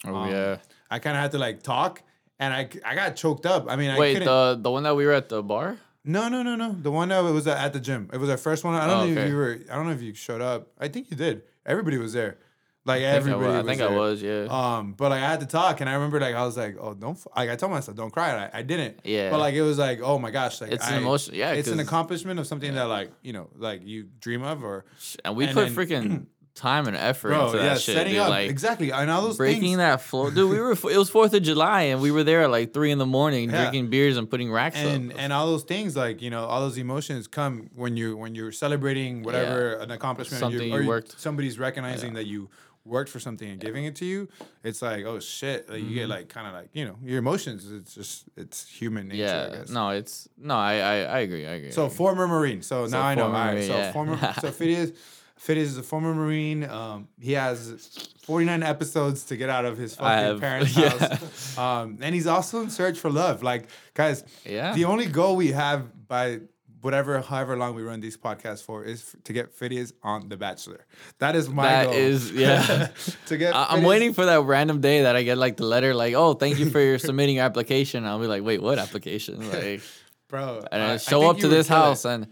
Oh 0.04 0.14
um, 0.14 0.30
yeah. 0.30 0.56
I 0.90 0.98
kind 0.98 1.16
of 1.16 1.22
had 1.22 1.32
to 1.32 1.38
like 1.38 1.62
talk, 1.62 2.02
and 2.38 2.52
I 2.52 2.68
I 2.84 2.94
got 2.94 3.16
choked 3.16 3.46
up. 3.46 3.66
I 3.68 3.76
mean, 3.76 3.90
I 3.90 3.98
Wait, 3.98 4.18
the 4.24 4.58
the 4.60 4.70
one 4.70 4.82
that 4.84 4.94
we 4.96 5.06
were 5.06 5.12
at 5.12 5.28
the 5.28 5.42
bar. 5.42 5.78
No, 6.04 6.28
no, 6.28 6.42
no, 6.44 6.54
no. 6.54 6.72
The 6.72 6.90
one 6.92 7.08
that 7.08 7.20
was 7.24 7.46
at 7.48 7.72
the 7.72 7.80
gym. 7.80 8.08
It 8.12 8.18
was 8.18 8.30
our 8.30 8.36
first 8.36 8.62
one. 8.62 8.74
I 8.74 8.86
don't 8.86 9.08
Oh, 9.10 9.12
know 9.12 9.20
if 9.22 9.28
you 9.28 9.36
were. 9.36 9.58
I 9.70 9.74
don't 9.74 9.86
know 9.86 9.92
if 9.92 10.02
you 10.02 10.14
showed 10.14 10.40
up. 10.40 10.68
I 10.78 10.86
think 10.86 11.10
you 11.10 11.16
did. 11.16 11.42
Everybody 11.64 11.98
was 11.98 12.12
there. 12.12 12.38
Like 12.84 13.02
I 13.02 13.06
I 13.06 13.08
everybody. 13.08 13.44
was. 13.46 13.54
I 13.54 13.58
was 13.62 13.66
think 13.66 13.80
I 13.82 13.96
was. 13.96 14.22
Yeah. 14.22 14.46
Um, 14.48 14.92
but 14.92 15.10
like 15.10 15.20
I 15.20 15.28
had 15.28 15.40
to 15.40 15.46
talk, 15.46 15.80
and 15.80 15.90
I 15.90 15.94
remember 15.94 16.20
like 16.20 16.36
I 16.36 16.44
was 16.46 16.56
like, 16.56 16.76
oh, 16.80 16.94
don't. 16.94 17.16
f-" 17.16 17.26
Like 17.36 17.50
I 17.50 17.56
told 17.56 17.72
myself, 17.72 17.96
don't 17.96 18.12
cry. 18.12 18.30
I, 18.52 18.58
I 18.60 18.62
didn't. 18.62 19.00
Yeah. 19.02 19.30
But 19.30 19.40
like 19.40 19.54
it 19.54 19.62
was 19.62 19.76
like, 19.78 19.98
oh 20.00 20.20
my 20.20 20.30
gosh, 20.30 20.60
like 20.60 20.70
It's 20.70 20.88
an 20.88 20.98
emotion- 20.98 21.34
yeah, 21.34 21.50
It's 21.54 21.66
an 21.66 21.80
accomplishment 21.80 22.38
of 22.38 22.46
something 22.46 22.72
that 22.76 22.84
like 22.84 23.10
you 23.22 23.32
know, 23.32 23.50
like 23.56 23.84
you 23.84 24.04
dream 24.20 24.44
of 24.44 24.62
or. 24.62 24.84
and 25.24 25.34
we 25.34 25.46
and 25.46 25.54
put 25.54 25.70
then- 25.70 25.74
freaking 25.74 26.26
time 26.56 26.88
and 26.88 26.96
effort 26.96 27.28
Bro, 27.28 27.46
into 27.46 27.58
that 27.58 27.64
yeah, 27.64 27.74
shit, 27.74 27.94
setting 27.94 28.14
dude. 28.14 28.22
up 28.22 28.30
Like 28.30 28.50
exactly, 28.50 28.90
and 28.90 29.10
all 29.10 29.20
those 29.22 29.32
things. 29.32 29.38
breaking 29.38 29.62
things. 29.62 29.76
that 29.78 30.00
floor, 30.00 30.30
dude. 30.30 30.50
We 30.50 30.58
were. 30.58 30.72
It 30.72 30.98
was 30.98 31.08
Fourth 31.10 31.32
of 31.34 31.42
July, 31.42 31.82
and 31.82 32.00
we 32.00 32.10
were 32.10 32.24
there 32.24 32.42
at 32.42 32.50
like 32.50 32.72
three 32.74 32.90
in 32.90 32.98
the 32.98 33.06
morning, 33.06 33.50
Yeah. 33.50 33.60
drinking 33.62 33.90
beers 33.90 34.16
and 34.16 34.28
putting 34.28 34.50
racks 34.50 34.76
and 34.76 35.12
up. 35.12 35.18
and 35.20 35.32
all 35.32 35.46
those 35.46 35.62
things 35.64 35.94
like 35.96 36.20
you 36.22 36.30
know 36.30 36.44
all 36.46 36.60
those 36.60 36.78
emotions 36.78 37.28
come 37.28 37.70
when 37.74 37.96
you 37.96 38.16
when 38.16 38.34
you're 38.34 38.52
celebrating 38.52 39.22
whatever 39.22 39.74
an 39.74 39.90
accomplishment 39.90 40.40
Something 40.40 40.72
or 40.72 40.80
you 40.80 40.88
worked- 40.88 41.20
somebody's 41.20 41.58
recognizing 41.58 42.14
that 42.14 42.26
you 42.26 42.48
worked 42.84 43.10
for 43.10 43.18
something 43.18 43.50
and 43.50 43.60
giving 43.60 43.84
it 43.84 43.96
to 43.96 44.04
you 44.04 44.28
it's 44.62 44.80
like 44.80 45.04
oh 45.04 45.18
shit 45.18 45.68
like 45.68 45.78
you 45.80 45.86
Mm-hmm. 45.86 45.94
get 45.96 46.08
like 46.08 46.28
kind 46.28 46.46
of 46.46 46.52
like 46.54 46.68
you 46.72 46.84
know 46.84 46.94
your 47.02 47.18
emotions 47.18 47.68
it's 47.72 47.96
just 47.96 48.26
it's 48.36 48.64
human 48.68 49.08
nature 49.08 49.24
I 49.24 49.26
yeah. 49.26 49.56
guess. 49.58 49.70
No, 49.70 49.88
it's 49.90 50.28
no. 50.38 50.54
I 50.54 50.74
I, 50.74 50.94
I 50.98 51.18
agree. 51.26 51.44
I 51.48 51.54
agree. 51.54 51.68
I 51.70 51.72
so 51.72 51.86
agree. 51.86 51.96
former 51.96 52.28
marine 52.28 52.62
so, 52.62 52.86
now 52.86 53.02
I 53.02 53.16
know 53.16 53.28
right 53.28 53.64
so 53.64 53.76
yeah. 53.76 53.90
former 53.92 54.16
so 54.40 54.52
Phidias 54.52 54.92
Phidias 55.38 55.68
is 55.74 55.78
a 55.78 55.82
former 55.82 56.14
marine 56.14 56.64
um 56.64 57.08
he 57.20 57.32
has 57.34 58.10
49 58.24 58.62
episodes 58.62 59.24
to 59.24 59.36
get 59.36 59.48
out 59.50 59.64
of 59.64 59.76
his 59.78 59.94
fucking 59.94 60.40
parents' 60.40 60.76
yeah. 60.82 60.88
house 60.88 61.58
um 61.58 61.98
and 62.00 62.14
he's 62.14 62.26
also 62.26 62.62
in 62.62 62.70
search 62.70 62.98
for 62.98 63.10
love 63.10 63.42
like 63.42 63.68
guys 63.94 64.24
Yeah. 64.44 64.72
the 64.74 64.84
only 64.86 65.06
goal 65.06 65.36
we 65.36 65.52
have 65.52 65.80
by 66.08 66.40
whatever, 66.82 67.20
however 67.20 67.56
long 67.56 67.74
we 67.74 67.82
run 67.82 67.98
these 68.00 68.16
podcasts 68.16 68.62
for, 68.62 68.84
is 68.84 69.00
f- 69.02 69.22
to 69.24 69.32
get 69.32 69.52
Phidias 69.58 69.92
on 70.04 70.28
The 70.28 70.36
Bachelor. 70.36 70.86
That 71.18 71.34
is 71.34 71.48
my 71.48 71.64
That 71.66 71.84
goal. 71.86 71.94
is- 71.94 72.30
yeah. 72.30 72.88
to 73.26 73.36
get. 73.36 73.56
I- 73.56 73.66
I'm 73.70 73.82
waiting 73.82 74.12
for 74.12 74.24
that 74.26 74.42
random 74.42 74.80
day 74.80 75.02
that 75.02 75.16
I 75.16 75.24
get 75.24 75.36
like 75.36 75.56
the 75.56 75.64
letter, 75.64 75.94
like, 75.94 76.14
"Oh, 76.14 76.34
thank 76.34 76.60
you 76.60 76.70
for 76.70 76.78
your 76.80 76.98
submitting 77.00 77.36
your 77.36 77.44
application." 77.44 78.04
I'll 78.06 78.20
be 78.20 78.28
like, 78.28 78.44
"Wait, 78.44 78.62
what 78.62 78.78
application?" 78.78 79.50
Like, 79.50 79.80
bro. 80.28 80.62
and 80.70 80.80
I- 80.80 80.90
I 80.90 80.92
I 80.92 80.96
show 80.98 81.20
think 81.22 81.30
up 81.34 81.38
to 81.40 81.48
this 81.48 81.66
kill 81.66 81.76
it. 81.76 81.80
house, 81.80 82.04
and 82.04 82.28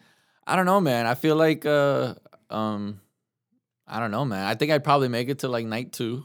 I 0.46 0.54
don't 0.54 0.66
know, 0.66 0.80
man. 0.80 1.06
I 1.08 1.14
feel 1.16 1.34
like, 1.34 1.66
uh, 1.66 2.14
um, 2.50 3.00
I 3.86 4.00
don't 4.00 4.10
know, 4.10 4.24
man. 4.24 4.46
I 4.46 4.54
think 4.54 4.72
I'd 4.72 4.84
probably 4.84 5.08
make 5.08 5.28
it 5.28 5.40
to 5.40 5.48
like 5.48 5.66
night 5.66 5.92
two. 5.92 6.24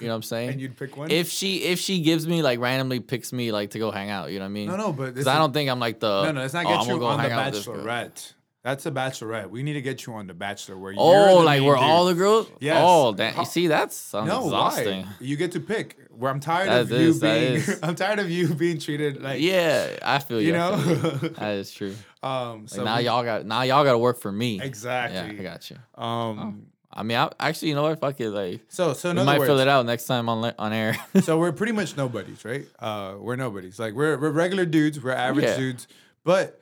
You 0.00 0.06
know 0.06 0.12
what 0.12 0.16
I'm 0.16 0.22
saying? 0.34 0.50
and 0.50 0.60
you'd 0.60 0.76
pick 0.76 0.96
one. 0.96 1.10
if 1.10 1.28
she 1.28 1.64
if 1.64 1.80
she 1.80 2.00
gives 2.02 2.26
me 2.26 2.42
like 2.42 2.60
randomly 2.60 3.00
picks 3.00 3.32
me 3.32 3.50
like 3.50 3.70
to 3.70 3.78
go 3.78 3.90
hang 3.90 4.10
out, 4.10 4.30
you 4.30 4.38
know 4.38 4.44
what 4.44 4.50
I 4.50 4.52
mean? 4.52 4.68
no, 4.68 4.76
no, 4.76 4.92
but 4.92 5.06
this 5.06 5.12
Because 5.14 5.26
I 5.26 5.38
don't 5.38 5.52
think 5.52 5.68
I'm 5.70 5.80
like 5.80 5.98
the 5.98 6.24
No, 6.24 6.32
no, 6.32 6.40
let's 6.40 6.54
not 6.54 6.64
"Oh, 6.66 6.68
get 6.68 6.78
gonna 6.86 6.94
you 6.98 7.06
on 7.06 7.16
The 7.16 7.22
hang 7.24 7.32
out 7.32 7.52
with. 7.52 7.66
Bachelorette. 7.66 8.32
That's 8.62 8.86
a 8.86 8.92
Bachelorette. 8.92 9.50
We 9.50 9.64
need 9.64 9.72
to 9.72 9.82
get 9.82 10.06
you 10.06 10.12
on 10.12 10.28
The 10.28 10.34
Bachelor, 10.34 10.78
where 10.78 10.92
you're 10.92 11.00
Oh, 11.02 11.40
the 11.40 11.44
like 11.44 11.62
we're 11.62 11.74
dude. 11.74 11.82
all 11.82 12.04
the 12.04 12.14
girls. 12.14 12.48
Yes. 12.60 12.80
Oh, 12.80 13.10
that 13.14 13.36
you 13.36 13.44
see, 13.44 13.66
that 13.66 13.92
sounds 13.92 14.28
No, 14.28 14.44
exhausting. 14.44 15.02
why? 15.02 15.08
You 15.18 15.34
get 15.36 15.50
to 15.52 15.60
pick. 15.60 15.96
Where 16.16 16.30
I'm 16.30 16.38
tired 16.38 16.68
That 16.68 16.82
of 16.82 16.92
is- 16.92 17.16
you 17.16 17.20
being. 17.20 17.78
I'm 17.82 17.96
tired 17.96 18.20
of 18.20 18.30
you 18.30 18.54
being 18.54 18.78
treated 18.78 19.20
like. 19.20 19.40
Yeah, 19.40 19.96
I 20.00 20.20
feel 20.20 20.40
you. 20.40 20.46
You 20.48 20.52
you. 20.52 20.58
know. 20.60 20.76
that 21.40 21.54
is 21.56 21.72
true. 21.72 21.96
Um. 22.22 22.66
Like 22.70 22.84
now 22.84 22.98
we- 22.98 23.04
y'all 23.04 23.24
got 23.24 23.46
now 23.46 23.62
y'all 23.62 23.84
got 23.84 23.92
to 23.92 23.98
work 23.98 24.20
for 24.20 24.32
me. 24.32 24.60
Exactly. 24.60 25.34
Yeah, 25.34 25.40
I 25.40 25.42
got 25.42 25.70
you. 25.70 25.76
Um. 25.94 26.66
I 26.94 27.04
mean, 27.04 27.16
I, 27.16 27.30
actually, 27.40 27.68
you 27.70 27.74
know 27.74 27.84
what? 27.84 27.98
Fuck 28.00 28.20
it. 28.20 28.28
Like, 28.28 28.60
So 28.68 28.92
so 28.92 29.08
in 29.10 29.16
we 29.16 29.24
might 29.24 29.38
words, 29.38 29.48
fill 29.48 29.60
it 29.60 29.68
out 29.68 29.86
next 29.86 30.04
time 30.04 30.28
on 30.28 30.52
on 30.58 30.72
air. 30.74 30.94
so 31.22 31.38
we're 31.38 31.52
pretty 31.52 31.72
much 31.72 31.96
nobodies, 31.96 32.44
right? 32.44 32.66
Uh, 32.78 33.14
we're 33.18 33.36
nobodies. 33.36 33.78
Like 33.78 33.94
we're 33.94 34.18
we're 34.18 34.30
regular 34.30 34.66
dudes. 34.66 35.02
We're 35.02 35.12
average 35.12 35.46
Yeah. 35.46 35.56
dudes. 35.56 35.88
But 36.22 36.60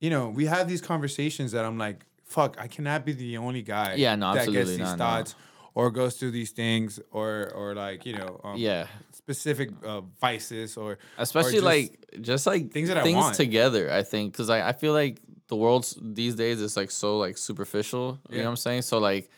you 0.00 0.10
know, 0.10 0.28
we 0.28 0.46
have 0.46 0.68
these 0.68 0.80
conversations 0.80 1.52
that 1.52 1.64
I'm 1.64 1.78
like, 1.78 2.04
fuck, 2.24 2.56
I 2.58 2.66
cannot 2.66 3.04
be 3.04 3.12
the 3.12 3.36
only 3.36 3.62
guy. 3.62 3.94
Yeah, 3.94 4.16
no, 4.16 4.34
that 4.34 4.50
gets 4.50 4.70
these 4.70 4.78
not, 4.78 4.98
no. 4.98 5.04
thoughts 5.04 5.34
or 5.74 5.90
goes 5.92 6.16
through 6.16 6.32
these 6.32 6.50
things 6.50 6.98
or 7.12 7.52
or 7.54 7.74
like 7.76 8.04
you 8.04 8.16
know 8.16 8.40
um, 8.42 8.56
yeah, 8.56 8.86
specific 9.30 9.70
uh, 9.84 10.00
vices 10.20 10.76
or 10.76 10.98
especially 11.18 11.52
just- 11.60 11.64
like 11.72 11.88
just 12.20 12.46
like 12.46 12.70
things 12.72 12.88
that 12.88 12.98
I 12.98 13.02
things 13.02 13.16
want. 13.16 13.36
together. 13.36 13.84
I 14.00 14.02
think 14.02 14.32
because 14.32 14.50
I 14.50 14.58
I 14.70 14.72
feel 14.72 14.92
like 15.02 15.20
the 15.48 15.56
world's 15.56 15.96
these 16.00 16.34
days 16.34 16.60
is 16.60 16.76
like 16.76 16.90
so 16.90 17.18
like 17.24 17.36
superficial. 17.38 18.18
You 18.28 18.38
know 18.38 18.44
what 18.44 18.50
I'm 18.50 18.56
saying? 18.56 18.82
So 18.82 18.98
like 18.98 19.30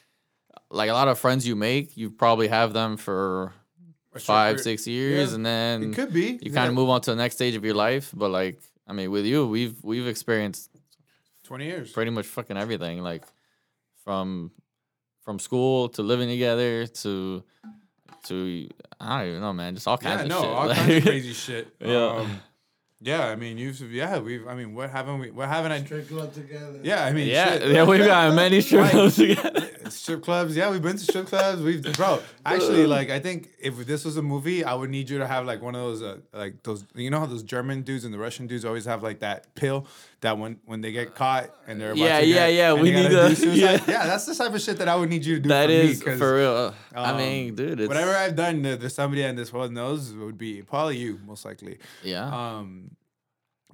like 0.71 0.91
a 0.91 0.95
lot 1.01 1.09
of 1.09 1.19
friends 1.19 1.47
you 1.47 1.57
make, 1.57 1.97
you 2.01 2.11
probably 2.11 2.49
have 2.49 2.73
them 2.73 2.97
for 2.97 3.53
five 4.19 4.57
period- 4.57 4.65
six 4.65 4.87
years, 4.87 5.29
Yeah, 5.31 5.35
and 5.37 5.45
then 5.47 5.75
It 5.91 5.95
could 5.95 6.13
be. 6.13 6.39
you 6.43 6.51
kind 6.53 6.69
of 6.69 6.75
move 6.75 6.89
on 6.95 7.01
to 7.03 7.11
the 7.15 7.17
next 7.25 7.35
stage 7.37 7.55
of 7.59 7.65
your 7.65 7.75
life. 7.87 8.07
But 8.15 8.31
like, 8.41 8.57
I 8.87 8.91
I 8.93 8.95
mean, 8.95 9.11
with 9.11 9.27
you, 9.27 9.47
we've 9.55 9.77
we've 9.91 10.07
experienced 10.15 10.71
Twenty 11.49 11.67
years. 11.67 11.93
pretty 11.93 12.11
much 12.17 12.27
fucking 12.37 12.57
everything, 12.65 12.97
like 13.11 13.25
from 14.05 14.51
from 15.25 15.39
school 15.39 15.89
to 15.97 16.03
living 16.03 16.29
together 16.37 16.87
to 17.03 17.43
to 18.25 18.69
I 19.01 19.19
don't 19.21 19.29
even 19.29 19.41
know, 19.41 19.53
man, 19.53 19.75
just 19.75 19.89
all 19.89 19.99
kinds 19.99 20.19
Yeah, 20.19 20.23
of 20.23 20.29
no, 20.29 20.41
shit. 20.43 20.51
all 20.51 20.67
like- 20.69 20.77
kinds 20.77 20.97
of 20.97 21.03
crazy 21.05 21.33
shit. 21.35 21.69
Yeah. 21.81 22.07
Um, 22.07 22.41
yeah, 23.05 23.27
I 23.27 23.35
mean, 23.35 23.59
you've 23.59 23.81
yeah, 23.93 24.19
we've. 24.21 24.47
I 24.47 24.55
mean, 24.55 24.77
what 24.77 24.89
haven't 24.89 25.19
we? 25.19 25.33
What 25.33 25.49
haven't 25.49 25.73
I? 25.73 25.83
Straight 25.85 26.07
club 26.09 26.33
together. 26.33 26.79
Yeah, 26.85 27.05
I 27.05 27.13
mean, 27.13 27.27
yeah, 27.27 27.59
shit. 27.59 27.73
yeah, 27.73 27.83
we've 27.85 27.99
got 28.05 28.33
many 28.33 28.61
strip 28.61 28.83
Like- 28.83 28.93
clubs 28.93 29.17
together. 29.17 29.69
strip 29.91 30.23
clubs. 30.23 30.55
Yeah, 30.57 30.71
we've 30.71 30.81
been 30.81 30.93
to 30.99 31.03
strip 31.05 31.27
clubs. 31.27 31.63
We've 31.63 31.83
bro. 31.97 32.21
Actually, 32.47 32.87
like 32.87 33.11
I 33.11 33.19
think 33.19 33.49
if 33.59 33.77
this 33.87 34.05
was 34.05 34.17
a 34.19 34.23
movie, 34.23 34.63
I 34.65 34.75
would 34.75 34.89
need 34.91 35.11
you 35.11 35.19
to 35.19 35.27
have 35.27 35.45
like 35.47 35.61
one 35.61 35.75
of 35.75 35.81
those 35.81 36.01
uh, 36.01 36.19
like 36.33 36.63
those. 36.63 36.85
You 36.95 37.11
know 37.11 37.19
how 37.19 37.27
those 37.27 37.43
German 37.43 37.83
dudes 37.83 38.05
and 38.05 38.15
the 38.15 38.19
Russian 38.21 38.47
dudes 38.47 38.65
always 38.65 38.85
have 38.85 39.03
like 39.03 39.19
that 39.19 39.53
pill 39.57 39.85
that 40.23 40.39
when 40.39 40.59
when 40.65 40.81
they 40.81 40.91
get 40.93 41.15
caught 41.15 41.51
and 41.67 41.81
they're 41.81 41.91
about 41.93 41.99
Yeah, 42.01 42.21
to 42.21 42.27
yeah, 42.27 42.35
get- 42.49 42.55
yeah, 42.55 42.73
and 42.73 42.83
we 42.83 42.91
need 42.91 43.11
gotta 43.13 43.23
to- 43.23 43.29
do 43.29 43.35
suicide. 43.35 43.59
yeah. 43.87 43.93
yeah, 43.95 44.07
that's 44.07 44.25
the 44.27 44.35
type 44.35 44.55
of 44.55 44.61
shit 44.61 44.79
that 44.79 44.89
I 44.89 44.97
would 44.97 45.11
need 45.11 45.25
you 45.27 45.35
to 45.37 45.41
do. 45.43 45.49
That 45.51 45.67
for 45.67 45.73
is 45.73 45.99
me, 46.01 46.05
'cause, 46.07 46.19
for 46.19 46.35
real. 46.37 46.75
I 46.95 47.11
um, 47.11 47.17
mean, 47.19 47.55
dude, 47.55 47.81
it's 47.81 47.89
Whatever 47.89 48.13
I've 48.17 48.35
done, 48.37 48.63
that 48.63 48.81
there's 48.81 48.95
somebody 48.95 49.23
in 49.23 49.37
this 49.37 49.53
world 49.53 49.73
knows 49.73 50.13
would 50.15 50.39
be 50.39 50.63
probably 50.63 50.97
you, 50.99 51.21
most 51.27 51.45
likely. 51.45 51.79
yeah. 52.03 52.25
Um, 52.59 52.93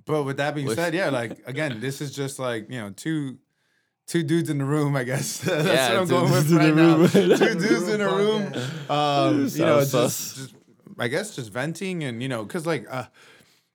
but 0.06 0.22
with 0.24 0.38
that 0.38 0.54
being 0.54 0.66
Wish- 0.66 0.76
said, 0.76 0.94
yeah, 0.94 1.10
like 1.10 1.38
again, 1.46 1.80
this 1.80 2.00
is 2.00 2.12
just 2.14 2.38
like 2.38 2.70
you 2.70 2.80
know 2.80 2.90
two 2.96 3.38
two 4.06 4.22
dudes 4.22 4.48
in 4.48 4.56
the 4.56 4.64
room. 4.64 4.96
I 4.96 5.04
guess 5.04 5.38
that's 5.44 5.66
Yeah, 5.66 5.92
what 5.92 6.02
I'm 6.02 6.08
going 6.08 6.32
with 6.32 6.50
right 6.52 6.74
now. 6.74 6.96
room. 6.96 7.08
two 7.10 7.36
dudes 7.36 7.88
in 7.88 8.00
a 8.00 8.08
room. 8.08 8.52
Um, 8.88 9.46
you 9.48 9.64
know, 9.66 9.84
Sounds 9.84 9.92
just, 9.92 10.36
just 10.36 10.54
I 10.98 11.08
guess 11.08 11.36
just 11.36 11.52
venting 11.52 12.04
and 12.04 12.22
you 12.22 12.28
know, 12.30 12.42
because 12.44 12.64
like. 12.66 12.86
uh 12.90 13.04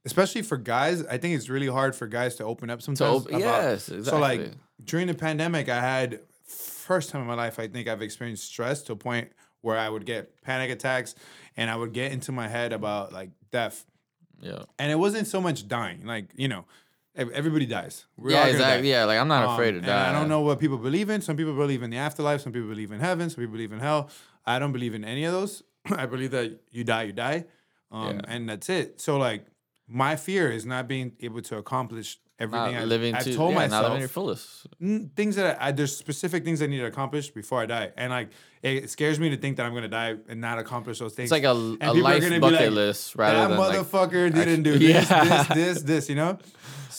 Especially 0.06 0.42
for 0.42 0.58
guys, 0.58 1.04
I 1.06 1.18
think 1.18 1.36
it's 1.36 1.48
really 1.50 1.68
hard 1.68 1.96
for 1.96 2.08
guys 2.08 2.36
to 2.36 2.44
open 2.44 2.70
up 2.70 2.82
sometimes. 2.82 3.26
op- 3.26 3.30
about- 3.30 3.40
yes, 3.40 3.86
So 4.04 4.20
like 4.20 4.52
during 4.84 5.08
the 5.08 5.14
pandemic, 5.14 5.70
I 5.70 5.80
had 5.80 6.20
first 6.46 7.10
time 7.10 7.22
in 7.22 7.28
my 7.28 7.36
life 7.36 7.58
I 7.60 7.68
think 7.70 7.88
I've 7.88 8.02
experienced 8.02 8.44
stress 8.46 8.82
to 8.84 8.94
a 8.94 8.96
point 8.98 9.32
where 9.62 9.78
I 9.78 9.88
would 9.88 10.06
get 10.06 10.42
panic 10.42 10.70
attacks 10.72 11.16
and 11.56 11.70
I 11.70 11.76
would 11.78 11.94
get 11.94 12.12
into 12.12 12.32
my 12.34 12.48
head 12.50 12.74
about 12.74 13.14
like 13.14 13.30
death 13.52 13.86
yeah, 14.42 14.64
and 14.78 14.92
it 14.92 14.96
wasn't 14.96 15.26
so 15.28 15.40
much 15.40 15.70
dying. 15.70 16.06
Like 16.06 16.26
you 16.36 16.50
know, 16.50 16.66
everybody 17.16 17.66
dies. 17.66 18.04
We're 18.18 18.32
yeah, 18.32 18.48
exactly. 18.48 18.90
die. 18.92 18.98
Yeah, 18.98 19.06
like 19.06 19.18
I'm 19.18 19.30
not 19.30 19.46
Um, 19.46 19.54
afraid 19.54 19.72
to 19.72 19.80
die. 19.82 20.10
I 20.10 20.12
don't 20.12 20.28
know 20.28 20.42
what 20.42 20.60
people 20.60 20.78
believe 20.78 21.10
in. 21.10 21.22
Some 21.22 21.38
people 21.38 21.54
believe 21.54 21.82
in 21.82 21.90
the 21.92 21.98
afterlife. 21.98 22.42
Some 22.42 22.52
people 22.52 22.68
believe 22.68 22.92
in 22.92 23.00
heaven. 23.00 23.30
Some 23.30 23.38
people 23.42 23.54
believe 23.54 23.72
in 23.72 23.80
hell. 23.80 24.10
I 24.46 24.60
don't 24.60 24.74
believe 24.74 24.94
in 24.96 25.06
any 25.06 25.24
of 25.24 25.32
those. 25.32 25.64
I 25.86 26.06
believe 26.08 26.32
that 26.32 26.60
you 26.72 26.84
die, 26.84 27.04
you 27.04 27.14
die, 27.14 27.46
um, 27.90 28.16
Yeah. 28.18 28.22
and 28.28 28.50
that's 28.50 28.68
it. 28.70 29.00
So 29.00 29.16
like, 29.18 29.46
my 29.88 30.16
fear 30.16 30.50
is 30.52 30.66
not 30.66 30.88
being 30.88 31.14
able 31.22 31.42
to 31.42 31.58
accomplish 31.58 32.20
everything 32.40 32.74
Not 32.74 32.82
I, 32.82 32.86
living 32.86 33.16
I've 33.16 33.24
to 33.26 33.36
told 33.36 33.52
yeah, 33.54 33.60
not 33.62 33.70
myself 33.70 33.84
living 33.84 34.00
your 34.00 34.08
fullest. 34.10 34.68
things 35.16 35.36
that 35.36 35.58
I, 35.62 35.72
there's 35.72 35.96
specific 35.96 36.44
things 36.44 36.62
I 36.62 36.66
need 36.68 36.80
to 36.80 36.86
accomplish 36.86 37.30
before 37.30 37.62
I 37.62 37.66
die, 37.66 37.92
and 37.96 38.12
like 38.12 38.30
it 38.62 38.90
scares 38.90 39.20
me 39.20 39.30
to 39.30 39.38
think 39.38 39.58
that 39.58 39.66
I'm 39.66 39.74
gonna 39.74 39.88
die 39.88 40.16
and 40.28 40.42
not 40.42 40.58
accomplish 40.60 41.00
those 41.00 41.14
things. 41.14 41.32
It's 41.32 41.32
like 41.32 41.44
a, 41.44 41.52
And 41.56 41.82
a 41.84 41.94
life 41.94 42.22
bucket 42.42 42.42
like, 42.42 42.72
list 42.72 43.16
rather 43.16 43.40
that 43.40 43.48
than 43.50 43.58
like 43.58 43.78
motherfucker 43.78 44.34
didn't 44.34 44.64
do 44.64 44.78
this, 44.80 45.10
Yeah. 45.10 45.44
this, 45.44 45.48
this, 45.48 45.82
this. 45.84 46.10
You 46.10 46.16
know. 46.16 46.38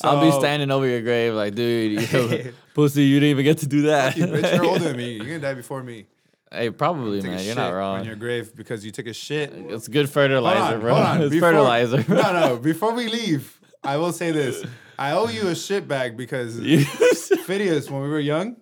I'll 0.02 0.20
be 0.20 0.32
standing 0.32 0.70
over 0.72 0.86
your 0.88 1.02
grave 1.02 1.34
like, 1.34 1.54
dude, 1.54 2.02
you 2.12 2.52
pussy, 2.74 3.04
you 3.04 3.20
didn't 3.20 3.30
even 3.30 3.44
get 3.44 3.58
to 3.58 3.66
do 3.66 3.82
that. 3.82 4.16
You 4.16 4.26
bitch, 4.26 4.54
you're 4.54 4.64
older 4.64 4.84
than 4.84 4.96
me. 4.96 5.12
You're 5.16 5.26
gonna 5.26 5.38
die 5.40 5.54
before 5.54 5.82
me. 5.82 6.06
Hey, 6.54 6.70
probably, 6.70 7.20
man. 7.22 7.44
You're 7.44 7.54
not 7.54 7.72
on 7.74 8.04
your 8.04 8.16
grave 8.16 8.54
because 8.54 8.84
you 8.84 8.90
took 8.90 9.06
a 9.06 9.12
shit. 9.12 9.52
It's 9.54 9.88
good 9.88 10.06
Hold 10.06 10.10
fertilizer, 10.10 10.74
on, 10.74 10.80
bro. 10.80 10.94
hold 10.94 11.06
on. 11.06 11.20
It's 11.22 11.30
Before- 11.30 11.50
fertilizer. 11.50 12.04
No, 12.08 12.32
no. 12.32 12.56
Before 12.72 12.92
we 12.94 13.08
leave, 13.08 13.60
I 13.82 13.96
will 13.96 14.12
say 14.12 14.30
this. 14.30 14.64
I 14.98 15.12
owe 15.12 15.28
you 15.28 15.48
a 15.48 15.54
shit 15.54 15.88
bag 15.88 16.16
because 16.16 16.58
Phidias, 16.60 17.90
when 17.90 18.02
we 18.02 18.08
were 18.08 18.20
young, 18.20 18.56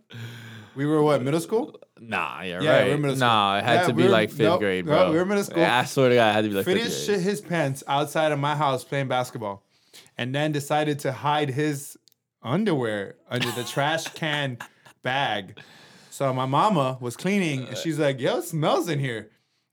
we 0.75 0.87
were 0.87 1.03
what 1.03 1.23
middle 1.23 1.41
school. 1.41 1.79
nah, 2.01 2.41
you're 2.43 2.63
Yeah, 2.63 2.79
right. 2.79 2.87
we're 2.89 2.97
middle 2.97 3.17
school. 3.17 3.29
Nah, 3.29 3.59
it 3.59 3.65
had 3.65 3.75
Yeah, 3.75 3.87
to 3.89 3.93
be 3.93 3.97
we 3.97 4.03
were- 4.05 4.09
like 4.11 4.31
fifth 4.31 4.39
nope, 4.41 4.61
grade, 4.61 4.87
no, 4.87 4.93
bro. 4.93 5.11
we 5.13 5.17
were 5.19 5.25
middle 5.27 5.45
school. 5.45 5.59
Yeah, 5.61 5.79
I 5.81 5.85
swear 5.85 6.09
to 6.09 6.15
God, 6.15 6.31
it 6.31 6.33
had 6.33 6.45
to 6.45 6.49
be 6.49 6.55
like 6.57 6.65
fifth 6.65 7.05
shit 7.05 7.21
his 7.21 7.41
pants 7.41 7.85
outside 7.87 8.33
of 8.33 8.39
my 8.39 8.57
house 8.57 8.83
playing 8.83 9.09
basketball, 9.09 9.63
and 10.19 10.35
then 10.35 10.53
decided 10.53 10.99
to 11.01 11.13
hide 11.13 11.51
his 11.51 11.97
underwear 12.43 13.15
under 13.29 13.51
the 13.53 13.63
trash 13.65 14.05
can 14.09 14.59
bag. 15.03 15.59
So 16.13 16.31
my 16.35 16.45
mama 16.45 16.99
was 17.01 17.17
cleaning, 17.17 17.67
and 17.69 17.77
she's 17.79 17.99
like, 17.99 18.21
"Yo, 18.21 18.37
it 18.37 18.45
smells 18.45 18.87
in 18.91 18.99
here." 18.99 19.31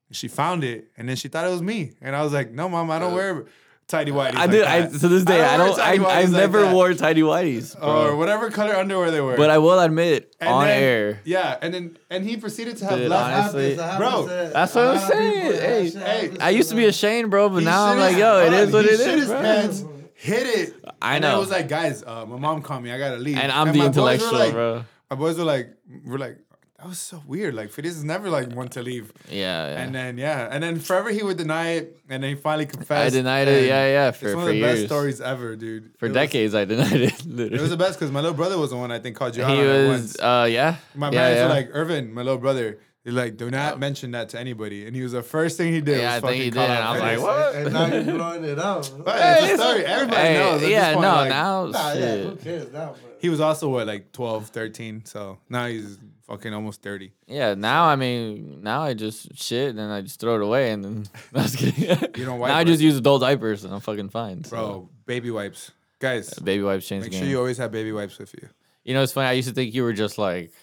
And 0.07 0.15
she 0.15 0.29
found 0.29 0.63
it, 0.63 0.87
and 0.97 1.07
then 1.09 1.17
she 1.17 1.27
thought 1.27 1.45
it 1.45 1.49
was 1.49 1.61
me, 1.61 1.91
and 2.01 2.15
I 2.15 2.23
was 2.23 2.31
like, 2.31 2.49
"No, 2.51 2.69
mom, 2.69 2.89
I 2.91 2.97
don't 2.97 3.13
wear 3.13 3.43
tidy 3.89 4.11
whities." 4.13 4.35
I 4.35 4.45
like 4.45 4.51
did. 4.51 4.63
I, 4.63 4.87
to 4.87 5.07
this 5.09 5.25
day, 5.25 5.41
I 5.43 5.57
don't. 5.57 5.77
I, 5.77 5.97
tidy 5.97 5.99
I 5.99 6.23
whities 6.23 6.31
like 6.31 6.41
never 6.43 6.61
that." 6.61 6.73
wore 6.73 6.93
tidy 6.93 7.23
whities, 7.23 7.75
or 7.83 8.15
whatever 8.15 8.49
color 8.51 8.73
underwear 8.73 9.11
they 9.11 9.19
were. 9.19 9.35
But 9.35 9.49
I 9.49 9.57
will 9.57 9.79
admit, 9.81 10.33
And 10.39 10.49
on 10.49 10.65
then- 10.67 10.81
air, 10.81 11.19
yeah, 11.25 11.57
and 11.61 11.73
then 11.73 11.97
and 12.09 12.23
he 12.23 12.37
proceeded 12.37 12.77
to 12.77 12.85
have 12.85 12.99
Dude, 12.99 13.09
left. 13.09 13.53
honestly- 13.53 13.75
Bro, 13.97 14.25
that's 14.53 14.73
what 14.75 14.87
I'm 14.87 15.09
saying. 15.09 15.51
Hey, 15.61 15.89
hey, 15.89 16.37
I 16.39 16.51
used 16.51 16.69
to 16.69 16.75
be 16.77 16.85
ashamed, 16.85 17.31
bro, 17.31 17.49
but 17.49 17.63
now 17.63 17.83
I'm 17.87 17.99
like, 17.99 18.15
yo, 18.15 18.39
it 18.39 18.53
hold 18.53 18.53
is 18.53 18.67
on, 18.67 18.71
what 18.75 18.85
he 18.85 18.91
it 18.91 18.97
shit 18.97 19.07
is, 19.09 19.19
his 19.23 19.27
bro. 19.29 19.41
pants, 19.41 19.83
hit 20.13 20.47
it. 20.47 20.73
I 21.01 21.15
and 21.15 21.23
then 21.25 21.31
know. 21.31 21.37
it 21.37 21.41
was 21.41 21.49
like, 21.51 21.67
guys, 21.67 22.01
uh, 22.01 22.25
my 22.25 22.37
mom 22.39 22.61
called 22.61 22.81
me. 22.81 22.91
I 22.93 22.97
gotta 22.97 23.17
leave. 23.17 23.37
And 23.37 23.51
I'm 23.51 23.73
the 23.73 23.79
my 23.79 23.87
boys 23.89 23.97
were 23.97 24.01
intellectual, 24.13 24.39
like- 24.39 24.53
bro. 24.53 24.85
My 25.09 25.15
boys 25.15 25.37
were 25.37 25.43
like, 25.43 25.73
we're 26.05 26.17
like, 26.17 26.37
that 26.77 26.87
was 26.87 26.99
so 26.99 27.21
weird. 27.27 27.55
Like, 27.55 27.71
Phidias 27.71 27.87
is 27.97 28.03
never 28.05 28.29
like 28.29 28.53
one 28.53 28.69
to 28.69 28.81
leave. 28.81 29.11
Yeah, 29.29 29.67
yeah. 29.67 29.81
And 29.81 29.93
then 29.93 30.17
yeah, 30.17 30.47
and 30.49 30.63
then 30.63 30.79
forever 30.79 31.09
he 31.09 31.21
would 31.23 31.35
deny 31.35 31.71
it, 31.71 31.97
and 32.09 32.23
then 32.23 32.29
he 32.29 32.35
finally 32.35 32.67
confessed. 32.67 33.13
I 33.13 33.17
denied 33.17 33.49
it. 33.49 33.65
Yeah, 33.67 33.85
yeah. 33.87 34.07
It's 34.09 34.17
For, 34.19 34.27
one 34.33 34.45
for 34.45 34.49
of 34.51 34.55
the 34.55 34.55
years, 34.55 34.79
best 34.79 34.85
stories 34.87 35.19
ever, 35.19 35.57
dude. 35.57 35.91
for 35.97 36.05
It 36.05 36.09
was- 36.09 36.15
decades, 36.15 36.55
I 36.55 36.63
denied 36.65 36.93
it. 36.93 37.25
It 37.51 37.59
was 37.59 37.69
the 37.71 37.75
best 37.75 37.99
because 37.99 38.11
my 38.11 38.21
little 38.21 38.35
brother 38.35 38.57
was 38.57 38.69
the 38.69 38.77
one 38.77 38.91
I 38.93 38.99
think 38.99 39.17
called 39.17 39.35
you 39.35 39.43
out 39.43 39.51
he 39.51 39.61
was, 39.61 40.15
uh, 40.21 40.47
yeah. 40.49 40.77
My 40.95 41.07
yeah, 41.07 41.19
parents 41.19 41.37
yeah. 41.39 41.43
were 41.47 41.53
like, 41.53 41.69
Irvin, 41.73 42.13
my 42.13 42.21
little 42.21 42.39
brother, 42.39 42.79
they're 43.03 43.11
like, 43.13 43.35
do 43.35 43.49
not 43.51 43.77
mention 43.77 44.11
that 44.11 44.29
to 44.29 44.39
anybody. 44.39 44.85
And 44.87 44.95
he 44.95 45.01
was 45.01 45.11
the 45.11 45.23
first 45.23 45.57
thing 45.57 45.73
he 45.73 45.81
did. 45.81 45.97
Yeah, 45.97 46.15
was 46.15 46.23
I 46.23 46.27
think 46.31 46.43
he 46.43 46.49
did, 46.49 46.59
and 46.61 46.71
I 46.71 46.91
was 46.93 47.01
like, 47.01 47.19
what? 47.19 47.55
And 47.55 47.73
now 47.73 47.85
you're 47.87 48.03
blowing 48.17 48.43
it 48.45 48.59
out. 48.59 48.89
But 49.03 49.19
Hey, 49.21 49.51
it's 49.51 49.61
a 49.61 49.65
story. 49.65 49.85
Everybody 49.85 50.21
hey, 50.21 50.33
knows. 50.39 50.63
Yeah, 50.69 50.93
no, 50.93 50.99
like, 50.99 51.29
now, 51.29 51.65
Nah, 51.65 51.93
yeah, 51.93 52.15
who 52.23 52.35
cares 52.37 52.71
now? 52.71 52.95
Bro? 53.01 53.08
He 53.19 53.29
was 53.29 53.41
also 53.41 53.69
what, 53.69 53.85
like 53.85 54.11
12, 54.11 54.47
13. 54.47 55.05
So 55.05 55.39
now 55.49 55.67
he's 55.67 55.97
fucking 56.27 56.53
almost 56.53 56.81
30. 56.81 57.11
Yeah, 57.27 57.53
now 57.53 57.85
I 57.85 57.95
mean, 57.95 58.61
now 58.63 58.81
I 58.81 58.93
just 58.93 59.37
shit 59.37 59.75
and 59.75 59.91
I 59.91 60.01
just 60.01 60.19
throw 60.19 60.35
it 60.35 60.41
away 60.41 60.71
and 60.71 60.83
then 60.83 61.07
I 61.35 61.41
was 61.43 61.55
kidding. 61.55 61.83
You 62.15 62.25
don't 62.25 62.39
wipe 62.39 62.49
Now 62.49 62.57
I 62.57 62.63
just 62.63 62.81
use 62.81 62.95
adult 62.95 63.21
diapers 63.21 63.65
and 63.65 63.73
I'm 63.73 63.81
fucking 63.81 64.09
fine. 64.09 64.43
so. 64.43 64.55
Bro, 64.55 64.89
baby 65.05 65.31
wipes. 65.31 65.71
Guys, 65.99 66.33
baby 66.35 66.63
wipes 66.63 66.87
change 66.87 67.03
make 67.03 67.11
the 67.11 67.17
sure 67.17 67.27
you 67.27 67.37
always 67.37 67.57
have 67.57 67.71
baby 67.71 67.91
wipes 67.91 68.17
with 68.17 68.33
you. 68.33 68.47
You 68.85 68.93
know, 68.93 69.03
it's 69.03 69.11
funny. 69.11 69.27
I 69.27 69.33
used 69.33 69.49
to 69.49 69.53
think 69.53 69.73
you 69.73 69.83
were 69.83 69.91
just 69.91 70.17
like, 70.17 70.53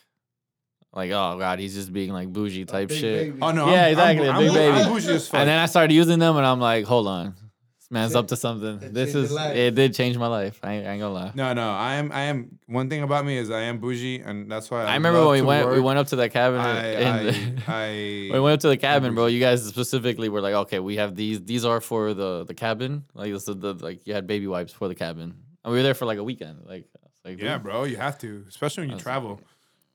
like, 0.95 1.11
oh 1.11 1.37
god, 1.39 1.59
he's 1.59 1.75
just 1.75 1.93
being 1.93 2.11
like 2.11 2.33
bougie 2.33 2.65
type 2.65 2.91
shit. 2.91 3.27
baby. 3.27 3.39
Oh, 3.43 3.51
no. 3.53 3.69
Yeah, 3.71 3.85
I'm, 3.85 3.91
exactly, 3.91 4.29
I'm, 4.29 4.37
a 4.37 4.39
big 4.39 4.49
I'm, 4.49 4.55
baby. 4.55 4.79
I'm 4.79 4.93
bougie 4.93 5.13
as 5.13 5.29
fuck. 5.29 5.41
And 5.41 5.49
then 5.49 5.59
I 5.59 5.67
started 5.67 5.93
using 5.93 6.19
them, 6.19 6.37
and 6.39 6.47
I'm 6.47 6.59
like, 6.59 6.87
hold 6.87 7.07
on, 7.07 7.27
this 7.27 7.46
man's 7.91 8.13
Cha- 8.13 8.19
up 8.21 8.29
to 8.29 8.37
something. 8.37 8.81
it 8.83 8.95
This 8.95 9.15
is 9.15 9.31
it 9.35 9.75
did 9.75 9.95
change 9.95 10.17
my 10.19 10.27
life. 10.27 10.59
I 10.63 10.75
ain't, 10.75 10.87
I 10.87 10.93
ain't 10.93 11.01
gonna 11.01 11.15
lie. 11.15 11.33
no, 11.35 11.53
no, 11.53 11.71
I 11.71 11.95
am, 11.95 12.11
I 12.13 12.23
am, 12.23 12.59
one 12.67 12.89
thing 12.91 13.03
about 13.03 13.25
me 13.25 13.37
is 13.39 13.51
I 13.51 13.63
am 13.63 13.79
bougie, 13.79 14.21
and 14.21 14.51
that's 14.51 14.71
why 14.71 14.85
I, 14.85 14.93
I 14.93 14.95
remember 14.95 15.19
love 15.21 15.29
when 15.29 15.33
we 15.35 15.41
to 15.41 15.47
went, 15.47 15.71
we 15.71 15.81
went 15.81 15.99
up 15.99 16.07
to 16.09 16.17
that 16.17 16.31
cabin. 16.33 16.61
I, 16.61 16.93
in 16.93 17.27
the- 17.27 17.63
I, 17.67 17.85
I, 17.87 17.91
we 18.33 18.41
went 18.41 18.55
up 18.55 18.61
to 18.61 18.69
the 18.69 18.77
cabin, 18.77 19.15
bro. 19.15 19.27
You 19.27 19.41
guys 19.41 19.65
specifically 19.65 20.29
were 20.29 20.41
like, 20.41 20.55
okay, 20.55 20.79
we 20.81 20.97
have 20.97 21.15
these. 21.17 21.43
These 21.45 21.65
are 21.65 21.81
for 21.81 22.15
the 22.15 22.45
the 22.45 22.55
cabin. 22.55 23.05
Like 23.15 23.33
this 23.33 23.49
is 23.49 23.57
the 23.57 23.75
like 23.75 24.07
you 24.07 24.15
had 24.15 24.27
baby 24.27 24.47
wipes 24.47 24.73
for 24.73 24.89
the 24.89 24.95
cabin, 24.95 25.35
and 25.65 25.73
we 25.73 25.79
were 25.79 25.83
there 25.83 25.95
for 25.95 26.07
like 26.07 26.19
a 26.19 26.25
weekend. 26.25 26.65
Like, 26.67 26.87
like 27.25 27.41
Yeah, 27.41 27.59
bro, 27.59 27.85
you 27.85 27.97
have 27.97 28.19
to, 28.19 28.45
especially 28.49 28.83
when 28.83 28.91
you 28.91 28.97
That's- 28.97 29.03
travel. 29.05 29.41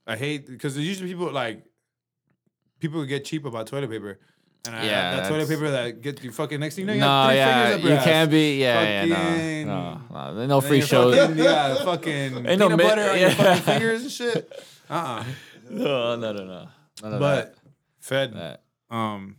I 0.06 0.16
hate 0.16 0.46
because 0.48 0.74
there's 0.74 0.86
usually 0.88 1.08
people 1.10 1.30
like 1.30 1.64
people 2.80 3.04
get 3.04 3.24
cheap 3.24 3.44
about 3.44 3.66
toilet 3.68 3.88
paper, 3.90 4.18
and 4.66 4.74
I, 4.76 4.84
Yeah, 4.84 5.16
that 5.16 5.28
toilet 5.28 5.48
paper 5.48 5.70
that 5.70 6.00
get 6.02 6.22
you 6.22 6.30
fucking 6.32 6.60
next 6.60 6.76
thing 6.76 6.82
you 6.82 6.86
know 6.88 6.92
you 6.94 7.00
No, 7.00 7.06
have 7.06 7.28
three 7.30 7.36
yeah, 7.36 7.62
fingers 7.70 7.84
up 7.84 7.90
you 7.90 7.96
ass. 7.96 8.04
can't 8.04 8.30
be. 8.30 8.60
Yeah, 8.60 9.00
Fucking- 9.00 9.10
yeah, 9.12 9.64
no, 9.64 10.00
no, 10.10 10.34
no, 10.34 10.46
no 10.46 10.60
free 10.60 10.80
shows. 10.80 11.16
Fucking, 11.16 11.36
yeah, 11.44 11.74
fucking 11.84 12.12
Ain't 12.12 12.46
peanut 12.46 12.58
no 12.70 12.76
butter 12.76 13.02
on 13.10 13.18
your 13.20 13.30
fucking 13.30 13.62
fingers 13.72 14.02
and 14.02 14.10
shit. 14.10 14.52
Uh 14.90 14.94
uh 14.94 15.24
No, 15.70 16.16
no, 16.16 16.32
no, 16.32 16.44
no. 16.44 16.68
None 17.02 17.18
But 17.18 17.54
Fed, 18.00 18.34
that. 18.34 18.62
um, 18.90 19.36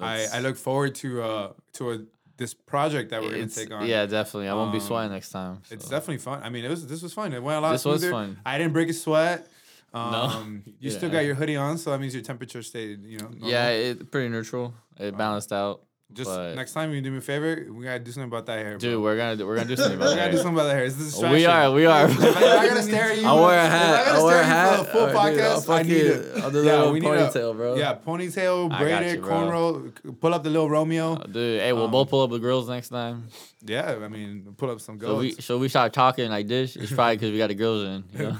I 0.00 0.26
I 0.32 0.40
look 0.40 0.56
forward 0.56 0.94
to 0.96 1.22
uh 1.22 1.52
to 1.74 1.92
a 1.92 1.98
this 2.38 2.52
project 2.52 3.10
that 3.10 3.22
we're 3.22 3.30
gonna 3.30 3.46
take 3.48 3.70
on. 3.72 3.86
Yeah, 3.86 4.04
definitely. 4.06 4.48
I 4.48 4.54
won't 4.54 4.70
be 4.72 4.78
Um, 4.78 4.84
sweating 4.84 5.10
next 5.12 5.30
time. 5.30 5.62
It's 5.70 5.88
definitely 5.88 6.18
fun. 6.18 6.42
I 6.42 6.50
mean, 6.50 6.64
it 6.64 6.68
was 6.70 6.86
this 6.86 7.02
was 7.02 7.14
fun. 7.14 7.32
It 7.32 7.42
went 7.42 7.58
a 7.58 7.60
lot 7.60 7.72
This 7.72 7.84
was 7.84 8.04
fun. 8.08 8.38
I 8.44 8.58
didn't 8.58 8.74
break 8.74 8.90
a 8.90 8.92
sweat. 8.92 9.48
Um, 9.96 10.62
you 10.66 10.72
Yeah. 10.80 10.96
still 10.96 11.10
got 11.10 11.24
your 11.24 11.34
hoodie 11.34 11.56
on, 11.56 11.78
so 11.78 11.90
that 11.90 12.00
means 12.00 12.14
your 12.14 12.22
temperature 12.22 12.62
stayed. 12.62 13.02
You 13.04 13.18
know, 13.18 13.28
normal. 13.28 13.48
Yeah, 13.48 13.68
it 13.70 14.10
pretty 14.10 14.28
neutral. 14.28 14.74
It 14.98 15.16
balanced 15.16 15.52
out. 15.52 15.82
Just 16.12 16.30
But- 16.30 16.54
next 16.54 16.72
time 16.72 16.92
you 16.94 17.00
do 17.00 17.10
me 17.10 17.18
a 17.18 17.20
favor, 17.20 17.66
we 17.68 17.84
gotta 17.84 17.98
do 17.98 18.12
something 18.12 18.28
about 18.28 18.46
that 18.46 18.60
hair, 18.60 18.78
Dude, 18.78 18.92
bro. 18.92 19.00
we're 19.02 19.16
gonna 19.16 19.34
do, 19.36 19.44
we're 19.44 19.56
gonna 19.56 19.68
do 19.68 19.74
something 19.76 19.98
we 19.98 20.04
about 20.06 20.16
gotta 20.16 20.30
do 20.30 20.36
something 20.36 20.54
about 20.54 20.64
that 20.68 20.74
hair. 20.76 20.84
It's 20.84 20.94
a 20.94 20.98
distraction. 20.98 21.32
We 21.32 21.46
are, 21.46 21.72
we 21.72 21.84
are. 21.84 22.04
If 22.08 22.36
I, 22.36 22.68
gotta 22.68 22.82
stare 22.84 23.10
at 23.10 23.18
you, 23.20 23.26
I'll 23.26 23.42
wear 23.42 23.58
a 23.58 23.62
I 23.62 23.66
hat. 23.66 24.06
I'll 24.08 24.24
wear 24.24 24.40
a 24.40 24.44
hat. 24.44 24.86
full 24.92 25.00
Or, 25.02 25.06
dude, 25.08 25.16
I'll 25.16 25.60
podcast. 25.60 25.68
I 25.74 25.82
need 25.82 25.92
it. 25.96 26.42
I'll 26.44 26.50
do 26.52 26.62
the 26.62 26.78
little 26.78 26.92
ponytail, 26.94 27.56
bro. 27.56 27.74
Yeah, 27.74 27.96
ponytail, 27.96 28.78
braided, 28.78 29.20
cornrow. 29.20 30.20
Pull 30.20 30.32
up 30.32 30.44
the 30.44 30.50
little 30.50 30.70
Romeo. 30.70 31.16
Dude, 31.16 31.60
hey, 31.60 31.72
we'll 31.72 31.86
Um, 31.86 31.90
both 31.90 32.08
pull 32.08 32.22
up 32.22 32.30
the 32.30 32.38
grills 32.38 32.68
next 32.68 32.90
time. 32.90 33.26
Yeah, 33.62 33.98
I 34.00 34.06
mean, 34.06 34.54
pull 34.56 34.70
up 34.70 34.80
some 34.80 35.00
So 35.00 35.18
we, 35.18 35.32
so 35.32 35.58
we 35.58 35.68
start 35.68 35.92
talking 35.92 36.30
like 36.30 36.46
this. 36.46 36.76
It's 36.76 36.92
probably 36.92 37.16
because 37.16 37.32
we 37.32 37.38
got 37.38 37.48
the 37.48 37.54
grills 37.56 37.82
in. 37.84 38.04
You 38.16 38.18
know? 38.28 38.36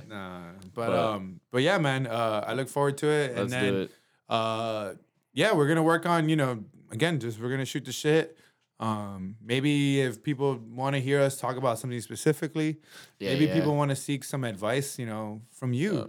Nah, 0.08 0.40
but, 0.74 0.86
But- 0.86 0.94
um, 0.98 1.40
but 1.52 1.60
yeah, 1.62 1.76
man. 1.76 2.06
Uh, 2.06 2.44
I 2.46 2.54
look 2.54 2.68
forward 2.70 2.96
to 2.98 3.08
it, 3.08 3.32
and 3.32 3.40
Let's 3.40 3.52
then 3.52 3.72
do 3.72 3.80
it. 3.82 3.90
uh 4.30 4.92
yeah 5.32 5.52
we're 5.54 5.68
gonna 5.68 5.82
work 5.82 6.06
on 6.06 6.28
you 6.28 6.34
know 6.34 6.64
again 6.90 7.18
just 7.20 7.40
we're 7.40 7.50
gonna 7.50 7.64
shoot 7.64 7.84
the 7.84 7.92
shit 7.92 8.36
um 8.80 9.36
maybe 9.44 10.00
if 10.00 10.22
people 10.22 10.58
want 10.74 10.94
to 10.96 11.00
hear 11.00 11.20
us 11.20 11.36
talk 11.38 11.56
about 11.56 11.78
something 11.78 12.00
specifically 12.00 12.78
Yeah, 13.18 13.30
maybe 13.32 13.44
yeah. 13.46 13.54
people 13.54 13.76
want 13.76 13.90
to 13.90 13.96
seek 13.96 14.24
some 14.24 14.42
advice 14.44 14.98
you 14.98 15.06
know 15.06 15.42
from 15.52 15.72
you 15.72 15.92
Uh, 15.92 16.06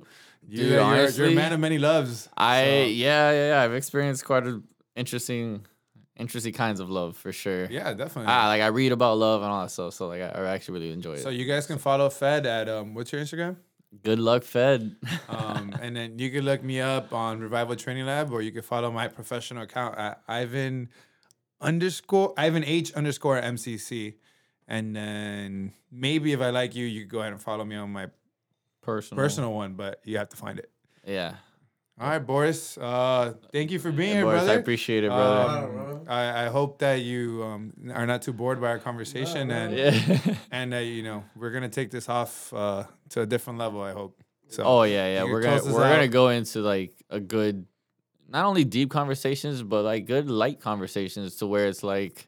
you 0.48 0.58
dude, 0.58 0.72
you're, 0.72 1.10
you're 1.10 1.28
a 1.28 1.36
man 1.36 1.54
of 1.54 1.60
many 1.60 1.78
loves 1.78 2.30
I 2.38 2.64
so- 2.64 2.70
yeah, 3.06 3.32
yeah 3.32 3.48
yeah. 3.50 3.62
I've 3.62 3.74
experienced 3.74 4.26
quite 4.26 4.46
a 4.48 4.62
interesting, 4.96 5.66
interesting 6.18 6.54
kinds 6.54 6.80
of 6.80 6.90
love 6.90 7.16
for 7.18 7.32
sure. 7.32 7.66
yeah 7.70 7.94
definitely 7.94 8.32
Ah, 8.32 8.48
like 8.48 8.62
I 8.62 8.68
read 8.68 8.92
about 8.92 9.18
love 9.18 9.42
and 9.44 9.52
all 9.52 9.62
that 9.64 9.70
stuff, 9.72 9.94
so 9.94 10.08
like 10.08 10.22
I, 10.22 10.30
I 10.30 10.54
actually 10.56 10.80
really 10.80 10.92
enjoy 10.94 11.14
it. 11.14 11.20
so 11.24 11.30
you 11.30 11.46
guys 11.46 11.68
can 11.68 11.78
follow 11.78 12.10
fed 12.10 12.46
at 12.46 12.68
um 12.70 12.94
what's 12.96 13.12
your 13.12 13.22
instagram 13.22 13.56
Good 14.04 14.20
luck, 14.20 14.44
Fed. 14.44 14.96
um 15.30 15.76
and 15.82 15.96
then 15.96 16.18
you 16.18 16.30
can 16.32 16.46
look 16.46 16.64
me 16.64 16.80
up 16.80 17.12
on 17.14 17.40
revival 17.42 17.76
training 17.76 18.06
lab 18.06 18.32
or 18.32 18.42
you 18.42 18.52
can 18.52 18.62
follow 18.62 18.90
my 18.92 19.08
professional 19.08 19.64
account 19.64 19.98
at 19.98 20.22
ivan 20.28 20.90
underscore 21.60 22.34
ivan 22.38 22.64
h 22.64 22.92
underscore 22.94 23.40
mcc 23.42 24.16
and 24.68 24.96
then 24.96 25.74
maybe 25.92 26.32
if 26.32 26.40
i 26.42 26.50
like 26.50 26.74
you 26.76 26.86
you 26.86 27.06
go 27.06 27.20
ahead 27.20 27.34
and 27.34 27.42
follow 27.42 27.66
me 27.66 27.76
on 27.76 27.92
my 27.92 28.08
Personal. 28.82 29.24
personal 29.24 29.54
one, 29.54 29.74
but 29.74 30.02
you 30.06 30.18
have 30.18 30.30
to 30.30 30.38
find 30.38 30.58
it. 30.58 30.72
Yeah. 31.06 31.36
All 32.00 32.10
right, 32.10 32.20
Boris. 32.20 32.78
Uh, 32.80 33.34
thank 33.52 33.70
you 33.70 33.78
for 33.78 33.92
being 33.92 34.10
Hey, 34.10 34.16
here, 34.16 34.24
Boris, 34.26 34.40
brother. 34.42 34.52
I 34.54 34.56
appreciate 34.56 35.04
it, 35.04 35.10
brother. 35.10 35.66
Um. 35.68 36.02
I, 36.08 36.46
I 36.46 36.50
hope 36.50 36.80
that 36.80 37.02
you 37.02 37.44
um, 37.44 37.74
are 37.94 38.08
not 38.08 38.24
too 38.24 38.34
bored 38.34 38.60
by 38.60 38.68
our 38.70 38.80
conversation, 38.80 39.50
No, 39.50 39.56
and 39.56 39.78
yeah. 39.78 40.18
and 40.52 40.74
uh, 40.74 40.78
you 40.78 41.04
know 41.04 41.24
we're 41.36 41.52
gonna 41.52 41.70
take 41.70 41.92
this 41.92 42.10
off 42.10 42.52
uh, 42.54 42.86
to 43.10 43.22
a 43.22 43.26
different 43.28 43.60
level. 43.60 43.82
I 43.82 43.92
hope. 43.92 44.20
So. 44.50 44.64
oh 44.64 44.84
yeah, 44.84 45.14
yeah. 45.14 45.24
We're 45.24 45.42
gonna 45.42 45.64
we're 45.66 45.80
gonna 45.90 46.08
go 46.08 46.30
into 46.30 46.60
like 46.62 46.94
a 47.12 47.20
good, 47.20 47.66
not 48.28 48.46
only 48.46 48.64
deep 48.64 48.90
conversations, 48.90 49.62
but 49.62 49.84
like 49.84 50.06
good 50.06 50.28
light 50.30 50.60
conversations 50.60 51.36
to 51.38 51.48
where 51.48 51.68
it's 51.68 51.84
like. 51.84 52.28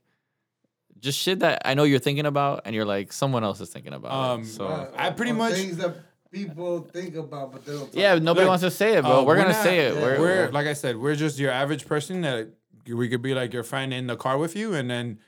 Just 0.99 1.19
shit 1.19 1.39
that 1.39 1.63
I 1.65 1.73
know 1.73 1.83
you're 1.83 1.99
thinking 1.99 2.25
about, 2.25 2.61
and 2.63 2.73
you're 2.73 2.85
like 2.85 3.11
someone 3.11 3.43
else 3.43 3.59
is 3.59 3.67
thinking 3.69 3.91
about. 3.93 4.11
Um, 4.13 4.41
it. 4.43 4.45
So 4.45 4.69
Right, 4.69 4.87
I 4.95 5.09
pretty 5.09 5.33
much- 5.33 5.55
things 5.55 5.75
that 5.77 5.97
people 6.33 6.81
think 6.81 7.15
about, 7.15 7.51
but 7.53 7.65
they 7.65 7.71
don't. 7.73 7.85
Talk 7.85 7.95
yeah, 7.95 8.15
nobody 8.15 8.41
Look, 8.41 8.49
wants 8.49 8.63
to 8.63 8.71
say 8.71 8.97
it, 8.97 9.01
bro. 9.03 9.19
Uh, 9.19 9.23
we're, 9.23 9.35
gonna 9.37 9.49
not- 9.53 9.63
say 9.63 9.79
it. 9.87 9.93
yeah, 9.95 10.01
We're, 10.01 10.19
We're 10.19 10.49
like 10.51 10.67
I 10.67 10.73
said, 10.73 10.97
we're 10.97 11.15
just 11.15 11.39
your 11.39 11.51
average 11.51 11.85
person 11.87 12.21
that 12.21 12.49
we 12.87 13.07
could 13.07 13.21
be 13.21 13.33
like 13.33 13.53
your 13.53 13.63
friend 13.63 13.93
in 13.93 14.07
the 14.07 14.15
car 14.17 14.37
with 14.37 14.55
you, 14.55 14.73
and 14.73 14.89
then 14.89 15.19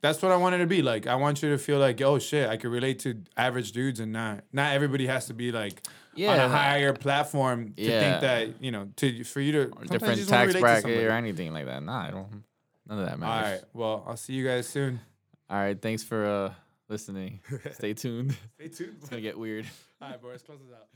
that's 0.00 0.20
what 0.22 0.32
I 0.32 0.36
wanted 0.36 0.58
to 0.58 0.66
be. 0.66 0.82
Like 0.82 1.06
I 1.06 1.14
want 1.14 1.42
you 1.42 1.50
to 1.50 1.58
feel 1.58 1.78
like, 1.78 2.00
oh 2.02 2.18
shit, 2.18 2.48
I 2.48 2.56
could 2.56 2.70
relate 2.70 2.98
to 3.00 3.22
average 3.36 3.72
dudes, 3.72 4.00
and 4.00 4.12
not 4.12 4.44
not 4.52 4.72
everybody 4.72 5.06
has 5.06 5.26
to 5.26 5.34
be 5.34 5.52
like 5.52 5.74
on 5.86 6.20
Yeah, 6.20 6.34
a 6.34 6.48
like- 6.48 6.50
higher 6.50 6.92
platform 6.92 7.72
to 7.74 7.82
Yeah. 7.82 8.00
think 8.00 8.20
that 8.22 8.62
you 8.64 8.70
know 8.72 8.88
to 8.96 9.22
for 9.24 9.40
you 9.40 9.52
to 9.52 9.62
sometimes 9.68 9.82
you 9.90 9.98
different 9.98 10.16
just 10.18 10.30
wanna 10.30 10.46
tax 10.52 10.60
bracket 10.60 11.04
or 11.04 11.10
anything 11.10 11.52
like 11.52 11.66
that. 11.66 11.82
Nah, 11.82 12.06
I 12.06 12.10
don't. 12.10 12.42
None 12.88 12.98
of 12.98 13.04
that 13.06 13.12
All 13.12 13.18
matters. 13.18 13.60
right, 13.60 13.68
well 13.72 14.04
I'll 14.06 14.16
see 14.16 14.32
you 14.34 14.44
guys 14.46 14.66
soon. 14.66 15.00
All 15.48 15.56
right. 15.58 15.80
Thanks 15.80 16.02
for 16.02 16.24
uh 16.26 16.52
listening. 16.88 17.40
Stay 17.72 17.94
tuned. 17.94 18.36
Stay 18.56 18.68
tuned. 18.68 18.96
It's 19.00 19.08
gonna 19.08 19.22
get 19.22 19.38
weird. 19.38 19.66
All 20.00 20.10
right, 20.10 20.20
Boris, 20.20 20.42
close 20.42 20.58
this 20.60 20.72
out. 20.74 20.88